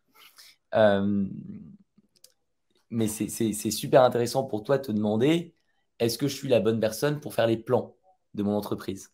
Euh, 0.74 1.26
mais 2.90 3.08
c'est 3.08 3.70
super 3.70 4.02
intéressant 4.02 4.44
pour 4.44 4.62
toi 4.62 4.78
de 4.78 4.84
te 4.84 4.92
demander 4.92 5.54
est-ce 5.98 6.18
que 6.18 6.28
je 6.28 6.34
suis 6.34 6.48
la 6.48 6.60
bonne 6.60 6.80
personne 6.80 7.20
pour 7.20 7.34
faire 7.34 7.46
les 7.46 7.56
plans 7.56 7.96
de 8.34 8.42
mon 8.42 8.54
entreprise? 8.56 9.12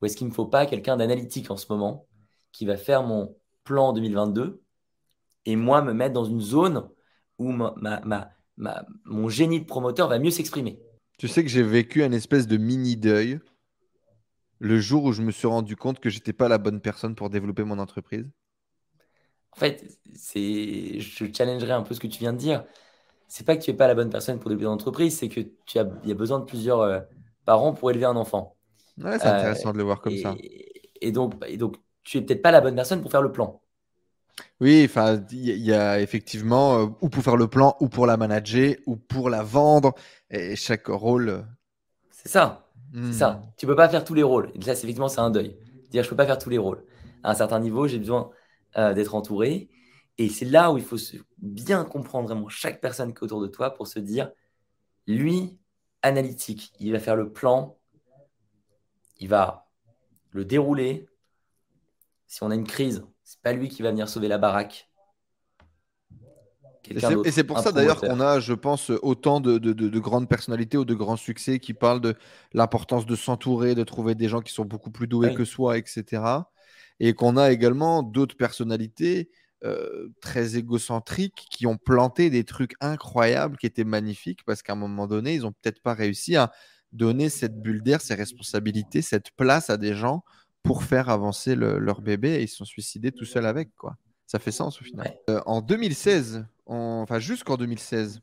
Ou 0.00 0.06
est-ce 0.06 0.16
qu'il 0.16 0.26
ne 0.26 0.30
me 0.30 0.34
faut 0.34 0.46
pas 0.46 0.66
quelqu'un 0.66 0.96
d'analytique 0.96 1.50
en 1.50 1.56
ce 1.56 1.66
moment 1.70 2.06
qui 2.52 2.66
va 2.66 2.76
faire 2.76 3.02
mon 3.02 3.36
plan 3.64 3.92
2022 3.92 4.62
et 5.46 5.56
moi 5.56 5.82
me 5.82 5.92
mettre 5.92 6.12
dans 6.12 6.24
une 6.24 6.40
zone 6.40 6.88
où 7.38 7.52
mon 9.04 9.28
génie 9.28 9.60
de 9.60 9.66
promoteur 9.66 10.08
va 10.08 10.18
mieux 10.18 10.30
s'exprimer? 10.30 10.80
Tu 11.18 11.26
sais 11.26 11.42
que 11.42 11.50
j'ai 11.50 11.62
vécu 11.62 12.02
un 12.02 12.12
espèce 12.12 12.46
de 12.46 12.56
mini 12.56 12.96
deuil 12.96 13.40
le 14.60 14.78
jour 14.78 15.04
où 15.04 15.12
je 15.12 15.22
me 15.22 15.32
suis 15.32 15.48
rendu 15.48 15.74
compte 15.74 15.98
que 15.98 16.10
j'étais 16.10 16.32
pas 16.32 16.48
la 16.48 16.58
bonne 16.58 16.80
personne 16.80 17.14
pour 17.14 17.30
développer 17.30 17.64
mon 17.64 17.78
entreprise? 17.78 18.26
En 19.52 19.58
fait, 19.58 19.84
c'est, 20.14 21.00
je 21.00 21.24
challengerai 21.32 21.72
un 21.72 21.82
peu 21.82 21.94
ce 21.94 22.00
que 22.00 22.06
tu 22.06 22.20
viens 22.20 22.32
de 22.32 22.38
dire. 22.38 22.64
C'est 23.26 23.44
pas 23.44 23.56
que 23.56 23.62
tu 23.62 23.70
n'es 23.70 23.76
pas 23.76 23.88
la 23.88 23.94
bonne 23.94 24.10
personne 24.10 24.38
pour 24.38 24.50
développer 24.50 24.66
ton 24.66 24.72
entreprise, 24.72 25.18
c'est 25.18 25.28
que 25.28 25.40
tu 25.66 25.78
as, 25.78 25.88
y 26.04 26.12
a 26.12 26.14
besoin 26.14 26.40
de 26.40 26.44
plusieurs 26.44 26.80
euh, 26.80 27.00
parents 27.44 27.72
pour 27.72 27.90
élever 27.90 28.04
un 28.04 28.16
enfant. 28.16 28.56
Ouais, 28.98 29.18
c'est 29.18 29.26
intéressant 29.26 29.72
de 29.72 29.78
le 29.78 29.84
voir 29.84 30.00
comme 30.00 30.12
et, 30.12 30.22
ça. 30.22 30.36
Et 31.00 31.10
donc, 31.10 31.34
et 31.46 31.56
donc, 31.56 31.76
tu 32.04 32.18
es 32.18 32.22
peut-être 32.22 32.42
pas 32.42 32.50
la 32.50 32.60
bonne 32.60 32.74
personne 32.74 33.00
pour 33.00 33.10
faire 33.10 33.22
le 33.22 33.32
plan. 33.32 33.60
Oui, 34.60 34.82
enfin, 34.84 35.22
il 35.30 35.64
y, 35.64 35.72
a 35.72 36.00
effectivement 36.00 36.78
euh, 36.78 36.86
ou 37.00 37.08
pour 37.08 37.22
faire 37.22 37.36
le 37.36 37.48
plan, 37.48 37.76
ou 37.80 37.88
pour 37.88 38.06
la 38.06 38.16
manager, 38.16 38.74
ou 38.86 38.96
pour 38.96 39.30
la 39.30 39.42
vendre. 39.42 39.94
Et 40.30 40.56
chaque 40.56 40.86
rôle. 40.86 41.28
Euh, 41.28 41.42
c'est 42.10 42.28
ça. 42.28 42.69
C'est 42.92 43.12
ça. 43.12 43.30
Hmm. 43.30 43.52
Tu 43.56 43.66
peux 43.66 43.76
pas 43.76 43.88
faire 43.88 44.04
tous 44.04 44.14
les 44.14 44.22
rôles. 44.22 44.50
Et 44.54 44.58
là, 44.58 44.72
effectivement, 44.72 45.08
c'est 45.08 45.20
un 45.20 45.30
deuil. 45.30 45.56
Dire, 45.90 46.02
je 46.02 46.08
peux 46.08 46.16
pas 46.16 46.26
faire 46.26 46.38
tous 46.38 46.50
les 46.50 46.58
rôles. 46.58 46.84
À 47.22 47.30
un 47.30 47.34
certain 47.34 47.60
niveau, 47.60 47.86
j'ai 47.86 47.98
besoin 47.98 48.30
euh, 48.76 48.94
d'être 48.94 49.14
entouré. 49.14 49.68
Et 50.18 50.28
c'est 50.28 50.44
là 50.44 50.72
où 50.72 50.78
il 50.78 50.84
faut 50.84 50.96
bien 51.38 51.84
comprendre 51.84 52.28
vraiment 52.28 52.48
chaque 52.48 52.80
personne 52.80 53.14
qui 53.14 53.20
est 53.20 53.24
autour 53.24 53.40
de 53.40 53.46
toi 53.46 53.72
pour 53.72 53.86
se 53.86 53.98
dire, 53.98 54.30
lui, 55.06 55.58
analytique, 56.02 56.72
il 56.78 56.92
va 56.92 56.98
faire 56.98 57.16
le 57.16 57.32
plan, 57.32 57.78
il 59.18 59.28
va 59.28 59.68
le 60.30 60.44
dérouler. 60.44 61.06
Si 62.26 62.42
on 62.42 62.50
a 62.50 62.54
une 62.54 62.66
crise, 62.66 63.04
c'est 63.22 63.40
pas 63.40 63.52
lui 63.52 63.68
qui 63.68 63.82
va 63.82 63.90
venir 63.90 64.08
sauver 64.08 64.28
la 64.28 64.38
baraque. 64.38 64.89
Et 66.88 67.30
c'est 67.30 67.44
pour 67.44 67.58
ça 67.60 67.72
d'ailleurs 67.72 68.00
qu'on 68.00 68.20
a, 68.20 68.40
je 68.40 68.54
pense, 68.54 68.90
autant 69.02 69.40
de, 69.40 69.98
grandes 69.98 70.28
personnalités 70.28 70.76
ou 70.78 70.84
de 70.84 70.94
grands 70.94 71.16
succès 71.16 71.58
qui 71.58 71.74
parlent 71.74 72.00
de 72.00 72.14
l'importance 72.52 73.06
de 73.06 73.16
s'entourer, 73.16 73.74
de 73.74 73.84
trouver 73.84 74.14
des 74.14 74.28
gens 74.28 74.40
qui 74.40 74.52
sont 74.52 74.64
beaucoup 74.64 74.90
plus 74.90 75.06
doués 75.06 75.34
que 75.34 75.44
soi, 75.44 75.78
etc. 75.78 76.22
Et 76.98 77.14
qu'on 77.14 77.36
a 77.36 77.50
également 77.50 78.02
d'autres 78.02 78.36
personnalités 78.36 79.30
euh, 79.62 80.08
très 80.22 80.56
égocentriques 80.56 81.46
qui 81.50 81.66
ont 81.66 81.76
planté 81.76 82.30
des 82.30 82.44
trucs 82.44 82.72
incroyables 82.80 83.58
qui 83.58 83.66
étaient 83.66 83.84
magnifiques 83.84 84.42
parce 84.46 84.62
qu'à 84.62 84.72
un 84.72 84.76
moment 84.76 85.06
donné, 85.06 85.34
ils 85.34 85.42
n'ont 85.42 85.52
peut-être 85.52 85.82
pas 85.82 85.92
réussi 85.92 86.36
à 86.36 86.50
donner 86.92 87.28
cette 87.28 87.60
bulle 87.60 87.82
d'air, 87.82 88.00
ces 88.00 88.14
responsabilités, 88.14 89.02
cette 89.02 89.30
place 89.32 89.68
à 89.68 89.76
des 89.76 89.94
gens 89.94 90.24
pour 90.62 90.82
faire 90.82 91.08
avancer 91.08 91.54
leur 91.56 92.00
bébé 92.00 92.36
et 92.36 92.42
ils 92.42 92.48
se 92.48 92.56
sont 92.56 92.64
suicidés 92.64 93.12
tout 93.12 93.24
seuls 93.24 93.46
avec. 93.46 93.74
quoi. 93.76 93.96
Ça 94.26 94.38
fait 94.38 94.52
sens 94.52 94.80
au 94.80 94.84
final. 94.84 95.12
Euh, 95.28 95.40
en 95.44 95.60
2016, 95.60 96.46
enfin 96.70 97.18
jusqu'en 97.18 97.56
2016, 97.56 98.20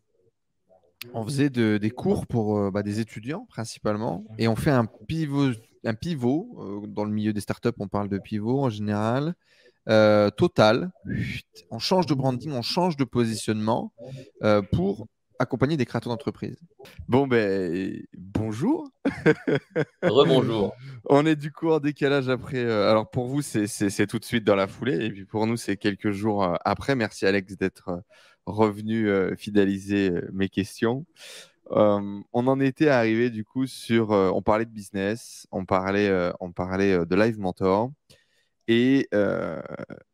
on 1.14 1.24
faisait 1.24 1.49
des 1.49 1.91
cours 1.91 2.26
pour 2.28 2.57
euh, 2.57 2.72
bah, 2.72 2.84
des 2.84 2.99
étudiants 2.99 3.45
principalement 3.49 4.26
et 4.38 4.48
on 4.48 4.56
fait 4.56 4.72
un 4.72 4.86
pivot, 4.86 5.52
un 5.84 5.94
pivot 5.94 6.57
euh, 6.60 6.88
dans 6.88 7.06
le 7.06 7.11
milieu 7.11 7.34
des 7.34 7.41
startups, 7.41 7.69
on 7.80 7.88
parle 7.88 8.10
de 8.10 8.18
pivot 8.18 8.61
en 8.61 8.69
général. 8.69 9.36
total, 10.38 10.91
on 11.72 11.80
change 11.80 12.07
de 12.07 12.14
branding, 12.14 12.52
on 12.52 12.61
change 12.61 12.98
de 12.98 13.06
positionnement 13.06 13.94
pour 14.72 15.07
accompagner 15.40 15.78
des 15.78 15.86
créateurs 15.86 16.11
d'entreprise. 16.11 16.57
Bon, 17.07 17.28
ben, 17.28 18.02
bonjour. 18.18 18.90
Rebonjour. 20.02 20.74
On 21.06 21.26
est 21.26 21.36
du 21.36 21.52
coup 21.52 21.69
en 21.69 21.80
décalage 21.80 22.30
après. 22.30 22.57
Euh, 22.57 22.90
alors 22.90 23.10
pour 23.10 23.28
vous, 23.28 23.41
c'est 23.41 24.07
tout 24.07 24.19
de 24.19 24.26
suite 24.26 24.44
dans 24.44 24.56
la 24.56 24.68
foulée. 24.68 25.06
Et 25.06 25.11
puis 25.11 25.26
pour 25.26 25.48
nous, 25.48 25.57
c'est 25.57 25.78
quelques 25.78 26.11
jours 26.11 26.44
euh, 26.44 26.56
après. 26.65 26.95
Merci 26.95 27.26
Alex 27.26 27.56
d'être 27.57 27.90
euh, 27.90 27.99
revenu 28.48 29.10
fidéliser 29.38 30.11
mes 30.34 30.49
questions. 30.49 31.06
on 31.69 32.24
en 32.34 32.60
était 32.60 32.90
arrivé 32.90 33.30
du 33.30 33.44
coup 33.44 33.68
sur. 33.68 34.10
on 34.11 34.41
parlait 34.41 34.65
de 34.65 34.72
business, 34.72 35.48
on 35.52 35.65
parlait, 35.65 36.11
on 36.40 36.52
parlait 36.52 37.06
de 37.06 37.15
Live 37.15 37.40
Mentor 37.40 37.91
et 38.68 39.07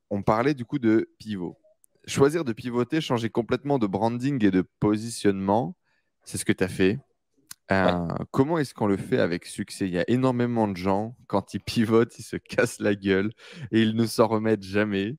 on 0.09 0.21
parlait 0.23 0.53
du 0.53 0.65
coup 0.65 0.79
de 0.79 1.09
pivot 1.17 1.57
choisir 2.05 2.43
de 2.43 2.53
pivoter, 2.53 3.01
changer 3.01 3.29
complètement 3.29 3.79
de 3.79 3.87
branding 3.87 4.43
et 4.45 4.51
de 4.51 4.63
positionnement, 4.79 5.75
c'est 6.23 6.37
ce 6.37 6.45
que 6.45 6.51
tu 6.51 6.63
as 6.63 6.67
fait. 6.67 6.99
Euh, 7.71 8.07
comment 8.31 8.57
est-ce 8.57 8.73
qu'on 8.73 8.87
le 8.87 8.97
fait 8.97 9.19
avec 9.19 9.45
succès? 9.45 9.87
Il 9.87 9.93
y 9.93 9.99
a 9.99 10.03
énormément 10.07 10.67
de 10.67 10.75
gens, 10.75 11.15
quand 11.27 11.53
ils 11.53 11.61
pivotent, 11.61 12.17
ils 12.19 12.23
se 12.23 12.35
cassent 12.35 12.79
la 12.79 12.93
gueule 12.93 13.31
et 13.71 13.81
ils 13.81 13.95
ne 13.95 14.05
s'en 14.05 14.27
remettent 14.27 14.63
jamais. 14.63 15.15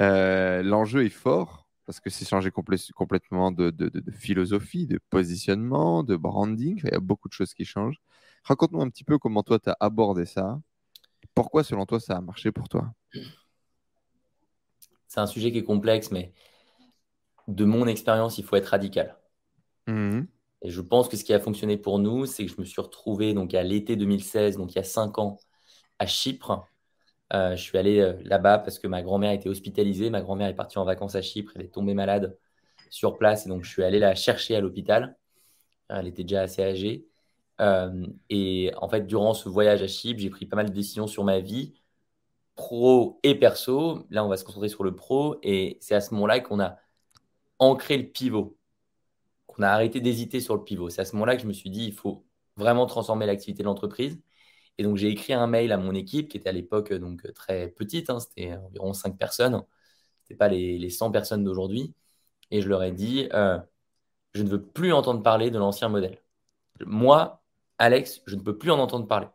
Euh, 0.00 0.62
l'enjeu 0.62 1.04
est 1.04 1.10
fort 1.10 1.65
parce 1.86 2.00
que 2.00 2.10
c'est 2.10 2.28
changer 2.28 2.50
complètement 2.50 3.52
de, 3.52 3.72
philosophie, 4.12 4.86
de 4.86 4.98
positionnement, 5.08 6.02
de 6.02 6.16
branding. 6.16 6.80
Il 6.84 6.90
y 6.90 6.94
a 6.94 7.00
beaucoup 7.00 7.28
de 7.28 7.32
choses 7.32 7.54
qui 7.54 7.64
changent. 7.64 8.00
Raconte-nous 8.42 8.82
un 8.82 8.90
petit 8.90 9.04
peu 9.04 9.18
comment 9.18 9.42
toi, 9.42 9.58
tu 9.60 9.70
as 9.70 9.76
abordé 9.78 10.26
ça. 10.26 10.60
Pourquoi, 11.34 11.62
selon 11.62 11.86
toi, 11.86 12.00
ça 12.00 12.16
a 12.16 12.20
marché 12.20 12.50
pour 12.50 12.68
toi? 12.68 12.92
C'est 15.06 15.20
un 15.20 15.26
sujet 15.26 15.52
qui 15.52 15.58
est 15.58 15.64
complexe, 15.64 16.10
mais 16.10 16.32
de 17.46 17.64
mon 17.64 17.86
expérience, 17.86 18.38
il 18.38 18.44
faut 18.44 18.56
être 18.56 18.66
radical. 18.66 19.16
Mhm. 19.86 20.26
Et 20.62 20.70
je 20.70 20.80
pense 20.80 21.08
que 21.08 21.16
ce 21.16 21.22
qui 21.22 21.32
a 21.32 21.38
fonctionné 21.38 21.76
pour 21.76 22.00
nous, 22.00 22.26
c'est 22.26 22.44
que 22.44 22.52
je 22.52 22.60
me 22.60 22.64
suis 22.64 22.80
retrouvé 22.80 23.32
donc 23.34 23.54
à 23.54 23.62
l'été 23.62 23.94
2016, 23.94 24.56
donc 24.56 24.72
il 24.72 24.76
y 24.76 24.80
a 24.80 24.84
cinq 24.84 25.18
ans, 25.18 25.38
à 26.00 26.06
Chypre. 26.06 26.66
Euh, 27.32 27.56
je 27.56 27.62
suis 27.62 27.76
allé 27.78 28.00
euh, 28.00 28.14
là-bas 28.22 28.58
parce 28.58 28.78
que 28.78 28.86
ma 28.86 29.02
grand-mère 29.02 29.32
était 29.32 29.48
hospitalisée. 29.48 30.10
Ma 30.10 30.22
grand-mère 30.22 30.48
est 30.48 30.54
partie 30.54 30.78
en 30.78 30.84
vacances 30.84 31.14
à 31.16 31.22
Chypre. 31.22 31.52
Elle 31.56 31.62
est 31.62 31.74
tombée 31.74 31.94
malade 31.94 32.38
sur 32.90 33.18
place. 33.18 33.46
Et 33.46 33.48
donc, 33.48 33.64
je 33.64 33.70
suis 33.70 33.82
allé 33.84 33.98
la 33.98 34.14
chercher 34.14 34.56
à 34.56 34.60
l'hôpital. 34.60 35.16
Elle 35.88 36.06
était 36.06 36.24
déjà 36.24 36.42
assez 36.42 36.62
âgée. 36.62 37.06
Euh, 37.60 38.06
et 38.30 38.72
en 38.78 38.88
fait, 38.88 39.06
durant 39.06 39.34
ce 39.34 39.48
voyage 39.48 39.82
à 39.82 39.88
Chypre, 39.88 40.20
j'ai 40.20 40.30
pris 40.30 40.46
pas 40.46 40.56
mal 40.56 40.68
de 40.68 40.74
décisions 40.74 41.06
sur 41.06 41.24
ma 41.24 41.40
vie 41.40 41.74
pro 42.54 43.20
et 43.22 43.34
perso. 43.34 44.06
Là, 44.10 44.24
on 44.24 44.28
va 44.28 44.36
se 44.36 44.44
concentrer 44.44 44.68
sur 44.68 44.84
le 44.84 44.94
pro. 44.94 45.38
Et 45.42 45.78
c'est 45.80 45.94
à 45.94 46.00
ce 46.00 46.14
moment-là 46.14 46.40
qu'on 46.40 46.60
a 46.60 46.78
ancré 47.58 47.98
le 47.98 48.06
pivot, 48.08 48.56
qu'on 49.46 49.62
a 49.62 49.68
arrêté 49.70 50.00
d'hésiter 50.00 50.40
sur 50.40 50.56
le 50.56 50.64
pivot. 50.64 50.90
C'est 50.90 51.00
à 51.02 51.04
ce 51.04 51.14
moment-là 51.16 51.36
que 51.36 51.42
je 51.42 51.48
me 51.48 51.52
suis 51.52 51.70
dit, 51.70 51.86
il 51.86 51.92
faut 51.94 52.24
vraiment 52.56 52.86
transformer 52.86 53.26
l'activité 53.26 53.62
de 53.62 53.68
l'entreprise. 53.68 54.18
Et 54.78 54.82
donc, 54.82 54.96
j'ai 54.96 55.08
écrit 55.08 55.32
un 55.32 55.46
mail 55.46 55.72
à 55.72 55.78
mon 55.78 55.94
équipe 55.94 56.28
qui 56.28 56.36
était 56.36 56.48
à 56.48 56.52
l'époque 56.52 56.92
donc 56.92 57.32
très 57.34 57.68
petite, 57.68 58.10
hein. 58.10 58.20
c'était 58.20 58.54
environ 58.54 58.92
5 58.92 59.16
personnes, 59.16 59.62
ce 60.24 60.24
n'était 60.24 60.38
pas 60.38 60.48
les, 60.48 60.78
les 60.78 60.90
100 60.90 61.10
personnes 61.10 61.44
d'aujourd'hui. 61.44 61.94
et 62.50 62.60
je 62.60 62.68
leur 62.68 62.82
ai 62.82 62.92
dit 62.92 63.28
euh, 63.32 63.58
je 64.36 64.42
ne 64.42 64.48
veux 64.48 64.62
plus 64.62 64.92
entendre 64.92 65.22
parler 65.22 65.50
de 65.50 65.58
l'ancien 65.58 65.88
modèle. 65.88 66.18
Moi, 66.84 67.42
Alex, 67.78 68.22
je 68.26 68.36
ne 68.36 68.40
peux 68.40 68.56
plus 68.56 68.70
en 68.70 68.78
entendre 68.78 69.06
parler. 69.06 69.28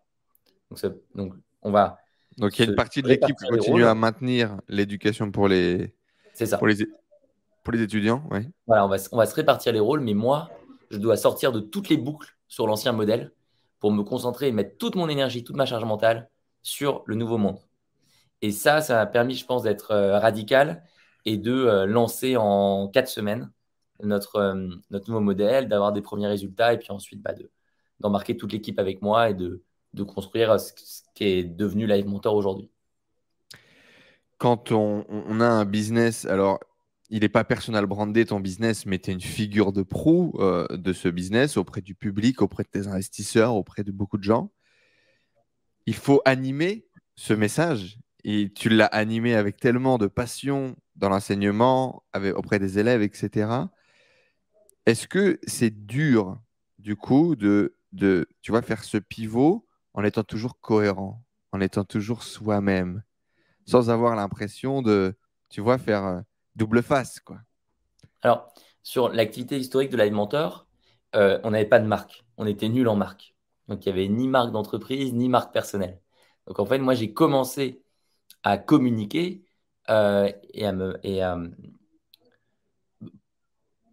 Donc, 0.69 0.79
donc 1.15 1.33
on 1.61 1.71
va. 1.71 1.99
Donc 2.37 2.57
il 2.57 2.63
y 2.63 2.67
a 2.67 2.69
une 2.69 2.75
partie 2.75 3.01
de 3.01 3.07
l'équipe 3.07 3.35
qui 3.35 3.47
continue 3.47 3.83
à 3.83 3.95
maintenir 3.95 4.57
l'éducation 4.67 5.31
pour 5.31 5.47
les. 5.47 5.93
C'est 6.33 6.45
ça. 6.45 6.57
Pour 6.57 6.67
les, 6.67 6.75
pour 7.63 7.73
les 7.73 7.81
étudiants, 7.81 8.23
oui. 8.31 8.47
Voilà, 8.67 8.85
on 8.85 8.89
va, 8.89 8.97
on 9.11 9.17
va 9.17 9.25
se 9.25 9.35
répartir 9.35 9.73
les 9.73 9.79
rôles, 9.79 9.99
mais 10.01 10.13
moi, 10.13 10.49
je 10.91 10.97
dois 10.97 11.17
sortir 11.17 11.51
de 11.51 11.59
toutes 11.59 11.89
les 11.89 11.97
boucles 11.97 12.37
sur 12.47 12.67
l'ancien 12.67 12.93
modèle 12.93 13.31
pour 13.81 13.91
me 13.91 14.03
concentrer 14.03 14.47
et 14.47 14.51
mettre 14.53 14.77
toute 14.77 14.95
mon 14.95 15.09
énergie, 15.09 15.43
toute 15.43 15.57
ma 15.57 15.65
charge 15.65 15.83
mentale 15.83 16.29
sur 16.61 17.03
le 17.07 17.15
nouveau 17.15 17.37
monde. 17.37 17.59
Et 18.41 18.51
ça, 18.51 18.79
ça 18.79 18.95
m'a 18.95 19.05
permis, 19.07 19.35
je 19.35 19.45
pense, 19.45 19.63
d'être 19.63 19.91
euh, 19.91 20.19
radical 20.19 20.83
et 21.25 21.37
de 21.37 21.51
euh, 21.51 21.85
lancer 21.85 22.37
en 22.37 22.87
quatre 22.87 23.09
semaines 23.09 23.51
notre, 24.01 24.37
euh, 24.37 24.69
notre 24.91 25.09
nouveau 25.09 25.19
modèle, 25.19 25.67
d'avoir 25.67 25.91
des 25.91 26.01
premiers 26.01 26.27
résultats 26.27 26.73
et 26.73 26.77
puis 26.77 26.91
ensuite 26.91 27.21
bah, 27.21 27.33
d'embarquer 27.99 28.37
toute 28.37 28.53
l'équipe 28.53 28.79
avec 28.79 29.01
moi 29.01 29.29
et 29.29 29.33
de, 29.33 29.63
de 29.93 30.03
construire 30.03 30.59
ce, 30.59 30.71
qui 31.13 31.23
est 31.23 31.43
devenu 31.43 31.85
Live 31.87 32.07
Mentor 32.07 32.35
aujourd'hui. 32.35 32.69
Quand 34.37 34.71
on, 34.71 35.05
on, 35.09 35.39
a 35.39 35.45
un 35.45 35.65
business, 35.65 36.25
alors 36.25 36.59
il 37.11 37.21
n'est 37.21 37.29
pas 37.29 37.43
personal 37.43 37.85
brandé 37.85 38.25
ton 38.25 38.39
business, 38.39 38.85
mais 38.85 38.97
tu 38.97 39.11
es 39.11 39.13
une 39.13 39.21
figure 39.21 39.73
de 39.73 39.83
proue 39.83 40.33
de 40.69 40.93
ce 40.93 41.09
business 41.09 41.57
auprès 41.57 41.81
du 41.81 41.93
public, 41.93 42.41
auprès 42.41 42.63
de 42.63 42.69
tes 42.69 42.87
investisseurs, 42.87 43.53
auprès 43.53 43.83
de 43.83 43.91
beaucoup 43.91 44.17
de 44.17 44.23
gens. 44.23 44.49
Il 45.85 45.95
faut 45.95 46.21
animer 46.23 46.87
ce 47.15 47.33
message 47.33 47.99
et 48.23 48.51
tu 48.53 48.69
l'as 48.69 48.85
animé 48.85 49.35
avec 49.35 49.57
tellement 49.57 49.97
de 49.97 50.07
passion 50.07 50.77
dans 50.95 51.09
l'enseignement, 51.09 52.03
auprès 52.35 52.59
des 52.59 52.79
élèves, 52.79 53.01
etc. 53.01 53.49
Est-ce 54.85 55.07
que 55.07 55.39
c'est 55.43 55.85
dur, 55.85 56.39
du 56.79 56.95
coup, 56.95 57.35
de, 57.35 57.75
de, 57.91 58.27
tu 58.41 58.51
vois, 58.51 58.61
faire 58.61 58.83
ce 58.83 58.97
pivot 58.97 59.67
en 59.93 60.03
étant 60.03 60.23
toujours 60.23 60.59
cohérent, 60.59 61.23
en 61.51 61.59
étant 61.59 61.83
toujours 61.83 62.23
soi-même, 62.23 63.03
sans 63.65 63.89
avoir 63.89 64.15
l'impression 64.15 64.81
de, 64.81 65.13
tu 65.49 65.61
vois, 65.61 65.77
faire 65.77 66.05
euh, 66.05 66.21
double 66.55 66.83
face, 66.83 67.19
quoi 67.19 67.39
Alors, 68.21 68.53
sur 68.83 69.09
l'activité 69.09 69.57
historique 69.57 69.89
de 69.89 69.97
Live 69.97 70.13
Mentor, 70.13 70.67
euh, 71.15 71.39
on 71.43 71.51
n'avait 71.51 71.65
pas 71.65 71.79
de 71.79 71.87
marque. 71.87 72.23
On 72.37 72.47
était 72.47 72.69
nul 72.69 72.87
en 72.87 72.95
marque. 72.95 73.35
Donc, 73.67 73.85
il 73.85 73.93
n'y 73.93 73.99
avait 73.99 74.09
ni 74.09 74.27
marque 74.27 74.51
d'entreprise, 74.51 75.13
ni 75.13 75.29
marque 75.29 75.53
personnelle. 75.53 75.99
Donc, 76.47 76.59
en 76.59 76.65
fait, 76.65 76.79
moi, 76.79 76.93
j'ai 76.93 77.13
commencé 77.13 77.81
à 78.43 78.57
communiquer 78.57 79.43
euh, 79.89 80.31
et, 80.53 80.65
à 80.65 80.71
me, 80.71 80.99
et 81.03 81.21
à 81.21 81.37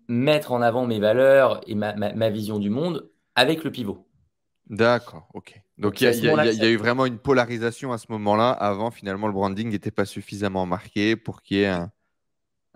mettre 0.09 0.52
en 0.52 0.62
avant 0.62 0.86
mes 0.86 1.01
valeurs 1.01 1.60
et 1.66 1.74
ma, 1.74 1.94
ma, 1.94 2.30
vision 2.30 2.59
du 2.59 2.70
monde 2.70 3.10
avec 3.35 3.62
le 3.62 3.70
pivot. 3.70 4.06
D'accord, 4.66 5.28
ok. 5.35 5.60
Donc 5.78 6.01
il 6.01 6.12
y, 6.12 6.18
y, 6.18 6.28
a 6.28 6.68
eu 6.68 6.76
vraiment 6.76 7.06
une 7.06 7.18
polarisation 7.18 7.93
à 7.93 7.98
ce 7.98 8.06
moment-là. 8.10 8.51
Avant, 8.51 8.90
finalement, 8.90 9.26
le 9.28 9.32
branding 9.32 9.70
n'était 9.70 9.90
pas 9.90 10.05
suffisamment 10.05 10.66
marqué 10.66 11.16
pour 11.16 11.43
qu'il 11.43 11.59
y 11.59 11.60
ait 11.60 11.66
un, 11.66 11.90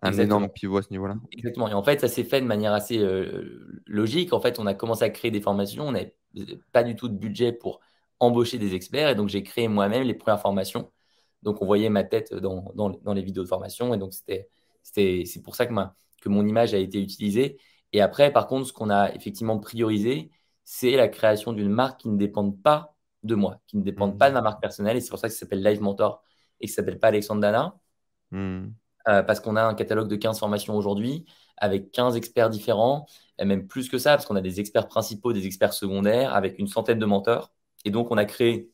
un 0.02 0.12
énorme 0.12 0.48
pivot 0.48 0.78
à 0.78 0.82
ce 0.82 0.90
niveau-là. 0.90 1.16
Exactement. 1.30 1.68
Et 1.68 1.74
en 1.74 1.82
fait, 1.82 2.00
ça 2.00 2.08
s'est 2.08 2.24
fait 2.24 2.40
de 2.40 2.46
manière 2.46 2.72
assez 2.72 2.98
euh, 2.98 3.82
logique. 3.86 4.32
En 4.32 4.40
fait, 4.40 4.58
on 4.58 4.66
a 4.66 4.74
commencé 4.74 5.04
à 5.04 5.10
créer 5.10 5.30
des 5.30 5.40
formations. 5.40 5.86
On 5.86 5.92
n'avait 5.92 6.16
pas 6.72 6.82
du 6.82 6.96
tout 6.96 7.08
de 7.08 7.16
budget 7.16 7.52
pour 7.52 7.80
embaucher 8.18 8.58
des 8.58 8.74
experts. 8.74 9.10
Et 9.10 9.14
donc, 9.14 9.28
j'ai 9.28 9.42
créé 9.42 9.68
moi-même 9.68 10.02
les 10.02 10.14
premières 10.14 10.40
formations. 10.40 10.90
Donc, 11.42 11.62
on 11.62 11.66
voyait 11.66 11.88
ma 11.88 12.02
tête 12.02 12.34
dans, 12.34 12.72
dans, 12.74 13.14
les 13.14 13.22
vidéos 13.22 13.44
de 13.44 13.48
formation. 13.48 13.94
Et 13.94 13.98
donc, 13.98 14.12
c'était, 14.12 14.48
c'est 14.82 15.42
pour 15.42 15.54
ça 15.54 15.66
que, 15.66 15.72
ma, 15.72 15.94
que 16.20 16.28
mon 16.28 16.46
image 16.46 16.74
a 16.74 16.78
été 16.78 17.00
utilisée. 17.00 17.58
Et 17.92 18.00
après, 18.00 18.32
par 18.32 18.48
contre, 18.48 18.66
ce 18.66 18.72
qu'on 18.72 18.90
a 18.90 19.14
effectivement 19.14 19.58
priorisé, 19.60 20.30
c'est 20.64 20.96
la 20.96 21.08
création 21.08 21.52
d'une 21.52 21.68
marque 21.68 22.00
qui 22.00 22.08
ne 22.08 22.16
dépend 22.16 22.50
pas 22.50 22.96
de 23.22 23.36
moi, 23.36 23.60
qui 23.68 23.76
ne 23.76 23.82
dépend 23.82 24.10
pas 24.10 24.30
de 24.30 24.34
ma 24.34 24.42
marque 24.42 24.60
personnelle. 24.60 24.96
Et 24.96 25.00
c'est 25.00 25.10
pour 25.10 25.18
ça 25.18 25.28
que 25.28 25.34
ça 25.34 25.40
s'appelle 25.40 25.62
Live 25.62 25.80
Mentor 25.80 26.22
et 26.60 26.66
ça 26.66 26.76
s'appelle 26.76 26.98
pas 26.98 27.08
Alexandre 27.08 27.40
Dana. 27.40 27.76
Hmm. 28.30 28.70
Euh, 29.08 29.22
parce 29.22 29.40
qu'on 29.40 29.56
a 29.56 29.64
un 29.64 29.74
catalogue 29.74 30.08
de 30.08 30.16
15 30.16 30.38
formations 30.38 30.76
aujourd'hui 30.76 31.24
avec 31.56 31.90
15 31.90 32.16
experts 32.16 32.50
différents, 32.50 33.06
et 33.38 33.44
même 33.44 33.66
plus 33.66 33.88
que 33.88 33.98
ça, 33.98 34.12
parce 34.12 34.26
qu'on 34.26 34.36
a 34.36 34.40
des 34.40 34.60
experts 34.60 34.88
principaux, 34.88 35.32
des 35.32 35.46
experts 35.46 35.72
secondaires, 35.72 36.34
avec 36.34 36.58
une 36.58 36.66
centaine 36.66 36.98
de 36.98 37.06
menteurs. 37.06 37.52
Et 37.84 37.90
donc, 37.90 38.10
on 38.10 38.16
a 38.16 38.24
créé 38.24 38.70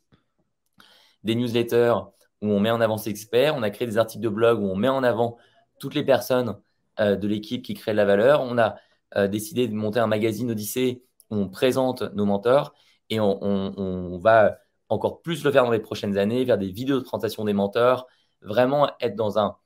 des 1.24 1.34
newsletters 1.34 1.94
où 2.42 2.48
on 2.48 2.60
met 2.60 2.70
en 2.70 2.80
avant 2.80 2.96
ces 2.96 3.10
experts, 3.10 3.54
on 3.56 3.62
a 3.62 3.70
créé 3.70 3.86
des 3.86 3.98
articles 3.98 4.22
de 4.22 4.28
blog 4.28 4.60
où 4.60 4.66
on 4.66 4.76
met 4.76 4.88
en 4.88 5.02
avant 5.02 5.36
toutes 5.78 5.94
les 5.94 6.04
personnes 6.04 6.56
euh, 7.00 7.16
de 7.16 7.26
l'équipe 7.28 7.64
qui 7.64 7.74
créent 7.74 7.92
de 7.92 7.96
la 7.96 8.04
valeur. 8.04 8.42
On 8.42 8.58
a 8.58 8.76
euh, 9.16 9.28
décidé 9.28 9.68
de 9.68 9.74
monter 9.74 10.00
un 10.00 10.06
magazine 10.06 10.50
Odyssée 10.50 11.02
où 11.30 11.36
on 11.36 11.48
présente 11.48 12.02
nos 12.14 12.24
menteurs 12.26 12.74
et 13.10 13.20
on, 13.20 13.42
on, 13.42 14.18
va 14.18 14.58
encore 14.88 15.22
plus 15.22 15.44
le 15.44 15.50
faire 15.50 15.64
dans 15.64 15.70
les 15.70 15.78
prochaines 15.78 16.18
années, 16.18 16.44
vers 16.44 16.58
des 16.58 16.70
vidéos 16.70 16.98
de 16.98 17.02
présentation 17.02 17.44
des 17.44 17.52
menteurs, 17.54 18.06
vraiment 18.42 18.90
être 19.00 19.16
dans 19.16 19.38
un 19.38 19.56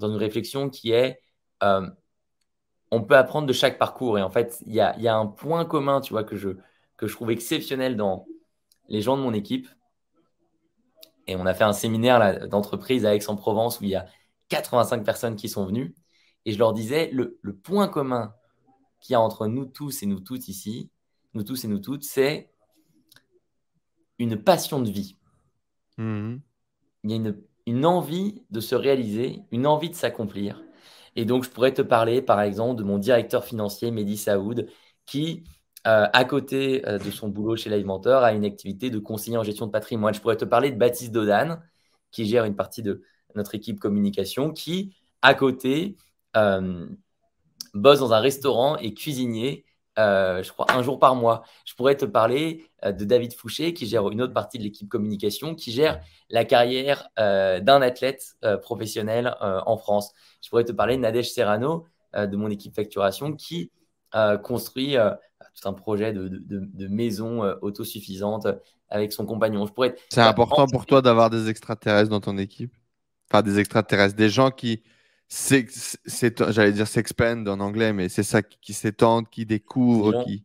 dans 0.00 0.10
une 0.10 0.16
réflexion 0.16 0.70
qui 0.70 0.92
est 0.92 1.20
euh, 1.62 1.88
on 2.90 3.02
peut 3.02 3.16
apprendre 3.16 3.46
de 3.46 3.52
chaque 3.52 3.78
parcours. 3.78 4.18
Et 4.18 4.22
en 4.22 4.30
fait, 4.30 4.62
il 4.66 4.74
y 4.74 4.80
a, 4.80 4.98
y 4.98 5.08
a, 5.08 5.16
un 5.16 5.26
point 5.26 5.64
commun, 5.64 6.00
tu 6.00 6.12
vois, 6.12 6.24
que 6.24 6.36
je, 6.36 6.50
que 6.96 7.06
je 7.06 7.14
trouve 7.14 7.30
exceptionnel 7.30 7.96
dans 7.96 8.26
les 8.88 9.00
gens 9.00 9.16
de 9.16 9.22
mon 9.22 9.32
équipe. 9.32 9.68
Et 11.26 11.36
on 11.36 11.46
a 11.46 11.54
fait 11.54 11.64
un 11.64 11.72
séminaire 11.72 12.48
d'entreprise 12.48 13.06
à 13.06 13.14
Aix-en-Provence 13.14 13.80
où 13.80 13.84
il 13.84 13.90
y 13.90 13.94
a 13.94 14.06
85 14.48 15.04
personnes 15.04 15.36
qui 15.36 15.48
sont 15.48 15.66
venues. 15.66 15.94
Et 16.44 16.52
je 16.52 16.58
leur 16.58 16.72
disais, 16.72 17.10
le, 17.12 17.38
le 17.42 17.54
point 17.54 17.86
commun 17.86 18.34
qu'il 19.00 19.12
y 19.12 19.16
a 19.16 19.20
entre 19.20 19.46
nous 19.46 19.66
tous 19.66 20.02
et 20.02 20.06
nous 20.06 20.20
toutes 20.20 20.48
ici, 20.48 20.90
nous 21.34 21.44
tous 21.44 21.64
et 21.64 21.68
nous 21.68 21.78
toutes, 21.78 22.02
c'est 22.02 22.50
une 24.18 24.42
passion 24.42 24.80
de 24.80 24.90
vie. 24.90 25.16
Mmh. 25.96 26.36
Il 27.04 27.10
y 27.10 27.12
a 27.12 27.16
une 27.16 27.40
une 27.70 27.86
envie 27.86 28.42
de 28.50 28.58
se 28.60 28.74
réaliser, 28.74 29.42
une 29.52 29.64
envie 29.66 29.90
de 29.90 29.94
s'accomplir. 29.94 30.64
Et 31.14 31.24
donc, 31.24 31.44
je 31.44 31.50
pourrais 31.50 31.72
te 31.72 31.82
parler, 31.82 32.20
par 32.20 32.40
exemple, 32.40 32.76
de 32.76 32.84
mon 32.84 32.98
directeur 32.98 33.44
financier, 33.44 33.92
Mehdi 33.92 34.16
Saoud, 34.16 34.66
qui, 35.06 35.44
euh, 35.86 36.06
à 36.12 36.24
côté 36.24 36.86
euh, 36.88 36.98
de 36.98 37.10
son 37.12 37.28
boulot 37.28 37.56
chez 37.56 37.70
Live 37.70 37.86
Mentor, 37.86 38.24
a 38.24 38.32
une 38.32 38.44
activité 38.44 38.90
de 38.90 38.98
conseiller 38.98 39.36
en 39.36 39.44
gestion 39.44 39.66
de 39.66 39.70
patrimoine. 39.70 40.12
Je 40.14 40.20
pourrais 40.20 40.36
te 40.36 40.44
parler 40.44 40.72
de 40.72 40.78
Baptiste 40.78 41.12
Dodan, 41.12 41.60
qui 42.10 42.26
gère 42.26 42.44
une 42.44 42.56
partie 42.56 42.82
de 42.82 43.02
notre 43.36 43.54
équipe 43.54 43.78
communication, 43.78 44.52
qui, 44.52 44.96
à 45.22 45.34
côté, 45.34 45.96
euh, 46.36 46.86
bosse 47.74 48.00
dans 48.00 48.12
un 48.12 48.20
restaurant 48.20 48.76
et 48.78 48.94
cuisinier 48.94 49.64
euh, 50.00 50.42
je 50.42 50.50
crois, 50.52 50.66
un 50.70 50.82
jour 50.82 50.98
par 50.98 51.14
mois. 51.14 51.42
Je 51.64 51.74
pourrais 51.74 51.96
te 51.96 52.04
parler 52.04 52.64
euh, 52.84 52.92
de 52.92 53.04
David 53.04 53.34
Fouché, 53.34 53.74
qui 53.74 53.86
gère 53.86 54.08
une 54.10 54.22
autre 54.22 54.32
partie 54.32 54.58
de 54.58 54.62
l'équipe 54.62 54.88
communication, 54.88 55.54
qui 55.54 55.72
gère 55.72 56.00
la 56.30 56.44
carrière 56.44 57.08
euh, 57.18 57.60
d'un 57.60 57.82
athlète 57.82 58.36
professionnel 58.62 59.34
en 59.40 59.76
France. 59.76 60.12
Je 60.42 60.48
pourrais 60.48 60.64
te 60.64 60.72
parler 60.72 60.96
de 60.96 61.02
Nadège 61.02 61.30
Serrano, 61.32 61.86
de 62.14 62.36
mon 62.36 62.48
équipe 62.50 62.74
facturation, 62.74 63.34
qui 63.34 63.70
construit 64.42 64.96
tout 65.54 65.68
un 65.68 65.72
projet 65.72 66.12
de, 66.12 66.28
de 66.28 66.88
maison 66.88 67.42
autosuffisante 67.60 68.46
avec 68.88 69.12
son 69.12 69.26
compagnon. 69.26 69.66
Je 69.66 69.72
pourrais... 69.72 69.94
C'est 70.08 70.20
important 70.20 70.66
pour 70.66 70.86
toi 70.86 71.02
d'avoir 71.02 71.30
des 71.30 71.48
extraterrestres 71.48 72.10
dans 72.10 72.20
ton 72.20 72.38
équipe? 72.38 72.72
Enfin, 73.30 73.42
des 73.42 73.58
extraterrestres, 73.58 74.16
des 74.16 74.30
gens 74.30 74.50
qui 74.50 74.82
j'allais 75.30 76.72
dire 76.72 76.88
s'expand 76.88 77.46
en 77.48 77.60
anglais, 77.60 77.92
mais 77.92 78.08
c'est 78.08 78.22
ça 78.22 78.42
qui, 78.42 78.72
s'étendent, 78.72 79.28
qui 79.28 79.46
découvrent, 79.46 80.24
qui. 80.24 80.44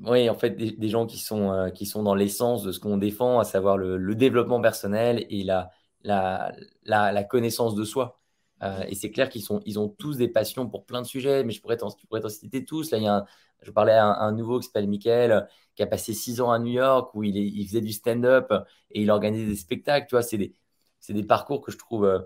Oui, 0.00 0.28
en 0.28 0.34
fait, 0.34 0.50
des, 0.50 0.88
gens 0.88 1.06
qui 1.06 1.18
sont, 1.18 1.50
euh, 1.50 1.70
qui 1.70 1.86
sont 1.86 2.02
dans 2.02 2.14
l'essence 2.14 2.62
de 2.62 2.70
ce 2.70 2.80
qu'on 2.80 2.98
défend, 2.98 3.38
à 3.38 3.44
savoir 3.44 3.78
le, 3.78 4.14
développement 4.14 4.60
personnel 4.60 5.24
et 5.30 5.42
la, 5.42 5.70
la, 6.02 6.52
la, 6.84 7.24
connaissance 7.24 7.74
de 7.74 7.84
soi. 7.84 8.20
Euh, 8.62 8.82
et 8.88 8.94
c'est 8.94 9.10
clair 9.10 9.30
qu'ils 9.30 9.42
sont, 9.42 9.62
ils 9.64 9.78
ont 9.78 9.88
tous 9.88 10.18
des 10.18 10.28
passions 10.28 10.68
pour 10.68 10.84
plein 10.84 11.00
de 11.00 11.06
sujets, 11.06 11.44
mais 11.44 11.52
je 11.52 11.62
pourrais 11.62 11.78
t'en, 11.78 11.88
citer 12.28 12.64
tous. 12.64 12.90
Là, 12.90 12.98
il 12.98 13.04
y 13.04 13.08
a 13.08 13.24
je 13.62 13.70
parlais 13.70 13.92
à 13.92 14.06
un, 14.06 14.32
nouveau 14.32 14.60
qui 14.60 14.66
s'appelle 14.66 14.86
Michael, 14.86 15.48
qui 15.74 15.82
a 15.82 15.86
passé 15.86 16.12
six 16.12 16.40
ans 16.40 16.50
à 16.50 16.58
New 16.58 16.72
York, 16.72 17.14
où 17.14 17.24
il, 17.24 17.36
il 17.36 17.66
faisait 17.66 17.80
du 17.80 17.92
stand-up 17.92 18.52
et 18.90 19.02
il 19.02 19.10
organisait 19.10 19.46
des 19.46 19.56
spectacles. 19.56 20.06
Tu 20.08 20.14
vois, 20.14 20.22
c'est 20.22 20.38
des, 20.38 20.54
c'est 21.00 21.14
des 21.14 21.24
parcours 21.24 21.62
que 21.62 21.72
je 21.72 21.78
trouve 21.78 22.04
euh, 22.04 22.20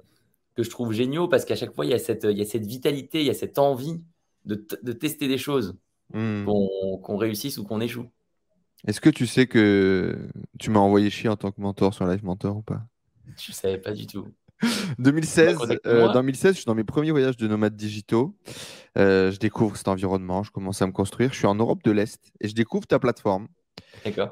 que 0.56 0.62
je 0.62 0.70
trouve 0.70 0.93
géniaux 0.93 1.28
parce 1.28 1.44
qu'à 1.44 1.56
chaque 1.56 1.74
fois, 1.74 1.85
il 1.86 1.90
y, 1.90 1.94
a 1.94 1.98
cette, 1.98 2.24
il 2.24 2.36
y 2.36 2.43
a 2.43 2.44
cette 2.44 2.66
vitalité, 2.66 3.20
il 3.20 3.27
y 3.27 3.31
a 3.31 3.35
cette 3.35 3.59
envie 3.59 4.01
de, 4.44 4.66
de 4.82 4.93
tester 4.93 5.28
des 5.28 5.39
choses, 5.39 5.77
hmm. 6.12 6.44
qu'on 6.44 7.16
réussisse 7.16 7.59
ou 7.59 7.64
qu'on 7.64 7.81
échoue. 7.81 8.06
Est-ce 8.86 9.01
que 9.01 9.10
tu 9.10 9.27
sais 9.27 9.47
que 9.47 10.28
tu 10.59 10.70
m'as 10.70 10.81
envoyé 10.81 11.10
chier 11.10 11.28
en 11.28 11.36
tant 11.36 11.51
que 11.51 11.60
mentor 11.60 11.93
sur 11.93 12.06
Live 12.06 12.24
Mentor 12.24 12.56
ou 12.56 12.62
pas? 12.62 12.82
Je 13.39 13.51
ne 13.51 13.55
savais 13.55 13.78
pas 13.78 13.93
du 13.93 14.06
tout. 14.06 14.27
2016, 14.98 15.59
euh, 15.86 16.06
dans 16.06 16.12
2016, 16.14 16.52
je 16.52 16.56
suis 16.59 16.66
dans 16.66 16.74
mes 16.74 16.85
premiers 16.85 17.10
voyages 17.10 17.36
de 17.36 17.47
nomades 17.47 17.77
digitaux. 17.77 18.36
Euh, 18.98 19.31
je 19.31 19.39
découvre 19.39 19.77
cet 19.77 19.89
environnement, 19.89 20.43
je 20.43 20.51
commence 20.51 20.82
à 20.82 20.86
me 20.86 20.93
construire. 20.93 21.32
Je 21.32 21.39
suis 21.39 21.47
en 21.47 21.55
Europe 21.55 21.82
de 21.82 21.90
l'Est 21.90 22.32
et 22.40 22.48
je 22.48 22.55
découvre 22.55 22.86
ta 22.86 22.98
plateforme. 22.98 23.48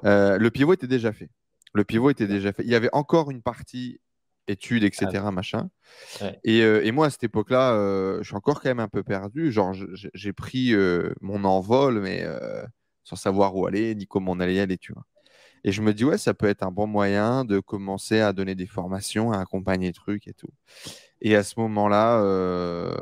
Euh, 0.05 0.39
le 0.39 0.51
pivot 0.51 0.75
était 0.75 0.87
déjà 0.87 1.13
fait. 1.13 1.31
Le 1.75 1.85
pivot 1.85 2.11
était 2.11 2.27
déjà 2.27 2.53
fait. 2.53 2.63
Il 2.65 2.71
y 2.71 2.75
avait 2.75 2.91
encore 2.93 3.31
une 3.31 3.43
partie 3.43 4.01
études, 4.49 4.85
etc. 4.85 5.31
machin. 5.33 5.69
Et, 6.45 6.91
moi, 6.93 7.07
à 7.07 7.11
cette 7.11 7.25
époque-là, 7.25 7.73
je 8.21 8.27
suis 8.27 8.37
encore 8.37 8.61
quand 8.61 8.71
même 8.71 8.81
un 8.81 8.89
peu 8.89 9.03
perdu. 9.03 9.53
Genre, 9.53 9.75
j'ai 9.93 10.33
pris 10.33 10.75
mon 11.21 11.45
envol, 11.45 12.01
mais 12.01 12.27
sans 13.05 13.17
savoir 13.17 13.57
où 13.57 13.67
aller, 13.67 13.95
ni 13.95 14.07
comment 14.07 14.33
on 14.33 14.41
allait 14.41 14.57
y 14.57 14.61
aller, 14.61 14.79
tu 14.79 14.93
vois. 14.93 15.05
Et 15.65 15.73
je 15.73 15.83
me 15.83 15.93
dis, 15.93 16.05
ouais, 16.05 16.19
ça 16.19 16.35
peut 16.35 16.47
être 16.47 16.63
un 16.63 16.71
bon 16.71 16.87
moyen 16.87 17.45
de 17.45 17.61
commencer 17.61 18.21
à 18.21 18.33
donner 18.33 18.55
des 18.55 18.67
formations, 18.67 19.33
à 19.33 19.41
accompagner 19.41 19.89
les 19.89 19.93
trucs 19.93 20.29
et 20.29 20.35
tout. 20.35 20.53
Et 21.21 21.35
à 21.35 21.43
ce 21.43 21.59
moment-là, 21.59 22.21
euh, 22.23 22.95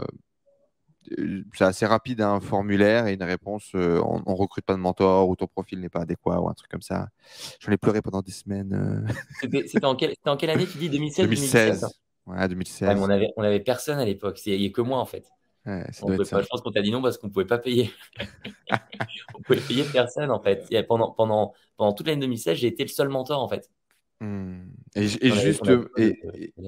c'est 1.54 1.64
assez 1.64 1.86
rapide, 1.86 2.20
un 2.20 2.40
formulaire 2.40 3.06
et 3.06 3.14
une 3.14 3.22
réponse 3.22 3.72
euh, 3.74 4.00
on, 4.04 4.18
ne 4.18 4.36
recrute 4.36 4.64
pas 4.64 4.74
de 4.74 4.78
mentor 4.78 5.28
ou 5.28 5.36
ton 5.36 5.46
profil 5.46 5.80
n'est 5.80 5.88
pas 5.88 6.00
adéquat 6.00 6.40
ou 6.40 6.48
un 6.48 6.54
truc 6.54 6.70
comme 6.70 6.82
ça. 6.82 7.08
J'en 7.60 7.72
ai 7.72 7.76
pleuré 7.76 8.02
pendant 8.02 8.22
des 8.22 8.32
semaines. 8.32 8.72
Euh. 8.72 9.48
C'était 9.66 9.84
en, 9.84 9.96
en, 10.26 10.36
quelle 10.36 10.50
année 10.50 10.66
tu 10.66 10.78
dis? 10.78 10.90
2016 10.90 11.24
2016. 11.26 11.86
Ouais, 12.26 12.48
2016. 12.48 12.98
on, 13.00 13.08
avait, 13.08 13.32
on 13.36 13.42
avait 13.42 13.60
personne 13.60 13.98
à 13.98 14.04
l'époque. 14.04 14.40
Il 14.46 14.58
n'y 14.58 14.66
a 14.66 14.70
que 14.70 14.80
moi 14.80 14.98
en 14.98 15.06
fait. 15.06 15.26
je 15.64 16.46
pense 16.48 16.60
qu'on 16.60 16.72
t'a 16.72 16.82
dit 16.82 16.90
non 16.90 17.02
parce 17.02 17.18
qu'on 17.18 17.28
ne 17.28 17.32
pouvait 17.32 17.46
pas 17.46 17.58
payer. 17.58 17.92
on 19.34 19.42
pouvait 19.42 19.60
payer 19.60 19.84
personne 19.84 20.30
en 20.30 20.40
fait. 20.40 20.66
pendant, 20.86 21.12
pendant, 21.12 21.52
pendant 21.76 21.92
toute 21.92 22.06
l'année 22.06 22.20
2016, 22.20 22.58
j'ai 22.58 22.68
été 22.68 22.82
le 22.82 22.88
seul 22.88 23.08
mentor 23.08 23.42
en 23.42 23.48
fait. 23.48 23.70
Hmm. 24.20 24.70
Et, 24.94 25.09
juste, 25.09 25.70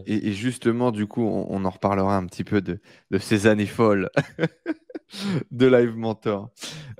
et, 0.07 0.33
justement, 0.33 0.91
du 0.91 1.07
coup, 1.07 1.23
on, 1.23 1.65
en 1.65 1.70
reparlera 1.70 2.16
un 2.16 2.27
petit 2.27 2.45
peu 2.45 2.61
de, 2.61 2.79
ces 3.19 3.47
années 3.47 3.66
folles 3.66 4.11
de 5.51 5.66
Live 5.66 5.97
Mentor. 5.97 6.51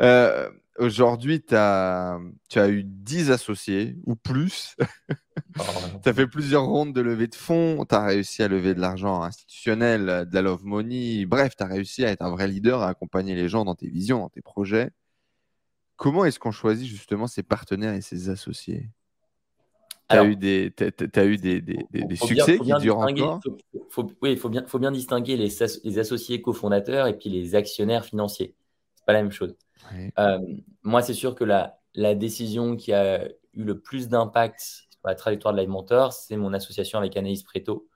Euh, 0.01 0.49
aujourd'hui, 0.79 1.43
tu 1.43 1.55
as, 1.55 2.19
eu 2.57 2.83
10 2.83 3.31
associés 3.31 3.97
ou 4.07 4.17
plus. 4.17 4.75
tu 6.03 6.09
as 6.09 6.15
fait 6.15 6.27
plusieurs 6.27 6.65
rondes 6.65 6.95
de 6.95 7.03
levée 7.03 7.27
de 7.27 7.35
fonds. 7.35 7.85
Tu 7.87 7.95
as 7.95 8.05
réussi 8.05 8.43
à 8.43 8.49
lever 8.49 8.75
de 8.75 8.81
l'argent 8.81 9.23
institutionnel, 9.23 10.27
de 10.31 10.35
la 10.35 10.41
love 10.41 10.65
money. 10.65 11.27
Bref, 11.27 11.57
tu 11.57 11.63
as 11.63 11.67
réussi 11.67 12.07
à 12.07 12.11
être 12.11 12.23
un 12.23 12.31
vrai 12.31 12.49
leader, 12.49 12.81
à 12.81 12.89
accompagner 12.89 13.35
les 13.35 13.51
gens 13.51 13.67
dans 13.67 13.75
tes 13.75 13.89
visions, 13.89 14.21
dans 14.21 14.31
tes 14.31 14.43
projets. 14.43 14.91
Comment 15.97 16.25
est-ce 16.25 16.39
qu'on 16.39 16.53
choisit 16.53 16.89
justement 16.89 17.27
ses 17.27 17.43
partenaires 17.43 17.93
et 17.93 18.01
ses 18.01 18.31
associés? 18.31 18.89
Tu 20.09 20.17
as, 20.17 20.25
eu 20.25 20.37
des, 20.37 20.75
as 21.15 21.25
eu 21.25 21.37
des, 21.37 21.61
des, 21.61 21.87
des 21.91 22.17
succès 22.17 22.59
qui 22.59 22.73
durent 22.81 22.99
encore 22.99 23.41
Oui, 24.23 24.33
il 24.33 24.39
faut 24.39 24.49
bien, 24.49 24.65
faut 24.67 24.79
bien 24.79 24.91
distinguer 24.91 25.37
les, 25.37 25.49
les 25.85 25.99
associés 25.99 26.41
cofondateurs 26.41 27.07
et 27.07 27.17
puis 27.17 27.29
les 27.29 27.55
actionnaires 27.55 28.05
financiers. 28.05 28.55
C'est 28.95 29.05
pas 29.05 29.13
la 29.13 29.23
même 29.23 29.33
chose. 29.33 29.55
Euh, 30.19 30.39
moi, 30.83 31.03
c'est 31.03 31.15
sûr 31.15 31.35
que 31.35 31.45
la, 31.45 31.79
la, 31.95 32.15
décision 32.15 32.77
qui 32.77 32.93
a 32.93 33.27
eu 33.53 33.65
le 33.65 33.81
plus 33.81 34.09
d'impact 34.09 34.61
sur 34.61 35.01
la 35.05 35.15
trajectoire 35.15 35.55
de 35.55 35.61
Live 35.61 35.69
Mentor, 35.69 36.13
c'est 36.13 36.37
mon 36.37 36.53
association 36.53 36.99
avec 36.99 37.17
Anaïs 37.17 37.43
Preto. 37.43 37.89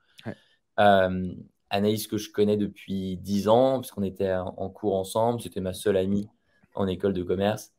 Euh, 0.79 1.33
Anaïs 1.69 2.07
que 2.07 2.17
je 2.17 2.31
connais 2.31 2.57
depuis 2.57 3.17
10 3.17 3.47
ans, 3.47 3.79
puisqu'on 3.79 4.03
était 4.03 4.33
en 4.33 4.69
cours 4.69 4.95
ensemble. 4.95 5.41
C'était 5.41 5.61
ma 5.61 5.73
seule 5.73 5.97
amie 5.97 6.27
en 6.75 6.87
école 6.87 7.13
de 7.13 7.23
commerce. 7.23 7.73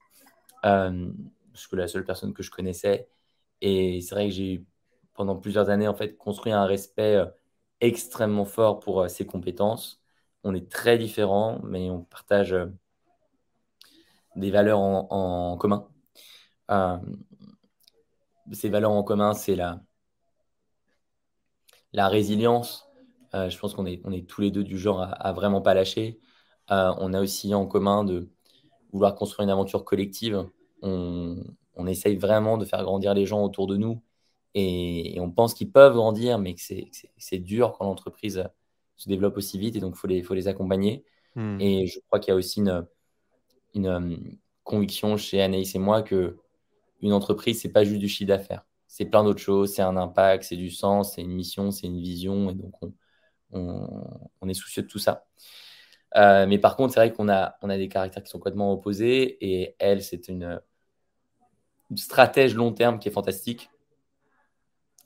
Euh, 0.64 1.10
parce 1.52 1.66
que 1.68 1.76
la 1.76 1.86
seule 1.86 2.04
personne 2.04 2.32
que 2.32 2.42
je 2.42 2.50
connaissais. 2.50 3.08
Et 3.66 4.02
c'est 4.02 4.14
vrai 4.14 4.28
que 4.28 4.34
j'ai 4.34 4.62
pendant 5.14 5.36
plusieurs 5.36 5.70
années 5.70 5.88
en 5.88 5.94
fait 5.94 6.16
construit 6.18 6.52
un 6.52 6.66
respect 6.66 7.16
euh, 7.16 7.26
extrêmement 7.80 8.44
fort 8.44 8.78
pour 8.80 9.00
euh, 9.02 9.08
ses 9.08 9.26
compétences. 9.26 10.02
On 10.44 10.54
est 10.54 10.70
très 10.70 10.98
différents, 10.98 11.60
mais 11.64 11.88
on 11.90 12.02
partage 12.04 12.52
euh, 12.52 12.66
des 14.36 14.50
valeurs 14.50 14.80
en, 14.80 15.56
commun. 15.56 15.88
ces 18.52 18.68
valeurs 18.68 18.90
en 18.92 19.02
commun, 19.02 19.32
c'est 19.32 19.56
la, 19.56 19.80
la 21.94 22.08
résilience. 22.08 22.86
je 23.32 23.58
pense 23.58 23.74
qu'on 23.74 23.86
est, 23.86 24.02
on 24.04 24.12
est 24.12 24.28
tous 24.28 24.42
les 24.42 24.50
deux 24.50 24.64
du 24.64 24.78
genre 24.78 25.00
à, 25.00 25.32
vraiment 25.32 25.62
pas 25.62 25.72
lâcher. 25.74 26.20
on 26.68 27.14
a 27.14 27.20
aussi 27.22 27.54
en 27.54 27.66
commun 27.66 28.04
de 28.04 28.28
vouloir 28.92 29.14
construire 29.14 29.44
une 29.44 29.50
aventure 29.50 29.84
collective. 29.84 30.46
On, 30.82 31.42
on 31.76 31.86
essaye 31.86 32.16
vraiment 32.16 32.58
de 32.58 32.64
faire 32.64 32.82
grandir 32.84 33.14
les 33.14 33.26
gens 33.26 33.42
autour 33.42 33.66
de 33.66 33.76
nous 33.76 34.02
et, 34.54 35.18
on 35.20 35.30
pense 35.30 35.54
qu'ils 35.54 35.70
peuvent 35.70 35.94
grandir, 35.94 36.38
mais 36.38 36.54
que 36.54 36.60
c'est 36.60 37.38
dur 37.38 37.72
quand 37.72 37.84
l'entreprise 37.84 38.44
se 38.96 39.08
développe 39.08 39.36
aussi 39.36 39.58
vite 39.58 39.76
et 39.76 39.80
donc 39.80 39.94
il 39.96 39.98
faut 39.98 40.06
les, 40.06 40.22
faut 40.22 40.34
les 40.34 40.48
accompagner. 40.48 41.04
Hmm. 41.34 41.60
Et 41.60 41.86
je 41.86 41.98
crois 42.06 42.20
qu'il 42.20 42.30
y 42.30 42.32
a 42.32 42.36
aussi 42.36 42.60
une, 42.60 42.86
une, 43.74 43.86
euh, 43.86 44.16
conviction 44.62 45.16
chez 45.16 45.42
Anaïs 45.42 45.74
et 45.74 45.78
moi 45.78 46.02
que 46.02 46.38
une 47.02 47.12
entreprise, 47.12 47.60
c'est 47.60 47.72
pas 47.72 47.84
juste 47.84 48.00
du 48.00 48.08
chiffre 48.08 48.28
d'affaires. 48.28 48.64
C'est 48.86 49.06
plein 49.06 49.24
d'autres 49.24 49.40
choses, 49.40 49.74
c'est 49.74 49.82
un 49.82 49.96
impact, 49.96 50.44
c'est 50.44 50.56
du 50.56 50.70
sens, 50.70 51.14
c'est 51.14 51.22
une 51.22 51.32
mission, 51.32 51.70
c'est 51.70 51.86
une 51.86 52.00
vision, 52.00 52.50
et 52.50 52.54
donc 52.54 52.74
on, 53.52 54.48
est 54.48 54.54
soucieux 54.54 54.82
de 54.82 54.88
tout 54.88 54.98
ça. 54.98 55.26
Euh, 56.16 56.46
mais 56.46 56.58
par 56.58 56.76
contre, 56.76 56.94
c'est 56.94 57.00
vrai 57.00 57.12
qu'on 57.12 57.28
a, 57.28 57.56
on 57.62 57.68
a 57.70 57.76
des 57.76 57.88
caractères 57.88 58.22
qui 58.22 58.30
sont 58.30 58.38
complètement 58.38 58.72
opposés, 58.72 59.36
et 59.44 59.76
elle, 59.78 60.02
c'est 60.02 60.28
une, 60.28 60.60
stratège 61.96 62.54
long 62.54 62.72
terme 62.72 62.98
qui 62.98 63.08
est 63.08 63.12
fantastique. 63.12 63.70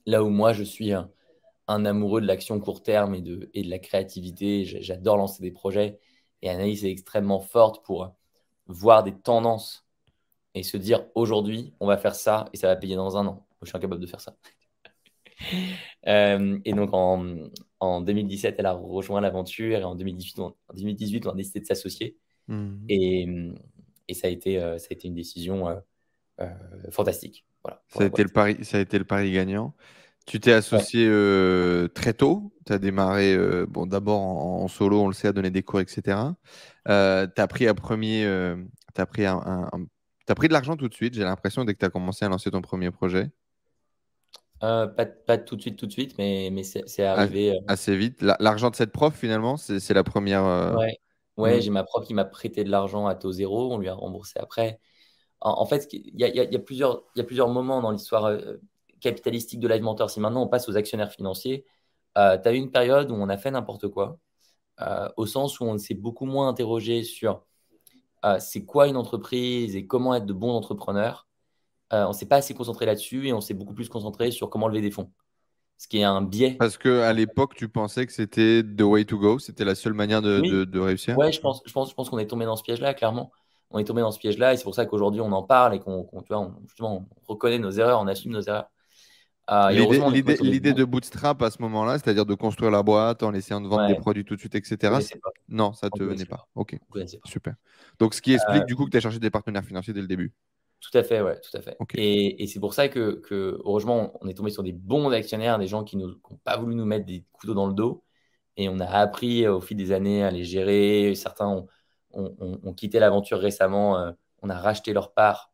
Là 0.06 0.22
où 0.24 0.28
moi, 0.28 0.52
je 0.52 0.62
suis 0.62 0.92
un, 0.92 1.10
amoureux 1.66 2.20
de 2.20 2.26
l'action 2.26 2.58
court 2.60 2.82
terme 2.82 3.14
et 3.14 3.20
de, 3.20 3.50
et 3.54 3.62
de 3.62 3.70
la 3.70 3.78
créativité. 3.78 4.64
J'adore 4.64 5.16
lancer 5.16 5.42
des 5.42 5.50
projets. 5.50 5.98
Et 6.42 6.48
Anaïs 6.48 6.84
est 6.84 6.90
extrêmement 6.90 7.40
forte 7.40 7.84
pour 7.84 8.14
voir 8.66 9.02
des 9.02 9.14
tendances 9.14 9.86
et 10.54 10.62
se 10.62 10.76
dire 10.76 11.06
aujourd'hui, 11.14 11.74
on 11.80 11.86
va 11.86 11.96
faire 11.96 12.14
ça 12.14 12.46
et 12.52 12.56
ça 12.56 12.68
va 12.68 12.76
payer 12.76 12.96
dans 12.96 13.16
un 13.16 13.26
an. 13.26 13.46
je 13.62 13.68
suis 13.68 13.76
incapable 13.76 14.00
de 14.00 14.06
faire 14.06 14.20
ça. 14.20 14.36
Euh, 16.06 16.58
et 16.64 16.72
donc 16.72 16.90
en, 16.92 18.00
2017, 18.00 18.56
elle 18.58 18.66
a 18.66 18.72
rejoint 18.72 19.20
l'aventure 19.20 19.78
et 19.78 19.84
en 19.84 19.94
2018, 19.94 20.40
on, 20.40 20.54
2018, 20.74 21.26
on 21.26 21.30
a 21.30 21.34
décidé 21.34 21.60
de 21.60 21.66
s'associer. 21.66 22.16
Mmh. 22.48 22.86
Et, 22.88 23.28
et, 24.08 24.14
ça, 24.14 24.26
a 24.28 24.30
été, 24.30 24.58
euh, 24.58 24.78
ça 24.78 24.88
a 24.90 24.94
été 24.94 25.06
une 25.06 25.14
décision 25.14 25.68
euh, 25.68 25.76
fantastique. 26.90 27.44
Voilà, 27.64 27.82
ça, 27.88 28.04
a 28.04 28.06
été 28.06 28.22
le 28.22 28.28
pari, 28.28 28.64
ça 28.64 28.78
a 28.78 28.80
été 28.80 28.98
le 28.98 29.04
pari 29.04 29.32
gagnant. 29.32 29.74
Tu 30.26 30.40
t'es 30.40 30.52
associé 30.52 31.06
euh, 31.08 31.88
très 31.88 32.12
tôt. 32.12 32.52
Tu 32.66 32.72
as 32.72 32.78
démarré 32.78 33.34
euh, 33.34 33.66
bon, 33.66 33.86
d'abord 33.86 34.20
en, 34.20 34.68
solo, 34.68 35.00
on 35.00 35.08
le 35.08 35.14
sait, 35.14 35.28
à 35.28 35.32
donner 35.32 35.50
des 35.50 35.62
cours, 35.62 35.80
etc. 35.80 36.18
tu 36.86 36.90
as 36.92 37.46
pris 37.48 37.66
un 37.66 37.74
premier. 37.74 38.26
as 38.96 39.06
pris, 39.06 39.24
un, 39.24 39.70
as 40.28 40.34
pris 40.34 40.48
de 40.48 40.52
l'argent 40.52 40.76
tout 40.76 40.88
de 40.88 40.94
suite, 40.94 41.14
j'ai 41.14 41.24
l'impression, 41.24 41.64
dès 41.64 41.74
que 41.74 41.78
tu 41.78 41.86
as 41.86 41.90
commencé 41.90 42.24
à 42.24 42.28
lancer 42.28 42.50
ton 42.50 42.60
premier 42.60 42.90
projet? 42.90 43.30
pas, 44.60 44.88
pas, 44.88 45.38
tout 45.38 45.56
de 45.56 45.62
suite, 45.62 45.76
tout 45.76 45.86
de 45.86 45.92
suite, 45.92 46.16
mais, 46.18 46.50
mais 46.52 46.62
c'est 46.62 47.04
arrivé. 47.04 47.58
Assez 47.68 47.96
vite. 47.96 48.22
L'argent 48.22 48.70
de 48.70 48.76
cette 48.76 48.92
prof, 48.92 49.14
finalement, 49.14 49.56
c'est 49.56 49.94
la 49.94 50.04
première. 50.04 50.44
Ouais, 50.76 50.98
ouais 51.36 51.56
hmm. 51.56 51.60
j'ai 51.62 51.70
ma 51.70 51.84
prof 51.84 52.06
qui 52.06 52.14
m'a 52.14 52.24
prêté 52.24 52.64
de 52.64 52.70
l'argent 52.70 53.06
à 53.06 53.14
taux 53.14 53.32
zéro. 53.32 53.72
On 53.72 53.78
lui 53.78 53.88
a 53.88 53.94
remboursé 53.94 54.38
après 54.38 54.78
en, 55.40 55.66
fait, 55.66 55.88
il 55.92 56.18
y, 56.18 56.24
a, 56.24 56.58
plusieurs, 56.58 57.04
il 57.14 57.18
y 57.18 57.22
a 57.22 57.24
plusieurs 57.24 57.48
moments 57.48 57.80
dans 57.80 57.90
l'histoire 57.90 58.26
euh, 58.26 58.56
capitalistique 59.00 59.60
de 59.60 59.68
Live 59.68 59.82
Mentor. 59.82 60.10
Si 60.10 60.20
maintenant 60.20 60.42
on 60.42 60.48
passe 60.48 60.68
aux 60.68 60.76
actionnaires 60.76 61.12
financiers, 61.12 61.64
euh, 62.16 62.36
tu 62.38 62.48
as 62.48 62.52
eu 62.52 62.56
une 62.56 62.70
période 62.70 63.10
où 63.10 63.14
on 63.14 63.28
a 63.28 63.36
fait 63.36 63.50
n'importe 63.50 63.88
quoi, 63.88 64.18
euh, 64.80 65.08
au 65.16 65.26
sens 65.26 65.60
où 65.60 65.64
on 65.64 65.78
s'est 65.78 65.94
beaucoup 65.94 66.26
moins 66.26 66.48
interrogé 66.48 67.02
sur 67.04 67.44
c'est 68.40 68.64
quoi 68.64 68.88
une 68.88 68.96
entreprise 68.96 69.76
et 69.76 69.86
comment 69.86 70.12
être 70.12 70.26
de 70.26 70.32
bons 70.32 70.50
entrepreneurs. 70.50 71.28
on 71.92 72.08
ne 72.08 72.12
s'est 72.12 72.26
pas 72.26 72.36
assez 72.36 72.52
concentré 72.52 72.84
là-dessus 72.84 73.28
et 73.28 73.32
on 73.32 73.40
s'est 73.40 73.54
beaucoup 73.54 73.74
plus 73.74 73.88
concentré 73.88 74.32
sur 74.32 74.50
comment 74.50 74.66
lever 74.66 74.80
des 74.80 74.90
fonds. 74.90 75.12
Ce 75.78 75.86
qui 75.86 75.98
est 75.98 76.04
un 76.04 76.20
biais. 76.20 76.56
Parce 76.58 76.76
qu'à 76.76 77.12
l'époque, 77.12 77.54
tu 77.54 77.68
pensais 77.68 78.04
que 78.06 78.12
c'était 78.12 78.64
the 78.64 78.82
way 78.82 79.04
to 79.04 79.18
go, 79.18 79.38
c'était 79.38 79.64
la 79.64 79.76
seule 79.76 79.92
manière 79.92 80.20
de, 80.20 80.64
de, 80.64 80.80
réussir? 80.80 81.16
Ouais, 81.16 81.30
je 81.30 81.40
pense, 81.40 81.62
je 81.64 81.72
pense, 81.72 81.90
je 81.90 81.94
pense 81.94 82.10
qu'on 82.10 82.18
est 82.18 82.26
tombé 82.26 82.44
dans 82.44 82.56
ce 82.56 82.64
piège-là, 82.64 82.92
clairement 82.92 83.30
on 83.70 83.78
est 83.78 83.84
tombé 83.84 84.00
dans 84.00 84.10
ce 84.10 84.18
piège-là 84.18 84.54
et 84.54 84.56
c'est 84.56 84.64
pour 84.64 84.74
ça 84.74 84.86
qu'aujourd'hui 84.86 85.20
on 85.20 85.32
en 85.32 85.42
parle 85.42 85.74
et 85.74 85.80
qu'on 85.80 86.08
justement 86.66 87.08
on 87.10 87.32
reconnaît 87.32 87.58
nos 87.58 87.70
erreurs, 87.70 88.00
on 88.00 88.06
assume 88.06 88.32
nos 88.32 88.42
erreurs. 88.42 88.70
Euh, 89.50 89.70
l'idée 89.70 90.74
de 90.74 90.84
bootstrap 90.84 91.40
à 91.40 91.50
ce 91.50 91.62
moment-là, 91.62 91.98
c'est-à-dire 91.98 92.26
de 92.26 92.34
construire 92.34 92.70
la 92.70 92.82
boîte 92.82 93.22
en 93.22 93.32
essayant 93.32 93.62
de 93.62 93.68
vendre 93.68 93.88
des 93.88 93.94
produits 93.94 94.24
tout 94.24 94.34
de 94.34 94.40
suite, 94.40 94.54
etc. 94.54 94.98
Non, 95.48 95.72
ça 95.72 95.86
ne 95.86 95.98
te 95.98 96.02
venait 96.02 96.26
pas. 96.26 96.46
Ok, 96.54 96.78
super. 97.24 97.54
Donc 97.98 98.14
ce 98.14 98.20
qui 98.20 98.34
explique 98.34 98.62
euh, 98.62 98.66
du 98.66 98.76
coup 98.76 98.84
que 98.84 98.90
tu 98.90 98.98
as 98.98 99.00
cherché 99.00 99.18
des 99.18 99.30
partenaires 99.30 99.64
financiers 99.64 99.94
dès 99.94 100.02
le 100.02 100.06
début. 100.06 100.34
Tout 100.80 100.96
à 100.96 101.02
fait, 101.02 101.20
ouais, 101.22 101.40
tout 101.40 101.56
à 101.56 101.60
fait. 101.60 101.76
Et, 101.94 102.46
c'est 102.46 102.60
pour 102.60 102.72
ça 102.74 102.88
que, 102.88 103.20
heureusement, 103.64 104.12
on 104.20 104.28
est 104.28 104.34
tombé 104.34 104.50
sur 104.50 104.62
des 104.62 104.72
bons 104.72 105.10
actionnaires, 105.10 105.58
des 105.58 105.66
gens 105.66 105.82
qui 105.82 105.96
n'ont 105.96 106.14
pas 106.44 106.56
voulu 106.56 106.74
nous 106.74 106.84
mettre 106.84 107.04
des 107.04 107.24
couteaux 107.32 107.54
dans 107.54 107.66
le 107.66 107.74
dos. 107.74 108.04
Et 108.56 108.68
on 108.68 108.78
a 108.78 108.86
appris 108.86 109.46
au 109.48 109.60
fil 109.60 109.76
des 109.76 109.92
années 109.92 110.22
à 110.22 110.30
les 110.30 110.44
gérer. 110.44 111.14
Certains 111.14 111.48
ont, 111.48 111.66
ont, 112.12 112.72
quitté 112.74 112.98
l'aventure 112.98 113.38
récemment, 113.38 113.98
euh, 113.98 114.12
on 114.42 114.50
a 114.50 114.58
racheté 114.58 114.92
leur 114.92 115.12
part 115.12 115.52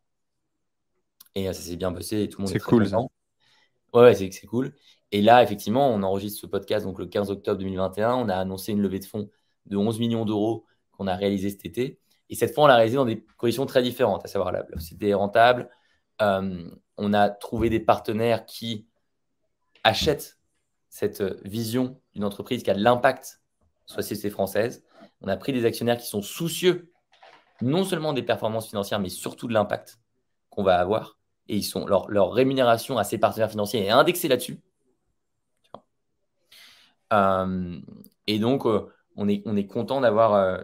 et 1.34 1.48
euh, 1.48 1.52
ça 1.52 1.62
s'est 1.62 1.76
bien 1.76 1.92
passé 1.92 2.22
et 2.22 2.28
tout 2.28 2.40
le 2.40 2.46
monde 2.46 2.56
est, 2.56 2.60
cool. 2.60 2.88
Ouais, 3.92 4.14
c'est 4.14 4.46
cool. 4.46 4.74
Et 5.12 5.22
là, 5.22 5.42
effectivement, 5.42 5.88
on 5.90 6.02
enregistre 6.02 6.40
ce 6.40 6.46
podcast 6.46 6.84
donc 6.84 6.98
le 6.98 7.06
15 7.06 7.30
octobre 7.30 7.58
2021. 7.58 8.14
On 8.14 8.28
a 8.28 8.36
annoncé 8.36 8.72
une 8.72 8.80
levée 8.80 8.98
de 8.98 9.04
fonds 9.04 9.30
de 9.66 9.76
11 9.76 9.98
millions 10.00 10.24
d'euros 10.24 10.66
qu'on 10.92 11.06
a 11.06 11.14
réalisé 11.14 11.50
cet 11.50 11.64
été. 11.64 12.00
Et 12.30 12.34
cette 12.34 12.54
fois, 12.54 12.64
on 12.64 12.66
l'a 12.66 12.76
réalisé 12.76 12.96
dans 12.96 13.04
des 13.04 13.24
conditions 13.36 13.66
très 13.66 13.82
différentes, 13.82 14.24
à 14.24 14.28
savoir 14.28 14.50
la 14.52 14.64
c'était 14.78 15.14
rentable. 15.14 15.68
Euh, 16.22 16.68
on 16.96 17.12
a 17.12 17.28
trouvé 17.28 17.70
des 17.70 17.80
partenaires 17.80 18.46
qui 18.46 18.86
achètent 19.84 20.38
cette 20.88 21.22
vision 21.44 22.00
d'une 22.14 22.24
entreprise 22.24 22.62
qui 22.62 22.70
a 22.70 22.74
de 22.74 22.82
l'impact 22.82 23.40
sur 23.86 23.98
la 23.98 24.02
société 24.02 24.30
française. 24.30 24.84
On 25.24 25.28
a 25.28 25.38
pris 25.38 25.54
des 25.54 25.64
actionnaires 25.64 25.96
qui 25.96 26.06
sont 26.06 26.20
soucieux 26.20 26.92
non 27.62 27.84
seulement 27.84 28.12
des 28.12 28.22
performances 28.22 28.68
financières, 28.68 29.00
mais 29.00 29.08
surtout 29.08 29.48
de 29.48 29.54
l'impact 29.54 29.98
qu'on 30.50 30.62
va 30.62 30.78
avoir. 30.78 31.18
Et 31.48 31.56
ils 31.56 31.62
sont, 31.62 31.86
leur, 31.86 32.32
rémunération 32.32 32.98
à 32.98 33.04
ces 33.04 33.16
partenaires 33.16 33.50
financiers 33.50 33.86
est 33.86 33.90
indexée 33.90 34.28
là-dessus. 34.28 34.60
Euh, 37.14 37.80
et 38.26 38.38
donc, 38.38 38.66
euh, 38.66 38.92
on, 39.16 39.26
est, 39.26 39.42
on 39.46 39.56
est 39.56 39.66
content 39.66 40.02
d'avoir, 40.02 40.34
euh, 40.34 40.58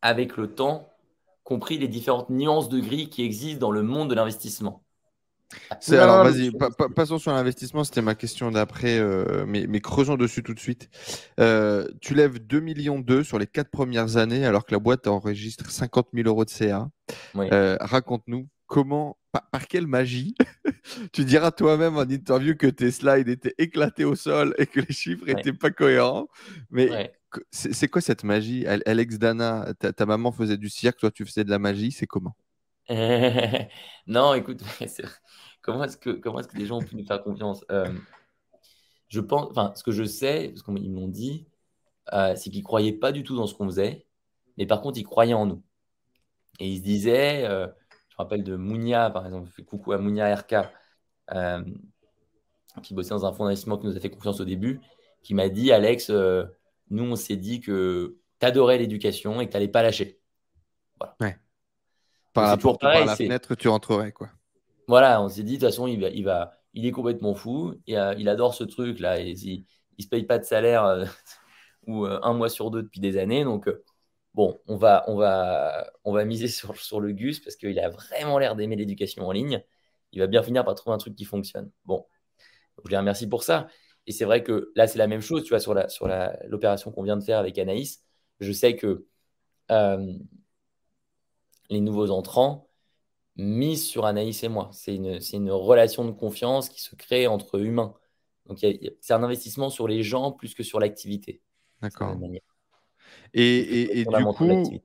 avec 0.00 0.38
le 0.38 0.54
temps, 0.54 0.88
compris 1.44 1.76
les 1.76 1.88
différentes 1.88 2.30
nuances 2.30 2.70
de 2.70 2.80
gris 2.80 3.10
qui 3.10 3.22
existent 3.22 3.60
dans 3.60 3.70
le 3.70 3.82
monde 3.82 4.08
de 4.08 4.14
l'investissement. 4.14 4.82
Alors 5.90 6.24
vas-y, 6.24 6.50
passons 6.94 7.18
sur 7.18 7.32
l'investissement, 7.32 7.84
c'était 7.84 8.02
ma 8.02 8.14
question 8.14 8.50
d'après, 8.50 9.00
mais, 9.46 9.66
mais, 9.68 9.80
creusons 9.80 10.16
dessus 10.16 10.42
tout 10.42 10.54
de 10.54 10.60
suite. 10.60 10.88
tu 12.00 12.14
lèves 12.14 12.38
2 12.38 12.60
millions 12.60 12.98
d'euros 12.98 13.22
sur 13.22 13.38
les 13.38 13.46
4 13.46 13.70
premières 13.70 14.16
années 14.16 14.44
alors 14.44 14.64
que 14.64 14.72
la 14.72 14.78
boîte 14.78 15.06
enregistre 15.06 15.70
50 15.70 16.08
000 16.14 16.28
euros 16.28 16.44
de 16.44 16.50
CA. 16.50 16.88
Raconte-nous 17.80 18.48
comment, 18.66 19.16
par, 19.32 19.66
quelle 19.68 19.86
magie, 19.86 20.34
tu 21.12 21.24
diras 21.24 21.50
toi-même 21.50 21.96
en 21.96 22.02
interview 22.02 22.54
que 22.56 22.66
tes 22.66 22.90
slides 22.90 23.28
étaient 23.28 23.54
éclatés 23.58 24.04
au 24.04 24.14
sol 24.14 24.54
et 24.58 24.66
que 24.66 24.80
les 24.80 24.92
chiffres 24.92 25.24
n'étaient 25.26 25.52
pas 25.52 25.70
cohérents. 25.70 26.28
Mais 26.70 27.12
c'est 27.50 27.88
quoi 27.88 28.00
cette 28.00 28.24
magie? 28.24 28.66
Alex 28.66 29.18
Dana, 29.18 29.72
ta, 29.74 30.06
maman 30.06 30.32
faisait 30.32 30.56
du 30.56 30.68
cirque, 30.68 30.98
toi 30.98 31.10
tu 31.10 31.24
faisais 31.24 31.44
de 31.44 31.50
la 31.50 31.58
magie, 31.58 31.92
c'est 31.92 32.06
comment? 32.06 32.36
Non, 34.06 34.34
écoute, 34.34 34.62
comment 35.62 35.84
est-ce 35.84 35.96
que, 35.96 36.10
comment 36.10 36.40
est 36.40 36.48
que 36.48 36.56
les 36.56 36.66
gens 36.66 36.78
ont 36.78 36.84
pu 36.84 36.96
nous 36.96 37.06
faire 37.06 37.22
confiance? 37.22 37.64
Je 39.08 39.20
pense, 39.20 39.48
enfin, 39.50 39.72
ce 39.76 39.82
que 39.82 39.92
je 39.92 40.04
sais, 40.04 40.52
ce 40.56 40.62
qu'ils 40.62 40.92
m'ont 40.92 41.08
dit, 41.08 41.46
euh, 42.12 42.34
c'est 42.36 42.50
qu'ils 42.50 42.62
croyaient 42.62 42.92
pas 42.92 43.12
du 43.12 43.22
tout 43.22 43.36
dans 43.36 43.46
ce 43.46 43.54
qu'on 43.54 43.66
faisait, 43.66 44.06
mais 44.58 44.66
par 44.66 44.80
contre, 44.80 44.98
ils 44.98 45.04
croyaient 45.04 45.34
en 45.34 45.46
nous. 45.46 45.62
Et 46.60 46.68
ils 46.68 46.78
se 46.78 46.82
disaient, 46.82 47.44
euh, 47.44 47.66
je 48.08 48.14
me 48.14 48.18
rappelle 48.18 48.44
de 48.44 48.56
Mounia, 48.56 49.10
par 49.10 49.26
exemple, 49.26 49.48
je 49.48 49.54
fais 49.54 49.64
coucou 49.64 49.92
à 49.92 49.98
Mounia 49.98 50.34
RK, 50.34 50.54
qui 52.82 52.94
bossait 52.94 53.10
dans 53.10 53.26
un 53.26 53.32
fonds 53.32 53.44
d'investissement 53.44 53.78
qui 53.78 53.86
nous 53.86 53.96
a 53.96 54.00
fait 54.00 54.10
confiance 54.10 54.40
au 54.40 54.44
début, 54.44 54.80
qui 55.22 55.34
m'a 55.34 55.48
dit 55.48 55.72
Alex, 55.72 56.10
euh, 56.10 56.44
nous, 56.90 57.04
on 57.04 57.16
s'est 57.16 57.36
dit 57.36 57.60
que 57.60 58.16
tu 58.40 58.46
adorais 58.46 58.78
l'éducation 58.78 59.40
et 59.40 59.46
que 59.46 59.50
tu 59.50 59.56
n'allais 59.56 59.68
pas 59.68 59.82
lâcher. 59.82 60.20
Ouais. 61.20 61.36
Par 62.36 62.48
rapport 62.48 62.78
par 62.78 63.04
la 63.04 63.16
fenêtre, 63.16 63.54
tu 63.54 63.68
rentrerais. 63.68 64.12
quoi. 64.12 64.30
Voilà, 64.88 65.20
on 65.22 65.28
s'est 65.28 65.42
dit, 65.42 65.58
de 65.58 65.60
toute 65.60 65.68
façon, 65.68 65.86
il, 65.86 66.00
va, 66.00 66.08
il, 66.08 66.24
va, 66.24 66.58
il 66.74 66.86
est 66.86 66.92
complètement 66.92 67.34
fou, 67.34 67.74
et, 67.86 67.98
euh, 67.98 68.14
il 68.18 68.28
adore 68.28 68.54
ce 68.54 68.64
truc-là, 68.64 69.20
et 69.20 69.30
il 69.30 69.64
ne 69.98 70.02
se 70.02 70.08
paye 70.08 70.24
pas 70.24 70.38
de 70.38 70.44
salaire 70.44 71.04
ou 71.86 72.04
un 72.04 72.32
mois 72.34 72.48
sur 72.48 72.70
deux 72.70 72.82
depuis 72.82 73.00
des 73.00 73.18
années, 73.18 73.44
donc 73.44 73.68
bon, 74.36 74.60
on 74.66 74.76
va, 74.76 75.04
on 75.08 75.16
va, 75.16 75.90
on 76.04 76.12
va 76.12 76.24
miser 76.24 76.46
sur, 76.46 76.76
sur 76.76 77.00
le 77.00 77.12
Gus 77.12 77.40
parce 77.40 77.56
qu'il 77.56 77.78
a 77.80 77.88
vraiment 77.88 78.38
l'air 78.38 78.54
d'aimer 78.54 78.76
l'éducation 78.76 79.26
en 79.26 79.32
ligne. 79.32 79.62
Il 80.12 80.20
va 80.20 80.28
bien 80.28 80.42
finir 80.42 80.64
par 80.64 80.74
trouver 80.74 80.94
un 80.94 80.98
truc 80.98 81.16
qui 81.16 81.24
fonctionne. 81.24 81.70
Bon, 81.86 82.06
je 82.84 82.90
les 82.90 82.98
remercie 82.98 83.28
pour 83.28 83.42
ça. 83.42 83.68
Et 84.06 84.12
c'est 84.12 84.24
vrai 84.24 84.42
que 84.42 84.70
là, 84.76 84.86
c'est 84.86 84.98
la 84.98 85.08
même 85.08 85.22
chose, 85.22 85.42
tu 85.42 85.48
vois, 85.48 85.58
sur 85.58 85.74
la, 85.74 85.88
sur 85.88 86.06
l'opération 86.46 86.92
qu'on 86.92 87.02
vient 87.02 87.16
de 87.16 87.24
faire 87.24 87.38
avec 87.38 87.58
Anaïs. 87.58 88.04
Je 88.38 88.52
sais 88.52 88.76
que 88.76 89.06
euh, 89.72 90.12
les 91.70 91.80
nouveaux 91.80 92.10
entrants 92.10 92.68
misent 93.36 93.86
sur 93.86 94.06
Anaïs 94.06 94.42
et 94.42 94.48
moi. 94.48 94.70
C'est 94.72 94.94
une, 94.94 95.20
une, 95.32 95.50
relation 95.50 96.04
de 96.04 96.10
confiance 96.10 96.68
qui 96.68 96.80
se 96.80 96.94
crée 96.94 97.26
entre 97.26 97.60
humains. 97.60 97.94
Donc, 98.46 98.58
c'est 98.58 99.12
un 99.12 99.22
investissement 99.22 99.70
sur 99.70 99.88
les 99.88 100.02
gens 100.02 100.32
plus 100.32 100.54
que 100.54 100.62
sur 100.62 100.80
l'activité. 100.80 101.42
D'accord. 101.82 102.16
Et, 103.34 104.04
du 104.04 104.24
coup, 104.34 104.80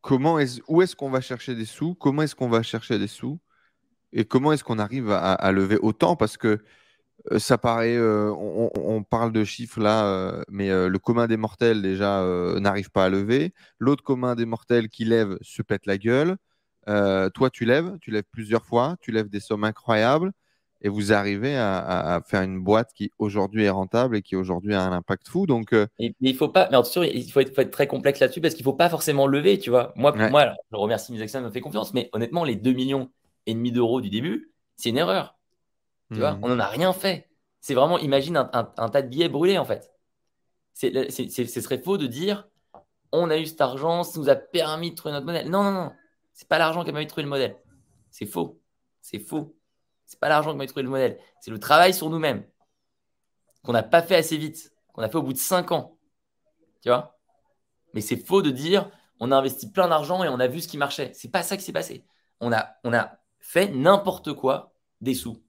comment 0.00 0.38
est 0.38 0.62
où 0.68 0.82
est-ce 0.82 0.96
qu'on 0.96 1.10
va 1.10 1.20
chercher 1.20 1.54
des 1.54 1.66
sous? 1.66 1.94
Comment 1.94 2.22
est-ce 2.22 2.34
qu'on 2.34 2.48
va 2.48 2.62
chercher 2.62 2.98
des 2.98 3.06
sous? 3.06 3.38
Et 4.12 4.24
comment 4.24 4.52
est-ce 4.52 4.64
qu'on 4.64 4.78
arrive 4.78 5.10
à, 5.10 5.52
lever 5.52 5.78
autant? 5.80 6.16
Parce 6.16 6.36
que 6.36 6.64
ça 7.38 7.58
paraît, 7.58 7.96
euh, 7.96 8.32
on, 8.32 9.02
parle 9.02 9.32
de 9.32 9.44
chiffres 9.44 9.80
là, 9.80 10.06
euh, 10.06 10.42
mais 10.48 10.68
le 10.68 10.98
commun 10.98 11.26
des 11.26 11.36
mortels 11.36 11.82
déjà 11.82 12.24
n'arrive 12.58 12.90
pas 12.90 13.04
à 13.04 13.08
lever. 13.08 13.52
L'autre 13.78 14.02
commun 14.02 14.34
des 14.34 14.46
mortels 14.46 14.88
qui 14.88 15.04
lève 15.04 15.36
se 15.42 15.62
pète 15.62 15.86
la 15.86 15.98
gueule. 15.98 16.36
toi, 16.86 17.50
tu 17.52 17.64
lèves, 17.64 17.98
tu 18.00 18.10
lèves 18.10 18.24
plusieurs 18.32 18.64
fois, 18.64 18.96
tu 19.00 19.12
lèves 19.12 19.28
des 19.28 19.40
sommes 19.40 19.64
incroyables 19.64 20.32
et 20.82 20.88
vous 20.88 21.12
arrivez 21.12 21.56
à, 21.56 22.22
faire 22.26 22.42
une 22.42 22.60
boîte 22.60 22.92
qui 22.94 23.12
aujourd'hui 23.18 23.64
est 23.64 23.70
rentable 23.70 24.16
et 24.16 24.22
qui 24.22 24.36
aujourd'hui 24.36 24.74
a 24.74 24.82
un 24.82 24.92
impact 24.92 25.28
fou. 25.28 25.46
Donc, 25.46 25.72
euh, 25.72 25.86
il 25.98 26.34
faut 26.34 26.48
pas, 26.48 26.68
mais 26.70 26.76
attention, 26.76 27.02
il 27.02 27.30
faut 27.30 27.40
être, 27.40 27.70
très 27.70 27.86
complexe 27.86 28.20
là-dessus 28.20 28.40
parce 28.40 28.54
qu'il 28.54 28.64
faut 28.64 28.72
pas 28.72 28.88
forcément 28.88 29.26
lever, 29.26 29.58
tu 29.58 29.70
vois. 29.70 29.92
Moi, 29.96 30.12
moi, 30.30 30.54
je 30.70 30.76
remercie 30.76 31.12
mes 31.12 31.20
actionnaires 31.20 31.44
de 31.44 31.50
me 31.50 31.52
fait 31.52 31.60
confiance, 31.60 31.92
mais 31.92 32.08
honnêtement, 32.12 32.44
les 32.44 32.56
2 32.56 32.72
millions 32.72 33.10
et 33.46 33.54
demi 33.54 33.72
d'euros 33.72 34.00
du 34.00 34.10
début, 34.10 34.52
c'est 34.76 34.88
une 34.88 34.98
erreur. 34.98 35.38
Tu 36.12 36.18
vois, 36.18 36.32
hmm. 36.32 36.44
on 36.44 36.48
n'en 36.48 36.58
a 36.58 36.66
rien 36.66 36.92
fait. 36.92 37.28
C'est 37.60 37.74
vraiment, 37.74 37.98
imagine 37.98 38.36
un, 38.36 38.64
tas 38.88 39.02
de 39.02 39.08
billets 39.08 39.28
brûlés 39.28 39.58
en 39.58 39.64
fait. 39.64 39.92
C'est, 40.72 41.10
ce 41.10 41.60
serait 41.60 41.82
faux 41.82 41.98
de 41.98 42.06
dire, 42.06 42.48
on 43.12 43.28
a 43.30 43.36
eu 43.36 43.46
cet 43.46 43.60
argent, 43.60 44.02
ça 44.02 44.18
nous 44.18 44.28
a 44.28 44.36
permis 44.36 44.90
de 44.90 44.96
trouver 44.96 45.12
notre 45.12 45.26
modèle. 45.26 45.48
Non, 45.50 45.62
non, 45.62 45.72
non, 45.72 45.92
c'est 46.32 46.48
pas 46.48 46.58
l'argent 46.58 46.82
qui 46.82 46.90
a 46.90 46.92
permis 46.92 47.06
de 47.06 47.10
trouver 47.10 47.24
le 47.24 47.28
modèle. 47.28 47.56
C'est 48.10 48.26
faux. 48.26 48.60
C'est 49.02 49.18
faux. 49.18 49.54
C'est 50.06 50.18
pas 50.18 50.28
l'argent 50.28 50.52
qui 50.52 50.56
m'a 50.56 50.66
trouvé 50.66 50.82
le 50.82 50.88
modèle, 50.88 51.18
c'est 51.40 51.50
le 51.50 51.60
travail 51.60 51.94
sur 51.94 52.10
nous-mêmes 52.10 52.44
qu'on 53.62 53.72
n'a 53.72 53.82
pas 53.82 54.02
fait 54.02 54.16
assez 54.16 54.36
vite, 54.36 54.72
qu'on 54.92 55.02
a 55.02 55.08
fait 55.08 55.18
au 55.18 55.22
bout 55.22 55.32
de 55.32 55.38
5 55.38 55.70
ans. 55.72 55.98
Tu 56.82 56.88
vois? 56.88 57.18
Mais 57.94 58.00
c'est 58.00 58.16
faux 58.16 58.42
de 58.42 58.50
dire 58.50 58.90
on 59.20 59.30
a 59.32 59.36
investi 59.36 59.70
plein 59.70 59.88
d'argent 59.88 60.24
et 60.24 60.28
on 60.28 60.40
a 60.40 60.46
vu 60.46 60.60
ce 60.60 60.68
qui 60.68 60.78
marchait. 60.78 61.12
C'est 61.14 61.30
pas 61.30 61.42
ça 61.42 61.56
qui 61.56 61.62
s'est 61.62 61.72
passé. 61.72 62.04
On 62.40 62.52
a, 62.52 62.74
on 62.84 62.94
a 62.94 63.18
fait 63.38 63.68
n'importe 63.68 64.32
quoi 64.32 64.74
des 65.00 65.14
sous. 65.14 65.42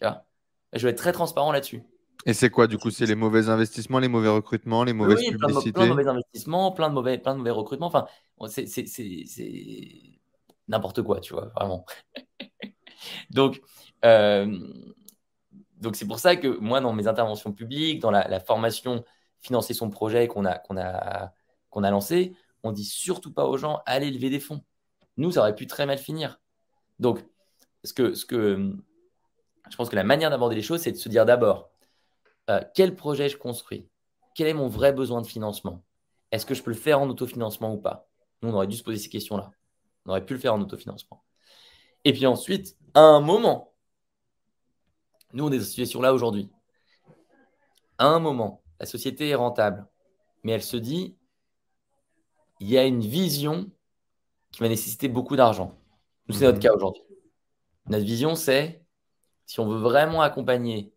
Je 0.00 0.82
vais 0.82 0.90
être 0.90 0.98
très 0.98 1.12
transparent 1.12 1.52
là-dessus. 1.52 1.82
Et 2.26 2.34
c'est 2.34 2.50
quoi 2.50 2.66
du 2.66 2.78
coup 2.78 2.90
C'est 2.90 3.06
les 3.06 3.14
mauvais 3.14 3.48
investissements, 3.48 3.98
les 3.98 4.08
mauvais 4.08 4.28
recrutements, 4.28 4.84
les 4.84 4.92
mauvaises 4.92 5.18
oui, 5.18 5.30
publicités 5.30 5.72
plein 5.72 5.84
de, 5.84 5.90
mauvais 5.90 6.08
investissements, 6.08 6.72
plein 6.72 6.88
de 6.88 6.94
mauvais, 6.94 7.18
plein 7.18 7.32
de 7.34 7.38
mauvais 7.38 7.50
recrutements. 7.50 7.86
Enfin, 7.86 8.06
c'est 8.48 8.74
n'importe 10.66 11.02
quoi, 11.02 11.20
tu 11.20 11.32
vois, 11.32 11.46
vraiment. 11.56 11.86
donc, 13.30 13.62
euh, 14.04 14.58
donc 15.76 15.96
c'est 15.96 16.06
pour 16.06 16.18
ça 16.18 16.36
que 16.36 16.48
moi, 16.58 16.80
dans 16.80 16.92
mes 16.92 17.06
interventions 17.06 17.52
publiques, 17.52 18.00
dans 18.00 18.10
la, 18.10 18.40
formation 18.40 19.04
financer 19.40 19.72
son 19.72 19.88
projet 19.88 20.26
qu'on 20.26 20.44
a, 20.44 20.58
qu'on 20.58 20.76
a, 20.76 21.32
qu'on 21.70 21.84
a 21.84 21.90
lancé, 21.90 22.34
on 22.64 22.72
dit 22.72 22.84
surtout 22.84 23.32
pas 23.32 23.46
aux 23.46 23.56
gens 23.56 23.80
allez 23.86 24.10
lever 24.10 24.30
des 24.30 24.40
fonds. 24.40 24.64
Nous, 25.16 25.32
ça 25.32 25.40
aurait 25.40 25.54
pu 25.54 25.66
très 25.66 25.86
mal 25.86 25.98
finir. 25.98 26.40
Donc, 26.98 27.24
ce 27.84 27.92
que, 27.92 28.14
ce 28.14 28.26
que 28.26 28.76
je 29.70 29.76
pense 29.76 29.88
que 29.88 29.96
la 29.96 30.04
manière 30.04 30.30
d'aborder 30.30 30.56
les 30.56 30.62
choses, 30.62 30.80
c'est 30.80 30.92
de 30.92 30.96
se 30.96 31.08
dire 31.08 31.26
d'abord 31.26 31.70
euh, 32.50 32.60
quel 32.74 32.94
projet 32.94 33.28
je 33.28 33.36
construis, 33.36 33.88
quel 34.34 34.48
est 34.48 34.54
mon 34.54 34.68
vrai 34.68 34.92
besoin 34.92 35.20
de 35.20 35.26
financement, 35.26 35.82
est-ce 36.30 36.46
que 36.46 36.54
je 36.54 36.62
peux 36.62 36.70
le 36.70 36.76
faire 36.76 37.00
en 37.00 37.08
autofinancement 37.08 37.72
ou 37.72 37.78
pas? 37.78 38.08
Nous, 38.42 38.50
on 38.50 38.54
aurait 38.54 38.66
dû 38.66 38.76
se 38.76 38.82
poser 38.82 38.98
ces 38.98 39.08
questions-là. 39.08 39.50
On 40.04 40.10
aurait 40.10 40.24
pu 40.24 40.34
le 40.34 40.40
faire 40.40 40.54
en 40.54 40.60
autofinancement. 40.60 41.24
Et 42.04 42.12
puis 42.12 42.26
ensuite, 42.26 42.76
à 42.94 43.00
un 43.00 43.20
moment, 43.20 43.74
nous, 45.32 45.44
on 45.44 45.52
est 45.52 45.56
dans 45.56 45.62
cette 45.62 45.70
situation-là 45.70 46.14
aujourd'hui. 46.14 46.50
À 47.98 48.06
un 48.06 48.18
moment, 48.18 48.62
la 48.80 48.86
société 48.86 49.28
est 49.28 49.34
rentable, 49.34 49.86
mais 50.42 50.52
elle 50.52 50.62
se 50.62 50.76
dit, 50.76 51.16
il 52.60 52.68
y 52.68 52.78
a 52.78 52.84
une 52.84 53.00
vision 53.00 53.70
qui 54.52 54.60
va 54.60 54.68
nécessiter 54.68 55.08
beaucoup 55.08 55.36
d'argent. 55.36 55.78
Nous, 56.28 56.34
c'est 56.34 56.44
notre 56.44 56.58
mhm. 56.58 56.62
cas 56.62 56.74
aujourd'hui. 56.74 57.02
Notre 57.86 58.04
vision, 58.04 58.34
c'est, 58.34 58.84
si 59.48 59.60
on 59.60 59.66
veut 59.66 59.80
vraiment 59.80 60.20
accompagner 60.20 60.92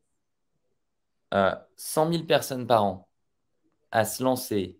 100 1.31 1.37
euh, 1.37 2.11
000 2.11 2.25
personnes 2.25 2.67
par 2.67 2.83
an 2.83 3.07
à 3.91 4.03
se 4.03 4.21
lancer, 4.21 4.77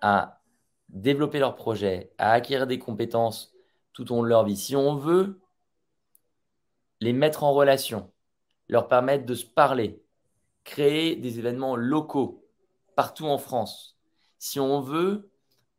à 0.00 0.40
développer 0.88 1.40
leur 1.40 1.56
projet, 1.56 2.12
à 2.16 2.30
acquérir 2.30 2.68
des 2.68 2.78
compétences 2.78 3.52
tout 3.92 4.12
au 4.12 4.16
long 4.16 4.22
de 4.22 4.28
leur 4.28 4.44
vie, 4.44 4.56
si 4.56 4.76
on 4.76 4.94
veut 4.94 5.40
les 7.00 7.12
mettre 7.12 7.42
en 7.42 7.52
relation, 7.52 8.12
leur 8.68 8.86
permettre 8.86 9.26
de 9.26 9.34
se 9.34 9.46
parler, 9.46 10.00
créer 10.62 11.16
des 11.16 11.40
événements 11.40 11.74
locaux 11.74 12.46
partout 12.94 13.26
en 13.26 13.38
France. 13.38 13.98
Si 14.38 14.60
on 14.60 14.80
veut 14.80 15.28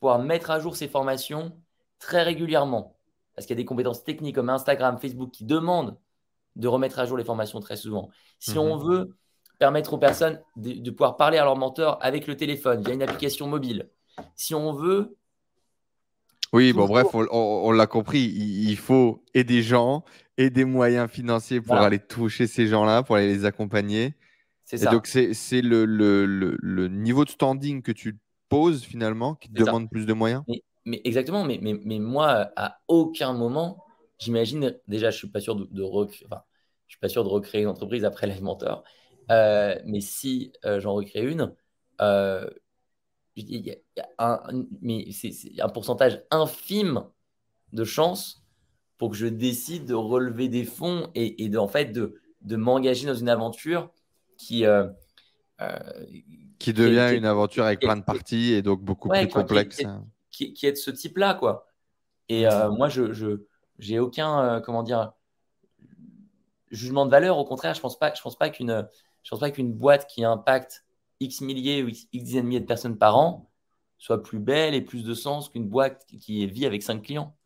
pouvoir 0.02 0.20
mettre 0.20 0.52
à 0.52 0.60
jour 0.60 0.76
ces 0.76 0.90
formations 0.90 1.58
très 2.00 2.22
régulièrement, 2.22 2.98
parce 3.34 3.48
qu'il 3.48 3.56
y 3.56 3.60
a 3.60 3.64
des 3.64 3.66
compétences 3.66 4.04
techniques 4.04 4.36
comme 4.36 4.50
Instagram, 4.50 5.00
Facebook 5.00 5.32
qui 5.32 5.46
demandent 5.46 5.98
de 6.56 6.68
remettre 6.68 7.00
à 7.00 7.06
jour 7.06 7.18
les 7.18 7.24
formations 7.24 7.60
très 7.60 7.76
souvent. 7.76 8.10
Si 8.40 8.58
on 8.58 8.78
mhm. 8.78 8.84
veut 8.84 9.16
permettre 9.60 9.94
aux 9.94 9.98
personnes 9.98 10.42
de, 10.56 10.90
pouvoir 10.92 11.16
parler 11.16 11.38
à 11.38 11.46
leur 11.46 11.56
mentor 11.56 11.98
avec 12.02 12.28
le 12.28 12.36
téléphone 12.36 12.84
via 12.84 12.94
une 12.94 13.02
application 13.02 13.48
mobile. 13.48 13.90
Si 14.36 14.54
on 14.54 14.74
veut 14.74 15.16
oui, 16.52 16.72
bon, 16.72 16.86
bref, 16.86 17.08
on, 17.14 17.72
l'a 17.72 17.88
compris. 17.88 18.20
Il, 18.20 18.78
faut 18.78 19.24
aider 19.34 19.56
des 19.56 19.64
gens 19.64 20.04
et 20.38 20.52
des 20.52 20.66
moyens 20.66 21.10
financiers 21.10 21.60
pour 21.60 21.76
aller 21.76 21.98
toucher 21.98 22.46
ces 22.46 22.68
gens-là, 22.68 23.02
pour 23.02 23.16
aller 23.16 23.34
les 23.34 23.46
accompagner. 23.46 24.14
C'est 24.64 24.78
ça. 24.78 24.92
donc, 24.92 25.08
c'est 25.08 25.62
le, 25.62 25.86
le, 25.86 26.26
le, 26.28 26.88
niveau 26.88 27.26
de 27.26 27.32
standing 27.32 27.82
que 27.82 27.92
tu 27.92 28.20
poses 28.50 28.84
finalement 28.84 29.34
qui 29.34 29.50
demande 29.50 29.90
plus 29.90 30.06
de 30.06 30.14
moyens? 30.14 30.44
Mais, 30.86 31.02
Exactement, 31.06 31.44
mais, 31.44 31.58
mais, 31.60 31.80
mais, 31.84 31.98
moi, 31.98 32.52
à 32.56 32.78
aucun 32.88 33.34
moment, 33.34 33.83
j'imagine, 34.24 34.80
déjà, 34.88 35.10
je 35.10 35.16
ne 35.16 35.20
suis 35.20 35.30
pas 35.30 35.40
sûr 35.40 35.56
de, 35.56 35.66
de 35.70 35.82
recréer, 35.82 36.26
enfin, 36.26 36.44
je 36.88 36.94
suis 36.94 37.00
pas 37.00 37.10
sûr 37.10 37.24
de 37.24 37.30
recréer 37.30 37.62
une 37.62 37.68
entreprise 37.68 38.06
après 38.06 38.28
l'alimenteur. 38.28 38.84
Euh, 39.32 39.80
mais 39.86 40.02
si 40.02 40.54
euh, 40.66 40.80
j'en 40.80 40.94
recrée 40.94 41.26
une, 41.26 41.54
euh, 42.02 42.50
il 43.36 43.66
y, 43.66 43.72
a 43.72 43.78
un, 44.20 44.66
mais 44.82 45.12
c'est, 45.12 45.32
un 45.60 45.70
pourcentage 45.70 46.22
infime 46.30 47.04
de 47.72 47.84
chances 47.84 48.44
pour 48.98 49.12
que 49.12 49.18
je 49.18 49.26
décide 49.26 49.86
de 49.86 49.96
relever 49.96 50.50
des 50.50 50.66
fonds 50.66 51.10
et, 51.16 51.44
et 51.44 51.50
de, 51.50 51.58
en 51.58 51.68
fait, 51.68 51.86
de, 51.86 52.22
de 52.42 52.56
m'engager 52.56 53.08
dans 53.08 53.16
une 53.16 53.30
aventure 53.30 53.92
qui, 54.38 54.66
euh, 54.66 54.88
qui 56.60 56.74
devient 56.74 57.16
une 57.16 57.26
aventure 57.26 57.66
avec 57.66 57.80
plein 57.80 57.98
de 57.98 58.04
parties 58.04 58.54
et 58.54 58.62
donc 58.62 58.82
beaucoup 58.82 59.10
plus 59.10 59.28
complexe. 59.28 59.82
Qui, 60.32 60.54
qui, 60.54 60.66
est 60.66 60.72
de 60.72 60.78
ce 60.78 60.92
type-là, 60.92 61.36
quoi. 61.36 61.68
Et 62.30 62.48
euh, 62.48 62.72
moi, 62.72 62.90
je, 62.90 63.14
je 63.14 63.46
j'ai 63.80 64.00
aucun, 64.00 64.62
comment 64.62 64.84
dire, 64.84 65.14
jugement 66.72 67.06
de 67.06 67.12
valeur. 67.12 67.38
Au 67.38 67.46
contraire, 67.46 67.74
je 67.74 67.82
pense 67.82 67.98
pas, 67.98 68.14
je 68.14 68.22
pense 68.22 68.38
pas 68.38 68.50
qu'une, 68.50 68.88
je 69.24 69.30
pense 69.30 69.40
pas 69.40 69.52
qu'une 69.52 69.74
boîte 69.74 70.08
qui 70.08 70.24
impacte 70.24 70.86
X 71.20 71.42
milliers 71.42 71.84
ou 71.84 71.90
X, 71.90 72.08
dizaines 72.12 72.44
de 72.44 72.48
milliers 72.48 72.60
de 72.60 72.66
personnes 72.66 72.98
par 72.98 73.18
an 73.18 73.50
soit 74.04 74.22
plus 74.22 74.40
belle 74.40 74.74
et 74.74 74.82
plus 74.82 75.06
de 75.06 75.14
sens 75.14 75.48
qu'une 75.48 75.70
boîte 75.70 76.06
qui 76.20 76.46
vit 76.46 76.66
avec 76.66 76.84
5 76.84 77.02
clients. 77.04 77.38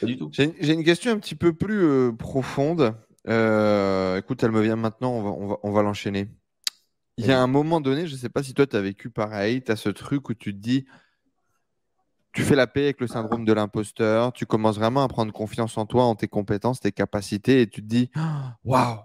Pas 0.00 0.06
du 0.06 0.18
tout. 0.18 0.28
J'ai 0.32 0.72
une 0.72 0.82
question 0.82 1.12
un 1.12 1.18
petit 1.18 1.36
peu 1.36 1.52
plus 1.52 2.12
profonde. 2.16 2.96
Euh, 3.28 4.18
écoute, 4.18 4.42
elle 4.42 4.50
me 4.50 4.60
vient 4.60 4.74
maintenant, 4.74 5.12
on 5.12 5.22
va, 5.22 5.30
on 5.30 5.46
va, 5.46 5.56
on 5.62 5.70
va 5.70 5.82
l'enchaîner. 5.82 6.28
Il 7.18 7.26
y 7.26 7.30
a 7.30 7.40
un 7.40 7.46
moment 7.46 7.80
donné, 7.80 8.08
je 8.08 8.14
ne 8.14 8.18
sais 8.18 8.28
pas 8.28 8.42
si 8.42 8.52
toi 8.52 8.66
tu 8.66 8.74
as 8.74 8.80
vécu 8.80 9.10
pareil, 9.10 9.62
tu 9.62 9.70
as 9.70 9.76
ce 9.76 9.90
truc 9.90 10.28
où 10.28 10.34
tu 10.34 10.52
te 10.52 10.58
dis, 10.58 10.86
tu 12.34 12.42
fais 12.42 12.56
la 12.56 12.66
paix 12.66 12.84
avec 12.84 13.00
le 13.00 13.06
syndrome 13.06 13.44
de 13.44 13.52
l'imposteur, 13.52 14.32
tu 14.32 14.44
commences 14.44 14.76
vraiment 14.76 15.04
à 15.04 15.08
prendre 15.08 15.32
confiance 15.32 15.78
en 15.78 15.86
toi, 15.86 16.04
en 16.04 16.16
tes 16.16 16.26
compétences, 16.26 16.80
tes 16.80 16.90
capacités, 16.90 17.62
et 17.62 17.68
tu 17.68 17.80
te 17.80 17.86
dis, 17.86 18.10
waouh, 18.64 18.98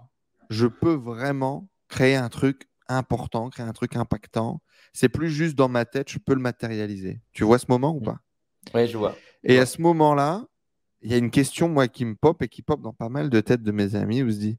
je 0.50 0.66
peux 0.66 0.94
vraiment 0.94 1.68
créer 1.88 2.16
un 2.16 2.28
truc 2.28 2.68
important, 2.88 3.48
créer 3.48 3.64
un 3.64 3.72
truc 3.72 3.94
impactant. 3.94 4.60
C'est 4.92 5.08
plus 5.08 5.30
juste 5.30 5.54
dans 5.54 5.68
ma 5.68 5.84
tête, 5.84 6.10
je 6.10 6.18
peux 6.18 6.34
le 6.34 6.40
matérialiser. 6.40 7.22
Tu 7.32 7.44
vois 7.44 7.60
ce 7.60 7.66
moment 7.68 7.94
ou 7.94 8.00
pas? 8.00 8.18
Oui, 8.74 8.88
je 8.88 8.98
vois. 8.98 9.16
Et 9.44 9.58
à 9.58 9.66
ce 9.66 9.80
moment-là, 9.80 10.44
il 11.00 11.10
y 11.10 11.14
a 11.14 11.16
une 11.16 11.30
question, 11.30 11.68
moi, 11.68 11.86
qui 11.86 12.04
me 12.04 12.16
pop 12.16 12.42
et 12.42 12.48
qui 12.48 12.62
pop 12.62 12.82
dans 12.82 12.92
pas 12.92 13.08
mal 13.08 13.30
de 13.30 13.40
têtes 13.40 13.62
de 13.62 13.72
mes 13.72 13.94
amis 13.94 14.22
où 14.22 14.28
je 14.28 14.34
dis 14.34 14.58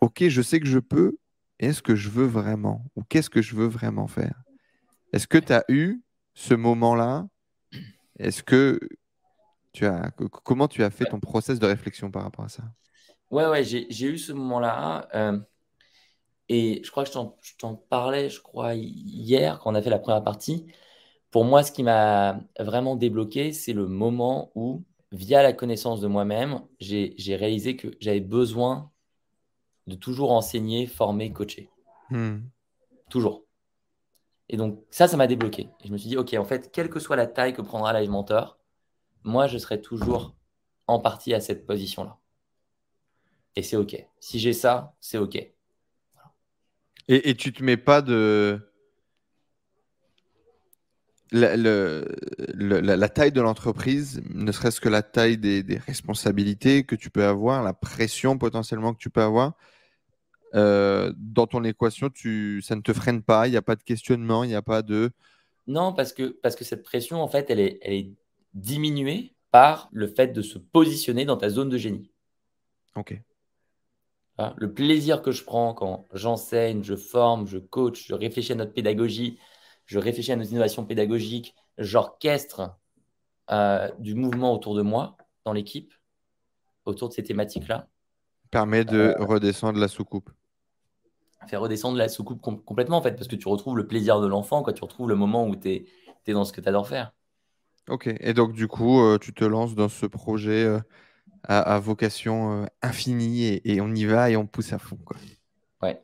Ok, 0.00 0.24
je 0.26 0.42
sais 0.42 0.58
que 0.58 0.66
je 0.66 0.80
peux, 0.80 1.16
est-ce 1.60 1.80
que 1.80 1.94
je 1.94 2.08
veux 2.08 2.26
vraiment? 2.26 2.84
Ou 2.96 3.04
qu'est-ce 3.04 3.30
que 3.30 3.40
je 3.40 3.54
veux 3.54 3.66
vraiment 3.66 4.08
faire? 4.08 4.42
Est-ce 5.12 5.28
que 5.28 5.38
tu 5.38 5.52
as 5.52 5.64
eu 5.68 6.02
ce 6.34 6.54
moment-là 6.54 7.28
Est-ce 8.18 8.42
que 8.42 8.78
tu 9.72 9.86
as. 9.86 10.10
Comment 10.44 10.68
tu 10.68 10.82
as 10.82 10.90
fait 10.90 11.06
ton 11.06 11.20
process 11.20 11.58
de 11.58 11.66
réflexion 11.66 12.10
par 12.10 12.22
rapport 12.22 12.44
à 12.44 12.48
ça? 12.48 12.64
Ouais, 13.30 13.46
ouais, 13.46 13.64
j'ai 13.64 14.06
eu 14.06 14.18
ce 14.18 14.32
moment-là. 14.32 15.08
Euh, 15.14 15.38
et 16.48 16.80
je 16.82 16.90
crois 16.90 17.04
que 17.04 17.10
je 17.10 17.56
t'en 17.58 17.74
parlais, 17.74 18.30
je 18.30 18.40
crois, 18.40 18.74
hier, 18.74 19.58
quand 19.58 19.70
on 19.70 19.74
a 19.74 19.82
fait 19.82 19.90
la 19.90 19.98
première 19.98 20.24
partie. 20.24 20.66
Pour 21.30 21.44
moi, 21.44 21.62
ce 21.62 21.70
qui 21.70 21.82
m'a 21.82 22.40
vraiment 22.58 22.96
débloqué, 22.96 23.52
c'est 23.52 23.74
le 23.74 23.86
moment 23.86 24.50
où 24.54 24.82
via 25.12 25.42
la 25.42 25.52
connaissance 25.52 26.00
de 26.00 26.06
moi-même, 26.06 26.62
j'ai 26.80 27.36
réalisé 27.36 27.76
que 27.76 27.88
j'avais 28.00 28.20
besoin 28.20 28.90
de 29.86 29.94
toujours 29.94 30.32
enseigner, 30.32 30.86
former, 30.86 31.32
coacher. 31.32 31.68
Hmm. 32.10 32.40
Toujours. 33.10 33.44
Et 34.48 34.56
donc, 34.56 34.82
ça, 34.90 35.08
ça 35.08 35.16
m'a 35.16 35.26
débloqué. 35.26 35.68
je 35.84 35.92
me 35.92 35.98
suis 35.98 36.08
dit, 36.08 36.16
OK, 36.16 36.34
en 36.34 36.44
fait, 36.44 36.72
quelle 36.72 36.88
que 36.88 37.00
soit 37.00 37.16
la 37.16 37.26
taille 37.26 37.52
que 37.52 37.62
prendra 37.62 37.98
Live 37.98 38.10
Mentor, 38.10 38.58
moi, 39.24 39.46
je 39.46 39.58
serai 39.58 39.80
toujours 39.80 40.34
en 40.86 41.00
partie 41.00 41.34
à 41.34 41.40
cette 41.40 41.66
position-là. 41.66 42.18
Et 43.56 43.62
c'est 43.62 43.76
OK. 43.76 43.96
Si 44.20 44.38
j'ai 44.38 44.52
ça, 44.52 44.94
c'est 45.00 45.18
OK. 45.18 45.36
Et, 45.36 45.52
et 47.08 47.34
tu 47.34 47.52
te 47.52 47.62
mets 47.62 47.76
pas 47.76 48.02
de 48.02 48.68
la, 51.32 51.56
la, 51.56 53.08
taille 53.08 53.32
de 53.32 53.40
l'entreprise, 53.40 54.22
ne 54.30 54.50
serait-ce 54.52 54.80
que 54.80 54.88
la 54.88 55.02
taille 55.02 55.36
des, 55.38 55.80
responsabilités 55.86 56.84
que 56.84 56.94
tu 56.94 57.10
peux 57.10 57.24
avoir, 57.24 57.62
la 57.62 57.74
pression 57.74 58.38
potentiellement 58.38 58.94
que 58.94 58.98
tu 58.98 59.10
peux 59.10 59.22
avoir, 59.22 59.54
euh, 60.54 61.12
dans 61.16 61.46
ton 61.46 61.64
équation, 61.64 62.10
tu, 62.10 62.62
ça 62.62 62.76
ne 62.76 62.80
te 62.80 62.92
freine 62.92 63.22
pas, 63.22 63.48
il 63.48 63.50
n'y 63.50 63.56
a 63.56 63.62
pas 63.62 63.76
de 63.76 63.82
questionnement, 63.82 64.44
il 64.44 64.48
n'y 64.48 64.54
a 64.54 64.62
pas 64.62 64.82
de... 64.82 65.10
Non, 65.66 65.92
parce 65.92 66.12
que, 66.12 66.38
parce 66.42 66.56
que 66.56 66.64
cette 66.64 66.82
pression, 66.82 67.22
en 67.22 67.28
fait, 67.28 67.50
elle 67.50 67.60
est, 67.60 67.78
elle 67.82 67.92
est 67.92 68.10
diminuée 68.54 69.34
par 69.50 69.88
le 69.92 70.06
fait 70.06 70.28
de 70.28 70.42
se 70.42 70.58
positionner 70.58 71.24
dans 71.24 71.36
ta 71.36 71.50
zone 71.50 71.68
de 71.68 71.78
génie. 71.78 72.10
Ok. 72.96 73.20
Le 74.56 74.72
plaisir 74.72 75.20
que 75.20 75.32
je 75.32 75.42
prends 75.42 75.74
quand 75.74 76.06
j'enseigne, 76.12 76.84
je 76.84 76.94
forme, 76.94 77.48
je 77.48 77.58
coach, 77.58 78.06
je 78.06 78.14
réfléchis 78.14 78.52
à 78.52 78.54
notre 78.54 78.72
pédagogie, 78.72 79.36
je 79.84 79.98
réfléchis 79.98 80.30
à 80.30 80.36
nos 80.36 80.44
innovations 80.44 80.84
pédagogiques, 80.84 81.56
j'orchestre 81.76 82.76
euh, 83.50 83.90
du 83.98 84.14
mouvement 84.14 84.54
autour 84.54 84.76
de 84.76 84.82
moi, 84.82 85.16
dans 85.44 85.52
l'équipe, 85.52 85.92
autour 86.84 87.08
de 87.08 87.14
ces 87.14 87.24
thématiques-là. 87.24 87.88
Permet 88.50 88.84
de 88.84 88.98
euh, 88.98 89.24
redescendre 89.24 89.80
la 89.80 89.88
soucoupe. 89.88 90.30
Faire 91.46 91.60
redescendre 91.60 91.96
la 91.96 92.08
soucoupe 92.08 92.40
complètement, 92.40 92.98
en 92.98 93.02
fait, 93.02 93.12
parce 93.12 93.28
que 93.28 93.36
tu 93.36 93.48
retrouves 93.48 93.76
le 93.76 93.86
plaisir 93.86 94.20
de 94.20 94.26
l'enfant, 94.26 94.62
tu 94.62 94.82
retrouves 94.82 95.08
le 95.08 95.14
moment 95.14 95.46
où 95.46 95.56
tu 95.56 95.68
es, 95.68 96.32
dans 96.32 96.44
ce 96.44 96.52
que 96.52 96.60
tu 96.60 96.68
adores 96.68 96.88
faire. 96.88 97.12
Ok, 97.88 98.06
et 98.20 98.34
donc 98.34 98.52
du 98.52 98.68
coup, 98.68 99.00
euh, 99.00 99.16
tu 99.18 99.32
te 99.32 99.44
lances 99.44 99.74
dans 99.74 99.88
ce 99.88 100.04
projet 100.04 100.68
à, 101.44 101.78
vocation 101.78 102.66
infinie 102.82 103.44
et, 103.44 103.72
et, 103.72 103.80
on 103.80 103.94
y 103.94 104.04
va 104.04 104.30
et 104.30 104.36
on 104.36 104.46
pousse 104.46 104.74
à 104.74 104.78
fond. 104.78 104.98
Quoi. 105.06 105.16
Ouais. 105.80 106.02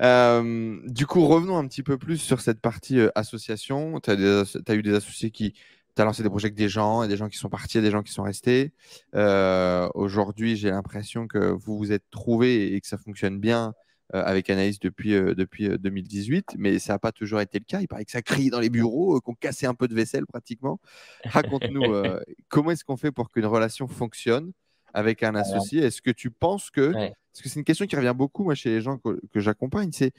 Euh, 0.00 0.80
du 0.86 1.06
coup, 1.06 1.26
revenons 1.26 1.58
un 1.58 1.66
petit 1.66 1.82
peu 1.82 1.98
plus 1.98 2.18
sur 2.18 2.40
cette 2.40 2.60
partie 2.60 2.98
euh, 2.98 3.10
association. 3.14 4.00
Tu 4.00 4.10
as, 4.10 4.74
eu 4.74 4.82
des 4.82 4.94
associés 4.94 5.30
qui. 5.30 5.52
Tu 5.94 6.00
as 6.00 6.06
lancé 6.06 6.22
des 6.22 6.30
projets 6.30 6.46
avec 6.46 6.54
des 6.54 6.70
gens, 6.70 7.02
et 7.02 7.08
des 7.08 7.18
gens 7.18 7.28
qui 7.28 7.36
sont 7.36 7.50
partis, 7.50 7.78
et 7.78 7.82
des 7.82 7.90
gens 7.90 8.02
qui 8.02 8.12
sont 8.12 8.22
restés. 8.22 8.72
Euh, 9.14 9.88
aujourd'hui, 9.94 10.56
j'ai 10.56 10.70
l'impression 10.70 11.26
que 11.26 11.38
vous 11.38 11.76
vous 11.76 11.92
êtes 11.92 12.08
trouvés 12.10 12.74
et 12.74 12.80
que 12.80 12.86
ça 12.86 12.96
fonctionne 12.96 13.38
bien 13.38 13.74
avec 14.12 14.50
Anaïs 14.50 14.78
depuis, 14.78 15.12
depuis 15.12 15.68
2018, 15.68 16.56
mais 16.58 16.78
ça 16.78 16.94
n'a 16.94 16.98
pas 16.98 17.12
toujours 17.12 17.40
été 17.40 17.58
le 17.58 17.64
cas. 17.64 17.80
Il 17.80 17.88
paraît 17.88 18.04
que 18.04 18.10
ça 18.10 18.22
crie 18.22 18.50
dans 18.50 18.60
les 18.60 18.70
bureaux, 18.70 19.20
qu'on 19.20 19.34
cassait 19.34 19.66
un 19.66 19.74
peu 19.74 19.88
de 19.88 19.94
vaisselle 19.94 20.26
pratiquement. 20.26 20.80
Raconte-nous 21.24 21.82
comment 22.48 22.70
est-ce 22.72 22.84
qu'on 22.84 22.96
fait 22.96 23.12
pour 23.12 23.30
qu'une 23.30 23.46
relation 23.46 23.86
fonctionne 23.88 24.52
avec 24.92 25.22
un 25.22 25.34
associé? 25.34 25.82
Est-ce 25.82 26.02
que 26.02 26.10
tu 26.10 26.30
penses 26.30 26.70
que 26.70 26.92
parce 26.92 27.42
que 27.42 27.48
c'est 27.48 27.60
une 27.60 27.64
question 27.64 27.86
qui 27.86 27.96
revient 27.96 28.14
beaucoup, 28.14 28.44
moi, 28.44 28.54
chez 28.54 28.68
les 28.68 28.82
gens 28.82 28.98
que, 28.98 29.18
j'accompagne, 29.36 29.90
c'est 29.90 30.12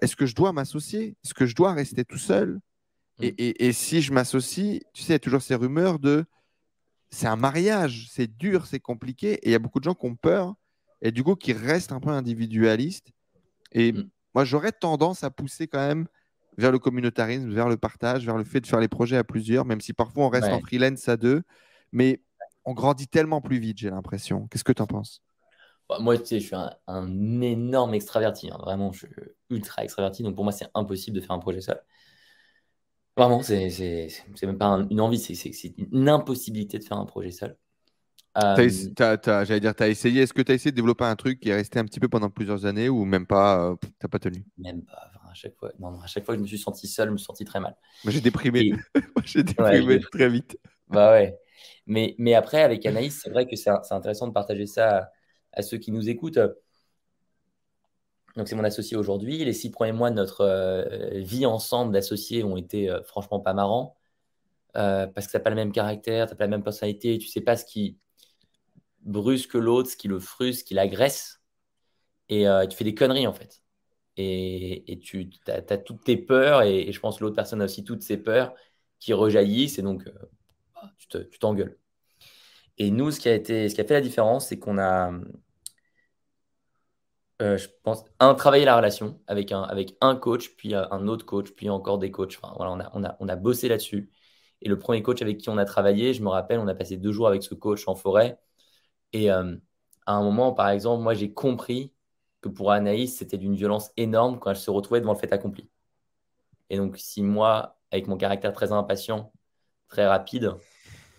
est-ce 0.00 0.14
que 0.14 0.26
je 0.26 0.34
dois 0.34 0.52
m'associer? 0.52 1.16
Est-ce 1.24 1.34
que 1.34 1.46
je 1.46 1.56
dois 1.56 1.72
rester 1.72 2.04
tout 2.04 2.18
seul? 2.18 2.60
Mm. 3.18 3.28
et, 3.36 3.72
si 3.72 4.00
je 4.00 4.12
m'associe, 4.12 4.80
tu 4.92 5.02
sais, 5.02 5.08
il 5.08 5.12
y 5.12 5.16
a 5.16 5.18
toujours 5.18 5.42
ces 5.42 5.56
rumeurs 5.56 5.98
de 5.98 6.24
c'est 7.12 7.26
un 7.26 7.36
mariage, 7.36 8.08
c'est 8.10 8.26
dur, 8.26 8.66
c'est 8.66 8.80
compliqué, 8.80 9.34
et 9.34 9.48
il 9.48 9.52
y 9.52 9.54
a 9.54 9.58
beaucoup 9.58 9.78
de 9.78 9.84
gens 9.84 9.94
qui 9.94 10.06
ont 10.06 10.16
peur, 10.16 10.54
et 11.02 11.12
du 11.12 11.22
coup, 11.22 11.34
qui 11.34 11.52
restent 11.52 11.92
un 11.92 12.00
peu 12.00 12.10
individualistes. 12.10 13.12
Et 13.72 13.92
mm. 13.92 14.08
moi, 14.34 14.44
j'aurais 14.44 14.72
tendance 14.72 15.24
à 15.24 15.30
pousser 15.30 15.66
quand 15.66 15.86
même 15.86 16.06
vers 16.58 16.70
le 16.70 16.78
communautarisme, 16.78 17.50
vers 17.50 17.68
le 17.68 17.76
partage, 17.76 18.24
vers 18.24 18.36
le 18.36 18.44
fait 18.44 18.60
de 18.60 18.66
faire 18.66 18.80
les 18.80 18.88
projets 18.88 19.16
à 19.16 19.24
plusieurs, 19.24 19.64
même 19.64 19.80
si 19.80 19.92
parfois 19.92 20.26
on 20.26 20.28
reste 20.28 20.48
en 20.48 20.60
freelance 20.60 21.08
à 21.08 21.16
deux. 21.16 21.42
Mais 21.92 22.22
on 22.64 22.74
grandit 22.74 23.08
tellement 23.08 23.40
plus 23.40 23.58
vite, 23.58 23.78
j'ai 23.78 23.90
l'impression. 23.90 24.46
Qu'est-ce 24.48 24.64
que 24.64 24.72
tu 24.72 24.82
en 24.82 24.86
penses? 24.86 25.22
Bah, 25.88 25.98
moi, 26.00 26.16
tu 26.18 26.26
sais, 26.26 26.40
je 26.40 26.46
suis 26.46 26.56
un, 26.86 27.40
énorme 27.40 27.94
extraverti. 27.94 28.50
Hein. 28.50 28.58
Vraiment, 28.60 28.92
je 28.92 29.06
suis 29.06 29.14
ultra 29.50 29.84
extraverti. 29.84 30.22
Donc, 30.22 30.34
pour 30.34 30.44
moi, 30.44 30.52
c'est 30.52 30.68
impossible 30.74 31.16
de 31.16 31.20
faire 31.20 31.32
un 31.32 31.38
projet 31.38 31.60
seul. 31.60 31.82
Vraiment, 33.16 33.42
c'est 33.42 34.08
même 34.42 34.58
pas 34.58 34.86
une 34.88 35.00
envie, 35.00 35.18
c'est 35.18 35.74
une 35.76 36.08
impossibilité 36.08 36.78
de 36.78 36.84
faire 36.84 36.96
un 36.96 37.04
projet 37.04 37.30
seul. 37.30 37.58
Euh, 38.38 38.54
j'allais 39.44 39.60
dire, 39.60 39.74
tu 39.74 39.82
as 39.82 39.88
essayé. 39.88 40.22
Est-ce 40.22 40.32
que 40.32 40.42
tu 40.42 40.52
as 40.52 40.54
essayé 40.54 40.70
de 40.70 40.76
développer 40.76 41.04
un 41.04 41.16
truc 41.16 41.40
qui 41.40 41.50
est 41.50 41.54
resté 41.54 41.78
un 41.78 41.84
petit 41.84 42.00
peu 42.00 42.08
pendant 42.08 42.30
plusieurs 42.30 42.64
années 42.66 42.88
ou 42.88 43.04
même 43.04 43.26
pas 43.26 43.62
euh, 43.62 43.76
Tu 43.82 43.88
n'as 44.02 44.08
pas 44.08 44.18
tenu? 44.18 44.44
Même 44.58 44.82
pas. 44.82 45.10
à, 45.28 45.34
chaque 45.34 45.56
fois, 45.56 45.70
non, 45.78 46.00
à 46.00 46.06
chaque 46.06 46.24
fois 46.24 46.34
que 46.34 46.38
je 46.38 46.42
me 46.42 46.48
suis 46.48 46.58
senti 46.58 46.86
seul, 46.86 47.08
je 47.08 47.12
me 47.12 47.18
suis 47.18 47.26
senti 47.26 47.44
très 47.44 47.60
mal. 47.60 47.76
J'ai 48.06 48.20
déprimé. 48.20 48.72
j'ai 49.24 49.42
déprimé 49.42 50.00
très 50.00 50.28
vite. 50.28 50.56
Bah 50.88 51.12
ouais. 51.12 51.38
Mais, 51.86 52.14
mais 52.18 52.34
après, 52.34 52.62
avec 52.62 52.84
Anaïs, 52.86 53.20
c'est 53.22 53.30
vrai 53.30 53.46
que 53.46 53.56
c'est 53.56 53.70
intéressant 53.90 54.28
de 54.28 54.32
partager 54.32 54.66
ça 54.66 55.10
à 55.52 55.62
ceux 55.62 55.78
qui 55.78 55.92
nous 55.92 56.08
écoutent. 56.08 56.38
Donc, 58.36 58.48
c'est 58.48 58.56
mon 58.56 58.64
associé 58.64 58.96
aujourd'hui. 58.96 59.44
Les 59.44 59.52
six 59.52 59.70
premiers 59.70 59.92
mois 59.92 60.10
de 60.10 60.16
notre 60.16 60.40
euh, 60.42 61.20
vie 61.20 61.44
ensemble 61.44 61.92
d'associés 61.92 62.44
ont 62.44 62.56
été 62.56 62.88
euh, 62.88 63.02
franchement 63.02 63.40
pas 63.40 63.52
marrants 63.52 63.96
euh, 64.76 65.06
parce 65.06 65.26
que 65.26 65.32
tu 65.32 65.36
n'as 65.36 65.42
pas 65.42 65.50
le 65.50 65.56
même 65.56 65.72
caractère, 65.72 66.26
tu 66.26 66.32
n'as 66.32 66.36
pas 66.36 66.44
la 66.44 66.50
même 66.50 66.62
personnalité, 66.62 67.18
tu 67.18 67.28
sais 67.28 67.42
pas 67.42 67.56
ce 67.56 67.64
qui. 67.64 67.98
Brusque 69.02 69.54
l'autre, 69.54 69.90
ce 69.90 69.96
qui 69.96 70.08
le 70.08 70.20
frustre, 70.20 70.60
ce 70.60 70.64
qui 70.64 70.74
l'agresse. 70.74 71.42
Et 72.28 72.48
euh, 72.48 72.66
tu 72.66 72.76
fais 72.76 72.84
des 72.84 72.94
conneries 72.94 73.26
en 73.26 73.32
fait. 73.32 73.62
Et, 74.16 75.00
tu 75.02 75.30
as, 75.46 75.78
toutes 75.78 76.04
tes 76.04 76.16
peurs, 76.16 76.62
et, 76.62 76.92
je 76.92 77.00
pense 77.00 77.18
que 77.18 77.24
l'autre 77.24 77.36
personne 77.36 77.62
a 77.62 77.64
aussi 77.64 77.82
toutes 77.84 78.02
ses 78.02 78.18
peurs 78.18 78.54
qui 79.00 79.14
rejaillissent, 79.14 79.78
et 79.78 79.82
donc 79.82 80.04
bah, 80.74 80.92
tu 81.30 81.38
t'engueules. 81.38 81.78
et 82.78 82.90
nous, 82.90 83.10
ce 83.10 83.20
qui 83.20 83.28
a, 83.28 83.34
été, 83.34 83.68
ce 83.68 83.74
qui 83.74 83.80
a 83.80 83.84
fait 83.84 83.94
la 83.94 84.00
différence, 84.02 84.48
c'est 84.48 84.58
qu'on 84.58 84.78
a, 84.78 85.12
euh, 87.42 87.58
je 87.58 87.68
pense, 87.82 88.04
un, 88.20 88.34
travailler 88.34 88.64
la 88.64 88.76
relation 88.76 89.20
avec 89.26 89.50
un, 89.50 89.62
avec 89.62 89.96
un 90.00 90.14
coach, 90.14 90.54
puis 90.56 90.74
euh, 90.74 90.84
un 90.92 91.08
autre 91.08 91.26
coach, 91.26 91.50
puis 91.52 91.68
encore 91.70 91.98
des 91.98 92.10
coachs. 92.12 92.38
Voilà, 92.56 92.72
on, 92.72 92.80
a, 92.80 92.90
on, 92.94 93.04
a, 93.04 93.16
on 93.20 93.28
a 93.28 93.36
bossé 93.36 93.68
là-dessus. 93.68 94.10
Et 94.60 94.68
le 94.68 94.78
premier 94.78 95.02
coach 95.02 95.22
avec 95.22 95.38
qui 95.38 95.48
on 95.48 95.58
a 95.58 95.64
travaillé, 95.64 96.14
je 96.14 96.22
me 96.22 96.28
rappelle, 96.28 96.60
on 96.60 96.68
a 96.68 96.74
passé 96.74 96.96
deux 96.96 97.10
jours 97.12 97.26
avec 97.26 97.42
ce 97.42 97.54
coach 97.54 97.88
en 97.88 97.96
forêt. 97.96 98.38
Et 99.12 99.30
euh, 99.30 99.56
à 100.06 100.14
un 100.14 100.22
moment, 100.22 100.52
par 100.52 100.68
exemple, 100.70 101.02
moi, 101.02 101.14
j'ai 101.14 101.32
compris 101.32 101.92
que 102.40 102.48
pour 102.48 102.72
Anaïs, 102.72 103.16
c'était 103.16 103.38
d'une 103.38 103.54
violence 103.54 103.90
énorme 103.96 104.38
quand 104.38 104.50
elle 104.50 104.56
se 104.56 104.70
retrouvait 104.70 105.00
devant 105.00 105.12
le 105.12 105.18
fait 105.18 105.32
accompli. 105.32 105.68
Et 106.70 106.76
donc, 106.76 106.96
si 106.98 107.22
moi, 107.22 107.78
avec 107.90 108.08
mon 108.08 108.16
caractère 108.16 108.52
très 108.52 108.72
impatient, 108.72 109.32
très 109.88 110.06
rapide, 110.06 110.54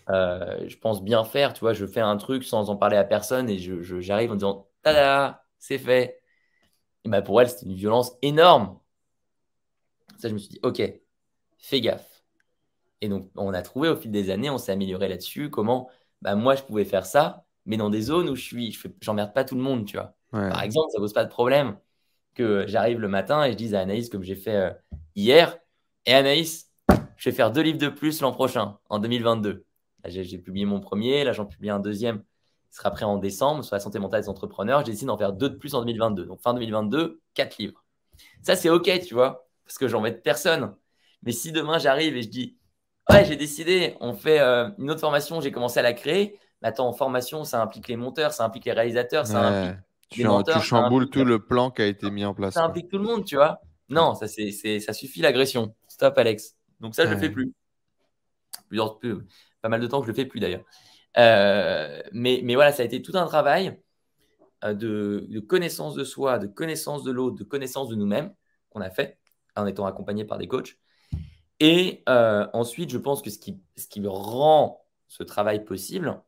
je 0.10 0.76
pense 0.78 1.04
bien 1.04 1.24
faire, 1.24 1.54
tu 1.54 1.62
vois, 1.62 1.74
je 1.74 1.86
fais 1.86 2.02
un 2.02 2.18
truc 2.18 2.44
sans 2.44 2.70
en 2.70 2.76
parler 2.76 2.98
à 2.98 3.04
personne 3.04 3.50
et 3.50 3.58
j'arrive 3.58 4.32
en 4.32 4.36
disant 4.36 4.68
Tada 4.82 5.44
c'est 5.64 5.78
fait. 5.78 6.22
Et 7.06 7.10
bah 7.10 7.22
pour 7.22 7.40
elle, 7.42 7.50
c'était 7.50 7.66
une 7.68 7.76
violence 7.76 8.18
énorme. 8.22 8.80
Ça, 10.18 10.28
je 10.28 10.34
me 10.34 10.40
suis 10.40 10.50
dit, 10.50 10.60
ok, 10.64 10.82
fais 11.58 11.82
gaffe. 11.82 12.24
Et 13.02 13.10
donc, 13.10 13.30
on 13.36 13.54
a 13.54 13.62
trouvé 13.62 13.90
au 13.90 13.96
fil 13.96 14.12
des 14.12 14.30
années, 14.30 14.50
on 14.50 14.58
s'est 14.58 14.72
amélioré 14.72 15.08
là-dessus, 15.08 15.50
comment 15.50 15.90
bah, 16.22 16.36
moi, 16.36 16.56
je 16.56 16.64
pouvais 16.64 16.86
faire 16.86 17.06
ça, 17.06 17.43
mais 17.66 17.78
dans 17.78 17.90
des 17.90 18.02
zones 18.02 18.30
où 18.30 18.36
je 18.36 18.42
suis, 18.42 18.72
je 18.72 18.88
j'emmerde 19.02 19.34
pas 19.34 19.44
tout 19.44 19.56
le 19.56 19.62
monde, 19.62 19.86
tu 19.86 19.98
vois. 19.98 20.16
Par 20.32 20.64
exemple, 20.64 20.90
ça 20.92 21.00
pose 21.00 21.14
pas 21.14 21.26
de 21.26 21.30
problème 21.30 21.78
que 22.34 22.66
j'arrive 22.68 23.00
le 23.00 23.08
matin 23.08 23.44
et 23.44 23.52
je 23.52 23.58
dise 23.58 23.76
à 23.76 23.82
Anaïs, 23.82 24.10
comme 24.10 24.24
j'ai 24.24 24.36
fait 24.36 24.56
euh, 24.56 24.72
hier, 25.16 25.58
et 26.08 26.14
Anaïs, 26.14 26.72
je 27.18 27.30
vais 27.30 27.36
faire 27.36 27.52
deux 27.52 27.62
livres 27.62 27.78
de 27.78 27.90
plus 27.90 28.22
l'an 28.22 28.32
prochain, 28.32 28.80
en 28.90 28.98
2022. 28.98 29.66
j'ai 30.06 30.38
publié 30.40 30.66
mon 30.66 30.80
premier, 30.80 31.24
là, 31.24 31.34
j'en 31.34 31.46
publie 31.46 31.70
un 31.70 31.80
deuxième 31.80 32.24
sera 32.74 32.90
prêt 32.90 33.06
en 33.06 33.18
décembre 33.18 33.64
sur 33.64 33.76
la 33.76 33.80
santé 33.80 34.00
mentale 34.00 34.22
des 34.22 34.30
entrepreneurs. 34.30 34.84
J'ai 34.84 34.92
décidé 34.92 35.08
d'en 35.08 35.18
faire 35.18 35.32
deux 35.32 35.50
de 35.50 35.56
plus 35.56 35.76
en 35.76 35.82
2022. 35.82 36.26
Donc 36.26 36.42
fin 36.42 36.54
2022, 36.54 37.22
quatre 37.34 37.58
livres. 37.60 37.84
Ça, 38.42 38.56
c'est 38.56 38.70
OK, 38.70 38.90
tu 39.06 39.14
vois, 39.14 39.48
parce 39.64 39.78
que 39.78 39.88
j'en 39.88 40.02
de 40.02 40.10
personne. 40.10 40.76
Mais 41.22 41.32
si 41.32 41.52
demain 41.52 41.78
j'arrive 41.78 42.18
et 42.18 42.24
je 42.24 42.30
dis, 42.30 42.58
ouais, 43.12 43.26
j'ai 43.26 43.36
décidé, 43.36 43.96
on 44.00 44.14
fait 44.14 44.40
euh, 44.40 44.70
une 44.80 44.90
autre 44.90 45.02
formation, 45.02 45.40
j'ai 45.40 45.52
commencé 45.52 45.80
à 45.80 45.84
la 45.84 45.94
créer. 45.94 46.40
Attends, 46.64 46.88
en 46.88 46.94
formation, 46.94 47.44
ça 47.44 47.62
implique 47.62 47.88
les 47.88 47.98
monteurs, 47.98 48.34
ça 48.34 48.46
implique 48.46 48.66
les 48.66 48.72
réalisateurs, 48.72 49.28
ça 49.28 49.48
implique 49.48 50.18
les 50.18 50.24
menteurs. 50.24 50.60
Tu 50.60 50.66
chamboules 50.66 51.10
tout 51.10 51.26
le 51.26 51.44
plan 51.44 51.72
qui 51.72 51.82
a 51.82 51.86
été 51.86 52.10
mis 52.10 52.26
en 52.26 52.34
place. 52.34 52.54
Ça 52.54 52.64
implique 52.64 52.90
tout 52.90 52.98
le 52.98 53.04
monde, 53.04 53.26
tu 53.26 53.36
vois. 53.36 53.62
Non, 53.90 54.16
ça, 54.16 54.28
c'est, 54.28 54.80
ça 54.80 54.94
suffit 54.94 55.22
l'agression. 55.22 55.76
Stop, 55.88 56.18
Alex. 56.18 56.56
Donc 56.80 56.96
ça, 56.96 57.04
je 57.04 57.10
ne 57.10 57.16
le 57.16 57.20
fais 57.20 57.30
plus. 57.30 57.54
Plusieurs, 58.70 59.00
pas 59.62 59.70
mal 59.70 59.82
de 59.82 59.88
temps 59.88 60.00
que 60.00 60.06
je 60.06 60.12
ne 60.12 60.16
le 60.16 60.24
fais 60.24 60.26
plus 60.26 60.40
d'ailleurs. 60.40 60.64
Euh, 61.18 62.02
mais, 62.12 62.42
mais 62.44 62.56
voilà, 62.56 62.72
ça 62.72 62.82
a 62.82 62.86
été 62.86 63.02
tout 63.02 63.16
un 63.16 63.26
travail 63.26 63.80
euh, 64.64 64.74
de, 64.74 65.40
connaissance 65.40 65.96
de 65.96 66.04
soi, 66.04 66.40
de 66.40 66.48
connaissance 66.48 67.04
de 67.04 67.12
l'autre, 67.12 67.36
de 67.38 67.44
connaissance 67.44 67.90
de 67.90 67.96
nous-mêmes 67.96 68.34
qu'on 68.70 68.82
a 68.82 68.90
fait 68.90 69.20
en 69.56 69.68
étant 69.68 69.86
accompagné 69.86 70.26
par 70.26 70.38
des 70.38 70.48
coachs. 70.48 70.78
Et 71.60 72.04
euh, 72.10 72.48
ensuite, 72.54 72.90
je 72.90 72.98
pense 72.98 73.22
que 73.22 73.30
ce 73.30 73.38
qui, 73.38 73.62
ce 73.78 73.88
qui 73.88 74.02
rend 74.06 74.86
ce 75.08 75.24
travail 75.24 75.64
possible, 75.64 76.20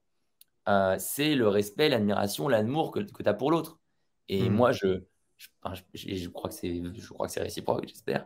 c'est 0.97 1.35
le 1.35 1.47
respect, 1.47 1.89
l'admiration, 1.89 2.47
l'amour 2.47 2.91
que, 2.91 2.99
que 2.99 3.23
tu 3.23 3.29
as 3.29 3.33
pour 3.33 3.51
l'autre. 3.51 3.79
Et 4.29 4.49
mmh. 4.49 4.53
moi, 4.53 4.71
je, 4.71 5.03
je, 5.37 6.15
je, 6.15 6.29
crois 6.29 6.49
que 6.49 6.55
c'est, 6.55 6.81
je 6.95 7.09
crois 7.09 7.27
que 7.27 7.33
c'est 7.33 7.41
réciproque, 7.41 7.87
j'espère. 7.87 8.25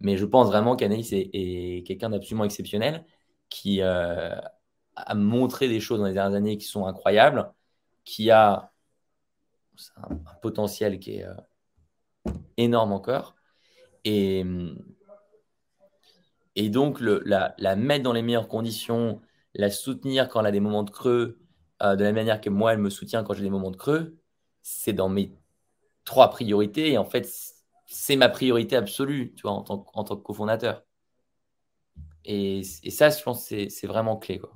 Mais 0.00 0.16
je 0.16 0.24
pense 0.24 0.48
vraiment 0.48 0.76
qu'Anaïs 0.76 1.12
est, 1.12 1.30
est 1.32 1.86
quelqu'un 1.86 2.10
d'absolument 2.10 2.44
exceptionnel 2.44 3.04
qui 3.48 3.82
à 5.06 5.14
montrer 5.14 5.68
des 5.68 5.80
choses 5.80 6.00
dans 6.00 6.06
les 6.06 6.12
dernières 6.12 6.36
années 6.36 6.58
qui 6.58 6.66
sont 6.66 6.86
incroyables, 6.86 7.52
qui 8.04 8.30
a 8.30 8.72
un, 9.96 10.16
potentiel 10.42 10.98
qui 10.98 11.16
est 11.16 11.26
euh, 11.26 12.32
énorme 12.56 12.92
encore. 12.92 13.34
Et, 14.04 14.44
et 16.56 16.68
donc, 16.68 17.00
le, 17.00 17.22
la, 17.24 17.54
la, 17.58 17.76
mettre 17.76 18.04
dans 18.04 18.12
les 18.12 18.22
meilleures 18.22 18.48
conditions, 18.48 19.20
la 19.54 19.70
soutenir 19.70 20.28
quand 20.28 20.40
elle 20.40 20.46
a 20.46 20.52
des 20.52 20.60
moments 20.60 20.82
de 20.82 20.90
creux, 20.90 21.38
euh, 21.82 21.96
de 21.96 22.04
la 22.04 22.12
manière 22.12 22.40
que 22.40 22.50
moi, 22.50 22.72
elle 22.72 22.78
me 22.78 22.90
soutient 22.90 23.22
quand 23.24 23.34
j'ai 23.34 23.42
des 23.42 23.50
moments 23.50 23.70
de 23.70 23.76
creux, 23.76 24.16
c'est 24.62 24.92
dans 24.92 25.08
mes 25.08 25.34
trois 26.04 26.30
priorités. 26.30 26.92
Et 26.92 26.98
en 26.98 27.04
fait, 27.04 27.28
c'est 27.86 28.16
ma 28.16 28.28
priorité 28.28 28.76
absolue, 28.76 29.34
tu 29.36 29.42
vois, 29.42 29.52
en 29.52 29.62
tant, 29.62 29.86
en 29.94 30.04
tant 30.04 30.16
que 30.16 30.22
cofondateur. 30.22 30.84
Et, 32.24 32.60
et, 32.82 32.90
ça, 32.90 33.08
je 33.10 33.22
pense, 33.22 33.46
c'est 33.46 33.86
vraiment 33.86 34.16
clé. 34.16 34.38
Quoi 34.38 34.52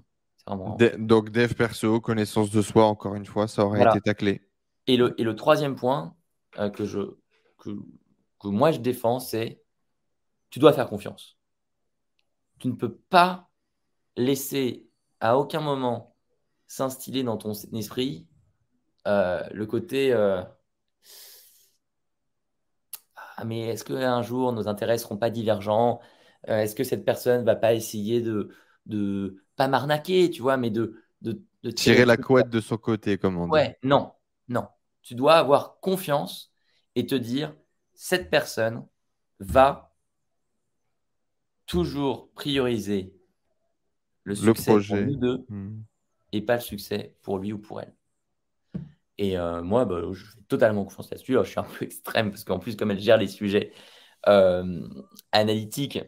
donc, 0.99 1.31
dev 1.31 1.55
perso, 1.55 2.01
connaissance 2.01 2.51
de 2.51 2.61
soi, 2.61 2.85
encore 2.85 3.15
une 3.15 3.25
fois, 3.25 3.49
ça 3.49 3.65
aurait 3.65 3.83
été 3.83 4.01
ta 4.01 4.15
clé. 4.15 4.43
Et 4.87 4.97
le, 4.97 5.19
et 5.19 5.25
le 5.25 5.35
troisième 5.35 5.75
point 5.75 6.15
euh, 6.59 6.69
que, 6.69 6.85
je, 6.85 7.17
que, 7.59 7.71
que 8.41 8.49
moi 8.49 8.71
je 8.71 8.79
défends, 8.79 9.19
c'est 9.19 9.63
tu 10.51 10.59
dois 10.59 10.75
faire 10.75 10.89
confiance. 10.89 11.39
Tu 12.59 12.69
ne 12.69 12.75
peux 12.75 12.95
pas 12.95 13.49
laisser 14.17 14.87
à 15.21 15.39
aucun 15.39 15.61
moment 15.61 16.14
s'instiller 16.75 17.23
dans 17.23 17.37
ton 17.37 17.53
esprit 17.73 18.27
euh, 19.07 19.43
le 19.53 19.67
côté 19.67 20.13
euh, 20.13 20.43
ah, 23.37 23.45
mais 23.45 23.69
est-ce 23.69 23.85
qu'un 23.85 24.23
jour 24.23 24.53
nos 24.53 24.69
intérêts 24.69 24.95
ne 24.95 24.99
seront 24.99 25.17
pas 25.17 25.31
divergents? 25.31 26.01
Est-ce 26.47 26.75
que 26.75 26.85
cette 26.85 27.05
personne 27.05 27.41
ne 27.41 27.47
va 27.47 27.57
pas 27.57 27.75
essayer 27.75 28.21
de, 28.21 28.51
de 28.87 29.43
pas 29.57 29.69
m'arnaquer, 29.69 30.31
tu 30.31 30.43
vois, 30.43 30.57
mais 30.57 30.71
de, 30.71 31.03
de, 31.23 31.71
tirer, 31.71 32.05
la 32.05 32.19
couette 32.19 32.51
de 32.51 32.61
son 32.61 32.77
côté, 32.77 33.17
comme 33.17 33.39
on 33.39 33.47
dit. 33.47 33.53
Ouais, 33.53 33.79
non, 33.83 34.13
non. 34.49 34.67
Tu 35.03 35.15
dois 35.15 35.37
avoir 35.37 35.81
confiance 35.81 36.53
et 36.95 37.07
te 37.07 37.15
dire 37.15 37.55
cette 37.95 38.29
personne 38.29 38.87
va 39.39 39.95
toujours 41.67 42.31
prioriser 42.33 43.15
le 44.25 44.35
succès 44.35 44.73
pour 44.73 44.97
nous 44.97 45.17
deux 45.17 45.45
hmm. 45.49 45.83
Et 46.35 46.43
pas 46.43 46.57
le 46.57 46.61
succès 46.61 47.17
pour 47.23 47.39
lui 47.39 47.53
ou 47.53 47.59
pour 47.59 47.81
elle. 47.81 47.95
Et 49.19 49.39
euh, 49.39 49.63
moi, 49.63 49.85
bah, 49.85 50.01
je 50.13 50.25
fais 50.25 50.41
totalement 50.49 50.85
confiance 50.85 51.11
là-dessus. 51.11 51.35
Je 51.35 51.43
suis 51.45 51.61
un 51.61 51.65
peu 51.65 51.85
extrême 51.87 52.31
parce 52.31 52.45
qu'en 52.45 52.59
plus, 52.59 52.77
comme 52.77 52.91
elle 52.91 53.01
gère 53.01 53.17
les 53.17 53.29
sujets 53.29 53.73
euh, 54.27 54.89
analytiques, 55.33 56.01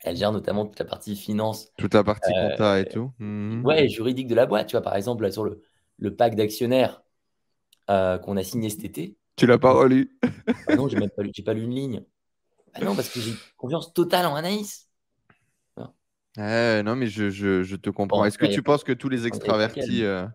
elle 0.00 0.16
gère 0.16 0.32
notamment 0.32 0.66
toute 0.66 0.78
la 0.78 0.84
partie 0.84 1.16
finance. 1.16 1.72
Toute 1.76 1.94
la 1.94 2.04
partie 2.04 2.32
euh, 2.32 2.50
compta 2.50 2.80
et 2.80 2.84
tout. 2.84 3.10
Mhm. 3.18 3.64
Ouais, 3.64 3.88
juridique 3.88 4.28
de 4.28 4.34
la 4.34 4.46
boîte. 4.46 4.68
Tu 4.68 4.72
vois, 4.72 4.82
par 4.82 4.96
exemple, 4.96 5.30
sur 5.32 5.44
le, 5.44 5.62
le 5.98 6.14
pack 6.14 6.36
d'actionnaires 6.36 7.02
euh, 7.90 8.18
qu'on 8.18 8.36
a 8.36 8.42
signé 8.42 8.70
cet 8.70 8.84
été. 8.84 9.16
Tu 9.36 9.46
l'as 9.46 9.58
pas 9.58 9.72
relu 9.72 10.18
ah 10.22 10.76
Non, 10.76 10.88
j'ai 10.88 10.98
même 10.98 11.10
pas 11.10 11.22
lu, 11.22 11.32
pas 11.44 11.54
lu 11.54 11.62
une 11.62 11.74
ligne. 11.74 12.04
Ah 12.74 12.80
non, 12.82 12.94
parce 12.94 13.08
que 13.08 13.20
j'ai 13.20 13.32
confiance 13.56 13.92
totale 13.92 14.26
en 14.26 14.34
Anaïs. 14.36 14.87
Non, 16.38 16.96
mais 16.96 17.06
je, 17.06 17.30
je, 17.30 17.62
je 17.62 17.76
te 17.76 17.90
comprends. 17.90 18.24
Est-ce 18.24 18.38
que 18.38 18.46
tu 18.46 18.62
penses 18.62 18.84
que 18.84 18.92
tous 18.92 19.08
les 19.08 19.26
extravertis, 19.26 20.04
euh, 20.04 20.26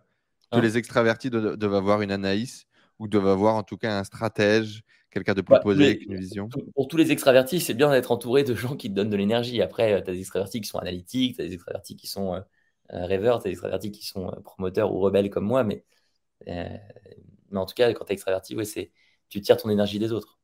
tous 0.51 0.57
hein 0.57 0.61
les 0.61 0.77
extravertis 0.77 1.29
doivent 1.29 1.75
avoir 1.75 2.01
une 2.01 2.11
Anaïs 2.11 2.65
ou 2.99 3.07
doivent 3.07 3.27
avoir 3.27 3.55
en 3.55 3.63
tout 3.63 3.77
cas 3.77 3.99
un 3.99 4.03
stratège 4.03 4.83
quelqu'un 5.09 5.33
de 5.33 5.41
plus 5.41 5.59
posé 5.59 5.85
avec 5.85 6.05
une 6.05 6.15
vision? 6.15 6.49
Pour 6.75 6.87
tous 6.87 6.97
les 6.97 7.11
extravertis, 7.11 7.59
c'est 7.59 7.73
bien 7.73 7.91
d'être 7.91 8.11
entouré 8.11 8.43
de 8.43 8.55
gens 8.55 8.75
qui 8.75 8.89
te 8.89 8.95
donnent 8.95 9.09
de 9.09 9.15
l'énergie. 9.17 9.61
Après, 9.61 9.93
euh, 9.93 10.01
tu 10.01 10.09
as 10.09 10.13
des 10.13 10.19
extravertis 10.19 10.61
qui 10.61 10.67
sont 10.67 10.79
analytiques, 10.79 11.35
tu 11.35 11.41
as 11.41 11.47
des 11.47 11.53
extravertis 11.53 11.95
qui 11.95 12.07
sont 12.07 12.33
euh, 12.35 12.39
euh, 12.93 13.05
rêveurs, 13.05 13.39
tu 13.39 13.47
as 13.47 13.49
des 13.49 13.51
extravertis 13.51 13.91
qui 13.91 14.05
sont 14.05 14.31
promoteurs 14.43 14.93
ou 14.93 14.99
rebelles 14.99 15.29
comme 15.29 15.45
moi. 15.45 15.63
Mais, 15.63 15.83
mais 16.45 16.79
en 17.59 17.65
tout 17.65 17.75
cas, 17.75 17.93
quand 17.93 18.05
tu 18.05 18.11
es 18.11 18.15
extraverti, 18.15 18.55
ouais, 18.55 18.65
tu 19.29 19.41
tires 19.41 19.57
ton 19.57 19.69
énergie 19.69 19.99
des 19.99 20.11
autres. 20.11 20.39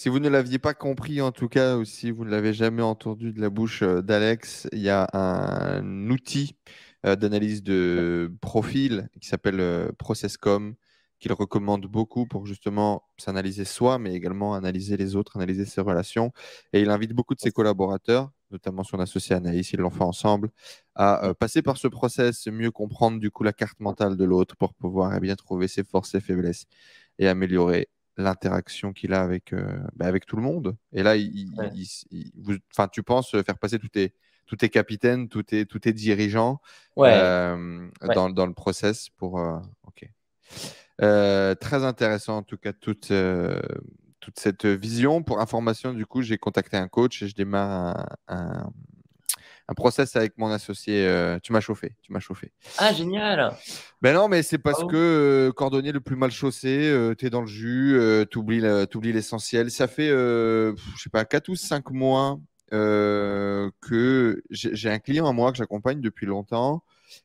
Si 0.00 0.08
vous 0.08 0.20
ne 0.20 0.28
l'aviez 0.28 0.60
pas 0.60 0.74
compris, 0.74 1.20
en 1.20 1.32
tout 1.32 1.48
cas, 1.48 1.76
ou 1.76 1.84
si 1.84 2.12
vous 2.12 2.24
ne 2.24 2.30
l'avez 2.30 2.54
jamais 2.54 2.82
entendu 2.82 3.32
de 3.32 3.40
la 3.40 3.50
bouche 3.50 3.82
d'Alex, 3.82 4.68
il 4.70 4.78
y 4.78 4.90
a 4.90 5.08
un 5.12 6.08
outil 6.08 6.54
d'analyse 7.02 7.64
de 7.64 8.32
profil 8.40 9.08
qui 9.20 9.26
s'appelle 9.26 9.90
ProcessCom 9.98 10.76
qu'il 11.18 11.32
recommande 11.32 11.86
beaucoup 11.86 12.26
pour 12.26 12.46
justement 12.46 13.08
s'analyser 13.16 13.64
soi, 13.64 13.98
mais 13.98 14.14
également 14.14 14.54
analyser 14.54 14.96
les 14.96 15.16
autres, 15.16 15.36
analyser 15.36 15.64
ses 15.64 15.80
relations. 15.80 16.32
Et 16.72 16.80
il 16.80 16.90
invite 16.90 17.12
beaucoup 17.12 17.34
de 17.34 17.40
ses 17.40 17.50
collaborateurs, 17.50 18.30
notamment 18.52 18.84
son 18.84 19.00
associé 19.00 19.34
Anaïs, 19.34 19.72
ils 19.72 19.80
l'ont 19.80 19.90
fait 19.90 20.04
ensemble, 20.04 20.50
à 20.94 21.26
euh, 21.26 21.34
passer 21.34 21.60
par 21.60 21.76
ce 21.76 21.88
process, 21.88 22.46
mieux 22.46 22.70
comprendre 22.70 23.18
du 23.18 23.32
coup 23.32 23.42
la 23.42 23.52
carte 23.52 23.80
mentale 23.80 24.16
de 24.16 24.24
l'autre 24.24 24.54
pour 24.56 24.74
pouvoir 24.74 25.16
eh 25.16 25.18
bien 25.18 25.34
trouver 25.34 25.66
ses 25.66 25.82
forces 25.82 26.14
et 26.14 26.20
faiblesses 26.20 26.66
et 27.18 27.26
améliorer 27.26 27.88
l'interaction 28.18 28.92
qu'il 28.92 29.12
a 29.14 29.22
avec, 29.22 29.52
euh, 29.52 29.78
bah, 29.96 30.06
avec 30.06 30.26
tout 30.26 30.36
le 30.36 30.42
monde. 30.42 30.76
Et 30.92 31.02
là, 31.02 31.16
il, 31.16 31.48
tu 32.92 33.02
penses 33.02 33.30
faire 33.30 33.58
passer 33.58 33.78
tous 33.78 33.88
tes, 33.88 34.12
tout 34.46 34.62
est 34.64 34.68
capitaine, 34.68 35.28
tout 35.28 35.54
est, 35.54 35.64
tout 35.64 35.88
est 35.88 35.92
dirigeant 35.92 36.60
Ouais. 36.96 37.12
euh, 37.14 37.88
Dans, 38.14 38.28
dans 38.28 38.46
le 38.46 38.54
process 38.54 39.08
pour. 39.10 39.40
euh, 39.40 39.58
ok. 39.86 40.10
Très 41.60 41.84
intéressant 41.84 42.38
en 42.38 42.42
tout 42.42 42.58
cas 42.58 42.72
toute, 42.72 43.12
toute 44.20 44.38
cette 44.38 44.66
vision. 44.66 45.22
Pour 45.22 45.40
information, 45.40 45.94
du 45.94 46.06
coup, 46.06 46.22
j'ai 46.22 46.38
contacté 46.38 46.76
un 46.76 46.88
coach 46.88 47.22
et 47.22 47.28
je 47.28 47.34
démarre 47.34 48.16
un, 48.26 48.36
un, 48.36 48.70
un 49.68 49.74
process 49.74 50.16
avec 50.16 50.36
mon 50.38 50.50
associé. 50.50 51.06
euh, 51.06 51.38
tu 51.42 51.52
m'as 51.52 51.60
chauffé, 51.60 51.94
tu 52.02 52.12
m'as 52.12 52.20
chauffé. 52.20 52.52
Ah, 52.78 52.92
génial. 52.92 53.54
Ben 54.00 54.14
non, 54.14 54.28
mais 54.28 54.42
c'est 54.42 54.58
parce 54.58 54.78
Bravo. 54.78 54.90
que 54.90 54.96
euh, 54.96 55.52
cordonnier 55.52 55.92
le 55.92 56.00
plus 56.00 56.16
mal 56.16 56.30
chaussé, 56.30 56.88
euh, 56.88 57.14
t'es 57.14 57.28
dans 57.28 57.42
le 57.42 57.46
jus, 57.46 57.98
t'oublies 58.30 59.12
l'essentiel. 59.12 59.70
Ça 59.70 59.86
fait, 59.86 60.08
je 60.08 60.74
sais 60.96 61.10
pas, 61.10 61.24
4 61.24 61.48
ou 61.50 61.54
5 61.56 61.90
mois 61.90 62.40
que 62.70 64.42
j'ai 64.50 64.90
un 64.90 64.98
client 64.98 65.26
à 65.28 65.32
moi 65.32 65.52
que 65.52 65.58
j'accompagne 65.58 66.00
depuis 66.00 66.26
longtemps. 66.26 66.82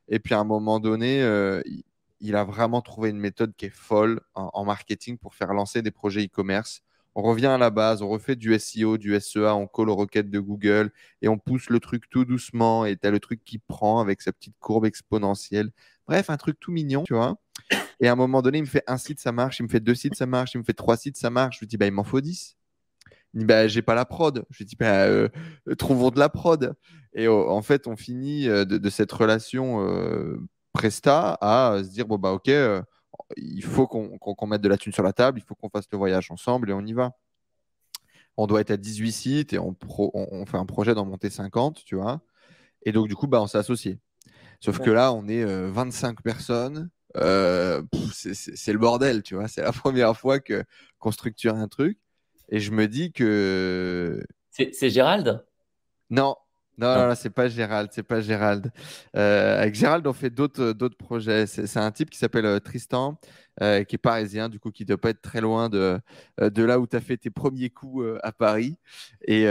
Et 0.09 0.19
puis 0.19 0.33
à 0.33 0.39
un 0.39 0.43
moment 0.45 0.79
donné, 0.79 1.19
il, 1.65 1.83
il 2.19 2.35
a 2.35 2.43
vraiment 2.43 2.81
trouvé 2.81 3.09
une 3.09 3.19
méthode 3.19 3.53
qui 3.55 3.65
est 3.65 3.73
folle 3.75 4.21
en, 4.33 4.49
en 4.53 4.65
marketing 4.65 5.17
pour 5.17 5.35
faire 5.35 5.53
lancer 5.53 5.81
des 5.81 5.91
projets 5.91 6.23
e-commerce. 6.25 6.81
On 7.15 7.21
revient 7.21 7.47
à 7.47 7.57
la 7.57 7.69
base, 7.69 8.01
on 8.01 8.09
refait 8.09 8.35
du 8.35 8.57
SEO, 8.57 8.97
du 8.97 9.19
SEA, 9.19 9.53
on 9.53 9.67
colle 9.67 9.89
aux 9.89 9.95
requêtes 9.95 10.31
de 10.31 10.39
Google 10.39 10.91
et 11.21 11.27
on 11.27 11.37
pousse 11.37 11.69
le 11.69 11.79
truc 11.79 12.09
tout 12.09 12.25
doucement. 12.25 12.85
Et 12.85 12.97
tu 12.97 13.07
as 13.07 13.11
le 13.11 13.19
truc 13.19 13.43
qui 13.43 13.59
prend 13.59 13.99
avec 13.99 14.21
sa 14.21 14.33
petite 14.33 14.55
courbe 14.59 14.85
exponentielle. 14.85 15.71
Bref, 16.07 16.29
un 16.29 16.37
truc 16.37 16.59
tout 16.59 16.71
mignon, 16.71 17.03
tu 17.03 17.13
vois. 17.13 17.37
Et 17.99 18.07
à 18.07 18.13
un 18.13 18.15
moment 18.15 18.41
donné, 18.41 18.57
il 18.57 18.61
me 18.61 18.67
fait 18.67 18.83
un 18.87 18.97
site, 18.97 19.19
ça 19.19 19.31
marche. 19.31 19.59
Il 19.59 19.63
me 19.63 19.67
fait 19.69 19.79
deux 19.79 19.95
sites, 19.95 20.15
ça 20.15 20.25
marche. 20.25 20.55
Il 20.55 20.57
me 20.57 20.63
fait 20.63 20.73
trois 20.73 20.97
sites, 20.97 21.17
ça 21.17 21.29
marche. 21.29 21.57
Je 21.57 21.59
lui 21.61 21.67
dis, 21.67 21.77
bah, 21.77 21.85
il 21.85 21.91
m'en 21.91 22.03
faut 22.03 22.19
10. 22.19 22.57
Il 23.33 23.39
dit, 23.41 23.45
bah, 23.45 23.67
j'ai 23.67 23.81
pas 23.81 23.95
la 23.95 24.05
prod. 24.05 24.43
Je 24.49 24.57
lui 24.57 24.65
dis, 24.65 24.75
bah, 24.75 25.05
euh, 25.05 25.29
trouvons 25.77 26.09
de 26.09 26.19
la 26.19 26.29
prod. 26.29 26.75
Et 27.13 27.27
euh, 27.27 27.47
en 27.49 27.61
fait, 27.61 27.87
on 27.87 27.95
finit 27.95 28.49
euh, 28.49 28.65
de, 28.65 28.89
cette 28.89 29.11
relation 29.11 29.87
euh, 29.87 30.37
Presta 30.73 31.37
à 31.39 31.83
se 31.83 31.89
dire, 31.89 32.07
bon, 32.07 32.17
bah, 32.17 32.31
ok, 32.31 32.49
euh, 32.49 32.81
il 33.37 33.63
faut 33.63 33.87
qu'on 33.87 34.47
mette 34.47 34.61
de 34.61 34.69
la 34.69 34.77
thune 34.77 34.93
sur 34.93 35.03
la 35.03 35.13
table. 35.13 35.39
Il 35.39 35.43
faut 35.43 35.55
qu'on 35.55 35.69
fasse 35.69 35.85
le 35.91 35.97
voyage 35.97 36.31
ensemble 36.31 36.69
et 36.69 36.73
on 36.73 36.81
y 36.85 36.93
va. 36.93 37.13
On 38.37 38.47
doit 38.47 38.61
être 38.61 38.71
à 38.71 38.77
18 38.77 39.11
sites 39.11 39.53
et 39.53 39.59
on, 39.59 39.73
pro- 39.73 40.11
on, 40.13 40.27
on 40.31 40.45
fait 40.45 40.57
un 40.57 40.65
projet 40.65 40.95
d'en 40.95 41.05
monter 41.05 41.29
50, 41.29 41.83
tu 41.85 41.95
vois. 41.95 42.21
Et 42.85 42.91
donc, 42.91 43.07
du 43.07 43.15
coup, 43.15 43.27
bah, 43.27 43.41
on 43.41 43.47
s'est 43.47 43.57
associés. 43.59 43.99
Sauf 44.59 44.79
que 44.79 44.89
là, 44.91 45.13
on 45.13 45.27
est 45.27 45.43
euh, 45.43 45.69
25 45.71 46.21
personnes. 46.23 46.89
Euh, 47.17 47.83
c'est- 48.13 48.73
le 48.73 48.79
bordel, 48.79 49.23
tu 49.23 49.35
vois. 49.35 49.47
C'est 49.47 49.61
la 49.61 49.71
première 49.73 50.17
fois 50.17 50.39
que 50.39 50.63
qu'on 50.99 51.11
structure 51.11 51.55
un 51.55 51.67
truc. 51.67 51.99
Et 52.49 52.59
je 52.59 52.71
me 52.71 52.87
dis 52.87 53.11
que 53.11 54.23
C'est 54.51 54.73
c'est 54.73 54.89
Gérald? 54.89 55.45
Non, 56.09 56.35
non, 56.77 56.87
Non. 56.95 57.07
non, 57.09 57.15
c'est 57.15 57.29
pas 57.29 57.47
Gérald, 57.49 57.89
c'est 57.93 58.03
pas 58.03 58.19
Gérald. 58.21 58.71
Euh, 59.15 59.61
avec 59.61 59.75
Gérald, 59.75 60.05
on 60.07 60.13
fait 60.13 60.31
d'autres 60.31 60.73
d'autres 60.73 60.97
projets. 60.97 61.45
C'est 61.47 61.77
un 61.77 61.91
type 61.91 62.09
qui 62.09 62.17
s'appelle 62.17 62.45
euh, 62.45 62.59
Tristan, 62.59 63.19
euh, 63.61 63.83
qui 63.83 63.95
est 63.95 63.97
parisien, 63.99 64.49
du 64.49 64.59
coup, 64.59 64.71
qui 64.71 64.83
doit 64.83 64.97
pas 64.97 65.11
être 65.11 65.21
très 65.21 65.39
loin 65.41 65.69
de, 65.69 65.99
de 66.39 66.63
là 66.63 66.79
où 66.79 66.87
tu 66.87 66.95
as 66.95 67.01
fait 67.01 67.17
tes 67.17 67.29
premiers 67.29 67.69
coups 67.69 68.03
euh, 68.05 68.19
à 68.23 68.31
Paris. 68.31 68.77
Et, 69.27 69.43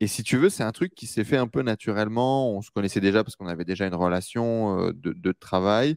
et 0.00 0.06
si 0.08 0.22
tu 0.24 0.36
veux, 0.36 0.50
c'est 0.50 0.64
un 0.64 0.72
truc 0.72 0.94
qui 0.94 1.06
s'est 1.06 1.24
fait 1.24 1.36
un 1.36 1.46
peu 1.48 1.62
naturellement. 1.62 2.50
On 2.56 2.60
se 2.62 2.70
connaissait 2.70 3.00
déjà 3.00 3.22
parce 3.24 3.36
qu'on 3.36 3.46
avait 3.46 3.64
déjà 3.64 3.86
une 3.86 3.94
relation 3.94 4.90
de, 4.92 5.12
de 5.12 5.32
travail. 5.32 5.96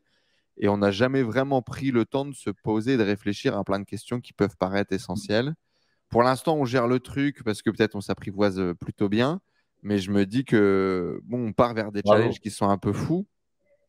Et 0.58 0.70
on 0.70 0.78
n'a 0.78 0.92
jamais 0.92 1.24
vraiment 1.24 1.62
pris 1.62 1.92
le 1.92 2.06
temps 2.06 2.26
de 2.26 2.36
se 2.36 2.50
poser 2.52 2.98
de 2.98 3.04
réfléchir 3.04 3.58
à 3.58 3.64
plein 3.64 3.80
de 3.80 3.86
questions 3.86 4.22
qui 4.22 4.34
peuvent 4.34 4.58
paraître 4.58 4.94
essentielles. 4.94 5.54
Pour 6.10 6.24
l'instant, 6.24 6.58
on 6.58 6.66
gère 6.66 6.88
le 6.88 7.00
truc 7.00 7.44
parce 7.44 7.62
que 7.62 7.70
peut-être 7.72 7.96
on 7.96 8.02
s'apprivoise 8.02 8.62
plutôt 8.82 9.10
bien. 9.10 9.42
Mais 9.84 9.98
je 10.00 10.12
me 10.12 10.26
dis 10.26 10.46
que, 10.46 11.20
bon, 11.24 11.48
on 11.48 11.54
part 11.54 11.74
vers 11.74 11.92
des 11.92 12.04
Bravo. 12.04 12.06
challenges 12.06 12.40
qui 12.40 12.52
sont 12.52 12.70
un 12.70 12.78
peu 12.78 12.94
fous. 12.94 13.28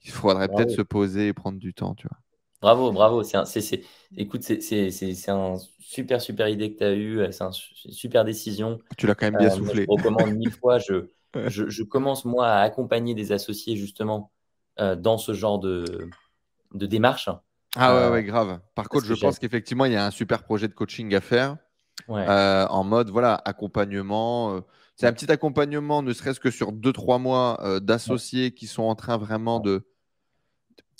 Il 0.04 0.12
faudrait 0.12 0.48
peut-être 0.50 0.70
se 0.70 0.82
poser 0.82 1.28
et 1.28 1.34
prendre 1.34 1.58
du 1.58 1.74
temps, 1.74 1.94
tu 1.94 2.08
vois. 2.08 2.18
Bravo, 2.60 2.92
bravo. 2.92 3.22
C'est 3.22 3.38
un- 3.38 3.44
c'est- 3.46 3.60
c'est- 3.62 3.82
écoute, 4.16 4.42
c'est 4.42 4.60
c'est- 4.60 4.90
c'est- 4.90 5.30
un 5.30 5.56
super, 5.78 6.20
super 6.20 6.48
idée 6.48 6.72
que 6.72 6.78
tu 6.78 6.84
as 6.84 6.92
eue. 6.94 7.32
C'est 7.32 7.44
une 7.44 7.52
super 7.92 8.24
décision. 8.24 8.78
Tu 8.96 9.06
l'as 9.06 9.14
quand 9.14 9.26
même 9.26 9.36
bien 9.36 9.50
Euh, 9.50 9.56
moi, 9.56 9.72
soufflé. 9.72 9.88
je 9.88 9.92
recommande 9.92 10.34
mille 10.34 10.52
fois. 10.52 10.78
Je, 10.78 11.08
je, 11.46 11.68
je 11.70 11.82
commence, 11.82 12.24
moi, 12.26 12.48
à 12.48 12.60
accompagner 12.60 13.14
des 13.14 13.32
associés, 13.32 13.76
justement, 13.76 14.30
euh, 14.78 14.94
dans 14.96 15.16
ce 15.18 15.32
genre 15.32 15.58
de, 15.58 16.12
de 16.74 16.86
démarche. 16.86 17.28
Ah 17.76 17.94
ouais, 17.94 18.08
Euh, 18.08 18.10
ouais, 18.12 18.24
grave. 18.24 18.60
Par 18.74 18.88
contre, 18.88 19.06
je 19.06 19.14
pense 19.14 19.38
qu'effectivement, 19.38 19.84
il 19.84 19.92
y 19.92 19.96
a 19.96 20.04
un 20.04 20.10
super 20.10 20.42
projet 20.42 20.68
de 20.68 20.74
coaching 20.74 21.14
à 21.14 21.20
faire 21.20 21.56
Ouais. 22.08 22.34
en 22.70 22.84
mode, 22.84 23.10
voilà, 23.10 23.34
accompagnement. 23.44 24.62
C'est 25.00 25.06
un 25.06 25.12
petit 25.12 25.30
accompagnement, 25.30 26.02
ne 26.02 26.12
serait-ce 26.12 26.40
que 26.40 26.50
sur 26.50 26.72
deux, 26.72 26.92
trois 26.92 27.18
mois 27.18 27.58
euh, 27.64 27.80
d'associés 27.80 28.52
qui 28.52 28.66
sont 28.66 28.82
en 28.82 28.94
train 28.94 29.16
vraiment 29.16 29.58
de. 29.60 29.82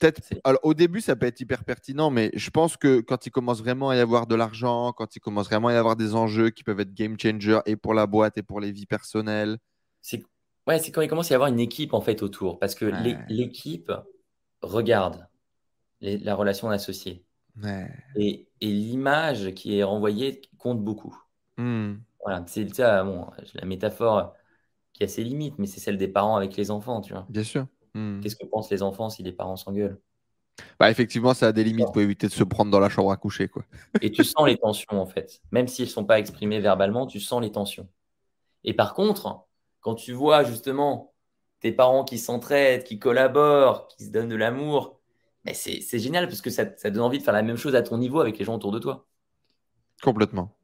Peut-être. 0.01 0.23
Alors, 0.45 0.61
au 0.63 0.73
début, 0.73 1.03
ça 1.03 1.15
peut 1.15 1.27
être 1.27 1.41
hyper 1.41 1.63
pertinent, 1.63 2.11
mais 2.11 2.31
je 2.35 2.49
pense 2.49 2.79
que 2.79 3.01
quand 3.01 3.27
il 3.27 3.31
commence 3.31 3.59
vraiment 3.61 3.91
à 3.91 3.97
y 3.97 4.01
avoir 4.01 4.27
de 4.27 4.35
l'argent, 4.35 4.93
quand 4.95 5.15
il 5.15 5.21
commence 5.21 5.47
vraiment 5.47 5.69
à 5.69 5.75
y 5.75 5.77
avoir 5.77 5.95
des 5.97 6.15
enjeux 6.15 6.49
qui 6.49 6.65
peuvent 6.65 6.81
être 6.81 6.95
game 6.95 7.19
changer 7.21 7.61
et 7.67 7.77
pour 7.77 7.93
la 7.93 8.07
boîte 8.07 8.39
et 8.39 8.43
pour 8.43 8.61
les 8.61 8.73
vies 8.73 8.87
personnelles. 8.87 9.59
C'est 10.01 10.23
ouais, 10.67 10.81
quand 10.91 11.03
il 11.03 11.09
commence 11.09 11.31
à 11.31 11.35
y 11.35 11.37
avoir 11.37 11.51
une 11.51 11.61
équipe 11.61 11.93
en 11.93 12.01
fait 12.01 12.23
autour, 12.23 12.59
parce 12.59 12.75
que 12.75 12.87
Ouais. 12.87 13.19
l'équipe 13.29 13.93
regarde 14.63 15.29
les- 16.01 16.17
la 16.17 16.35
relation 16.35 16.71
d'associé 16.71 17.23
Ouais. 17.63 17.91
et, 18.17 18.49
et 18.63 18.67
l'image 18.69 19.53
qui 19.55 19.77
est 19.79 19.83
renvoyée 19.83 20.41
compte 20.57 20.83
beaucoup. 20.83 21.15
Hmm. 21.59 21.97
Voilà, 22.25 22.45
c'est 22.47 22.65
bon, 22.65 23.27
la 23.55 23.65
métaphore 23.65 24.35
qui 24.93 25.05
a 25.05 25.09
ses 25.09 25.25
limites, 25.25 25.59
mais 25.59 25.67
c'est 25.67 25.81
celle 25.81 25.97
des 25.97 26.09
parents 26.09 26.37
avec 26.37 26.57
les 26.57 26.71
enfants, 26.71 27.01
tu 27.01 27.13
vois. 27.13 27.27
Bien 27.29 27.45
sûr. 27.45 27.67
Hmm. 27.95 28.21
Qu'est-ce 28.21 28.37
que 28.37 28.47
pensent 28.47 28.71
les 28.71 28.83
enfants 28.83 29.11
si 29.11 29.23
les 29.23 29.33
parents 29.33 29.57
s'engueulent? 29.57 30.01
Bah, 30.79 30.91
effectivement, 30.91 31.35
ça 31.35 31.49
a 31.49 31.53
des 31.53 31.65
limites 31.65 31.87
pour 31.93 32.03
éviter 32.03 32.27
de 32.27 32.33
se 32.33 32.45
prendre 32.45 32.71
dans 32.71 32.81
la 32.81 32.89
chambre 32.89 33.11
à 33.11 33.17
coucher, 33.17 33.49
quoi. 33.49 33.65
Et 34.03 34.11
tu 34.11 34.25
sens 34.25 34.47
les 34.47 34.57
tensions 34.57 35.01
en 35.01 35.07
fait, 35.07 35.41
même 35.53 35.69
s'ils 35.69 35.87
ne 35.87 35.91
sont 35.91 36.05
pas 36.05 36.19
exprimés 36.19 36.61
verbalement, 36.61 37.07
tu 37.07 37.21
sens 37.21 37.41
les 37.41 37.51
tensions. 37.51 37.89
Et 38.65 38.75
par 38.75 38.95
contre, 38.95 39.47
quand 39.81 39.95
tu 39.95 40.13
vois 40.13 40.45
justement 40.45 41.15
tes 41.61 41.73
parents 41.73 42.05
qui 42.05 42.19
s'entraident, 42.19 42.85
qui 42.85 42.99
collaborent, 42.99 43.89
qui 43.89 44.05
se 44.05 44.11
donnent 44.11 44.29
de 44.29 44.37
l'amour, 44.37 45.01
mais 45.45 45.55
c'est 45.55 45.81
c'est 45.81 45.99
génial 45.99 46.27
parce 46.27 46.43
que 46.43 46.51
ça, 46.51 46.65
ça 46.77 46.91
donne 46.91 47.03
envie 47.03 47.19
de 47.19 47.23
faire 47.23 47.35
la 47.35 47.43
même 47.43 47.57
chose 47.57 47.75
à 47.75 47.83
ton 47.83 47.99
niveau 47.99 48.21
avec 48.21 48.39
les 48.39 48.45
gens 48.45 48.55
autour 48.55 48.73
de 48.73 48.79
toi. 48.79 49.07
Complètement. 50.03 50.55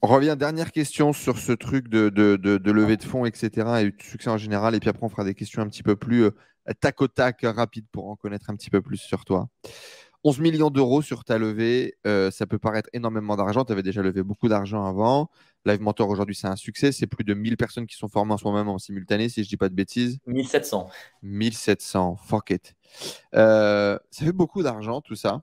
On 0.00 0.06
revient, 0.06 0.36
dernière 0.38 0.70
question 0.70 1.12
sur 1.12 1.38
ce 1.38 1.50
truc 1.50 1.88
de, 1.88 2.08
de, 2.08 2.36
de, 2.36 2.56
de 2.56 2.70
levée 2.70 2.96
de 2.96 3.02
fonds, 3.02 3.24
etc. 3.24 3.66
et 3.80 3.90
de 3.90 4.02
succès 4.02 4.30
en 4.30 4.38
général. 4.38 4.76
Et 4.76 4.80
puis 4.80 4.88
après, 4.88 5.04
on 5.04 5.08
fera 5.08 5.24
des 5.24 5.34
questions 5.34 5.60
un 5.60 5.68
petit 5.68 5.82
peu 5.82 5.96
plus 5.96 6.24
euh, 6.24 6.30
tac 6.80 7.02
au 7.02 7.08
tac, 7.08 7.40
rapides 7.42 7.86
pour 7.90 8.08
en 8.08 8.14
connaître 8.14 8.48
un 8.48 8.54
petit 8.54 8.70
peu 8.70 8.80
plus 8.80 8.98
sur 8.98 9.24
toi. 9.24 9.48
11 10.24 10.40
millions 10.40 10.70
d'euros 10.70 11.02
sur 11.02 11.24
ta 11.24 11.38
levée, 11.38 11.96
euh, 12.06 12.30
ça 12.30 12.46
peut 12.46 12.58
paraître 12.58 12.88
énormément 12.92 13.36
d'argent. 13.36 13.64
Tu 13.64 13.72
avais 13.72 13.82
déjà 13.82 14.02
levé 14.02 14.22
beaucoup 14.22 14.48
d'argent 14.48 14.84
avant. 14.84 15.30
Live 15.64 15.80
Mentor 15.80 16.08
aujourd'hui, 16.08 16.34
c'est 16.34 16.46
un 16.46 16.56
succès. 16.56 16.92
C'est 16.92 17.06
plus 17.06 17.24
de 17.24 17.34
1000 17.34 17.56
personnes 17.56 17.86
qui 17.86 17.96
sont 17.96 18.08
formées 18.08 18.34
en 18.34 18.38
ce 18.38 18.44
moment 18.44 18.58
même 18.58 18.68
en 18.68 18.78
simultané, 18.78 19.28
si 19.28 19.42
je 19.42 19.48
dis 19.48 19.56
pas 19.56 19.68
de 19.68 19.74
bêtises. 19.74 20.18
1700. 20.26 20.88
1700, 21.22 22.16
fuck 22.16 22.50
it. 22.50 22.74
Euh, 23.34 23.98
ça 24.10 24.24
fait 24.24 24.32
beaucoup 24.32 24.62
d'argent, 24.62 25.00
tout 25.00 25.16
ça. 25.16 25.42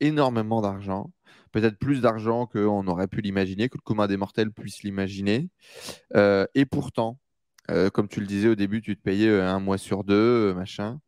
Énormément 0.00 0.60
d'argent. 0.60 1.10
Peut-être 1.54 1.78
plus 1.78 2.00
d'argent 2.00 2.46
qu'on 2.46 2.84
aurait 2.88 3.06
pu 3.06 3.20
l'imaginer, 3.20 3.68
que 3.68 3.78
le 3.78 3.82
commun 3.82 4.08
des 4.08 4.16
mortels 4.16 4.50
puisse 4.50 4.82
l'imaginer. 4.82 5.50
Euh, 6.16 6.46
et 6.56 6.66
pourtant, 6.66 7.20
euh, 7.70 7.90
comme 7.90 8.08
tu 8.08 8.18
le 8.18 8.26
disais 8.26 8.48
au 8.48 8.56
début, 8.56 8.82
tu 8.82 8.96
te 8.96 9.00
payais 9.00 9.28
euh, 9.28 9.48
un 9.48 9.60
mois 9.60 9.78
sur 9.78 10.02
deux, 10.02 10.52
machin. 10.52 10.98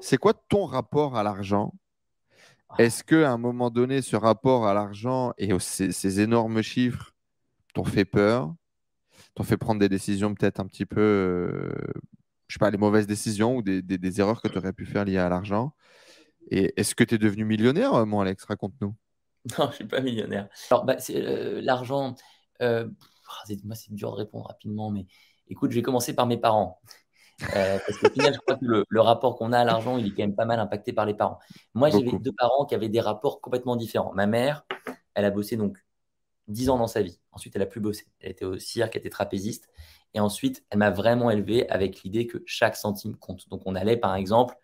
C'est 0.00 0.16
quoi 0.16 0.32
ton 0.32 0.64
rapport 0.64 1.16
à 1.16 1.24
l'argent? 1.24 1.74
Est-ce 2.78 3.02
qu'à 3.02 3.32
un 3.32 3.36
moment 3.36 3.68
donné, 3.68 4.00
ce 4.00 4.14
rapport 4.14 4.68
à 4.68 4.74
l'argent 4.74 5.32
et 5.38 5.50
ces, 5.58 6.20
énormes 6.20 6.62
chiffres 6.62 7.10
t'ont 7.74 7.82
fait 7.82 8.04
peur? 8.04 8.54
T'ont 9.34 9.42
fait 9.42 9.56
prendre 9.56 9.80
des 9.80 9.88
décisions 9.88 10.32
peut-être 10.36 10.60
un 10.60 10.66
petit 10.66 10.86
peu, 10.86 11.00
euh, 11.00 11.72
je 12.46 12.54
sais 12.54 12.60
pas, 12.60 12.70
les 12.70 12.78
mauvaises 12.78 13.08
décisions 13.08 13.56
ou 13.56 13.62
des, 13.62 13.82
des- 13.82 14.20
erreurs 14.20 14.40
que 14.40 14.46
tu 14.46 14.56
aurais 14.56 14.72
pu 14.72 14.86
faire 14.86 15.04
liées 15.04 15.18
à 15.18 15.28
l'argent? 15.28 15.74
Et 16.48 16.72
est-ce 16.76 16.94
que 16.94 17.02
tu 17.02 17.16
es 17.16 17.18
devenu 17.18 17.44
millionnaire, 17.44 18.06
mon 18.06 18.20
Alex? 18.20 18.44
Raconte-nous. 18.44 18.94
Non, 19.58 19.66
je 19.66 19.70
ne 19.70 19.72
suis 19.72 19.84
pas 19.86 20.00
millionnaire. 20.00 20.48
Alors, 20.70 20.84
bah, 20.84 20.96
euh, 21.10 21.60
l'argent, 21.62 22.14
euh, 22.62 22.88
ah, 23.28 23.42
c'est- 23.46 23.64
moi, 23.64 23.74
c'est 23.74 23.92
dur 23.94 24.10
de 24.12 24.16
répondre 24.16 24.46
rapidement, 24.46 24.90
mais 24.90 25.06
écoute, 25.48 25.70
je 25.70 25.76
vais 25.76 25.82
commencer 25.82 26.14
par 26.14 26.26
mes 26.26 26.36
parents. 26.36 26.80
Euh, 27.56 27.78
parce 27.86 27.98
qu'au 27.98 28.10
final, 28.10 28.34
je 28.34 28.40
crois 28.40 28.56
que 28.56 28.64
le, 28.66 28.84
le 28.88 29.00
rapport 29.00 29.36
qu'on 29.36 29.52
a 29.52 29.60
à 29.60 29.64
l'argent, 29.64 29.98
il 29.98 30.06
est 30.06 30.12
quand 30.14 30.22
même 30.22 30.36
pas 30.36 30.46
mal 30.46 30.60
impacté 30.60 30.92
par 30.92 31.06
les 31.06 31.14
parents. 31.14 31.38
Moi, 31.74 31.90
j'avais 31.90 32.14
deux 32.14 32.32
parents 32.32 32.66
qui 32.66 32.74
avaient 32.74 32.88
des 32.90 33.00
rapports 33.00 33.40
complètement 33.40 33.76
différents. 33.76 34.12
Ma 34.14 34.26
mère, 34.26 34.66
elle 35.14 35.24
a 35.26 35.30
bossé 35.30 35.56
donc 35.56 35.78
10 36.48 36.68
ans 36.70 36.78
dans 36.78 36.86
sa 36.86 37.02
vie. 37.02 37.20
Ensuite, 37.32 37.56
elle 37.56 37.62
a 37.62 37.66
plus 37.66 37.80
bossé. 37.80 38.06
Elle 38.20 38.32
était 38.32 38.44
au 38.44 38.58
cirque, 38.58 38.96
elle 38.96 39.00
était 39.00 39.10
trapéziste. 39.10 39.68
Et 40.14 40.20
ensuite, 40.20 40.64
elle 40.70 40.78
m'a 40.78 40.90
vraiment 40.90 41.30
élevé 41.30 41.68
avec 41.70 42.02
l'idée 42.02 42.26
que 42.26 42.42
chaque 42.46 42.76
centime 42.76 43.16
compte. 43.16 43.48
Donc, 43.48 43.62
on 43.66 43.74
allait, 43.76 43.96
par 43.96 44.14
exemple, 44.16 44.56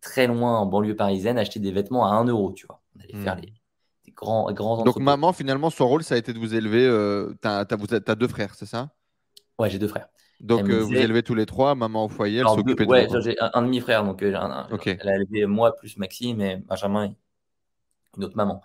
très 0.00 0.26
loin 0.26 0.58
en 0.58 0.66
banlieue 0.66 0.96
parisienne, 0.96 1.38
acheter 1.38 1.60
des 1.60 1.72
vêtements 1.72 2.06
à 2.06 2.10
1 2.10 2.24
euro, 2.24 2.52
tu 2.52 2.66
vois. 2.66 2.82
On 2.96 3.00
allait 3.00 3.14
Hmm. 3.14 3.22
faire 3.22 3.36
les, 3.36 3.42
des 3.46 3.59
grands, 4.20 4.52
grands 4.52 4.74
Donc, 4.74 4.86
entrepôts. 4.86 5.00
maman, 5.00 5.32
finalement, 5.32 5.70
son 5.70 5.88
rôle, 5.88 6.02
ça 6.02 6.14
a 6.14 6.18
été 6.18 6.32
de 6.32 6.38
vous 6.38 6.54
élever. 6.54 6.86
Euh, 6.86 7.32
êtes- 7.32 8.04
t'as 8.04 8.14
deux 8.14 8.28
frères, 8.28 8.54
c'est 8.54 8.66
ça? 8.66 8.90
Ouais, 9.58 9.70
j'ai 9.70 9.78
deux 9.78 9.88
frères. 9.88 10.08
Donc, 10.40 10.70
vous 10.70 10.94
élevez 10.96 11.22
tous 11.22 11.34
les 11.34 11.46
trois, 11.46 11.74
maman 11.74 12.06
au 12.06 12.08
foyer, 12.08 12.38
elle 12.40 12.48
s'occupait 12.48 12.86
de 12.86 12.90
Ouais, 12.90 13.08
j'ai 13.20 13.36
un, 13.40 13.62
demi-frère, 13.62 14.04
donc 14.04 14.22
elle 14.22 14.36
a 14.36 15.14
élevé 15.16 15.46
moi 15.46 15.74
plus 15.76 15.96
Maxime 15.96 16.40
et 16.40 16.56
Benjamin 16.56 17.06
et 17.06 17.16
une 18.16 18.24
autre 18.24 18.36
maman. 18.36 18.62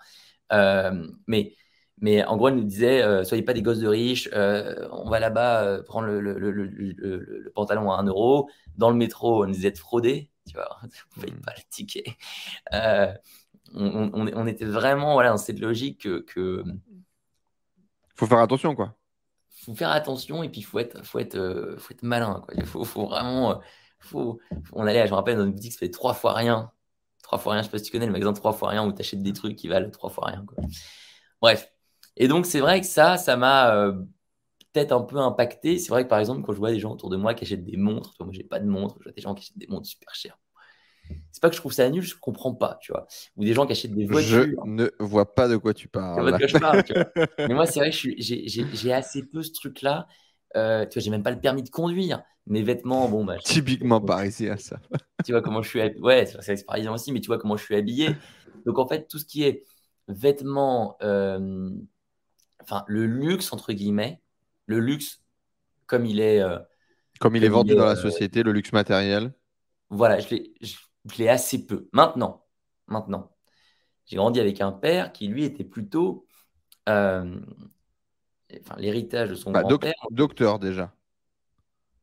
mais 1.26 1.54
mais 1.98 2.22
en 2.24 2.36
gros, 2.36 2.48
elle 2.48 2.56
nous 2.56 2.64
disait 2.64 3.02
euh, 3.02 3.24
soyez 3.24 3.42
pas 3.42 3.54
des 3.54 3.62
gosses 3.62 3.78
de 3.78 3.88
riches, 3.88 4.28
euh, 4.34 4.86
on 4.92 5.08
va 5.08 5.18
là-bas 5.18 5.62
euh, 5.64 5.82
prendre 5.82 6.06
le, 6.08 6.20
le, 6.20 6.38
le, 6.50 6.66
le, 6.66 7.50
pantalon 7.54 7.90
à 7.90 7.96
1 7.98 8.04
euro. 8.04 8.50
Dans 8.76 8.90
le 8.90 8.96
métro, 8.96 9.42
on 9.44 9.46
nous 9.46 9.54
disait 9.54 9.70
de 9.70 9.78
frauder, 9.78 10.30
tu 10.46 10.54
vois, 10.54 10.68
vous 10.82 11.22
ne 11.22 11.26
payez 11.26 11.38
pas 11.42 11.54
le 11.56 11.62
ticket. 11.70 12.04
On, 13.76 14.10
on, 14.14 14.26
on, 14.34 14.46
était 14.46 14.64
vraiment 14.64 15.12
voilà, 15.12 15.30
dans 15.30 15.36
cette 15.36 15.60
logique 15.60 16.02
que, 16.02 16.20
que. 16.20 16.64
faut 18.14 18.26
faire 18.26 18.38
attention, 18.38 18.74
quoi. 18.74 18.96
faut 19.64 19.74
faire 19.74 19.90
attention 19.90 20.42
et 20.42 20.48
puis 20.48 20.60
il 20.60 20.64
faut 20.64 20.78
être, 20.78 21.04
faut, 21.04 21.18
être, 21.18 21.76
faut 21.78 21.92
être 21.92 22.02
malin, 22.02 22.40
quoi. 22.44 22.54
Il 22.56 22.64
faut, 22.64 22.84
faut 22.84 23.06
vraiment. 23.06 23.60
Faut, 23.98 24.40
on 24.72 24.86
allait, 24.86 25.06
je 25.06 25.10
me 25.10 25.16
rappelle, 25.16 25.36
dans 25.36 25.44
une 25.44 25.52
boutique 25.52 25.72
qui 25.72 25.78
fait 25.78 25.90
trois 25.90 26.14
fois 26.14 26.34
rien. 26.34 26.70
Trois 27.22 27.38
fois 27.38 27.52
rien, 27.54 27.62
je 27.62 27.66
sais 27.66 27.72
pas 27.72 27.78
si 27.78 27.84
tu 27.84 27.92
connais 27.92 28.06
le 28.06 28.12
magasin 28.12 28.32
trois 28.32 28.52
fois 28.52 28.70
rien 28.70 28.86
où 28.86 28.92
tu 28.92 29.00
achètes 29.00 29.22
des 29.22 29.32
trucs 29.32 29.56
qui 29.56 29.68
valent 29.68 29.90
trois 29.90 30.10
fois 30.10 30.26
rien. 30.26 30.44
Quoi. 30.46 30.64
Bref, 31.40 31.70
et 32.16 32.28
donc, 32.28 32.46
c'est 32.46 32.60
vrai 32.60 32.80
que 32.80 32.86
ça, 32.86 33.16
ça 33.16 33.36
m'a 33.36 33.74
euh, 33.74 33.92
peut-être 34.72 34.92
un 34.92 35.02
peu 35.02 35.18
impacté. 35.18 35.78
C'est 35.78 35.90
vrai 35.90 36.04
que 36.04 36.08
par 36.08 36.18
exemple, 36.18 36.42
quand 36.42 36.52
je 36.52 36.58
vois 36.58 36.70
des 36.70 36.80
gens 36.80 36.92
autour 36.92 37.10
de 37.10 37.16
moi 37.16 37.34
qui 37.34 37.44
achètent 37.44 37.64
des 37.64 37.76
montres, 37.76 38.14
moi, 38.20 38.30
j'ai 38.32 38.44
pas 38.44 38.58
de 38.58 38.66
montres, 38.66 38.96
je 39.00 39.04
vois 39.04 39.12
des 39.12 39.20
gens 39.20 39.34
qui 39.34 39.42
achètent 39.44 39.58
des 39.58 39.66
montres 39.66 39.86
super 39.86 40.14
chères. 40.14 40.38
C'est 41.32 41.40
pas 41.40 41.50
que 41.50 41.54
je 41.54 41.60
trouve 41.60 41.72
ça 41.72 41.88
nul, 41.90 42.02
je 42.02 42.14
comprends 42.16 42.54
pas, 42.54 42.78
tu 42.80 42.92
vois. 42.92 43.06
Ou 43.36 43.44
des 43.44 43.52
gens 43.52 43.66
qui 43.66 43.72
achètent 43.72 43.94
des 43.94 44.06
voitures. 44.06 44.46
Je 44.64 44.70
ne 44.70 44.90
vois 44.98 45.34
pas 45.34 45.48
de 45.48 45.56
quoi 45.56 45.74
tu 45.74 45.88
parles. 45.88 46.24
Mais 47.38 47.54
moi, 47.54 47.66
c'est 47.66 47.80
vrai 47.80 47.90
que 47.90 47.96
j'ai 48.18 48.92
assez 48.92 49.22
peu 49.22 49.42
ce 49.42 49.52
truc-là. 49.52 50.06
Euh, 50.56 50.86
tu 50.86 50.98
vois, 50.98 51.02
j'ai 51.02 51.10
même 51.10 51.22
pas 51.22 51.30
le 51.30 51.40
permis 51.40 51.62
de 51.62 51.68
conduire. 51.68 52.22
Mes 52.46 52.62
vêtements, 52.62 53.08
bon, 53.08 53.24
bah. 53.24 53.36
Typiquement 53.44 54.00
parisien, 54.00 54.56
ça. 54.56 54.80
tu 55.24 55.32
vois 55.32 55.42
comment 55.42 55.62
je 55.62 55.68
suis 55.68 55.80
habillé. 55.80 56.00
Ouais, 56.00 56.26
c'est 56.40 56.64
parisien 56.64 56.92
aussi, 56.92 57.12
mais 57.12 57.20
tu 57.20 57.26
vois 57.26 57.38
comment 57.38 57.56
je 57.56 57.64
suis 57.64 57.76
habillé. 57.76 58.16
Donc, 58.64 58.78
en 58.78 58.86
fait, 58.86 59.06
tout 59.08 59.18
ce 59.18 59.24
qui 59.24 59.42
est 59.42 59.64
vêtements, 60.08 60.96
euh, 61.02 61.70
enfin, 62.62 62.84
le 62.86 63.06
luxe, 63.06 63.52
entre 63.52 63.72
guillemets, 63.72 64.22
le 64.66 64.80
luxe 64.80 65.22
comme 65.86 66.06
il 66.06 66.20
est. 66.20 66.40
Euh, 66.40 66.58
comme 67.20 67.36
il 67.36 67.44
est 67.44 67.48
vendu 67.48 67.74
dans 67.74 67.84
la 67.84 67.92
euh, 67.92 67.96
société, 67.96 68.42
le 68.42 68.52
luxe 68.52 68.72
matériel. 68.72 69.32
Voilà, 69.88 70.18
je 70.18 70.36
l'ai 71.18 71.28
assez 71.28 71.66
peu. 71.66 71.88
Maintenant, 71.92 72.44
maintenant, 72.86 73.32
j'ai 74.06 74.16
grandi 74.16 74.40
avec 74.40 74.60
un 74.60 74.72
père 74.72 75.12
qui, 75.12 75.28
lui, 75.28 75.44
était 75.44 75.64
plutôt. 75.64 76.26
Euh, 76.88 77.40
enfin, 78.60 78.76
l'héritage 78.78 79.30
de 79.30 79.34
son 79.34 79.50
bah, 79.50 79.62
grand-père. 79.62 79.94
docteur, 80.10 80.58
déjà. 80.58 80.92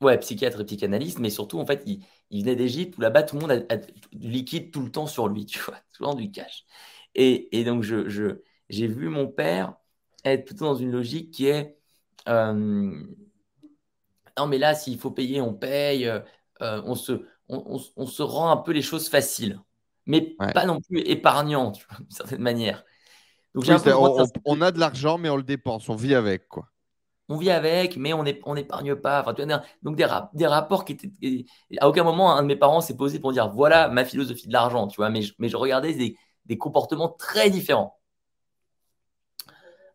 Ouais, 0.01 0.17
psychiatre 0.17 0.61
et 0.61 0.65
psychanalyste, 0.65 1.19
mais 1.19 1.29
surtout, 1.29 1.59
en 1.59 1.65
fait, 1.65 1.83
il, 1.85 2.03
venait 2.43 2.55
d'Égypte 2.55 2.97
où 2.97 3.01
là-bas, 3.01 3.23
tout 3.23 3.35
le 3.35 3.41
monde 3.41 3.65
a, 3.69 3.77
du 3.77 4.29
liquide 4.29 4.71
tout 4.71 4.81
le 4.81 4.91
temps 4.91 5.07
sur 5.07 5.27
lui, 5.27 5.45
tu 5.47 5.59
vois, 5.59 5.77
souvent 5.89 6.13
du 6.13 6.31
cash. 6.31 6.65
Et, 7.15 7.57
et 7.57 7.63
donc, 7.63 7.83
je, 7.83 8.09
je, 8.09 8.41
j'ai 8.69 8.87
vu 8.87 9.07
mon 9.07 9.27
père 9.27 9.75
être 10.25 10.45
plutôt 10.45 10.65
dans 10.65 10.75
une 10.75 10.91
logique 10.91 11.31
qui 11.31 11.47
est 11.47 11.77
euh, 12.27 13.03
non, 14.37 14.47
mais 14.47 14.57
là, 14.57 14.73
s'il 14.75 14.97
faut 14.97 15.11
payer, 15.11 15.41
on 15.41 15.53
paye, 15.53 16.07
euh, 16.07 16.19
on, 16.59 16.95
se, 16.95 17.25
on, 17.49 18.05
se 18.05 18.21
rend 18.21 18.51
un 18.51 18.57
peu 18.57 18.71
les 18.71 18.81
choses 18.81 19.09
faciles, 19.09 19.59
mais 20.05 20.35
pas 20.53 20.65
non 20.65 20.79
plus 20.81 20.99
épargnant, 21.01 21.71
d'une 21.99 22.09
certaine 22.09 22.41
manière. 22.41 22.83
Donc, 23.53 23.65
on, 24.45 24.61
a 24.61 24.71
de 24.71 24.79
l'argent, 24.79 25.17
mais 25.17 25.29
on 25.29 25.37
le 25.37 25.43
dépense, 25.43 25.87
on 25.87 25.95
vit 25.95 26.15
avec, 26.15 26.47
quoi. 26.47 26.67
On 27.29 27.37
vit 27.37 27.51
avec, 27.51 27.97
mais 27.97 28.13
on 28.13 28.23
n'épargne 28.23 28.95
pas. 28.95 29.21
Enfin, 29.21 29.33
donc, 29.81 29.95
des, 29.95 30.07
des 30.33 30.47
rapports 30.47 30.85
qui 30.85 30.93
étaient. 30.93 31.45
À 31.79 31.87
aucun 31.87 32.03
moment, 32.03 32.35
un 32.35 32.41
de 32.41 32.47
mes 32.47 32.55
parents 32.55 32.81
s'est 32.81 32.97
posé 32.97 33.19
pour 33.19 33.31
dire 33.31 33.49
voilà 33.49 33.87
ma 33.87 34.03
philosophie 34.03 34.47
de 34.47 34.53
l'argent, 34.53 34.87
tu 34.87 34.97
vois, 34.97 35.09
mais 35.09 35.21
je, 35.21 35.33
mais 35.39 35.49
je 35.49 35.55
regardais 35.55 35.93
des, 35.93 36.17
des 36.45 36.57
comportements 36.57 37.09
très 37.09 37.49
différents. 37.49 37.97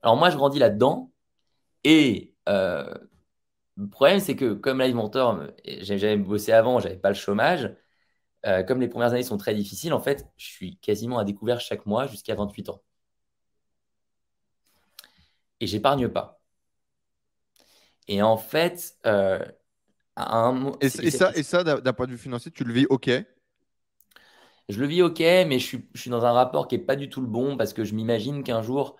Alors 0.03 0.17
moi, 0.17 0.31
je 0.31 0.37
grandis 0.37 0.59
là-dedans. 0.59 1.11
Et 1.85 2.35
euh, 2.49 2.95
le 3.79 3.89
problème, 3.89 4.21
c'est 4.21 4.37
que 4.37 4.55
comme 4.55 4.81
Live 4.81 4.95
Mentor, 4.95 5.45
j'avais 5.65 6.17
bossé 6.17 6.53
avant, 6.53 6.81
j'avais 6.81 6.97
pas 6.97 7.11
le 7.11 7.15
chômage. 7.15 7.75
Euh, 8.47 8.63
comme 8.65 8.81
les 8.81 8.89
premières 8.89 9.13
années 9.13 9.23
sont 9.23 9.39
très 9.39 9.55
difficiles, 9.55 9.93
en 9.93 10.01
fait, 10.01 10.27
je 10.37 10.47
suis 10.47 10.79
quasiment 10.79 11.19
à 11.19 11.25
découvert 11.25 11.61
chaque 11.61 11.87
mois 11.87 12.07
jusqu'à 12.07 12.35
28 12.35 12.71
ans. 12.71 12.83
Et 15.61 15.67
j'épargne 15.67 16.09
pas. 16.09 16.41
Et 18.09 18.23
en 18.23 18.37
fait, 18.37 18.97
euh, 19.07 19.39
un... 20.17 20.73
et, 20.81 20.89
ça, 20.89 21.33
et 21.37 21.43
ça 21.43 21.63
d'un 21.63 21.93
point 21.93 22.07
de 22.07 22.13
vue 22.13 22.19
financier, 22.19 22.51
tu 22.51 22.65
le 22.65 22.73
vis 22.73 22.87
OK? 22.91 23.11
Je 24.69 24.81
le 24.81 24.87
vis 24.87 25.03
OK, 25.03 25.21
mais 25.21 25.59
je 25.59 25.65
suis, 25.65 25.89
je 25.95 26.01
suis 26.01 26.11
dans 26.11 26.25
un 26.25 26.33
rapport 26.33 26.69
qui 26.69 26.77
n'est 26.77 26.85
pas 26.85 26.97
du 26.97 27.09
tout 27.09 27.21
le 27.21 27.27
bon 27.27 27.57
parce 27.57 27.73
que 27.73 27.85
je 27.85 27.95
m'imagine 27.95 28.43
qu'un 28.45 28.63
jour, 28.63 28.97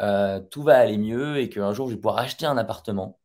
euh, 0.00 0.40
tout 0.50 0.62
va 0.62 0.78
aller 0.78 0.98
mieux 0.98 1.38
et 1.38 1.48
qu'un 1.48 1.72
jour 1.72 1.88
je 1.88 1.94
vais 1.94 2.00
pouvoir 2.00 2.18
acheter 2.18 2.46
un 2.46 2.56
appartement. 2.56 3.20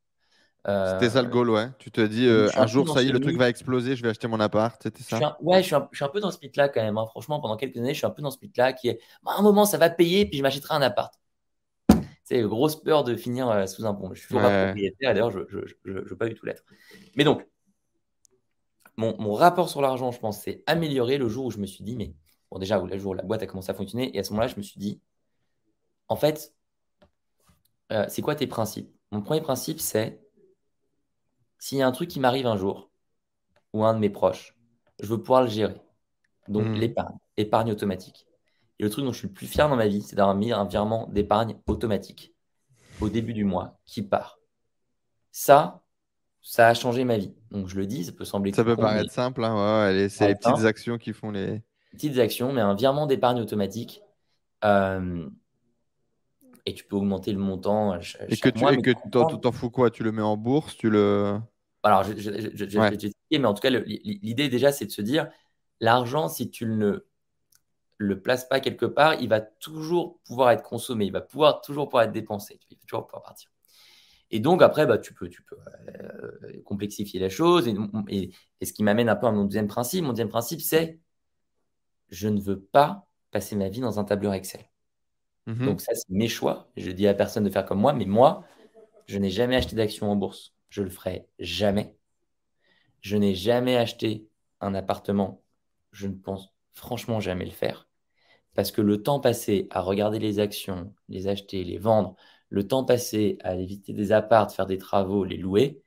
Euh, 0.68 0.94
c'était 0.94 1.12
ça 1.12 1.22
le 1.22 1.30
goal, 1.30 1.50
ouais. 1.50 1.70
Tu 1.80 1.92
te 1.92 2.02
dis 2.02 2.28
euh, 2.28 2.50
un, 2.56 2.68
jour, 2.68 2.90
ça 2.94 3.02
y 3.02 3.08
est, 3.08 3.12
le 3.12 3.22
truc 3.22 3.38
va 3.38 3.48
exploser, 3.48 3.96
je 3.96 4.04
vais 4.04 4.10
acheter 4.10 4.28
mon 4.28 4.40
appart, 4.40 4.82
c'était 4.82 5.04
ça 5.04 5.38
Ouais, 5.42 5.62
je 5.62 5.68
suis, 5.68 5.76
un, 5.76 6.10
peu 6.10 6.20
dans 6.20 6.32
ce 6.32 6.40
mythe-là 6.42 6.68
quand 6.68 6.82
même. 6.82 6.98
Hein. 6.98 7.06
Franchement, 7.08 7.40
pendant 7.40 7.56
quelques 7.56 7.78
années, 7.78 7.94
je 7.94 8.00
suis 8.00 8.06
un 8.06 8.12
peu 8.12 8.22
dans 8.22 8.32
ce 8.32 8.38
mythe-là 8.42 8.74
qui 8.74 8.90
est 8.90 9.00
bah, 9.24 9.32
à 9.36 9.40
un 9.40 9.44
moment, 9.44 9.66
ça 9.66 9.78
va 9.78 9.90
payer, 9.90 10.26
puis 10.26 10.38
je 10.38 10.44
m'achèterai 10.44 10.76
un 10.76 10.82
appart. 10.82 11.14
C'est 12.24 12.42
grosse 12.42 12.82
peur 12.82 13.06
de 13.06 13.16
finir 13.16 13.70
sous 13.70 13.86
un 13.86 13.94
pont. 13.94 14.14
Je 14.14 14.20
suis 14.20 14.36
pas 14.36 14.66
propriétaire, 14.66 15.14
d'ailleurs, 15.14 15.32
je 15.32 15.40
ne 15.40 16.02
veux 16.02 16.18
pas 16.18 16.28
du 16.28 16.36
tout 16.36 16.46
l'être. 16.46 16.66
Mais 17.16 17.24
donc, 17.24 17.48
mon, 18.98 19.16
mon 19.20 19.34
rapport 19.34 19.70
sur 19.70 19.82
l'argent, 19.82 20.12
je 20.12 20.20
pense, 20.20 20.42
s'est 20.42 20.64
amélioré 20.66 21.18
le 21.18 21.30
jour 21.30 21.46
où 21.46 21.52
je 21.52 21.60
me 21.60 21.66
suis 21.66 21.86
dit, 21.86 21.96
mais 21.96 22.14
bon, 22.52 22.60
déjà, 22.60 22.78
le 22.80 22.98
jour 22.98 23.12
où 23.12 23.14
la 23.14 23.24
boîte 23.24 23.44
a 23.44 23.48
commencé 23.48 23.70
à 23.70 23.74
fonctionner, 23.74 24.14
et 24.16 24.20
à 24.20 24.24
ce 24.24 24.32
moment-là, 24.32 24.48
je 24.48 24.58
me 24.58 24.62
suis 24.62 24.80
dit, 24.80 25.02
en 26.10 26.16
fait, 26.18 26.54
euh, 27.92 28.06
c'est 28.10 28.22
quoi 28.22 28.36
tes 28.36 28.48
principes? 28.48 28.94
Mon 29.12 29.22
premier 29.22 29.42
principe, 29.42 29.80
c'est 29.80 30.20
s'il 31.60 31.78
y 31.78 31.82
a 31.82 31.88
un 31.88 31.92
truc 31.92 32.10
qui 32.10 32.20
m'arrive 32.20 32.48
un 32.48 32.58
jour, 32.58 32.92
ou 33.74 33.86
un 33.86 33.94
de 33.94 34.00
mes 34.00 34.10
proches, 34.10 34.56
je 35.02 35.08
veux 35.08 35.20
pouvoir 35.20 35.44
le 35.44 35.50
gérer. 35.50 35.80
Donc 36.48 36.66
hmm. 36.66 36.74
l'épargne, 36.74 37.18
épargne 37.36 37.72
automatique. 37.72 38.26
Et 38.80 38.84
le 38.84 38.90
truc 38.90 39.06
dont 39.06 39.12
je 39.12 39.20
suis 39.20 39.28
le 39.28 39.34
plus 39.34 39.48
fier 39.48 39.68
dans 39.70 39.76
ma 39.76 39.88
vie, 39.88 40.02
c'est 40.02 40.16
d'avoir 40.16 40.36
mis 40.36 40.52
un 40.52 40.66
virement 40.66 41.08
d'épargne 41.08 41.58
automatique 41.68 42.34
au 43.02 43.10
début 43.10 43.34
du 43.34 43.44
mois 43.44 43.80
qui 43.86 44.02
part. 44.02 44.40
Ça, 45.32 45.84
ça 46.42 46.68
a 46.68 46.74
changé 46.74 47.04
ma 47.04 47.18
vie. 47.18 47.36
Donc 47.52 47.68
je 47.68 47.76
le 47.76 47.86
dis, 47.86 48.06
ça 48.06 48.12
peut 48.12 48.26
sembler. 48.26 48.54
Ça 48.54 48.64
peut 48.64 48.76
paraître 48.76 49.12
simple, 49.12 49.44
hein, 49.44 50.08
c'est 50.10 50.28
les 50.28 50.36
petites 50.36 50.66
actions 50.66 50.98
qui 50.98 51.14
font 51.14 51.32
les. 51.32 51.62
Petites 51.92 52.20
actions, 52.20 52.54
mais 52.54 52.62
un 52.62 52.76
virement 52.76 53.08
d'épargne 53.08 53.42
automatique. 53.42 54.02
Euh, 54.64 55.28
et 56.68 56.74
tu 56.74 56.84
peux 56.84 56.98
augmenter 56.98 57.32
le 57.32 57.40
montant. 57.40 57.96
Et 57.96 58.36
que 58.36 58.50
tu 58.50 58.66
et 58.68 58.82
que 58.82 59.38
t'en 59.38 59.52
fous 59.54 59.70
quoi 59.70 59.90
Tu 59.90 60.04
le 60.04 60.12
mets 60.12 60.22
en 60.22 60.36
bourse 60.36 60.76
Tu 60.76 60.90
le. 60.90 61.40
Alors, 61.82 62.04
je, 62.04 62.14
je, 62.18 62.30
je, 62.30 63.10
mais 63.32 63.46
en 63.46 63.54
tout 63.54 63.62
cas, 63.62 63.70
l'idée 63.70 64.50
déjà, 64.50 64.74
c'est 64.74 64.86
de 64.86 64.92
se 64.92 65.02
dire 65.02 65.30
l'argent, 65.80 66.28
si 66.28 66.50
tu 66.50 66.66
ne 66.66 67.06
le 67.98 68.22
places 68.22 68.46
pas 68.46 68.60
quelque 68.60 68.86
part, 68.86 69.14
il 69.22 69.30
va 69.30 69.40
toujours 69.40 70.20
pouvoir 70.26 70.52
être 70.52 70.64
consommé, 70.64 71.06
il 71.06 71.14
va 71.14 71.22
pouvoir 71.22 71.62
toujours 71.62 71.88
pouvoir 71.88 72.04
être 72.04 72.12
dépensé, 72.12 72.60
il 72.70 72.76
va 72.76 72.82
toujours 72.86 73.08
pouvoir 73.08 73.24
partir. 73.24 73.50
Et 74.30 74.42
donc 74.42 74.62
après, 74.62 74.86
bah, 74.86 74.98
tu 74.98 75.14
peux, 75.14 75.30
tu 75.30 75.42
peux 75.44 75.56
euh, 75.56 76.62
complexifier 76.66 77.22
la 77.22 77.30
chose. 77.30 77.70
Et, 78.10 78.32
et, 78.60 78.66
ce 78.66 78.74
qui 78.74 78.84
m'amène 78.84 79.08
un 79.08 79.16
peu 79.16 79.28
à 79.28 79.32
mon 79.32 79.46
deuxième 79.46 79.68
principe. 79.68 80.04
Mon 80.04 80.10
deuxième 80.10 80.28
principe, 80.28 80.60
c'est 80.60 81.00
je 82.10 82.28
ne 82.28 82.42
veux 82.42 82.60
pas 82.60 83.08
passer 83.32 83.56
ma 83.56 83.70
vie 83.70 83.80
dans 83.80 84.00
un 84.00 84.04
tableur 84.04 84.34
Excel. 84.34 84.66
Mhm. 85.48 85.66
Donc 85.66 85.82
ça, 85.82 85.96
c'est 85.96 86.10
mes 86.10 86.28
choix. 86.28 86.70
Je 86.78 86.92
dis 86.92 87.08
à 87.08 87.14
personne 87.14 87.46
de 87.46 87.50
faire 87.50 87.66
comme 87.66 87.80
moi, 87.80 87.94
mais 87.94 88.06
moi, 88.06 88.44
je 89.08 89.18
n'ai 89.18 89.30
jamais 89.30 89.56
acheté 89.56 89.76
d'action 89.76 90.12
en 90.12 90.16
bourse. 90.16 90.54
Je 90.70 90.84
le 90.84 90.90
ferai 90.90 91.26
jamais. 91.40 91.96
Je 93.02 93.16
n'ai 93.16 93.34
jamais 93.34 93.78
acheté 93.78 94.28
un 94.60 94.76
appartement. 94.76 95.42
Je 95.92 96.08
ne 96.08 96.16
pense 96.16 96.54
franchement 96.74 97.20
jamais 97.22 97.46
le 97.46 97.52
faire. 97.52 97.88
Parce 98.54 98.72
que 98.72 98.82
le 98.82 99.02
temps 99.02 99.20
passé 99.22 99.68
à 99.72 99.82
regarder 99.82 100.20
les 100.20 100.40
actions, 100.40 100.94
les 101.08 101.28
acheter, 101.28 101.64
les 101.64 101.78
vendre, 101.78 102.16
le 102.50 102.68
temps 102.68 102.84
passé 102.84 103.38
à 103.44 103.56
éviter 103.56 103.94
des 103.94 104.12
apparts, 104.12 104.52
faire 104.52 104.66
des 104.66 104.78
travaux, 104.78 105.24
les 105.24 105.38
louer, 105.38 105.82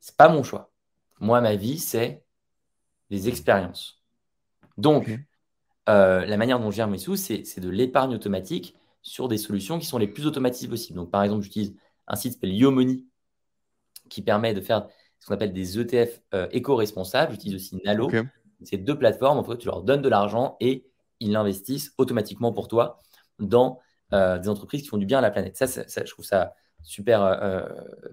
c'est 0.00 0.16
pas 0.16 0.28
mon 0.28 0.42
choix. 0.42 0.72
Moi, 1.20 1.40
ma 1.40 1.54
vie, 1.54 1.78
c'est 1.78 2.24
les 3.10 3.28
expériences. 3.28 4.02
Donc, 4.76 5.08
euh, 5.88 6.26
la 6.26 6.36
manière 6.36 6.60
dont 6.60 6.70
je 6.70 6.76
gère 6.76 6.88
mes 6.88 6.98
sous, 6.98 7.16
c'est 7.16 7.60
de 7.60 7.68
l'épargne 7.68 8.14
automatique 8.14 8.76
sur 9.02 9.28
des 9.28 9.38
solutions 9.38 9.78
qui 9.78 9.86
sont 9.86 9.98
les 9.98 10.08
plus 10.08 10.26
automatisées 10.26 10.68
possibles. 10.68 10.98
Donc, 10.98 11.10
par 11.10 11.22
exemple, 11.22 11.42
j'utilise 11.42 11.74
un 12.06 12.16
site 12.16 12.32
qui 12.32 12.34
s'appelle 12.34 12.54
Yomoni 12.54 13.06
qui 14.08 14.22
permet 14.22 14.52
de 14.54 14.60
faire 14.60 14.86
ce 15.18 15.26
qu'on 15.26 15.34
appelle 15.34 15.52
des 15.52 15.78
ETF 15.78 16.20
euh, 16.34 16.48
éco-responsables. 16.50 17.32
J'utilise 17.32 17.54
aussi 17.54 17.76
Nalo. 17.84 18.10
C'est 18.62 18.78
deux 18.78 18.98
plateformes. 18.98 19.38
En 19.38 19.44
fait, 19.44 19.56
tu 19.56 19.66
leur 19.66 19.82
donnes 19.82 20.02
de 20.02 20.08
l'argent 20.08 20.56
et 20.60 20.86
ils 21.20 21.32
l'investissent 21.32 21.94
automatiquement 21.96 22.52
pour 22.52 22.68
toi 22.68 22.98
dans 23.38 23.78
euh, 24.12 24.38
des 24.38 24.48
entreprises 24.48 24.82
qui 24.82 24.88
font 24.88 24.98
du 24.98 25.06
bien 25.06 25.18
à 25.18 25.22
la 25.22 25.30
planète. 25.30 25.56
Ça, 25.56 25.66
je 25.66 26.10
trouve 26.10 26.24
ça 26.24 26.54
super 26.82 27.22
euh, 27.22 27.66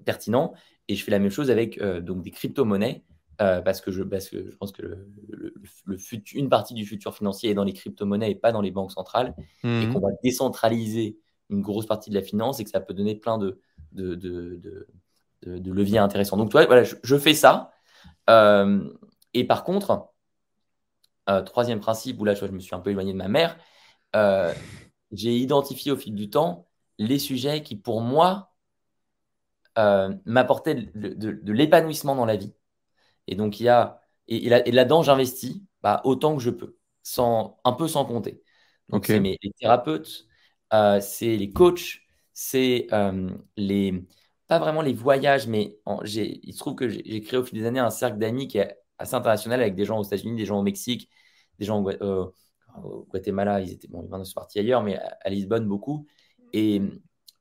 pertinent. 0.05 0.53
Et 0.87 0.95
je 0.95 1.03
fais 1.03 1.11
la 1.11 1.19
même 1.19 1.31
chose 1.31 1.51
avec 1.51 1.81
donc 1.81 2.21
des 2.21 2.31
crypto-monnaies 2.31 3.03
parce, 3.37 3.81
que 3.81 3.91
je, 3.91 4.03
parce 4.03 4.29
que 4.29 4.49
je 4.49 4.55
pense 4.55 4.71
que 4.71 4.81
le, 4.81 5.53
une 6.33 6.49
partie 6.49 6.73
du 6.73 6.85
futur 6.85 7.15
financier 7.15 7.51
est 7.51 7.53
dans 7.53 7.63
les 7.63 7.73
crypto-monnaies 7.73 8.31
et 8.31 8.35
pas 8.35 8.51
dans 8.51 8.61
les 8.61 8.71
banques 8.71 8.91
centrales 8.91 9.35
et 9.63 9.67
mmh. 9.67 9.93
qu'on 9.93 9.99
va 9.99 10.09
décentraliser 10.23 11.19
une 11.49 11.61
grosse 11.61 11.85
partie 11.85 12.09
de 12.09 12.15
la 12.15 12.21
finance 12.21 12.59
et 12.59 12.63
que 12.63 12.69
ça 12.69 12.79
peut 12.79 12.93
donner 12.93 13.15
plein 13.15 13.37
de, 13.37 13.59
de, 13.93 14.15
de, 14.15 14.87
de 15.45 15.71
leviers 15.71 15.99
intéressants. 15.99 16.37
Donc, 16.37 16.49
tu 16.49 16.53
vois, 16.53 16.65
voilà, 16.65 16.83
je, 16.83 17.17
fais 17.17 17.33
ça. 17.33 17.71
et 18.27 19.43
par 19.45 19.63
contre, 19.63 20.11
troisième 21.45 21.79
principe, 21.79 22.19
où 22.19 22.25
là, 22.25 22.33
je 22.33 22.45
me 22.45 22.59
suis 22.59 22.75
un 22.75 22.79
peu 22.79 22.89
éloigné 22.89 23.13
de 23.13 23.17
ma 23.17 23.27
mère, 23.27 23.57
j'ai 25.11 25.37
identifié 25.37 25.91
au 25.91 25.97
fil 25.97 26.15
du 26.15 26.29
temps 26.29 26.67
les 26.97 27.19
sujets 27.19 27.61
qui, 27.63 27.75
pour 27.75 28.01
moi, 28.01 28.53
euh, 29.77 30.13
m'apportaient 30.25 30.75
de, 30.75 31.51
l'épanouissement 31.51 32.15
dans 32.15 32.25
la 32.25 32.35
vie. 32.35 32.53
Et 33.27 33.35
donc, 33.35 33.59
il 33.59 33.63
y 33.63 33.69
a, 33.69 34.01
et, 34.27 34.49
là-dedans, 34.49 35.03
j'investis 35.03 35.61
bah, 35.81 36.01
autant 36.03 36.35
que 36.35 36.41
je 36.41 36.49
peux, 36.49 36.77
sans, 37.03 37.59
un 37.63 37.73
peu 37.73 37.87
sans 37.87 38.05
compter. 38.05 38.43
Donc, 38.89 39.05
c'est 39.05 39.19
mes 39.19 39.37
les 39.41 39.51
thérapeutes, 39.51 40.27
euh, 40.73 40.99
c'est 41.01 41.35
les 41.37 41.51
coachs, 41.51 42.01
c'est 42.33 42.87
euh, 42.93 43.29
les, 43.57 44.05
pas 44.47 44.59
vraiment 44.59 44.81
les 44.81 44.93
voyages, 44.93 45.47
mais 45.47 45.77
il 46.05 46.53
se 46.53 46.57
trouve 46.57 46.75
que 46.75 46.87
j'ai 46.87 47.21
créé 47.21 47.39
au 47.39 47.43
fil 47.43 47.59
des 47.59 47.65
années 47.65 47.79
un 47.79 47.89
cercle 47.89 48.17
d'amis 48.17 48.47
qui 48.47 48.59
est 48.59 48.77
assez 48.97 49.15
international 49.15 49.61
avec 49.61 49.75
des 49.75 49.85
gens 49.85 49.99
aux 49.99 50.03
États-Unis, 50.03 50.35
des 50.35 50.45
gens 50.45 50.59
au 50.59 50.63
Mexique, 50.63 51.09
des 51.59 51.65
gens 51.65 51.83
au, 51.83 52.33
Guatemala, 53.09 53.59
ils 53.61 53.71
étaient 53.71 53.87
bon, 53.87 54.07
ils 54.07 54.25
sont 54.25 54.33
partis 54.35 54.59
ailleurs, 54.59 54.83
mais 54.83 54.97
à, 54.97 55.29
Lisbonne 55.29 55.67
beaucoup. 55.67 56.05
Et, 56.53 56.81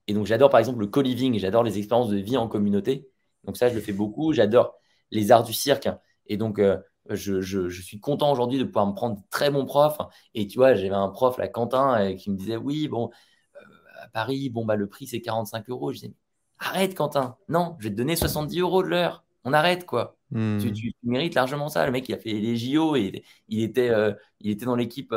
et 0.06 0.14
donc 0.14 0.26
j'adore 0.26 0.50
par 0.50 0.60
exemple 0.60 0.80
le 0.80 0.86
co-living, 0.86 1.38
j'adore 1.38 1.62
les 1.62 1.78
expériences 1.78 2.08
de 2.08 2.16
vie 2.16 2.36
en 2.36 2.48
communauté. 2.48 3.08
Donc 3.44 3.56
ça, 3.56 3.68
je 3.68 3.74
le 3.74 3.80
fais 3.80 3.92
beaucoup. 3.92 4.32
J'adore 4.32 4.74
les 5.10 5.32
arts 5.32 5.44
du 5.44 5.52
cirque. 5.52 5.88
Et 6.26 6.36
donc 6.36 6.58
euh, 6.58 6.78
je, 7.10 7.40
je, 7.40 7.68
je, 7.68 7.82
suis 7.82 8.00
content 8.00 8.32
aujourd'hui 8.32 8.58
de 8.58 8.64
pouvoir 8.64 8.86
me 8.86 8.94
prendre 8.94 9.16
de 9.16 9.22
très 9.30 9.50
bons 9.50 9.64
profs. 9.64 9.98
Et 10.34 10.46
tu 10.46 10.58
vois, 10.58 10.74
j'avais 10.74 10.94
un 10.94 11.08
prof, 11.08 11.38
là, 11.38 11.48
Quentin, 11.48 12.00
euh, 12.00 12.14
qui 12.14 12.30
me 12.30 12.36
disait 12.36 12.56
oui, 12.56 12.88
bon, 12.88 13.10
euh, 13.56 14.04
à 14.04 14.08
Paris, 14.08 14.50
bon, 14.50 14.64
bah, 14.64 14.76
le 14.76 14.88
prix 14.88 15.06
c'est 15.06 15.20
45 15.20 15.68
euros. 15.70 15.92
Je 15.92 16.00
disais 16.00 16.14
arrête, 16.58 16.94
Quentin, 16.94 17.36
non, 17.48 17.76
je 17.78 17.84
vais 17.84 17.90
te 17.90 17.96
donner 17.96 18.16
70 18.16 18.60
euros 18.60 18.82
de 18.82 18.88
l'heure. 18.88 19.24
On 19.44 19.52
arrête 19.52 19.86
quoi. 19.86 20.16
Hmm. 20.30 20.58
Tu, 20.58 20.92
mérites 21.04 21.34
largement 21.34 21.68
ça. 21.68 21.86
Le 21.86 21.92
mec, 21.92 22.08
il 22.08 22.14
a 22.14 22.18
fait 22.18 22.32
les 22.32 22.56
JO 22.56 22.96
et 22.96 23.22
il 23.48 23.62
était, 23.62 23.92
il 24.40 24.50
était 24.50 24.66
dans 24.66 24.74
l'équipe 24.74 25.14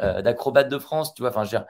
d'acrobates 0.00 0.68
de 0.68 0.78
France. 0.78 1.14
Tu 1.14 1.22
vois, 1.22 1.30
enfin, 1.30 1.44
je 1.44 1.56
veux 1.56 1.62
dire, 1.62 1.66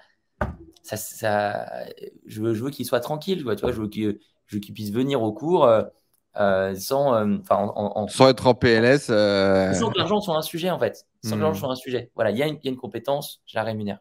ça, 0.82 0.96
ça, 0.96 1.84
je 2.24 2.40
veux, 2.40 2.54
je 2.54 2.64
veux 2.64 2.70
qu'il 2.70 2.86
soit 2.86 3.00
tranquille, 3.00 3.38
tu 3.38 3.44
vois, 3.44 3.54
je 3.54 3.80
veux 3.80 3.88
qu'il 3.88 4.72
puisse 4.72 4.92
venir 4.92 5.22
au 5.22 5.34
cours 5.34 5.68
euh, 6.36 6.72
euh, 6.72 6.74
sans, 6.76 7.14
euh, 7.14 7.38
en, 7.50 8.06
sans 8.08 8.28
être 8.28 8.46
en 8.46 8.54
PLS. 8.54 9.06
Sans 9.06 9.90
que 9.90 9.98
l'argent 9.98 10.20
soit 10.20 10.36
un 10.36 10.42
sujet, 10.42 10.70
en 10.70 10.78
fait. 10.78 11.06
Sans 11.24 11.36
que 11.36 11.40
l'argent 11.40 11.60
soit 11.60 11.70
un 11.70 11.76
sujet. 11.76 12.10
Voilà, 12.14 12.30
il 12.30 12.38
y, 12.38 12.42
a 12.42 12.46
une, 12.46 12.58
y 12.62 12.68
a 12.68 12.70
une 12.70 12.76
compétence, 12.76 13.42
je 13.46 13.56
la 13.56 13.64
rémunère. 13.64 13.98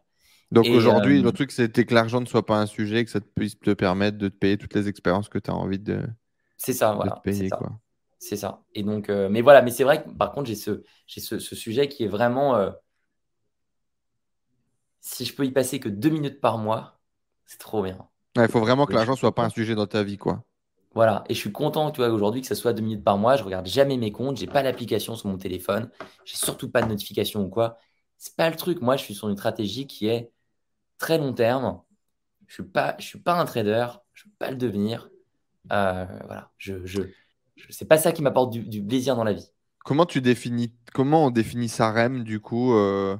Donc 0.50 0.66
aujourd'hui, 0.66 1.22
le 1.22 1.32
truc, 1.32 1.52
c'était 1.52 1.84
que 1.84 1.94
l'argent 1.94 2.20
ne 2.20 2.26
soit 2.26 2.44
pas 2.44 2.56
un 2.56 2.66
sujet, 2.66 3.04
que 3.04 3.10
ça 3.10 3.20
puisse 3.20 3.58
te 3.58 3.70
permettre 3.70 4.18
de 4.18 4.28
te 4.28 4.36
payer 4.36 4.58
toutes 4.58 4.74
les 4.74 4.88
expériences 4.88 5.28
que 5.28 5.38
tu 5.38 5.50
as 5.50 5.54
envie 5.54 5.78
de. 5.78 6.02
C'est 6.56 6.72
ça, 6.72 6.92
voilà. 6.92 7.22
C'est 8.22 8.36
ça. 8.36 8.60
Et 8.74 8.82
donc, 8.82 9.08
mais 9.08 9.40
voilà, 9.40 9.62
mais 9.62 9.70
c'est 9.70 9.84
vrai 9.84 10.02
que 10.02 10.10
par 10.10 10.32
contre, 10.32 10.48
j'ai 10.48 10.56
ce, 10.56 10.82
ce, 11.06 11.38
ce, 11.38 11.56
sujet 11.56 11.88
qui 11.88 12.04
est 12.04 12.08
vraiment 12.08 12.70
si 15.00 15.24
je 15.24 15.34
peux 15.34 15.44
y 15.44 15.50
passer 15.50 15.80
que 15.80 15.88
deux 15.88 16.10
minutes 16.10 16.40
par 16.40 16.58
mois, 16.58 16.98
c'est 17.46 17.58
trop 17.58 17.82
bien. 17.82 17.98
Il 18.36 18.48
faut 18.48 18.60
vraiment 18.60 18.86
que 18.86 18.92
l'argent 18.92 19.16
soit 19.16 19.34
pas 19.34 19.44
un 19.44 19.50
sujet 19.50 19.74
dans 19.74 19.86
ta 19.86 20.02
vie, 20.02 20.18
quoi. 20.18 20.44
Voilà, 20.94 21.24
et 21.28 21.34
je 21.34 21.38
suis 21.38 21.52
content, 21.52 21.90
tu 21.92 22.00
vois, 22.00 22.10
aujourd'hui 22.10 22.40
que 22.40 22.48
ce 22.48 22.54
soit 22.54 22.72
deux 22.72 22.82
minutes 22.82 23.04
par 23.04 23.16
mois. 23.16 23.36
Je 23.36 23.44
regarde 23.44 23.66
jamais 23.66 23.96
mes 23.96 24.10
comptes, 24.10 24.38
j'ai 24.38 24.48
pas 24.48 24.62
l'application 24.62 25.14
sur 25.14 25.28
mon 25.28 25.38
téléphone, 25.38 25.88
j'ai 26.24 26.36
surtout 26.36 26.68
pas 26.68 26.82
de 26.82 26.88
notification 26.88 27.44
ou 27.44 27.48
quoi. 27.48 27.78
C'est 28.18 28.36
pas 28.36 28.50
le 28.50 28.56
truc. 28.56 28.82
Moi, 28.82 28.96
je 28.96 29.04
suis 29.04 29.14
sur 29.14 29.28
une 29.28 29.36
stratégie 29.36 29.86
qui 29.86 30.08
est 30.08 30.30
très 30.98 31.16
long 31.16 31.32
terme. 31.32 31.80
Je 32.48 32.54
suis 32.54 32.64
pas, 32.64 32.96
suis 32.98 33.20
pas 33.20 33.40
un 33.40 33.44
trader, 33.44 33.86
je 34.12 34.24
veux 34.24 34.32
pas 34.38 34.50
le 34.50 34.56
devenir. 34.56 35.08
Euh, 35.72 36.06
voilà, 36.26 36.50
je, 36.58 36.84
je, 36.84 37.02
c'est 37.68 37.86
pas 37.86 37.98
ça 37.98 38.12
qui 38.12 38.22
m'apporte 38.22 38.50
du, 38.50 38.82
plaisir 38.82 39.14
dans 39.14 39.24
la 39.24 39.32
vie. 39.32 39.50
Comment 39.84 40.06
tu 40.06 40.20
définis, 40.20 40.72
comment 40.92 41.26
on 41.26 41.30
définit 41.30 41.68
sa 41.68 41.90
REM 41.92 42.24
du 42.24 42.40
coup 42.40 42.74
euh, 42.74 43.16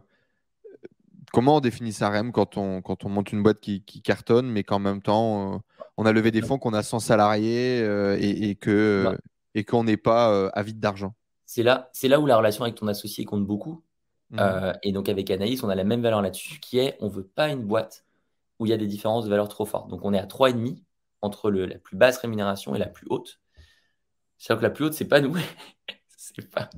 comment 1.32 1.56
on 1.56 1.60
définit 1.60 1.92
sa 1.92 2.10
REM 2.10 2.32
quand 2.32 2.56
on, 2.56 2.82
quand 2.82 3.04
on 3.04 3.08
monte 3.08 3.32
une 3.32 3.42
boîte 3.42 3.60
qui, 3.60 3.82
cartonne, 4.02 4.50
mais 4.50 4.64
qu'en 4.64 4.78
même 4.78 5.02
temps, 5.02 5.54
euh, 5.54 5.58
on 6.00 6.06
a 6.06 6.12
levé 6.12 6.30
des 6.30 6.40
fonds, 6.40 6.58
qu'on 6.58 6.72
a 6.72 6.82
100 6.82 6.98
salariés 6.98 7.82
euh, 7.82 8.16
et, 8.18 8.54
que, 8.54 9.04
bah. 9.04 9.18
et 9.54 9.64
qu'on 9.64 9.84
n'est 9.84 9.98
pas 9.98 10.32
euh, 10.32 10.48
avide 10.54 10.80
d'argent 10.80 11.14
C'est 11.44 11.62
là, 11.62 11.90
c'est 11.92 12.08
là 12.08 12.18
où 12.20 12.26
la 12.26 12.38
relation 12.38 12.64
avec 12.64 12.76
ton 12.76 12.88
associé 12.88 13.26
compte 13.26 13.46
beaucoup. 13.46 13.84
Mmh. 14.32 14.72
et 14.84 14.92
donc 14.92 15.08
avec 15.08 15.28
Anaïs, 15.28 15.60
on 15.64 15.68
a 15.68 15.74
la 15.74 15.82
même 15.82 16.02
valeur 16.02 16.22
là-dessus, 16.22 16.60
qui 16.60 16.78
est 16.78 16.96
on 17.00 17.06
ne 17.06 17.10
veut 17.10 17.26
pas 17.26 17.48
une 17.48 17.64
boîte 17.64 18.04
où 18.60 18.66
il 18.66 18.68
y 18.68 18.72
a 18.72 18.76
des 18.76 18.86
différences 18.86 19.24
de 19.24 19.30
valeur 19.30 19.48
trop 19.48 19.66
fortes. 19.66 19.90
Donc 19.90 20.04
on 20.04 20.14
est 20.14 20.20
à 20.20 20.26
3,5 20.26 20.78
entre 21.20 21.50
le, 21.50 21.66
la 21.66 21.78
plus 21.78 21.96
basse 21.96 22.16
rémunération 22.18 22.74
et 22.76 22.78
la 22.78 22.86
plus 22.86 23.06
haute. 23.10 23.40
C'est-à-dire 24.38 24.60
que 24.60 24.66
la 24.66 24.70
plus 24.70 24.84
haute, 24.84 24.94
c'est 24.94 25.08
pas 25.08 25.20
nous. 25.20 25.36
c'est 26.16 26.48
pas. 26.48 26.70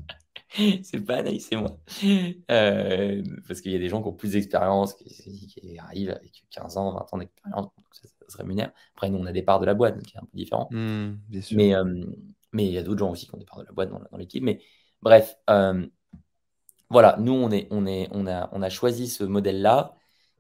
c'est 0.82 1.00
pas 1.00 1.16
Anaïs, 1.16 1.46
c'est 1.48 1.56
moi. 1.56 1.78
Euh, 2.50 3.22
parce 3.46 3.60
qu'il 3.60 3.72
y 3.72 3.76
a 3.76 3.78
des 3.78 3.88
gens 3.88 4.02
qui 4.02 4.08
ont 4.08 4.12
plus 4.14 4.32
d'expérience, 4.32 4.94
qui, 4.94 5.78
arrivent 5.78 6.10
avec 6.10 6.44
15 6.50 6.76
ans, 6.76 6.92
20 6.92 7.12
ans 7.12 7.18
d'expérience, 7.18 7.68
ça, 7.92 8.08
se 8.32 8.38
rémunère. 8.38 8.72
Après, 8.94 9.10
nous, 9.10 9.18
on 9.18 9.26
a 9.26 9.32
des 9.32 9.42
parts 9.42 9.60
de 9.60 9.66
la 9.66 9.74
boîte, 9.74 10.02
qui 10.02 10.16
est 10.16 10.18
un 10.18 10.24
peu 10.24 10.36
différent. 10.36 10.68
Mmh, 10.70 11.12
mais, 11.52 11.74
euh, 11.74 12.04
mais 12.52 12.66
il 12.66 12.72
y 12.72 12.78
a 12.78 12.82
d'autres 12.82 12.98
gens 12.98 13.10
aussi 13.10 13.26
qui 13.26 13.34
ont 13.34 13.38
des 13.38 13.44
parts 13.44 13.60
de 13.60 13.66
la 13.66 13.72
boîte 13.72 13.90
dans, 13.90 14.18
l'équipe. 14.18 14.42
Mais 14.42 14.60
bref, 15.02 15.36
euh, 15.50 15.86
voilà, 16.90 17.16
nous, 17.18 17.32
on, 17.32 17.50
est, 17.50 17.68
on, 17.70 17.86
est, 17.86 18.08
on, 18.12 18.26
a, 18.26 18.48
on 18.52 18.62
a 18.62 18.68
choisi 18.68 19.08
ce 19.08 19.24
modèle-là 19.24 19.94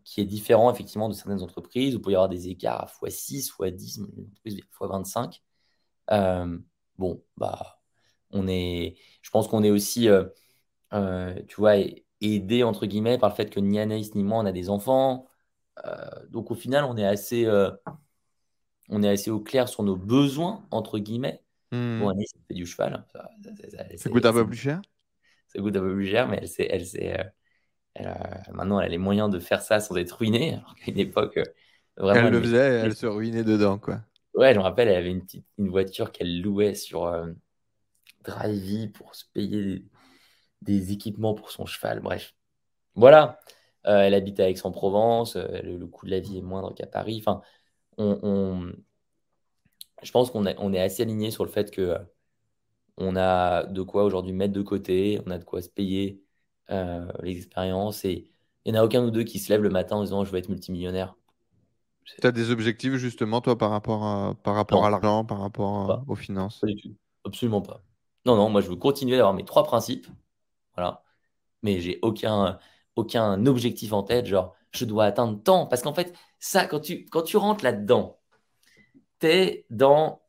qui 0.04 0.20
est 0.20 0.24
différent 0.24 0.72
effectivement 0.72 1.08
de 1.08 1.14
certaines 1.14 1.42
entreprises 1.42 1.94
où 1.94 1.98
il 1.98 2.02
peut 2.02 2.10
y 2.10 2.14
avoir 2.14 2.28
des 2.28 2.48
écarts 2.48 2.82
à 2.82 3.06
x6, 3.06 3.52
x10, 3.56 4.04
x25. 4.44 5.40
bon, 6.98 7.22
bah 7.36 7.82
on 8.32 8.48
est, 8.48 8.96
je 9.22 9.30
pense 9.30 9.48
qu'on 9.48 9.62
est 9.62 9.70
aussi, 9.70 10.08
euh, 10.08 10.24
euh, 10.94 11.34
tu 11.48 11.56
vois, 11.56 11.74
aidé 12.20 12.62
entre 12.62 12.86
guillemets 12.86 13.18
par 13.18 13.30
le 13.30 13.34
fait 13.34 13.50
que 13.50 13.60
ni 13.60 13.78
Anaïs 13.78 14.14
ni 14.14 14.24
moi 14.24 14.38
on 14.38 14.46
a 14.46 14.52
des 14.52 14.70
enfants. 14.70 15.26
Euh, 15.84 16.26
donc 16.28 16.50
au 16.50 16.54
final, 16.54 16.84
on 16.84 16.96
est 16.96 17.06
assez, 17.06 17.48
on 18.88 19.02
est 19.02 19.08
assez 19.08 19.30
au 19.30 19.40
clair 19.40 19.68
sur 19.68 19.82
nos 19.82 19.96
besoins 19.96 20.66
entre 20.70 20.98
guillemets. 20.98 21.42
Hmm. 21.70 22.00
Bon, 22.00 22.08
Anaïs 22.10 22.32
fait 22.48 22.54
du 22.54 22.66
cheval. 22.66 23.04
Ça, 23.12 23.30
ça, 23.96 24.10
coûte 24.10 24.26
un 24.26 24.32
peu 24.32 24.46
plus 24.46 24.56
cher? 24.56 24.82
Ça 25.48 25.60
coûte 25.60 25.76
un 25.76 25.80
peu 25.80 25.94
plus 25.94 26.08
cher, 26.08 26.28
mais 26.28 26.38
elle 26.42 26.66
elle 26.70 26.86
sait, 26.86 27.32
maintenant 28.52 28.80
elle 28.80 28.86
a 28.86 28.88
les 28.88 28.98
moyens 28.98 29.30
de 29.30 29.38
faire 29.38 29.62
ça 29.62 29.80
sans 29.80 29.96
être 29.96 30.12
ruinée. 30.12 30.54
Alors 30.54 30.74
qu'à 30.74 30.90
une 30.90 30.98
époque, 30.98 31.40
vraiment, 31.96 32.28
elle, 32.28 32.32
le 32.32 32.42
faisait, 32.42 32.56
elle 32.56 32.94
se 32.94 33.06
ruinait 33.06 33.44
dedans, 33.44 33.78
quoi. 33.78 34.00
Ouais, 34.34 34.54
je 34.54 34.58
me 34.58 34.62
rappelle, 34.62 34.88
elle 34.88 34.96
avait 34.96 35.10
une 35.10 35.22
petite, 35.22 35.46
une 35.58 35.68
voiture 35.68 36.10
qu'elle 36.10 36.40
louait 36.40 36.74
sur 36.74 37.06
Drivey 38.22 38.88
pour 38.88 39.14
se 39.14 39.24
payer 39.32 39.84
des, 40.62 40.92
équipements 40.92 41.34
pour 41.34 41.50
son 41.50 41.66
cheval. 41.66 42.00
Bref, 42.00 42.34
voilà. 42.94 43.40
Euh, 43.86 44.02
elle 44.02 44.14
habite 44.14 44.40
à 44.40 44.48
Aix-en-Provence. 44.48 45.36
Euh, 45.36 45.60
le, 45.62 45.86
coût 45.86 46.06
de 46.06 46.10
la 46.10 46.20
vie 46.20 46.38
est 46.38 46.42
moindre 46.42 46.74
qu'à 46.74 46.86
Paris. 46.86 47.18
Enfin, 47.18 47.42
on, 47.98 48.72
je 50.02 50.10
pense 50.12 50.30
qu'on 50.30 50.46
on 50.58 50.72
est 50.72 50.80
assez 50.80 51.02
aligné 51.02 51.30
sur 51.30 51.44
le 51.44 51.50
fait 51.50 51.70
que 51.70 51.80
euh, 51.80 51.98
on 52.96 53.16
a 53.16 53.64
de 53.64 53.82
quoi 53.82 54.04
aujourd'hui 54.04 54.32
mettre 54.32 54.52
de 54.52 54.62
côté, 54.62 55.20
on 55.26 55.30
a 55.30 55.38
de 55.38 55.44
quoi 55.44 55.62
se 55.62 55.68
payer 55.68 56.22
les 57.22 57.36
expériences 57.36 58.02
et 58.06 58.30
il 58.64 58.72
n'y 58.72 58.78
en 58.78 58.82
a 58.82 58.84
aucun 58.86 59.02
nous 59.02 59.10
deux 59.10 59.24
qui 59.24 59.38
se 59.38 59.52
lève 59.52 59.62
le 59.62 59.68
matin 59.68 59.96
en 59.96 60.04
disant 60.04 60.24
je 60.24 60.32
vais 60.32 60.38
être 60.38 60.48
multimillionnaire. 60.48 61.14
Tu 62.06 62.26
as 62.26 62.32
des 62.32 62.50
objectifs 62.50 62.94
justement, 62.94 63.42
toi, 63.42 63.58
par 63.58 63.70
rapport 63.70 64.04
à, 64.04 64.34
par 64.42 64.54
rapport 64.54 64.86
à 64.86 64.90
l'argent, 64.90 65.24
par 65.26 65.40
rapport 65.40 66.02
aux 66.08 66.14
finances? 66.14 66.60
Pas 66.60 66.68
du 66.68 66.76
tout. 66.76 66.96
Absolument 67.24 67.60
pas. 67.60 67.82
Non, 68.24 68.36
non, 68.36 68.48
moi 68.48 68.62
je 68.62 68.68
veux 68.68 68.76
continuer 68.76 69.16
d'avoir 69.16 69.34
mes 69.34 69.44
trois 69.44 69.64
principes. 69.64 70.06
Voilà. 70.74 71.02
Mais 71.62 71.80
j'ai 71.80 71.98
aucun, 72.00 72.58
aucun 72.96 73.46
objectif 73.46 73.92
en 73.92 74.02
tête, 74.02 74.26
genre 74.26 74.54
je 74.70 74.84
dois 74.84 75.04
atteindre 75.04 75.42
tant. 75.42 75.66
Parce 75.66 75.82
qu'en 75.82 75.94
fait, 75.94 76.14
ça, 76.38 76.66
quand 76.66 76.80
tu, 76.80 77.04
quand 77.06 77.22
tu 77.22 77.36
rentres 77.36 77.64
là-dedans, 77.64 78.18
tu 79.20 79.26
es 79.26 79.66
dans 79.70 80.22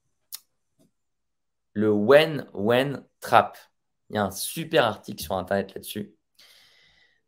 le 1.73 1.91
when, 1.91 2.47
when 2.53 3.03
trap. 3.19 3.57
Il 4.09 4.15
y 4.15 4.19
a 4.19 4.25
un 4.25 4.31
super 4.31 4.85
article 4.85 5.23
sur 5.23 5.35
Internet 5.35 5.73
là-dessus. 5.73 6.13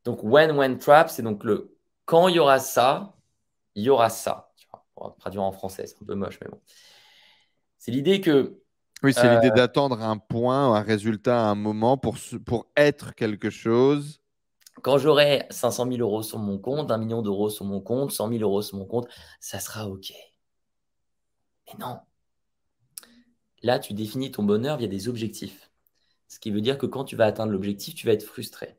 Donc, 0.03 0.23
when, 0.23 0.51
when 0.51 0.77
trap, 0.77 1.09
c'est 1.09 1.23
donc 1.23 1.43
le 1.43 1.75
quand 2.05 2.27
il 2.27 2.35
y 2.35 2.39
aura 2.39 2.59
ça, 2.59 3.15
il 3.73 3.83
y 3.83 3.89
aura 3.89 4.09
ça. 4.09 4.51
Tu 4.55 4.67
vois, 4.69 4.85
pour 4.93 5.15
traduire 5.17 5.41
en 5.41 5.51
français, 5.51 5.87
c'est 5.87 6.01
un 6.01 6.05
peu 6.05 6.13
moche, 6.13 6.37
mais 6.41 6.47
bon. 6.49 6.61
C'est 7.79 7.91
l'idée 7.91 8.21
que 8.21 8.61
oui, 9.03 9.13
c'est 9.13 9.29
l'idée 9.29 9.51
euh, 9.51 9.55
d'attendre 9.55 10.01
un 10.01 10.17
point, 10.17 10.73
un 10.73 10.81
résultat 10.81 11.39
à 11.39 11.49
un 11.49 11.55
moment 11.55 11.97
pour, 11.97 12.17
pour 12.45 12.67
être 12.75 13.13
quelque 13.13 13.49
chose. 13.49 14.21
Quand 14.85 14.99
j'aurai 14.99 15.47
500 15.49 15.87
000 15.89 15.97
euros 15.97 16.21
sur 16.21 16.37
mon 16.37 16.59
compte, 16.59 16.91
un 16.91 16.99
million 16.99 17.23
d'euros 17.23 17.49
sur 17.49 17.65
mon 17.65 17.81
compte, 17.81 18.11
100 18.11 18.29
000 18.29 18.41
euros 18.43 18.61
sur 18.61 18.77
mon 18.77 18.85
compte, 18.85 19.07
ça 19.39 19.59
sera 19.59 19.89
OK. 19.89 20.13
Mais 21.65 21.73
non. 21.79 21.97
là, 23.63 23.79
tu 23.79 23.95
définis 23.95 24.29
ton 24.29 24.43
bonheur 24.43 24.77
via 24.77 24.87
des 24.87 25.07
objectifs. 25.07 25.71
Ce 26.27 26.39
qui 26.39 26.51
veut 26.51 26.61
dire 26.61 26.77
que 26.77 26.85
quand 26.85 27.03
tu 27.03 27.15
vas 27.15 27.25
atteindre 27.25 27.51
l'objectif, 27.51 27.95
tu 27.95 28.05
vas 28.05 28.13
être 28.13 28.21
frustré. 28.21 28.77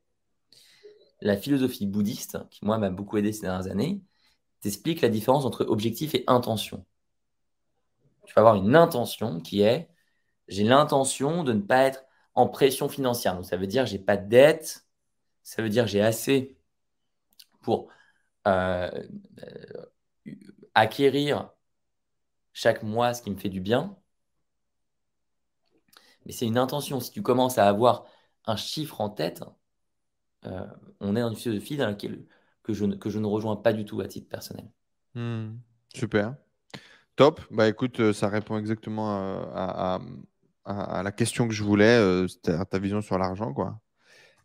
La 1.23 1.37
philosophie 1.37 1.87
bouddhiste, 1.87 2.39
qui 2.51 2.65
moi 2.65 2.79
m'a 2.79 2.91
beaucoup 2.91 3.17
aidé 3.17 3.33
ces 3.33 3.41
dernières 3.41 3.67
années, 3.67 4.01
t'explique 4.61 5.01
la 5.01 5.09
différence 5.09 5.45
entre 5.45 5.65
objectif 5.65 6.15
et 6.15 6.23
intention. 6.29 6.87
Tu 8.27 8.33
vas 8.35 8.43
avoir 8.43 8.55
une 8.55 8.77
intention 8.77 9.41
qui 9.41 9.63
est 9.63 9.89
j'ai 10.47 10.63
l'intention 10.63 11.43
de 11.43 11.53
ne 11.53 11.63
pas 11.63 11.83
être 11.83 12.05
en 12.37 12.47
pression 12.47 12.89
financière. 12.89 13.35
Donc 13.35 13.47
ça 13.47 13.57
veut 13.57 13.67
dire 13.67 13.87
j'ai 13.87 13.99
pas 13.99 14.17
de 14.17 14.29
dette, 14.29 14.86
ça 15.47 15.63
veut 15.63 15.69
dire 15.69 15.87
j'ai 15.87 16.03
assez 16.03 16.57
pour 17.63 17.89
euh, 18.49 18.91
euh, 19.45 19.87
acquérir 20.75 21.51
chaque 22.53 22.83
mois 22.83 23.15
ce 23.15 23.23
qui 23.23 23.31
me 23.31 23.37
fait 23.37 23.49
du 23.49 23.61
bien. 23.61 23.97
Mais 26.25 26.33
c'est 26.33 26.47
une 26.47 26.59
intention. 26.59 26.99
Si 26.99 27.13
tu 27.13 27.23
commences 27.23 27.59
à 27.59 27.69
avoir 27.69 28.07
un 28.47 28.57
chiffre 28.57 29.01
en 29.01 29.09
tête, 29.09 29.45
euh, 30.47 30.67
on 30.99 31.15
est 31.15 31.21
dans 31.21 31.31
une 31.31 31.37
philosophie 31.37 31.77
dans 31.77 31.87
laquelle 31.87 32.27
que 32.65 32.73
je, 32.75 32.85
ne 32.85 33.27
rejoins 33.27 33.55
pas 33.55 33.73
du 33.73 33.85
tout 33.85 34.01
à 34.01 34.09
titre 34.09 34.29
personnel. 34.29 34.69
Hmm. 35.15 35.59
super. 35.95 36.35
Top. 37.15 37.41
Bah 37.53 37.69
écoute, 37.69 38.01
euh, 38.01 38.13
ça 38.13 38.29
répond 38.29 38.59
exactement 38.59 39.21
euh, 39.21 40.01
à, 40.65 41.03
la 41.05 41.13
question 41.13 41.47
que 41.47 41.55
je 41.55 41.63
voulais, 41.63 42.27
c'était 42.27 42.65
ta 42.65 42.81
vision 42.81 43.01
sur 43.01 43.17
l'argent, 43.17 43.55
quoi. 43.55 43.81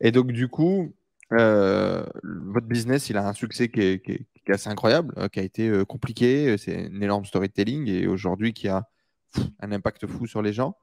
Et 0.02 0.12
donc 0.12 0.32
du 0.32 0.48
coup, 0.48 0.94
votre 1.30 2.68
business, 2.68 3.10
il 3.10 3.18
a 3.18 3.28
un 3.28 3.34
succès 3.34 3.70
qui 3.70 3.82
est, 3.82 4.10
est 4.10 4.52
assez 4.52 4.70
incroyable, 4.70 5.30
qui 5.30 5.40
a 5.40 5.44
été 5.44 5.84
compliqué. 5.88 6.58
C'est 6.58 6.88
une 6.88 7.02
énorme 7.02 7.26
storytelling 7.26 7.88
et 7.88 8.08
aujourd'hui 8.08 8.54
qui 8.54 8.68
a 8.68 8.90
un 9.60 9.72
impact 9.72 10.08
fou 10.08 10.28
sur 10.28 10.42
les 10.42 10.54
gens. 10.54 10.76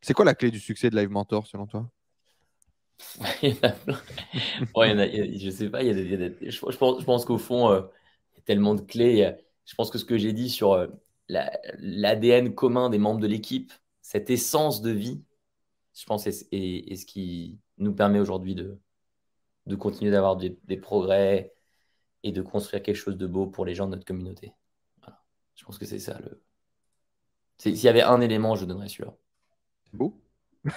C'est 0.00 0.14
quoi 0.14 0.24
la 0.24 0.34
clé 0.34 0.50
du 0.50 0.60
succès 0.60 0.90
de 0.90 0.96
Live 0.96 1.10
Mentor 1.10 1.46
selon 1.46 1.66
toi? 1.66 1.90
Il 3.42 3.50
y 3.50 5.38
je 5.38 5.50
sais 5.50 5.70
pas, 5.70 5.82
je, 5.82 7.04
pense, 7.04 7.24
qu'au 7.24 7.38
fond, 7.38 7.70
euh, 7.70 7.82
il 8.32 8.36
y 8.36 8.40
a 8.40 8.42
tellement 8.44 8.74
de 8.74 8.80
clés. 8.80 9.36
Je 9.64 9.74
pense 9.74 9.90
que 9.90 9.98
ce 9.98 10.04
que 10.04 10.18
j'ai 10.18 10.32
dit 10.32 10.50
sur 10.50 10.72
euh, 10.72 10.88
l'ADN 11.28 12.54
commun 12.54 12.90
des 12.90 12.98
membres 12.98 13.20
de 13.20 13.26
l'équipe, 13.26 13.72
cette 14.02 14.30
essence 14.30 14.82
de 14.82 14.90
vie, 14.90 15.22
je 15.94 16.04
pense, 16.06 16.26
est, 16.26 16.32
ce 16.50 17.06
qui 17.06 17.58
nous 17.78 17.92
permet 17.92 18.20
aujourd'hui 18.20 18.54
de, 18.54 18.78
de 19.66 19.76
continuer 19.76 20.10
d'avoir 20.10 20.36
des, 20.36 20.76
progrès 20.76 21.54
et 22.22 22.32
de 22.32 22.42
construire 22.42 22.82
quelque 22.82 22.96
chose 22.96 23.16
de 23.16 23.26
beau 23.26 23.46
pour 23.46 23.64
les 23.64 23.74
gens 23.74 23.86
de 23.86 23.92
notre 23.92 24.04
communauté. 24.04 24.52
Je 25.54 25.64
pense 25.64 25.78
que 25.78 25.86
c'est 25.86 25.98
ça. 25.98 26.18
Le... 26.20 26.40
S'il 27.58 27.76
y 27.76 27.88
avait 27.88 28.02
un 28.02 28.20
élément, 28.20 28.54
je 28.54 28.64
donnerais 28.64 28.88
celui-là. 28.88 29.14
C'est 29.84 29.96
beau. 29.96 30.20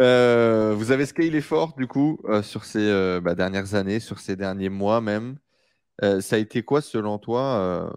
Euh, 0.00 0.74
vous 0.76 0.92
avez 0.92 1.06
scalé 1.06 1.40
fort, 1.40 1.74
du 1.76 1.88
coup, 1.88 2.20
euh, 2.26 2.40
sur 2.40 2.64
ces 2.64 2.88
euh, 2.88 3.20
bah, 3.20 3.34
dernières 3.34 3.74
années, 3.74 3.98
sur 3.98 4.20
ces 4.20 4.36
derniers 4.36 4.68
mois 4.68 5.00
même. 5.00 5.38
ça 6.00 6.36
a 6.36 6.38
été 6.38 6.62
quoi, 6.62 6.80
selon 6.80 7.18
toi, 7.18 7.92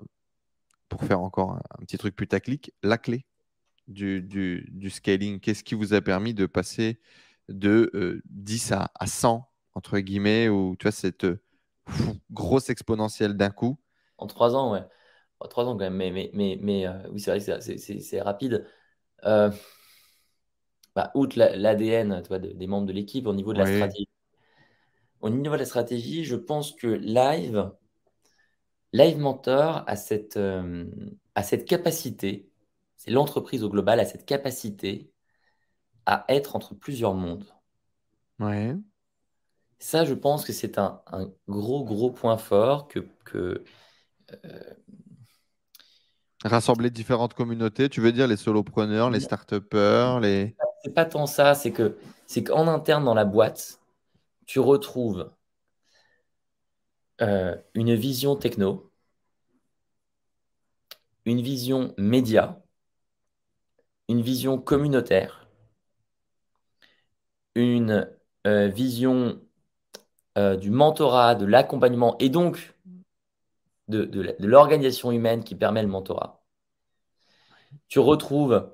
pour 0.90 1.03
faire 1.03 1.22
encore 1.22 1.52
un, 1.52 1.86
petit 1.86 1.99
truc 1.99 2.16
putaclic, 2.16 2.74
la 2.82 2.98
clé? 2.98 3.28
Du, 3.88 4.22
du, 4.22 4.90
scaling? 4.90 5.40
Qu'est-ce 5.40 5.64
qui 5.64 5.76
vous 5.76 5.94
a 5.94 6.02
permis 6.02 6.34
de 6.34 6.45
passer 6.45 6.99
de 7.49 8.22
10 8.26 8.72
à, 8.72 8.91
à, 8.95 9.08
100, 9.08 9.49
entre 9.74 9.99
guillemets, 9.99 10.49
ou 10.49 10.76
tu 10.78 10.84
vois, 10.84 10.91
cette 10.91 11.28
grosse 12.32 12.70
exponentielle 12.70 13.36
d'un 13.36 13.49
coup? 13.49 13.78
En 14.18 14.28
trois 14.28 14.56
ans, 14.56 14.74
ouais. 14.74 14.84
En 15.40 15.48
trois 15.48 15.66
ans, 15.66 15.74
quand 15.74 15.90
même. 15.90 15.95
Mais, 15.95 16.12
mais, 16.12 16.30
mais, 16.34 16.58
mais 16.62 16.88
oui, 17.12 17.20
c'est 17.20 17.40
vrai, 17.40 17.62
c'est 17.62 18.22
rapide. 18.22 18.66
Bah, 20.95 21.12
outre 21.16 21.38
l'ADN 21.38 22.22
des 22.53 22.68
membres 22.68 22.88
de 22.88 22.91
l'équipe, 22.91 23.26
au 23.26 23.34
niveau 23.34 23.53
de 23.53 23.60
la 23.60 23.66
stratégie. 23.66 24.10
Au 25.22 25.30
niveau 25.30 25.53
de 25.53 25.60
la 25.60 25.66
stratégie, 25.66 26.26
je 26.26 26.36
pense 26.36 26.74
que 26.74 26.88
Live, 26.88 27.72
Live 28.91 29.18
Mentor 29.18 29.84
a 29.88 29.95
cette, 29.95 30.36
euh, 30.36 30.86
cette 31.44 31.66
capacité, 31.66 32.51
c'est 33.03 33.10
l'entreprise 33.10 33.64
au 33.64 33.69
global, 33.69 33.99
a 33.99 34.06
cette 34.06 34.28
capacité 34.28 35.11
à 36.06 36.23
être 36.28 36.56
entre 36.56 36.76
plusieurs 36.76 37.15
mondes. 37.15 37.48
Ouais. 38.40 38.76
Ça, 39.80 40.06
je 40.06 40.14
pense 40.14 40.45
que 40.45 40.53
c'est 40.53 40.78
un, 40.78 41.02
gros, 41.48 41.84
gros 41.84 42.11
point 42.11 42.38
fort 42.38 42.88
que, 42.88 42.99
que 43.26 43.64
euh, 44.45 44.73
Rassembler 46.44 46.91
différentes 46.91 47.34
communautés, 47.34 47.90
tu 47.90 48.02
veux 48.02 48.11
dire 48.11 48.28
les 48.28 48.38
solopreneurs, 48.38 49.10
les 49.10 49.19
start 49.19 49.52
les. 50.22 50.56
C'est 50.84 50.94
pas 50.94 51.06
tant 51.06 51.26
ça, 51.26 51.56
c'est 51.56 51.72
que 51.72 51.98
c'est 52.28 52.44
qu'en 52.44 52.68
interne 52.68 53.03
dans 53.03 53.15
la 53.15 53.26
boîte, 53.26 53.80
tu 54.45 54.60
retrouves 54.60 55.32
euh, 57.22 57.56
une 57.73 57.95
vision 57.95 58.36
techno, 58.36 58.91
une 61.26 61.41
vision 61.41 61.95
média, 61.98 62.61
une 64.12 64.22
vision 64.22 64.58
communautaire, 64.58 65.48
une 67.56 68.10
euh, 68.46 68.68
vision 68.68 69.42
euh, 70.38 70.58
du 70.58 70.70
mentorat, 70.70 71.36
de 71.36 71.46
l'accompagnement 71.46 72.18
et 72.20 72.30
donc 72.30 72.74
de, 73.88 74.36
l'organisation 74.40 75.12
humaine 75.12 75.44
qui 75.44 75.56
permet 75.56 75.82
le 75.82 75.88
mentorat. 75.88 76.44
Tu 77.88 78.00
retrouves 78.00 78.70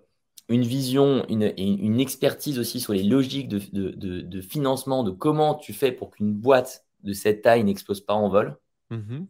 une 0.49 0.63
vision, 0.63 1.25
une, 1.27 1.53
une 1.57 1.99
expertise 1.99 2.57
aussi 2.57 2.79
sur 2.79 2.93
les 2.93 3.03
logiques 3.03 3.47
de, 3.47 4.41
financement, 4.41 5.03
de 5.03 5.11
comment 5.11 5.55
tu 5.55 5.73
fais 5.73 5.91
pour 5.91 6.11
qu'une 6.11 6.33
boîte 6.33 6.85
de 7.03 7.13
cette 7.13 7.43
taille 7.43 7.63
n'explose 7.63 8.01
pas 8.01 8.13
en 8.13 8.29
vol. 8.29 8.57
Mm-hmm. 8.91 9.25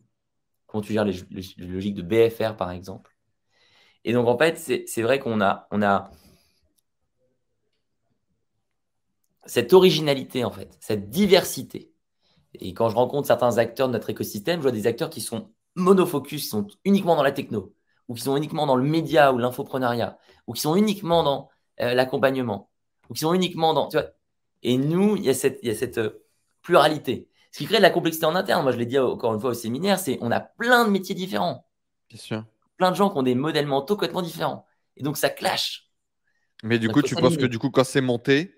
Comment 0.67 0.81
tu 0.81 0.93
gères 0.93 1.05
les, 1.05 1.15
logiques 1.57 1.95
de 1.95 2.01
BFR, 2.01 2.55
par 2.55 2.71
exemple. 2.71 3.16
Et 4.07 4.13
donc, 4.13 4.25
en 4.29 4.37
fait, 4.37 4.57
c'est 4.87 5.01
vrai 5.01 5.19
qu'on 5.19 5.41
a, 5.41 6.11
cette 9.45 9.73
originalité, 9.73 10.45
en 10.45 10.49
fait, 10.49 10.77
cette 10.79 11.09
diversité. 11.09 11.91
Et 12.53 12.73
quand 12.73 12.87
je 12.87 12.95
rencontre 12.95 13.27
certains 13.27 13.57
acteurs 13.57 13.89
de 13.89 13.93
notre 13.93 14.09
écosystème, 14.09 14.59
je 14.59 14.63
vois 14.63 14.71
des 14.71 14.87
acteurs 14.87 15.09
qui 15.09 15.19
sont 15.19 15.51
monofocus, 15.75 16.49
sont 16.49 16.67
uniquement 16.85 17.17
dans 17.17 17.23
la 17.23 17.33
techno, 17.33 17.75
ou 18.07 18.13
qui 18.13 18.21
sont 18.21 18.37
uniquement 18.37 18.65
dans 18.65 18.77
le 18.77 18.83
média 18.85 19.33
ou 19.33 19.39
l'infoprenariat, 19.39 20.17
ou 20.47 20.53
qui 20.53 20.61
sont 20.61 20.77
uniquement 20.77 21.23
dans 21.23 21.49
euh, 21.81 21.93
l'accompagnement, 21.93 22.69
ou 23.09 23.13
qui 23.13 23.19
sont 23.19 23.33
uniquement 23.33 23.73
dans. 23.73 23.89
Tu 23.89 23.97
vois 23.97 24.07
et 24.63 24.77
nous, 24.77 25.17
il 25.17 25.25
y 25.25 25.29
a 25.29 25.33
cette, 25.33 25.97
euh, 25.97 26.23
pluralité. 26.61 27.27
Ce 27.51 27.57
qui 27.57 27.65
crée 27.65 27.77
de 27.77 27.81
la 27.81 27.89
complexité 27.89 28.25
en 28.25 28.35
interne, 28.35 28.63
moi 28.63 28.71
je 28.71 28.77
l'ai 28.77 28.85
dit 28.85 28.99
encore 28.99 29.33
une 29.33 29.41
fois 29.41 29.49
au 29.49 29.53
séminaire, 29.53 29.99
c'est 29.99 30.17
on 30.21 30.31
a 30.31 30.39
plein 30.39 30.85
de 30.85 30.91
métiers 30.91 31.13
différents. 31.13 31.67
Bien 32.09 32.19
sûr. 32.19 32.45
Plein 32.77 32.91
de 32.91 32.95
gens 32.95 33.09
qui 33.09 33.17
ont 33.17 33.23
des 33.23 33.35
modèles 33.35 33.67
mentaux 33.67 33.95
complètement 33.95 34.21
différents. 34.21 34.65
Et 34.95 35.03
donc 35.03 35.17
ça 35.17 35.29
clash. 35.29 35.91
Mais 36.63 36.79
du 36.79 36.89
coup, 36.89 37.01
tu 37.01 37.15
penses 37.15 37.37
que 37.37 37.45
du 37.45 37.59
coup, 37.59 37.69
quand 37.69 37.83
c'est 37.83 38.01
monté, 38.01 38.55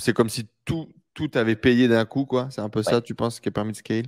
c'est 0.00 0.12
comme 0.12 0.28
si 0.28 0.48
tout, 0.64 0.88
tout 1.14 1.30
avait 1.34 1.56
payé 1.56 1.88
d'un 1.88 2.04
coup, 2.04 2.24
quoi. 2.24 2.48
C'est 2.50 2.60
un 2.60 2.68
peu 2.68 2.82
ça, 2.82 3.00
tu 3.00 3.14
penses, 3.14 3.40
qui 3.40 3.48
a 3.48 3.52
permis 3.52 3.72
de 3.72 3.76
scale? 3.76 4.06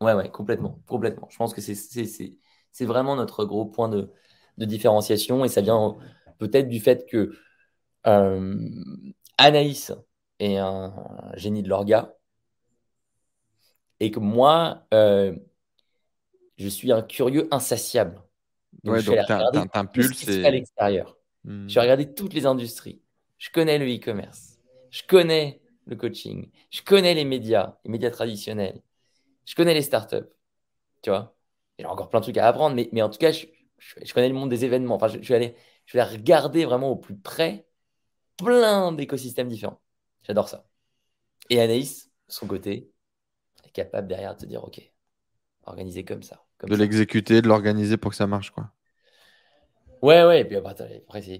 Ouais, 0.00 0.14
ouais, 0.14 0.30
complètement, 0.30 0.80
complètement. 0.86 1.28
Je 1.30 1.36
pense 1.36 1.54
que 1.54 1.60
c'est 1.60 2.84
vraiment 2.84 3.16
notre 3.16 3.44
gros 3.44 3.66
point 3.66 3.88
de, 3.88 4.10
de, 4.58 4.64
différenciation 4.64 5.44
et 5.44 5.48
ça 5.48 5.60
vient 5.60 5.96
peut-être 6.38 6.68
du 6.68 6.80
fait 6.80 7.06
que 7.08 7.34
euh, 8.06 8.56
Anaïs 9.38 9.92
est 10.38 10.56
un 10.56 10.94
génie 11.34 11.62
de 11.62 11.68
l'orga 11.68 12.14
et 14.00 14.10
que 14.10 14.20
moi, 14.20 14.86
euh, 14.94 15.36
je 16.56 16.68
suis 16.68 16.92
un 16.92 17.02
curieux 17.02 17.48
insatiable. 17.50 18.22
Donc, 18.84 18.96
ouais, 18.96 19.02
donc 19.02 19.70
un 19.74 19.84
pulse. 19.84 20.28
à 20.28 20.50
l'extérieur. 20.50 21.16
Hmm. 21.44 21.68
Je 21.68 21.74
vais 21.74 21.80
regarder 21.80 22.12
toutes 22.12 22.34
les 22.34 22.46
industries. 22.46 23.00
Je 23.38 23.50
connais 23.50 23.78
le 23.78 23.86
e-commerce. 23.86 24.58
Je 24.90 25.02
connais 25.06 25.60
le 25.86 25.96
coaching. 25.96 26.50
Je 26.70 26.82
connais 26.82 27.14
les 27.14 27.24
médias, 27.24 27.76
les 27.84 27.90
médias 27.90 28.10
traditionnels 28.10 28.82
je 29.50 29.56
connais 29.56 29.74
les 29.74 29.82
startups, 29.82 30.28
tu 31.02 31.10
vois. 31.10 31.36
Il 31.78 31.82
y 31.82 31.84
a 31.84 31.90
encore 31.90 32.08
plein 32.08 32.20
de 32.20 32.24
trucs 32.24 32.36
à 32.38 32.46
apprendre, 32.46 32.76
mais, 32.76 32.88
mais 32.92 33.02
en 33.02 33.10
tout 33.10 33.18
cas, 33.18 33.32
je, 33.32 33.46
je, 33.78 34.14
connais 34.14 34.28
le 34.28 34.34
monde 34.34 34.48
des 34.50 34.64
événements. 34.64 34.94
Enfin, 34.94 35.08
je, 35.08 35.20
je, 35.20 35.28
vais 35.28 35.34
aller, 35.34 35.56
je 35.86 35.94
vais 35.98 36.04
regarder 36.04 36.64
vraiment 36.64 36.90
au 36.90 36.96
plus 36.96 37.16
près 37.16 37.66
plein 38.36 38.92
d'écosystèmes 38.92 39.48
différents. 39.48 39.80
J'adore 40.22 40.48
ça. 40.48 40.68
Et 41.50 41.60
Anaïs, 41.60 42.06
de 42.28 42.32
son 42.32 42.46
côté, 42.46 42.92
est 43.64 43.70
capable 43.70 44.06
derrière 44.06 44.36
de 44.36 44.40
te 44.40 44.46
dire, 44.46 44.62
OK, 44.62 44.80
organiser 45.64 46.04
comme 46.04 46.22
ça. 46.22 46.44
De 46.66 46.76
l'exécuter, 46.76 47.42
de 47.42 47.48
l'organiser 47.48 47.96
pour 47.96 48.10
que 48.10 48.16
ça 48.16 48.26
marche, 48.26 48.50
quoi. 48.50 48.70
Ouais, 50.02 50.24
ouais, 50.24 50.40
et 50.40 50.44
puis 50.46 50.56
après, 50.56 50.74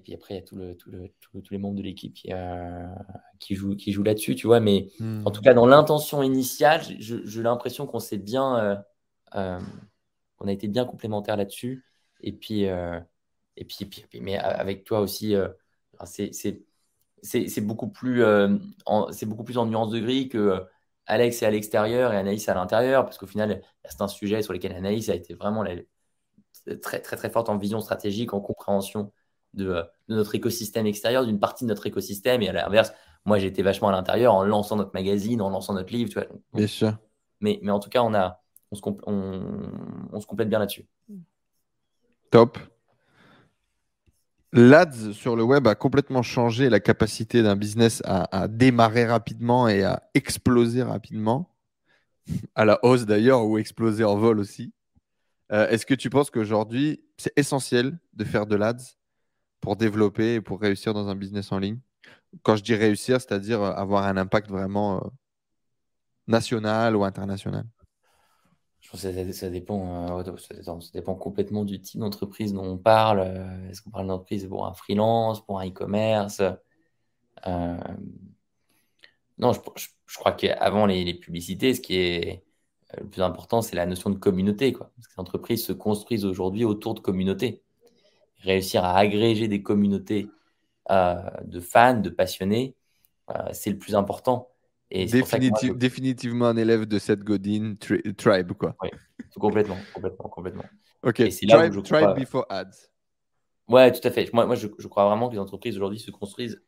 puis 0.05 0.15
après 0.15 0.35
il 0.35 0.37
y 0.37 0.39
a 0.39 0.43
tout 0.43 0.57
le, 0.57 0.77
tout 0.77 0.91
le, 0.91 1.09
tous 1.33 1.51
les 1.51 1.57
membres 1.57 1.77
de 1.77 1.83
l'équipe 1.83 2.13
qui, 2.13 2.29
euh, 2.31 2.87
qui, 3.39 3.55
jouent, 3.55 3.75
qui 3.75 3.91
jouent 3.91 4.03
là-dessus, 4.03 4.35
tu 4.35 4.47
vois. 4.47 4.61
Mais 4.61 4.89
hmm. 4.99 5.23
en 5.25 5.31
tout 5.31 5.41
cas, 5.41 5.55
dans 5.55 5.67
l'intention 5.67 6.23
initiale, 6.23 6.83
j'ai 6.99 7.43
l'impression 7.43 7.87
qu'on 7.87 8.01
s'est 8.01 8.19
bien. 8.19 8.59
Euh, 8.59 8.77
euh, 9.37 9.61
on 10.41 10.47
a 10.47 10.53
été 10.53 10.69
bien 10.69 10.85
complémentaires 10.85 11.39
là-dessus. 11.39 11.87
Et 12.23 12.33
puis, 12.33 12.65
et 12.65 13.01
et 13.57 13.65
puis, 13.65 13.87
puis, 13.87 14.21
mais 14.21 14.37
avec 14.37 14.85
toi 14.85 15.01
aussi, 15.01 15.35
c'est 16.05 17.61
beaucoup, 17.61 17.89
plus, 17.89 18.23
c'est 19.11 19.27
beaucoup 19.27 19.45
plus 19.45 19.59
en 19.59 19.67
nuance 19.67 19.91
de 19.91 20.01
gris 20.01 20.29
que 20.29 20.63
Alex 21.11 21.43
est 21.43 21.47
à 21.47 21.51
l'extérieur 21.51 22.12
et 22.12 22.16
Anaïs 22.16 22.49
à 22.49 22.55
l'intérieur, 22.55 23.05
parce 23.05 23.19
qu'au 23.19 23.27
final, 23.27 23.62
c'est 23.85 24.01
un 24.01 24.07
sujet 24.07 24.43
sur 24.43 24.53
lequel 24.53 24.73
Anaïs 24.73 25.09
a 25.09 25.15
été 25.15 25.35
vraiment 25.35 25.65
très, 26.81 27.01
très, 27.01 27.16
très 27.16 27.31
forte 27.31 27.49
en 27.49 27.57
vision 27.57 27.81
stratégique, 27.81 28.32
en 28.32 28.41
compréhension 28.41 29.12
de, 29.53 29.82
notre 30.09 30.37
écosystème 30.37 30.87
extérieur, 30.87 31.27
d'une 31.27 31.41
partie 31.41 31.65
de 31.65 31.69
notre 31.69 31.85
écosystème, 31.87 32.43
et 32.43 32.49
à 32.49 32.53
l'inverse, 32.53 32.93
moi 33.24 33.41
j'étais 33.41 33.62
vachement 33.62 33.89
à 33.89 33.93
l'intérieur 33.93 34.35
en 34.35 34.45
lançant 34.45 34.77
notre 34.77 34.93
magazine, 34.95 35.43
en 35.43 35.51
lançant 35.51 35.74
notre 35.74 35.93
livre, 35.93 36.11
tu 36.11 36.20
vois. 36.20 36.28
Bien 36.55 36.69
sûr. 36.69 36.97
Mais, 37.41 37.59
mais 37.62 37.73
en 37.73 37.81
tout 37.81 37.91
cas, 37.91 38.03
on, 38.03 38.15
a, 38.15 38.41
on, 38.70 38.77
se, 38.77 38.82
on 39.07 40.20
se 40.20 40.27
complète 40.27 40.49
bien 40.49 40.61
là-dessus. 40.61 40.87
Top. 42.31 42.57
L'ADS 44.53 45.13
sur 45.13 45.37
le 45.37 45.45
web 45.45 45.69
a 45.69 45.77
complètement 45.77 46.23
changé 46.23 46.69
la 46.71 46.81
capacité 46.81 47.43
d'un 47.43 47.55
business 47.55 48.03
à, 48.05 48.49
démarrer 48.49 49.07
rapidement 49.07 49.69
et 49.69 49.85
à 49.85 50.03
exploser 50.15 50.83
rapidement, 50.83 51.55
à 52.57 52.65
la 52.65 52.85
hausse 52.85 53.07
d'ailleurs, 53.07 53.47
ou 53.47 53.59
exploser 53.59 54.03
en 54.03 54.17
vol 54.17 54.41
aussi. 54.41 54.73
Euh, 55.53 55.69
est-ce 55.69 55.87
que 55.87 55.95
tu 55.95 56.11
penses 56.11 56.31
qu'aujourd'hui, 56.31 57.05
c'est 57.17 57.33
essentiel 57.37 57.99
de 58.15 58.25
faire 58.25 58.47
de 58.47 58.57
l'ADS 58.57 58.99
pour 59.61 59.77
développer 59.77 60.35
et 60.35 60.41
pour 60.41 60.61
réussir 60.61 60.95
dans 60.95 61.09
un 61.09 61.15
business 61.15 61.53
en 61.53 61.59
ligne? 61.59 61.79
Quand 62.43 62.57
je 62.57 62.63
dis 62.63 62.75
réussir, 62.75 63.21
c'est-à-dire 63.21 63.63
avoir 63.63 64.05
un 64.05 64.17
impact 64.17 64.51
vraiment 64.51 64.97
euh, 64.97 65.09
national 66.27 66.97
ou 66.97 67.05
international 67.05 67.67
ça, 68.97 69.51
dépend, 69.51 70.19
euh, 70.19 70.37
ça, 70.37 70.91
dépend 70.93 71.15
complètement 71.15 71.65
du 71.65 71.81
type 71.81 72.01
d'entreprise 72.01 72.53
dont 72.53 72.65
on 72.65 72.79
parle. 72.79 73.21
Euh, 73.21 73.71
est-ce 73.71 73.83
qu'on 73.83 73.91
parle 73.91 74.09
d'entreprise 74.09 74.47
pour 74.47 74.67
un 74.67 74.75
freelance, 74.75 75.45
pour 75.45 75.61
un 75.61 75.69
e-commerce 75.69 76.43
euh, 77.47 77.79
Non, 79.39 79.53
je, 79.53 80.17
crois 80.19 80.33
qu'avant 80.33 80.87
les, 80.87 81.15
publicités, 81.15 81.75
ce 81.75 81.81
qui 81.81 81.97
est 81.97 82.43
le 82.99 83.07
plus 83.07 83.23
important, 83.23 83.62
c'est 83.62 83.77
la 83.77 83.87
notion 83.87 84.11
de 84.11 84.19
communauté. 84.19 84.73
Quoi. 84.73 84.91
Parce 84.97 85.07
que 85.07 85.12
les 85.17 85.21
entreprises 85.21 85.65
se 85.65 85.73
construisent 85.73 86.25
aujourd'hui 86.25 86.65
autour 86.65 86.95
de 86.95 87.01
communautés. 87.01 87.62
Réussir 88.39 88.85
à 88.85 88.97
agréger 88.97 89.47
des 89.47 89.62
communautés 89.62 90.29
de 90.89 91.61
fans, 91.61 92.01
de 92.01 92.11
passionnés, 92.11 92.75
c'est 93.53 93.71
le 93.71 93.79
plus 93.79 93.95
important. 93.95 94.51
Définitivement 94.91 96.47
un 96.47 96.57
élève 96.57 96.87
de 96.87 96.99
cette 96.99 97.21
Godin 97.21 97.77
tribe, 98.17 98.53
quoi. 98.53 98.77
Oui, 98.83 98.91
complètement, 99.39 99.79
complètement, 99.95 100.29
complètement. 100.29 100.65
Ok, 101.03 101.17
tribe, 101.17 101.83
tribe 101.83 102.15
before 102.17 102.45
ads. 102.49 102.91
Ouais, 103.69 103.93
tout 103.93 104.07
à 104.07 104.11
fait. 104.11 104.33
Moi, 104.33 104.47
moi 104.47 104.57
je, 104.57 104.67
crois 104.67 105.07
vraiment 105.07 105.29
que 105.29 105.35
les 105.35 105.39
entreprises 105.39 105.77
aujourd'hui 105.77 106.01
se 106.01 106.11
construisent 106.11 106.61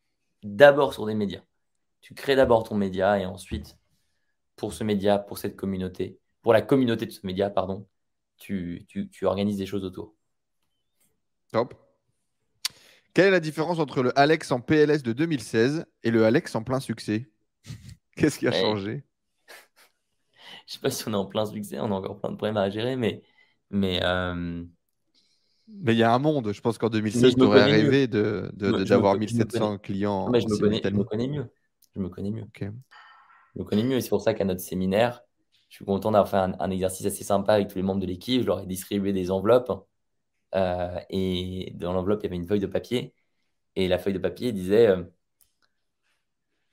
d'abord 0.44 0.94
sur 0.94 1.04
des 1.04 1.14
médias. 1.14 1.42
Tu 2.00 2.14
crées 2.14 2.36
d'abord 2.36 2.62
ton 2.62 2.76
média 2.76 3.18
et 3.18 3.26
ensuite, 3.26 3.76
pour 4.54 4.72
ce 4.72 4.84
média, 4.84 5.18
pour 5.18 5.38
cette 5.38 5.56
communauté, 5.56 6.20
pour 6.42 6.52
la 6.52 6.62
communauté 6.62 7.06
de 7.06 7.10
ce 7.10 7.26
média, 7.26 7.50
pardon, 7.50 7.88
tu, 8.38 8.84
tu, 8.88 9.10
tu 9.10 9.26
organises 9.26 9.58
des 9.58 9.66
choses 9.66 9.84
autour. 9.84 10.14
Top. 11.50 11.74
Quelle 13.14 13.26
est 13.26 13.32
la 13.32 13.40
différence 13.40 13.80
entre 13.80 14.02
le 14.02 14.16
Alex 14.16 14.52
en 14.52 14.60
PLS 14.60 15.02
de 15.02 15.12
2016 15.12 15.84
et 16.04 16.10
le 16.10 16.24
Alex 16.24 16.54
en 16.54 16.62
plein 16.62 16.80
succès? 16.80 17.31
Qu'est-ce 18.16 18.38
qui 18.38 18.46
a 18.46 18.52
changé? 18.52 19.04
Je 20.66 20.74
sais 20.74 20.80
pas 20.80 20.90
si 20.90 21.06
on 21.08 21.12
est 21.12 21.16
en 21.16 21.26
plein 21.26 21.46
succès, 21.46 21.78
on 21.80 21.86
a 21.86 21.94
encore 21.94 22.20
plein 22.20 22.30
de 22.30 22.36
problèmes 22.36 22.56
à 22.56 22.70
gérer, 22.70 22.96
mais. 22.96 23.22
Mais 23.70 24.00
euh, 24.02 24.64
mais 25.68 25.94
il 25.94 25.98
y 25.98 26.02
a 26.02 26.12
un 26.12 26.18
monde. 26.18 26.52
Je 26.52 26.60
pense 26.60 26.78
qu'en 26.78 26.88
2016, 26.88 27.34
tu 27.34 27.42
aurais 27.42 27.64
rêvé 27.64 28.06
d'avoir 28.06 29.14
de, 29.14 29.20
1700 29.20 29.78
clients. 29.78 30.28
Mais 30.30 30.40
je, 30.40 30.48
me 30.48 30.58
connais, 30.58 30.80
je 30.84 30.90
me 30.90 31.04
connais 31.04 31.28
mieux. 31.28 31.50
Je 31.94 32.00
me 32.00 32.08
connais 32.08 32.30
mieux. 32.30 32.46
Je 32.60 33.60
me 33.60 33.64
connais 33.64 33.82
mieux. 33.82 33.96
Et 33.96 34.00
c'est 34.00 34.08
pour 34.08 34.20
ça 34.20 34.34
qu'à 34.34 34.44
notre 34.44 34.60
séminaire, 34.60 35.22
je 35.68 35.76
suis 35.76 35.84
content 35.84 36.10
d'avoir 36.10 36.28
fait 36.28 36.36
un, 36.36 36.70
exercice 36.70 37.06
assez 37.06 37.24
sympa 37.24 37.54
avec 37.54 37.68
tous 37.68 37.76
les 37.76 37.82
membres 37.82 38.00
de 38.00 38.06
l'équipe. 38.06 38.42
Je 38.42 38.46
leur 38.46 38.60
ai 38.60 38.66
distribué 38.66 39.12
des 39.12 39.30
enveloppes. 39.30 39.72
Euh, 40.54 40.98
et 41.08 41.72
dans 41.76 41.92
l'enveloppe, 41.92 42.20
il 42.22 42.24
y 42.24 42.26
avait 42.26 42.36
une 42.36 42.46
feuille 42.46 42.60
de 42.60 42.66
papier. 42.66 43.14
Et 43.74 43.88
la 43.88 43.98
feuille 43.98 44.12
de 44.12 44.18
papier 44.18 44.52
disait 44.52 44.88
euh, 44.88 45.02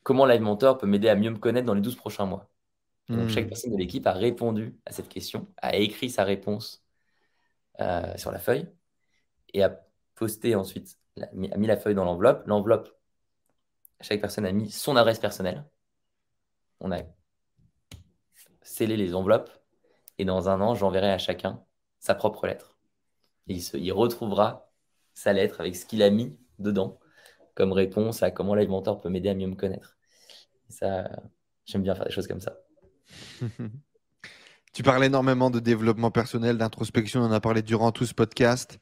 comment 0.04 0.26
Live 0.26 0.42
Mentor 0.42 0.78
peut 0.78 0.88
m'aider 0.88 1.10
à 1.10 1.16
mieux 1.16 1.30
me 1.30 1.38
connaître 1.38 1.66
dans 1.66 1.74
les 1.74 1.82
12 1.82 1.96
prochains 1.96 2.26
mois 2.26 2.50
Donc, 3.10 3.30
chaque 3.30 3.46
hmm. 3.46 3.50
personne 3.50 3.72
de 3.72 3.78
l'équipe 3.78 4.06
a 4.08 4.14
répondu 4.14 4.78
à 4.86 4.92
cette 4.92 5.10
question, 5.10 5.48
a 5.58 5.76
écrit 5.76 6.10
sa 6.10 6.24
réponse 6.24 6.84
euh, 7.80 8.16
sur 8.18 8.32
la 8.32 8.40
feuille 8.40 8.68
et 9.54 9.64
a 9.64 9.80
posté 10.16 10.56
ensuite, 10.56 10.98
a 11.22 11.28
mis 11.34 11.68
la 11.68 11.78
feuille 11.78 11.96
dans 11.96 12.06
l'enveloppe. 12.06 12.46
L'enveloppe, 12.46 12.90
chaque 14.02 14.22
personne 14.22 14.46
a 14.46 14.52
mis 14.52 14.70
son 14.70 14.96
adresse 14.96 15.20
personnelle. 15.20 15.66
On 16.80 16.92
a 16.92 17.00
scellé 18.62 18.96
les 18.98 19.16
enveloppes 19.16 19.52
et 20.18 20.26
dans 20.26 20.50
un 20.50 20.62
an, 20.62 20.76
j'enverrai 20.76 21.12
à 21.12 21.18
chacun 21.18 21.64
sa 22.00 22.16
propre 22.16 22.48
lettre. 22.48 22.78
Et 23.48 23.56
il, 23.56 23.64
il 23.82 23.92
retrouvera 23.92 24.72
sa 25.14 25.34
lettre 25.34 25.60
avec 25.60 25.76
ce 25.76 25.86
qu'il 25.86 26.04
a 26.04 26.10
mis 26.10 26.38
dedans 26.60 27.00
comme 27.60 27.74
réponse 27.74 28.24
à 28.24 28.32
comment 28.32 28.56
Live 28.56 28.70
Mentor 28.70 29.02
peut 29.02 29.10
m'aider 29.10 29.28
à 29.28 29.36
mieux 29.36 29.48
me 29.48 29.56
connaître 29.56 29.98
ça, 30.70 31.10
j'aime 31.66 31.84
bien 31.84 31.94
faire 31.94 32.06
des 32.06 32.12
choses 32.12 32.28
comme 32.28 32.40
ça. 32.40 32.58
tu 34.74 34.82
parles 34.84 35.04
énormément 35.04 35.50
de 35.50 35.60
développement 35.60 36.12
personnel, 36.12 36.58
d'introspection, 36.58 37.22
on 37.22 37.26
en 37.26 37.32
a 37.32 37.42
parlé 37.42 37.62
durant 37.62 37.92
tout 37.92 38.06
ce 38.06 38.14
podcast. 38.14 38.80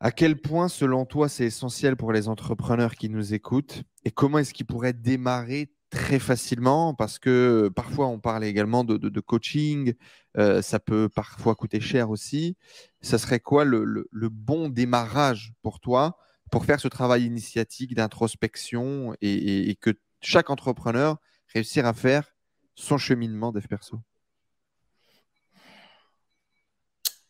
À 0.00 0.10
quel 0.10 0.36
point, 0.40 0.68
selon 0.68 1.06
toi, 1.06 1.30
c'est 1.30 1.46
essentiel 1.46 1.96
pour 1.96 2.12
les 2.12 2.28
entrepreneurs 2.28 2.96
qui 2.96 3.08
nous 3.08 3.32
écoutent 3.32 3.82
et 4.04 4.10
comment 4.10 4.38
est-ce 4.38 4.52
qu'ils 4.52 4.66
pourraient 4.66 4.92
démarrer 4.92 5.72
très 5.90 6.18
facilement? 6.18 6.92
Parce 6.92 7.18
que 7.18 7.70
parfois, 7.74 8.08
on 8.08 8.18
parle 8.18 8.44
également 8.44 8.82
de, 8.82 9.20
coaching, 9.20 9.94
euh, 10.36 10.60
ça 10.60 10.80
peut 10.80 11.08
parfois 11.08 11.54
coûter 11.54 11.80
cher 11.80 12.10
aussi. 12.10 12.56
Ça 13.00 13.16
serait 13.16 13.40
quoi 13.40 13.64
le, 13.64 14.08
bon 14.28 14.68
démarrage 14.68 15.54
pour 15.62 15.78
toi 15.78 16.18
pour 16.52 16.66
faire 16.66 16.78
ce 16.78 16.86
travail 16.86 17.24
initiatique 17.24 17.94
d'introspection 17.94 19.14
et, 19.22 19.70
et, 19.70 19.74
que 19.74 19.98
chaque 20.20 20.50
entrepreneur 20.50 21.16
réussir 21.48 21.86
à 21.86 21.94
faire 21.94 22.36
son 22.74 22.98
cheminement 22.98 23.52
dev 23.52 23.66
perso 23.66 23.98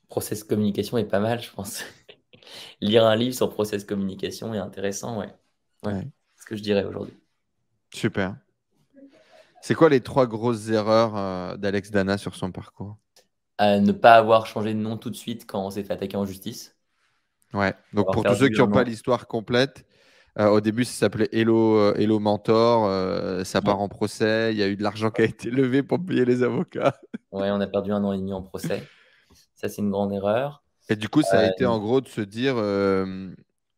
Process 0.09 0.43
communication 0.43 0.99
est 0.99 1.05
pas 1.05 1.21
mal, 1.21 1.41
je 1.41 1.51
pense. 1.53 1.85
Lire 2.81 3.07
un 3.07 3.15
livre 3.15 3.35
sur 3.35 3.49
process 3.49 3.85
communication 3.85 4.53
est 4.55 4.59
intéressant, 4.59 5.21
ouais. 5.21 5.33
ouais. 5.85 6.09
C'est 6.35 6.43
ce 6.43 6.47
que 6.47 6.57
je 6.57 6.63
dirais 6.63 6.85
aujourd'hui. 6.85 7.15
Super. 7.95 8.37
C'est 9.63 9.75
quoi 9.75 9.89
les 9.89 10.01
trois 10.01 10.27
grosses 10.27 10.69
erreurs 10.69 11.17
euh, 11.17 11.57
d'Alex 11.57 11.93
Dana 11.93 12.19
sur 12.19 12.35
son 12.35 12.51
parcours? 12.51 12.99
Ne 13.61 13.93
pas 13.93 14.17
avoir 14.17 14.47
changé 14.47 14.75
de 14.75 14.81
nom 14.81 14.97
tout 14.97 15.11
de 15.11 15.15
suite 15.15 15.47
quand 15.47 15.65
on 15.65 15.71
s'est 15.71 15.85
fait 15.85 15.93
attaquer 15.93 16.17
en 16.17 16.27
justice. 16.27 16.77
Ouais, 17.55 17.75
donc 17.93 18.13
pour 18.13 18.25
tous 18.25 18.35
ceux 18.35 18.49
qui 18.49 18.59
n'ont 18.59 18.71
pas 18.71 18.85
l'histoire 18.85 19.27
complète, 19.27 19.85
euh, 20.39 20.49
au 20.49 20.61
début, 20.61 20.85
ça 20.85 20.93
s'appelait 20.93 21.29
Hello, 21.33 21.77
euh, 21.77 21.95
Hello 21.97 22.19
Mentor. 22.19 22.87
Euh, 22.87 23.45
ça 23.45 23.61
part 23.61 23.81
en 23.81 23.89
procès. 23.89 24.53
Il 24.53 24.59
y 24.59 24.63
a 24.63 24.69
eu 24.69 24.77
de 24.77 24.83
l'argent 24.83 25.11
qui 25.11 25.23
a 25.23 25.25
été 25.25 25.51
levé 25.51 25.83
pour 25.83 26.03
payer 26.05 26.25
les 26.25 26.43
avocats. 26.43 26.99
Ouais, 27.33 27.51
on 27.51 27.63
a 27.63 27.67
perdu 27.67 27.93
un 27.93 28.05
an 28.05 28.13
et 28.13 28.19
demi 28.19 28.35
en 28.35 28.43
procès. 28.43 28.87
Ça, 29.55 29.71
c'est 29.71 29.81
une 29.81 29.91
grande 29.91 30.13
erreur. 30.13 30.63
Et 30.91 30.97
du 30.97 31.09
coup, 31.09 31.23
ça 31.23 31.39
a 31.39 31.47
été 31.47 31.65
en 31.65 31.79
gros 31.79 32.03
de 32.03 32.09
se 32.09 32.21
dire 32.21 32.57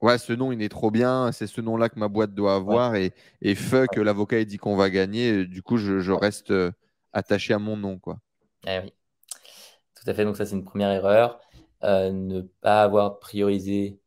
Ouais, 0.00 0.18
ce 0.18 0.32
nom, 0.32 0.50
il 0.50 0.60
est 0.60 0.68
trop 0.68 0.90
bien. 0.90 1.30
C'est 1.30 1.46
ce 1.46 1.60
nom-là 1.60 1.88
que 1.88 1.96
ma 1.96 2.08
boîte 2.08 2.34
doit 2.34 2.56
avoir. 2.56 2.96
Et, 2.96 3.12
et 3.42 3.54
fuck, 3.54 3.94
l'avocat, 3.94 4.40
il 4.40 4.46
dit 4.46 4.56
qu'on 4.56 4.74
va 4.74 4.90
gagner. 4.90 5.46
Du 5.46 5.62
coup, 5.62 5.76
je, 5.76 6.10
reste 6.10 6.52
attaché 7.12 7.54
à 7.54 7.60
mon 7.60 7.76
nom. 7.76 8.00
Quoi. 8.00 8.18
Eh 8.66 8.80
oui. 8.80 8.92
Tout 9.94 10.10
à 10.10 10.14
fait. 10.14 10.24
Donc, 10.24 10.36
ça, 10.36 10.44
c'est 10.44 10.56
une 10.56 10.64
première 10.64 10.90
erreur. 10.90 11.38
Ne 11.84 12.40
pas 12.40 12.82
avoir 12.82 13.18
priorisé 13.18 13.98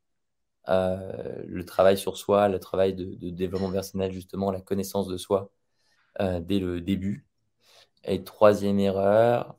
euh, 0.69 1.43
le 1.47 1.65
travail 1.65 1.97
sur 1.97 2.17
soi, 2.17 2.49
le 2.49 2.59
travail 2.59 2.93
de, 2.93 3.29
développement 3.29 3.71
personnel, 3.71 4.11
justement, 4.11 4.51
la 4.51 4.61
connaissance 4.61 5.07
de 5.07 5.17
soi 5.17 5.51
euh, 6.19 6.39
dès 6.41 6.59
le 6.59 6.81
début. 6.81 7.25
Et 8.03 8.23
troisième 8.23 8.79
erreur, 8.79 9.55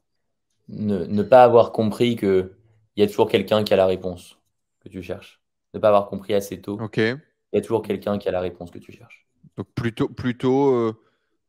ne, 0.68 1.22
pas 1.22 1.44
avoir 1.44 1.72
compris 1.72 2.16
qu'il 2.16 2.50
y 2.96 3.02
a 3.02 3.06
toujours 3.06 3.28
quelqu'un 3.28 3.64
qui 3.64 3.72
a 3.72 3.76
la 3.76 3.86
réponse 3.86 4.38
que 4.80 4.88
tu 4.88 5.02
cherches. 5.02 5.40
Ne 5.74 5.80
pas 5.80 5.88
avoir 5.88 6.08
compris 6.08 6.34
assez 6.34 6.60
tôt. 6.60 6.78
Il 7.52 7.56
y 7.56 7.58
a 7.58 7.60
toujours 7.62 7.82
quelqu'un 7.82 8.18
qui 8.18 8.28
a 8.28 8.32
la 8.32 8.40
réponse 8.40 8.70
que 8.70 8.78
tu 8.78 8.92
cherches. 8.92 9.26
Donc 9.56 9.66
plutôt, 9.74 10.08
plutôt 10.08 10.74
euh, 10.74 11.02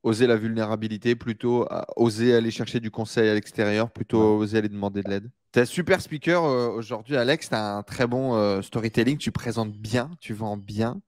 oser 0.04 0.28
la 0.28 0.38
vulnérabilité, 0.38 1.16
plutôt 1.16 1.68
oser 1.96 2.36
aller 2.36 2.52
chercher 2.52 2.80
du 2.80 2.92
conseil 2.92 3.30
à 3.30 3.34
l'extérieur, 3.34 3.92
plutôt 3.92 4.38
oser 4.38 4.60
aller 4.60 4.70
demander 4.70 5.02
de 5.04 5.10
l'aide. 5.10 5.30
Tu 5.52 5.58
es 5.58 5.62
un 5.64 5.66
super 5.66 6.00
speaker 6.00 6.44
euh, 6.44 6.70
aujourd'hui, 6.70 7.18
Alex. 7.18 7.50
Tu 7.50 7.56
as 7.56 7.78
un 7.78 7.82
très 7.82 8.06
bon 8.06 8.36
euh, 8.36 8.62
storytelling. 8.62 9.18
Tu 9.18 9.32
présentes 9.32 9.76
bien, 9.76 10.12
tu 10.20 10.34
vends 10.34 10.58
bien. 10.58 11.02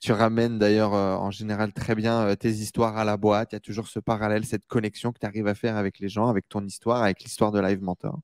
Tu 0.00 0.12
ramènes 0.12 0.56
d'ailleurs 0.56 0.94
euh, 0.94 1.16
en 1.16 1.32
général 1.32 1.72
très 1.72 1.96
bien 1.96 2.36
tes 2.36 2.50
histoires 2.50 2.96
à 2.96 3.04
la 3.04 3.16
boîte. 3.16 3.52
Il 3.52 3.54
y 3.54 3.58
a 3.58 3.60
toujours 3.60 3.88
ce 3.88 3.98
parallèle, 3.98 4.44
cette 4.44 4.66
connexion 4.66 5.10
que 5.12 5.18
tu 5.18 5.26
arrives 5.26 5.48
à 5.48 5.56
faire 5.56 5.76
avec 5.76 5.98
les 5.98 6.08
gens, 6.08 6.28
avec 6.28 6.48
ton 6.48 6.64
histoire, 6.64 7.02
avec 7.02 7.24
l'histoire 7.24 7.50
de 7.50 7.60
Live 7.60 7.82
Mentor. 7.82 8.20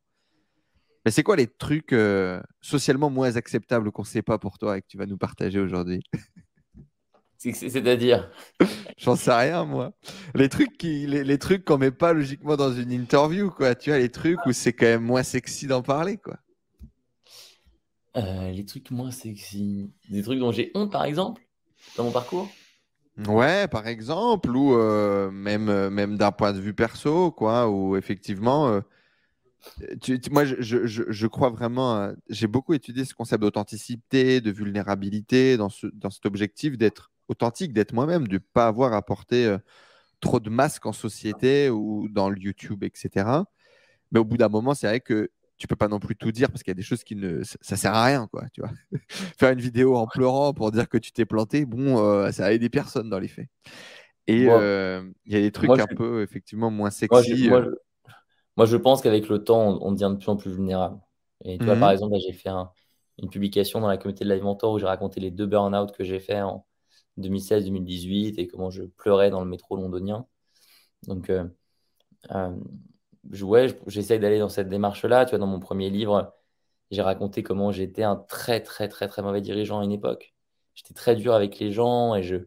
Mais 1.05 1.11
c'est 1.11 1.25
quoi 1.25 1.35
les 1.35 1.49
trucs 1.49 1.95
socialement 2.63 3.11
moins 3.11 3.35
acceptables 3.37 3.91
qu'on 3.91 4.03
ne 4.03 4.07
sait 4.07 4.23
pas 4.23 4.39
pour 4.39 4.59
toi 4.59 4.79
et 4.79 4.81
que 4.81 4.87
tu 4.87 4.97
vas 4.97 5.07
nous 5.07 5.19
partager 5.19 5.59
aujourd'hui? 5.59 6.03
C'est-à-dire 7.53 8.31
J'en 8.99 9.17
sais 9.17 9.35
rien, 9.35 9.65
moi. 9.65 9.93
Les 10.35 10.49
trucs 10.49 10.79
qui, 10.79 11.07
les, 11.07 11.25
les 11.25 11.39
trucs 11.39 11.65
qu'on 11.65 11.79
met 11.79 11.91
pas 11.91 12.13
logiquement 12.13 12.57
dans 12.57 12.73
une 12.73 12.93
interview, 12.93 13.51
quoi. 13.51 13.75
Tu 13.75 13.91
vois, 13.91 13.99
les 13.99 14.11
trucs 14.11 14.45
où 14.47 14.53
c'est 14.53 14.73
quand 14.73 14.87
même 14.87 15.03
moins 15.03 15.23
sexy 15.23 15.67
d'en 15.67 15.83
parler, 15.83 16.17
quoi. 16.17 16.39
Euh, 18.17 18.51
les 18.51 18.65
trucs 18.65 18.91
moins 18.91 19.11
sexy. 19.11 19.93
Des 20.09 20.23
trucs 20.23 20.39
dont 20.39 20.53
j'ai 20.53 20.71
honte, 20.75 20.93
par 20.93 21.05
exemple, 21.05 21.43
dans 21.97 22.05
mon 22.05 22.13
parcours? 22.13 22.49
Ouais, 23.27 23.69
par 23.69 23.87
exemple, 23.87 24.51
ou 24.51 24.75
euh, 24.75 25.31
même, 25.31 25.69
euh, 25.69 25.91
même 25.91 26.17
d'un 26.17 26.33
point 26.33 26.53
de 26.53 26.61
vue 26.61 26.75
perso, 26.75 27.31
quoi, 27.31 27.69
où 27.69 27.97
effectivement, 27.97 28.81
moi, 30.31 30.45
je, 30.45 30.57
je, 30.61 31.03
je, 31.09 31.27
crois 31.27 31.51
vraiment, 31.51 32.13
j'ai 32.29 32.47
beaucoup 32.47 32.75
étudié 32.75 33.05
ce 33.05 33.15
concept 33.15 33.43
d'authenticité, 33.43 34.41
de 34.41 34.51
vulnérabilité, 34.51 35.57
dans, 35.57 35.69
ce, 35.69 35.87
dans 35.89 36.11
cet 36.11 36.27
objectif 36.27 36.77
d'être 36.77 37.14
authentique, 37.29 37.73
d'être 37.73 37.93
moi-même, 37.93 38.29
de 38.29 38.35
ne 38.35 38.39
pas 38.39 38.67
avoir 38.67 38.93
à 38.93 39.03
porter 39.03 39.57
trop 40.21 40.41
de 40.41 40.51
masques 40.51 40.87
en 40.87 40.93
société 40.93 41.71
ou 41.71 42.09
dans 42.09 42.31
le 42.31 42.39
YouTube, 42.39 42.83
etc. 42.85 43.27
Mais 44.13 44.21
au 44.21 44.25
bout 44.25 44.37
d'un 44.37 44.49
moment, 44.49 44.75
c'est 44.75 44.87
vrai 44.87 45.01
que 45.01 45.31
tu 45.57 45.67
peux 45.67 45.77
pas 45.77 45.89
non 45.89 46.01
plus 46.01 46.17
tout 46.17 46.33
dire 46.33 46.51
parce 46.51 46.63
qu'il 46.63 46.71
y 46.71 46.77
a 46.77 46.77
des 46.77 46.83
choses 46.83 47.05
qui 47.05 47.15
ne 47.17 47.43
ça, 47.43 47.77
sert 47.77 47.95
à 47.95 48.05
rien 48.05 48.27
quoi 48.27 48.45
tu 48.53 48.61
vois. 48.61 48.71
Faire 49.09 49.53
une 49.53 49.61
vidéo 49.61 49.97
en 49.97 50.07
pleurant 50.07 50.53
pour 50.53 50.71
dire 50.73 50.89
que 50.89 50.99
tu 50.99 51.13
t'es 51.13 51.25
planté 51.25 51.65
bon 51.65 51.99
euh, 51.99 52.31
ça 52.33 52.47
a 52.47 52.53
aidé 52.53 52.69
personne 52.69 53.09
dans 53.09 53.19
les 53.19 53.29
faits. 53.29 53.49
Et 54.27 54.47
euh, 54.49 55.03
il 55.27 55.33
y 55.33 55.37
a 55.37 55.41
des 55.41 55.53
trucs 55.53 55.71
un 55.71 55.87
peu 55.87 56.23
effectivement 56.23 56.71
moins 56.71 56.91
sexy 56.91 57.51
euh. 57.51 57.75
moi, 58.57 58.67
je, 58.67 58.77
pense 58.77 59.03
qu'avec 59.03 59.29
le 59.29 59.45
temps 59.45 59.79
on, 59.81 59.93
devient 59.93 60.11
de 60.13 60.19
plus 60.19 60.29
en 60.29 60.37
plus 60.37 60.51
vulnérable. 60.51 60.99
Et 61.45 61.59
tu 61.59 61.65
vois 61.65 61.77
par 61.77 61.91
exemple 61.91 62.17
j'ai 62.19 62.33
fait 62.33 62.51
une 63.19 63.29
publication 63.29 63.81
dans 63.81 63.89
la 63.89 63.97
communauté 63.97 64.25
de 64.25 64.33
Live 64.33 64.43
Mentor 64.43 64.73
où 64.73 64.79
j'ai 64.79 64.87
raconté 64.87 65.21
les 65.21 65.31
deux 65.31 65.47
burn-out 65.47 65.93
que 65.93 66.03
j'ai 66.03 66.19
fait 66.19 66.43
en 66.43 66.67
2016-2018 67.19 68.35
et 68.39 68.47
comment 68.47 68.71
je 68.71 68.85
pleurais 68.85 69.31
dans 69.31 69.41
le 69.43 69.49
métro 69.49 69.77
londonien 69.77 70.27
donc 71.07 71.31
ouais, 73.43 73.79
j'essaye 73.87 74.19
d'aller 74.19 74.39
dans 74.39 74.49
cette 74.49 74.69
démarche-là. 74.69 75.25
Tu 75.25 75.31
vois, 75.31 75.39
dans 75.39 75.47
mon 75.47 75.61
premier 75.61 75.91
livre, 75.91 76.35
j'ai 76.91 77.03
raconté 77.03 77.43
comment 77.43 77.73
j'étais 77.73 78.03
un 78.03 78.17
très, 78.17 78.61
très, 78.63 78.89
très, 78.89 79.09
très 79.09 79.23
mauvais 79.23 79.41
dirigeant 79.41 79.81
à 79.81 79.85
une 79.85 79.93
époque. 79.93 80.35
J'étais 80.75 80.95
très 80.95 81.17
dur 81.17 81.35
avec 81.35 81.59
les 81.59 81.73
gens 81.73 82.15
et 82.15 82.23
je, 82.23 82.39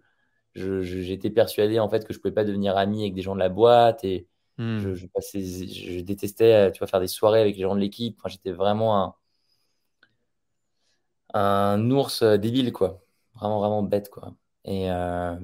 j'étais 0.55 1.29
persuadé 1.29 1.79
en 1.79 1.89
fait 1.89 2.05
que 2.05 2.13
je 2.13 2.19
pouvais 2.19 2.33
pas 2.33 2.43
devenir 2.43 2.77
ami 2.77 3.01
avec 3.01 3.13
des 3.13 3.21
gens 3.21 3.35
de 3.35 3.39
la 3.39 3.49
boîte 3.49 4.03
et 4.03 4.27
hmm. 4.57 4.79
je, 4.79 4.95
je, 4.95 6.01
détestais 6.01 6.71
tu 6.71 6.79
vois, 6.79 6.87
faire 6.87 6.99
des 6.99 7.07
soirées 7.07 7.41
avec 7.41 7.55
les 7.55 7.61
gens 7.63 7.75
de 7.75 7.79
l'équipe. 7.79 8.17
Enfin, 8.19 8.29
j'étais 8.29 8.51
vraiment 8.51 9.15
un, 11.33 11.75
un 11.75 11.91
ours 11.91 12.23
débile, 12.23 12.71
quoi. 12.73 13.01
Vraiment, 13.35 13.59
vraiment 13.59 13.83
bête, 13.83 14.09
quoi. 14.09 14.33
Et 14.67 14.91
euh, 14.91 15.35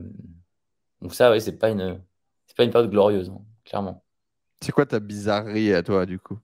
donc 1.01 1.13
ça, 1.13 1.31
ouais, 1.31 1.39
c'est 1.39 1.57
pas 1.57 1.69
une, 1.69 2.01
c'est 2.47 2.55
pas 2.57 2.63
une 2.63 2.71
période 2.71 2.89
glorieuse, 2.89 3.29
hein, 3.29 3.41
clairement. 3.65 4.03
C'est 4.61 4.71
quoi 4.71 4.85
ta 4.87 4.99
bizarrerie 4.99 5.73
à 5.73 5.83
toi, 5.83 6.05
du 6.07 6.17
coup? 6.17 6.39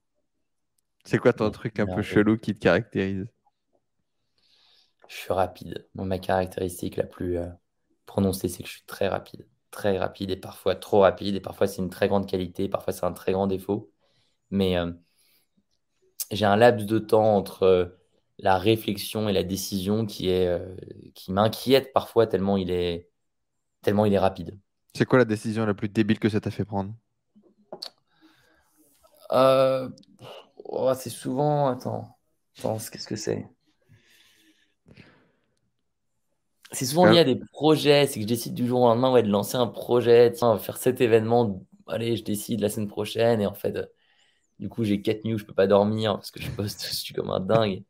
C'est 1.03 1.17
quoi 1.17 1.33
ton 1.33 1.49
truc 1.49 1.79
un 1.79 1.87
peu 1.87 2.01
chelou 2.01 2.37
qui 2.37 2.53
te 2.53 2.59
caractérise? 2.59 3.25
Je 5.07 5.15
suis 5.15 5.33
rapide. 5.33 5.87
ma 5.95 6.19
caractéristique 6.19 6.95
la 6.95 7.05
plus 7.05 7.37
euh, 7.37 7.47
prononcée, 8.05 8.47
c'est 8.47 8.63
que 8.63 8.69
je 8.69 8.75
suis 8.75 8.85
très 8.85 9.07
rapide. 9.07 9.47
Très 9.71 9.97
rapide 9.97 10.31
et 10.31 10.35
parfois 10.35 10.75
trop 10.75 11.01
rapide. 11.01 11.35
Et 11.35 11.39
parfois, 11.39 11.67
c'est 11.67 11.81
une 11.81 11.89
très 11.89 12.07
grande 12.07 12.27
qualité. 12.29 12.69
Parfois, 12.69 12.93
c'est 12.93 13.05
un 13.05 13.13
très 13.13 13.31
grand 13.31 13.47
défaut. 13.47 13.91
Mais 14.51 14.77
euh, 14.77 14.91
j'ai 16.31 16.45
un 16.45 16.55
laps 16.55 16.85
de 16.85 16.99
temps 16.99 17.35
entre 17.35 17.98
la 18.39 18.57
réflexion 18.57 19.29
et 19.29 19.33
la 19.33 19.43
décision 19.43 20.05
qui 20.05 20.29
est 20.29 20.59
qui 21.13 21.31
m'inquiète 21.31 21.93
parfois 21.93 22.25
tellement 22.25 22.57
il 22.57 22.71
est 22.71 23.09
tellement 23.81 24.05
il 24.05 24.13
est 24.13 24.19
rapide. 24.19 24.57
C'est 24.95 25.05
quoi 25.05 25.19
la 25.19 25.25
décision 25.25 25.65
la 25.65 25.73
plus 25.73 25.89
débile 25.89 26.19
que 26.19 26.29
ça 26.29 26.41
t'a 26.41 26.51
fait 26.51 26.65
prendre? 26.65 26.93
Euh, 29.31 29.89
oh, 30.65 30.91
c'est 30.95 31.09
souvent. 31.09 31.67
Attends, 31.67 32.17
qu'est-ce 32.55 33.07
que 33.07 33.15
c'est? 33.15 33.47
C'est 36.71 36.85
souvent 36.85 37.05
lié 37.05 37.19
à 37.19 37.23
des 37.23 37.35
projets. 37.35 38.07
C'est 38.07 38.15
que 38.15 38.21
je 38.21 38.27
décide 38.27 38.53
du 38.53 38.67
jour 38.67 38.81
au 38.81 38.87
lendemain 38.87 39.11
ouais, 39.11 39.23
de 39.23 39.29
lancer 39.29 39.57
un 39.57 39.67
projet. 39.67 40.31
Tiens, 40.31 40.49
on 40.49 40.53
va 40.53 40.59
faire 40.59 40.77
cet 40.77 41.01
événement. 41.01 41.65
Allez, 41.87 42.15
je 42.15 42.23
décide 42.23 42.59
la 42.59 42.69
semaine 42.69 42.87
prochaine. 42.87 43.41
Et 43.41 43.47
en 43.47 43.55
fait, 43.55 43.75
euh, 43.75 43.85
du 44.59 44.69
coup, 44.69 44.83
j'ai 44.83 45.01
4 45.01 45.25
nuits 45.25 45.35
où 45.35 45.37
je 45.37 45.45
peux 45.45 45.53
pas 45.53 45.67
dormir 45.67 46.13
parce 46.15 46.31
que 46.31 46.41
je 46.41 46.49
poste 46.51 46.81
dessus 46.89 47.13
comme 47.13 47.31
un 47.31 47.39
dingue. 47.39 47.83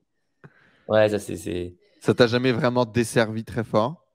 Ouais, 0.90 1.08
ça, 1.10 1.20
c'est. 1.20 1.76
Ça 2.02 2.14
t'a 2.14 2.28
jamais 2.28 2.52
vraiment 2.52 2.86
desservi 2.86 3.44
très 3.44 3.64
fort? 3.64 4.06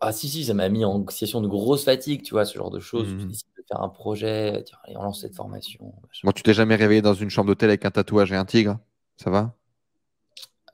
Ah, 0.00 0.12
si, 0.12 0.28
si, 0.28 0.44
ça 0.44 0.54
m'a 0.54 0.68
mis 0.68 0.84
en 0.84 1.06
situation 1.08 1.40
de 1.40 1.48
grosse 1.48 1.84
fatigue, 1.84 2.22
tu 2.22 2.34
vois, 2.34 2.44
ce 2.44 2.54
genre 2.56 2.70
de 2.70 2.80
choses. 2.80 3.08
Mmh 3.08 3.30
faire 3.68 3.80
un 3.80 3.88
projet, 3.88 4.62
dire, 4.62 4.80
allez, 4.84 4.96
on 4.96 5.02
lance 5.02 5.22
cette 5.22 5.34
formation. 5.34 5.92
Bon, 6.22 6.32
tu 6.32 6.42
t'es 6.42 6.54
jamais 6.54 6.76
réveillé 6.76 7.02
dans 7.02 7.14
une 7.14 7.30
chambre 7.30 7.48
d'hôtel 7.48 7.68
avec 7.68 7.84
un 7.84 7.90
tatouage 7.90 8.32
et 8.32 8.36
un 8.36 8.44
tigre? 8.44 8.78
Ça 9.16 9.30
va? 9.30 9.54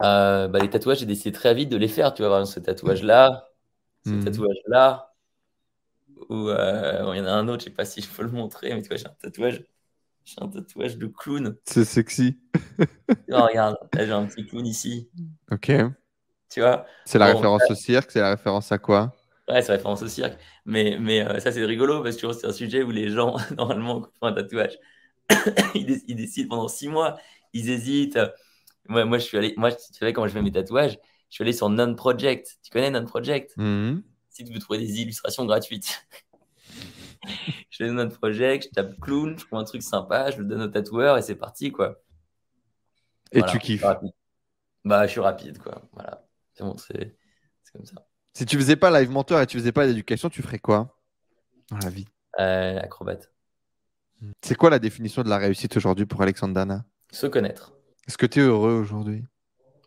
Euh, 0.03 0.49
bah, 0.49 0.59
Les 0.59 0.69
tatouages, 0.69 0.99
j'ai 0.99 1.07
décidé 1.07 1.33
très 1.33 1.55
vite 1.55 1.71
de 1.71 1.77
les 1.77 1.89
faire. 1.89 2.13
Tu 2.13 2.23
vois, 2.23 2.45
ce 2.45 2.61
tatouage-là, 2.61 3.49
ce 4.05 4.11
hmm. 4.11 4.25
tatouage-là, 4.25 5.15
ou 6.29 6.49
euh, 6.49 7.13
il 7.15 7.19
y 7.19 7.21
en 7.21 7.27
a 7.27 7.33
un 7.33 7.49
autre, 7.49 7.61
je 7.61 7.65
sais 7.65 7.75
pas 7.75 7.85
si 7.85 8.03
je 8.03 8.09
peux 8.09 8.23
le 8.23 8.31
montrer, 8.31 8.75
mais 8.75 8.83
tu 8.83 8.89
vois, 8.89 8.97
j'ai 8.97 9.07
un 9.07 9.17
tatouage. 9.21 9.65
J'ai 10.25 10.37
un 10.41 10.49
tatouage 10.49 10.97
de 10.99 11.07
clown. 11.07 11.57
C'est 11.65 11.85
sexy. 11.85 12.39
non, 13.29 13.43
regarde, 13.47 13.77
j'ai 13.97 14.13
un 14.13 14.27
petit 14.27 14.47
clown 14.47 14.67
ici. 14.67 15.11
Ok. 15.51 15.73
Tu 16.49 16.61
vois? 16.61 16.87
C'est 17.05 17.19
la 17.19 17.27
référence 17.27 17.63
au 17.71 17.75
cirque 17.75 18.11
C'est 18.11 18.21
la 18.21 18.31
référence 18.31 18.71
à 18.73 18.79
quoi? 18.79 19.15
Ouais, 19.49 19.63
c'est 19.63 19.73
référence 19.73 20.03
au 20.03 20.09
cirque. 20.09 20.39
Mais, 20.65 20.97
mais 21.01 21.27
euh, 21.27 21.41
ça, 21.41 21.51
c'est 21.51 21.65
rigolo 21.65 22.03
parce 22.03 22.17
que 22.17 22.33
c'est 22.33 22.47
un 22.47 22.53
sujet 22.53 22.83
où 22.83 22.91
les 22.91 23.09
gens, 23.09 23.37
normalement, 23.57 24.03
font 24.21 24.27
un 24.27 24.33
tatouage, 24.33 24.79
ils, 25.75 26.15
décident 26.15 26.49
pendant 26.49 26.69
six 26.69 26.89
mois, 26.89 27.19
ils 27.53 27.71
hésitent. 27.71 28.19
Moi, 28.89 29.05
moi, 29.05 29.19
je 29.19 29.25
suis 29.25 29.39
allé, 29.39 29.55
moi, 29.57 29.73
tu 29.73 29.83
savais, 29.93 30.13
quand 30.13 30.27
je 30.27 30.33
fais 30.33 30.43
mes 30.43 30.53
tatouages, 30.53 30.99
je 31.31 31.35
suis 31.35 31.43
allé 31.43 31.53
sur 31.53 31.69
Non-Project. 31.69 32.59
Tu 32.63 32.71
connais 32.71 32.91
Non-Project? 32.91 33.57
Mm-hmm. 33.57 34.03
Si 34.29 34.45
tu 34.45 34.53
veux 34.53 34.61
trouver 34.61 34.79
des 34.79 35.01
illustrations 35.01 35.45
gratuites. 35.45 36.07
je 37.71 37.85
vais 37.85 37.89
dans 37.89 38.05
Non-Project, 38.05 38.65
je 38.65 38.69
tape 38.71 38.99
clown, 39.01 39.39
je 39.39 39.47
prends 39.47 39.59
un 39.59 39.65
truc 39.65 39.83
sympa, 39.83 40.31
je 40.31 40.39
le 40.39 40.45
donne 40.45 40.63
au 40.63 40.69
tatoueur 40.69 41.19
et 41.19 41.23
c'est 41.23 41.37
parti, 41.37 41.73
quoi. 41.73 42.01
Et 43.33 43.43
tu 43.43 43.59
kiffes 43.59 43.85
Bah, 44.85 45.07
je 45.07 45.13
suis 45.13 45.21
rapide, 45.21 45.59
quoi. 45.59 45.83
Voilà. 45.93 46.27
C'est 46.55 46.65
bon, 46.65 46.77
c'est 46.77 47.17
comme 47.73 47.87
ça. 47.87 48.07
Si 48.35 48.47
tu 48.47 48.57
faisais 48.57 48.77
pas 48.77 48.91
live 48.99 49.11
mentor 49.11 49.41
et 49.41 49.47
tu 49.47 49.59
faisais 49.59 49.73
pas 49.73 49.87
l'éducation, 49.87 50.29
tu 50.29 50.43
ferais 50.43 50.59
quoi 50.59 50.99
dans 51.71 51.79
la 51.79 51.91
vie? 51.91 52.07
Euh, 52.39 52.79
Acrobate. 52.79 53.33
C'est 54.43 54.55
quoi 54.55 54.71
la 54.71 54.79
définition 54.79 55.23
de 55.23 55.29
la 55.29 55.39
réussite 55.39 55.77
aujourd'hui 55.77 56.07
pour 56.07 56.23
Alexandre 56.23 56.55
Dana? 56.55 56.85
Se 57.11 57.27
connaître. 57.27 57.75
Est-ce 58.07 58.17
que 58.17 58.27
tu 58.27 58.41
es 58.41 58.43
heureux 58.43 58.73
aujourd'hui? 58.73 59.25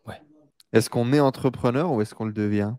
Ouais. 0.06 0.20
Est-ce 0.72 0.90
qu'on 0.90 1.12
est 1.12 1.20
entrepreneur 1.20 1.90
ou 1.90 2.00
est-ce 2.02 2.14
qu'on 2.14 2.26
le 2.26 2.32
devient? 2.32 2.74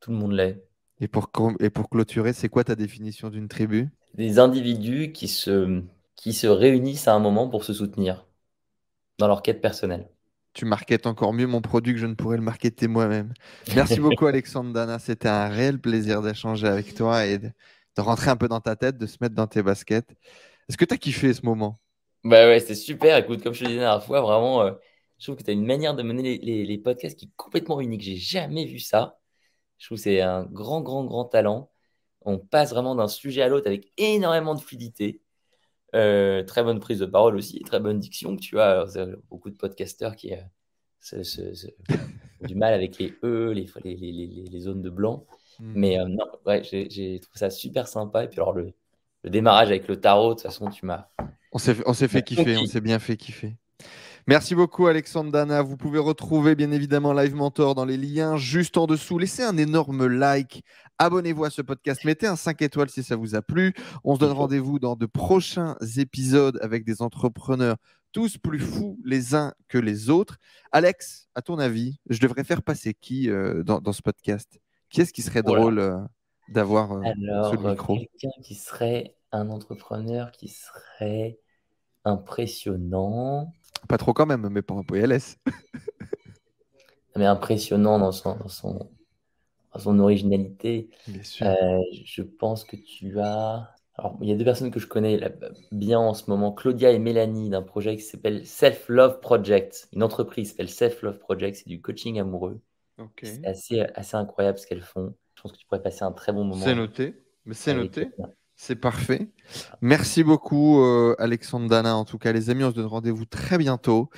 Tout 0.00 0.12
le 0.12 0.16
monde 0.16 0.32
l'est. 0.32 0.65
Et 1.00 1.08
pour, 1.08 1.30
et 1.60 1.70
pour 1.70 1.90
clôturer, 1.90 2.32
c'est 2.32 2.48
quoi 2.48 2.64
ta 2.64 2.74
définition 2.74 3.28
d'une 3.28 3.48
tribu? 3.48 3.88
Des 4.14 4.38
individus 4.38 5.12
qui 5.12 5.28
se, 5.28 5.82
qui 6.14 6.32
se 6.32 6.46
réunissent 6.46 7.08
à 7.08 7.14
un 7.14 7.18
moment 7.18 7.48
pour 7.48 7.64
se 7.64 7.74
soutenir 7.74 8.26
dans 9.18 9.28
leur 9.28 9.42
quête 9.42 9.60
personnelle 9.60 10.08
tu 10.56 10.64
marketes 10.64 11.06
encore 11.06 11.34
mieux 11.34 11.46
mon 11.46 11.60
produit 11.60 11.92
que 11.92 12.00
je 12.00 12.06
ne 12.06 12.14
pourrais 12.14 12.38
le 12.38 12.42
marketer 12.42 12.88
moi-même. 12.88 13.34
Merci 13.74 14.00
beaucoup, 14.00 14.26
Alexandre 14.26 14.72
Dana. 14.72 14.98
C'était 14.98 15.28
un 15.28 15.48
réel 15.48 15.78
plaisir 15.78 16.22
d'échanger 16.22 16.66
avec 16.66 16.94
toi 16.94 17.26
et 17.26 17.36
de, 17.36 17.50
rentrer 17.98 18.30
un 18.30 18.36
peu 18.36 18.48
dans 18.48 18.60
ta 18.60 18.74
tête, 18.74 18.96
de 18.96 19.06
se 19.06 19.18
mettre 19.20 19.34
dans 19.34 19.46
tes 19.46 19.62
baskets. 19.62 20.08
Est-ce 20.68 20.78
que 20.78 20.86
tu 20.86 20.94
as 20.94 20.96
kiffé 20.96 21.34
ce 21.34 21.44
moment? 21.44 21.78
Bah 22.24 22.48
ouais, 22.48 22.58
c'était 22.58 22.74
super. 22.74 23.18
Écoute, 23.18 23.42
comme 23.42 23.52
je 23.52 23.60
te 23.60 23.64
disais 23.66 23.80
la 23.80 23.84
dernière 23.84 24.04
fois, 24.04 24.22
vraiment, 24.22 24.62
euh, 24.62 24.72
je 25.18 25.26
trouve 25.26 25.36
que 25.36 25.42
tu 25.42 25.50
as 25.50 25.52
une 25.52 25.66
manière 25.66 25.94
de 25.94 26.02
mener 26.02 26.38
les, 26.38 26.78
podcasts 26.78 27.18
qui 27.18 27.26
est 27.26 27.36
complètement 27.36 27.78
unique. 27.82 28.00
J'ai 28.00 28.16
jamais 28.16 28.64
vu 28.64 28.78
ça. 28.78 29.18
Je 29.78 29.86
trouve 29.86 29.98
que 29.98 30.02
c'est 30.02 30.20
un 30.20 30.44
grand, 30.44 30.80
grand, 30.80 31.04
grand 31.04 31.24
talent. 31.24 31.70
On 32.22 32.38
passe 32.38 32.70
vraiment 32.70 32.94
d'un 32.94 33.08
sujet 33.08 33.42
à 33.42 33.48
l'autre 33.48 33.66
avec 33.66 33.92
énormément 33.98 34.54
de 34.54 34.60
fluidité. 34.60 35.22
Euh, 35.94 36.42
très 36.42 36.62
bonne 36.62 36.80
prise 36.80 36.98
de 36.98 37.06
parole 37.06 37.36
aussi, 37.36 37.60
très 37.60 37.80
bonne 37.80 37.98
diction. 37.98 38.36
Tu 38.36 38.56
vois, 38.56 38.86
beaucoup 39.30 39.50
de 39.50 39.56
podcasteurs 39.56 40.16
qui 40.16 40.32
ont 41.12 42.46
du 42.46 42.54
mal 42.54 42.74
avec 42.74 42.98
les 42.98 43.14
E, 43.22 43.52
les, 43.52 43.66
les, 43.84 44.60
zones 44.60 44.82
de 44.82 44.90
blanc. 44.90 45.26
Hmm. 45.60 45.72
Mais 45.74 45.98
euh, 45.98 46.06
non, 46.06 46.26
ouais, 46.44 46.62
j'ai 46.64 47.20
trouvé 47.20 47.38
ça 47.38 47.50
super 47.50 47.88
sympa. 47.88 48.24
Et 48.24 48.28
puis 48.28 48.40
alors, 48.40 48.52
le, 48.52 48.74
démarrage 49.24 49.68
avec 49.68 49.88
le 49.88 50.00
tarot, 50.00 50.30
de 50.30 50.34
toute 50.34 50.42
façon, 50.42 50.70
tu 50.70 50.86
m'as. 50.86 51.08
On 51.52 51.58
s'est 51.58 52.08
fait 52.08 52.22
kiffer, 52.22 52.56
on 52.56 52.66
s'est 52.66 52.80
bien 52.80 52.98
fait 52.98 53.16
kiffer. 53.16 53.56
Merci 54.28 54.56
beaucoup 54.56 54.88
Alexandre 54.88 55.30
Dana. 55.30 55.62
Vous 55.62 55.76
pouvez 55.76 56.00
retrouver 56.00 56.56
bien 56.56 56.72
évidemment 56.72 57.12
Live 57.12 57.36
Mentor 57.36 57.76
dans 57.76 57.84
les 57.84 57.96
liens 57.96 58.36
juste 58.36 58.76
en 58.76 58.88
dessous. 58.88 59.18
Laissez 59.18 59.44
un 59.44 59.56
énorme 59.56 60.08
like. 60.08 60.64
Abonnez-vous 60.98 61.44
à 61.44 61.50
ce 61.50 61.62
podcast. 61.62 62.04
Mettez 62.04 62.26
un 62.26 62.34
5 62.34 62.60
étoiles 62.62 62.90
si 62.90 63.04
ça 63.04 63.14
vous 63.14 63.36
a 63.36 63.42
plu. 63.42 63.72
On 64.02 64.16
se 64.16 64.20
donne 64.20 64.32
rendez-vous 64.32 64.80
dans 64.80 64.96
de 64.96 65.06
prochains 65.06 65.76
épisodes 65.96 66.58
avec 66.60 66.84
des 66.84 67.02
entrepreneurs 67.02 67.76
tous 68.10 68.36
plus 68.36 68.58
fous 68.58 68.98
les 69.04 69.36
uns 69.36 69.54
que 69.68 69.78
les 69.78 70.10
autres. 70.10 70.38
Alex, 70.72 71.28
à 71.36 71.42
ton 71.42 71.60
avis, 71.60 72.00
je 72.10 72.18
devrais 72.18 72.42
faire 72.42 72.62
passer 72.62 72.94
qui 72.94 73.30
euh, 73.30 73.62
dans, 73.62 73.92
ce 73.92 74.02
podcast? 74.02 74.58
Qui 74.90 75.02
est-ce 75.02 75.12
qui 75.12 75.22
serait 75.22 75.44
drôle 75.44 75.78
euh, 75.78 76.00
d'avoir 76.48 76.90
euh, 76.94 77.02
Alors, 77.04 77.52
quelqu'un 77.86 78.42
qui 78.42 78.56
serait 78.56 79.14
un 79.30 79.50
entrepreneur 79.50 80.32
qui 80.32 80.48
serait 80.48 81.38
impressionnant. 82.04 83.52
Pas 83.88 83.98
trop 83.98 84.12
quand 84.12 84.26
même, 84.26 84.48
mais 84.48 84.62
pas 84.62 84.74
un 84.74 84.82
PLS. 84.82 85.38
mais 87.16 87.26
impressionnant 87.26 87.98
dans 87.98 88.12
son, 88.12 88.36
dans 88.36 88.48
son, 88.48 88.90
son 89.76 89.98
originalité. 89.98 90.90
je 91.06 92.22
pense 92.22 92.64
que 92.64 92.76
tu 92.76 93.20
as 93.20 93.76
alors, 93.98 94.18
il 94.20 94.28
y 94.28 94.32
a 94.32 94.36
deux 94.36 94.44
personnes 94.44 94.70
que 94.70 94.78
je 94.78 94.86
connais 94.86 95.18
bien 95.72 95.98
en 95.98 96.12
ce 96.12 96.28
moment, 96.28 96.52
Claudia 96.52 96.90
et 96.90 96.98
Mélanie, 96.98 97.48
d'un 97.48 97.62
projet 97.62 97.96
qui 97.96 98.02
s'appelle 98.02 98.46
Self 98.46 98.88
Love 98.88 99.20
Project. 99.20 99.88
Une 99.92 100.02
entreprise 100.02 100.50
s'appelle 100.50 100.68
Self 100.68 101.00
Love 101.02 101.18
Project, 101.18 101.56
c'est 101.56 101.68
du 101.68 101.80
coaching 101.80 102.20
amoureux. 102.20 102.60
C'est 103.22 103.46
assez, 103.46 103.80
assez 103.94 104.16
incroyable 104.16 104.58
ce 104.58 104.66
qu'elles 104.66 104.82
font. 104.82 105.14
Je 105.34 105.42
pense 105.42 105.52
que 105.52 105.56
tu 105.58 105.66
pourrais 105.66 105.82
passer 105.82 106.02
un 106.02 106.12
très 106.12 106.32
bon 106.32 106.44
moment. 106.44 106.64
C'est 106.64 106.74
noté, 106.74 107.14
mais 107.46 107.54
c'est 107.54 107.74
noté. 107.74 108.08
C'est 108.58 108.76
parfait. 108.76 109.28
Merci 109.82 110.24
beaucoup, 110.24 110.80
euh, 110.80 111.14
Alexandre 111.18 111.68
Dana. 111.68 111.94
En 111.94 112.06
tout 112.06 112.16
cas, 112.16 112.32
les 112.32 112.48
amis, 112.48 112.64
on 112.64 112.70
se 112.70 112.74
donne 112.74 112.86
rendez-vous 112.86 113.26
très 113.26 113.58
bientôt, 113.58 114.08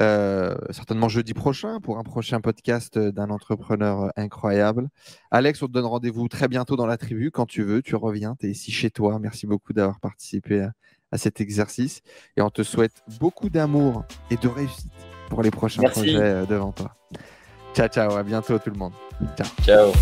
euh, 0.00 0.56
certainement 0.70 1.10
jeudi 1.10 1.34
prochain, 1.34 1.78
pour 1.78 1.98
un 1.98 2.02
prochain 2.02 2.40
podcast 2.40 2.98
d'un 2.98 3.28
entrepreneur 3.28 4.10
incroyable. 4.16 4.88
Alex, 5.30 5.62
on 5.62 5.66
te 5.66 5.72
donne 5.72 5.84
rendez-vous 5.84 6.26
très 6.28 6.48
bientôt 6.48 6.74
dans 6.74 6.86
la 6.86 6.96
tribu. 6.96 7.30
Quand 7.30 7.44
tu 7.44 7.62
veux, 7.62 7.82
tu 7.82 7.94
reviens, 7.94 8.34
tu 8.40 8.46
es 8.46 8.50
ici 8.50 8.72
chez 8.72 8.90
toi. 8.90 9.18
Merci 9.18 9.46
beaucoup 9.46 9.74
d'avoir 9.74 10.00
participé 10.00 10.68
à, 11.10 11.18
cet 11.18 11.42
exercice. 11.42 12.00
Et 12.38 12.40
on 12.40 12.48
te 12.48 12.62
souhaite 12.62 13.02
beaucoup 13.20 13.50
d'amour 13.50 14.04
et 14.30 14.38
de 14.38 14.48
réussite 14.48 14.90
pour 15.28 15.42
les 15.42 15.50
prochains 15.50 15.82
projets 15.82 16.16
euh, 16.16 16.46
devant 16.46 16.72
toi. 16.72 16.96
Ciao, 17.74 17.88
ciao. 17.88 18.12
À 18.12 18.22
bientôt, 18.22 18.58
tout 18.58 18.70
le 18.70 18.78
monde. 18.78 18.94
Ciao. 19.36 19.92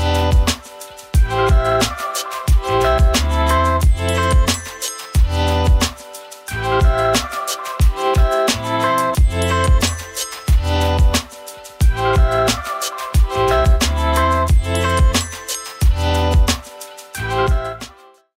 Ciao. 0.00 0.39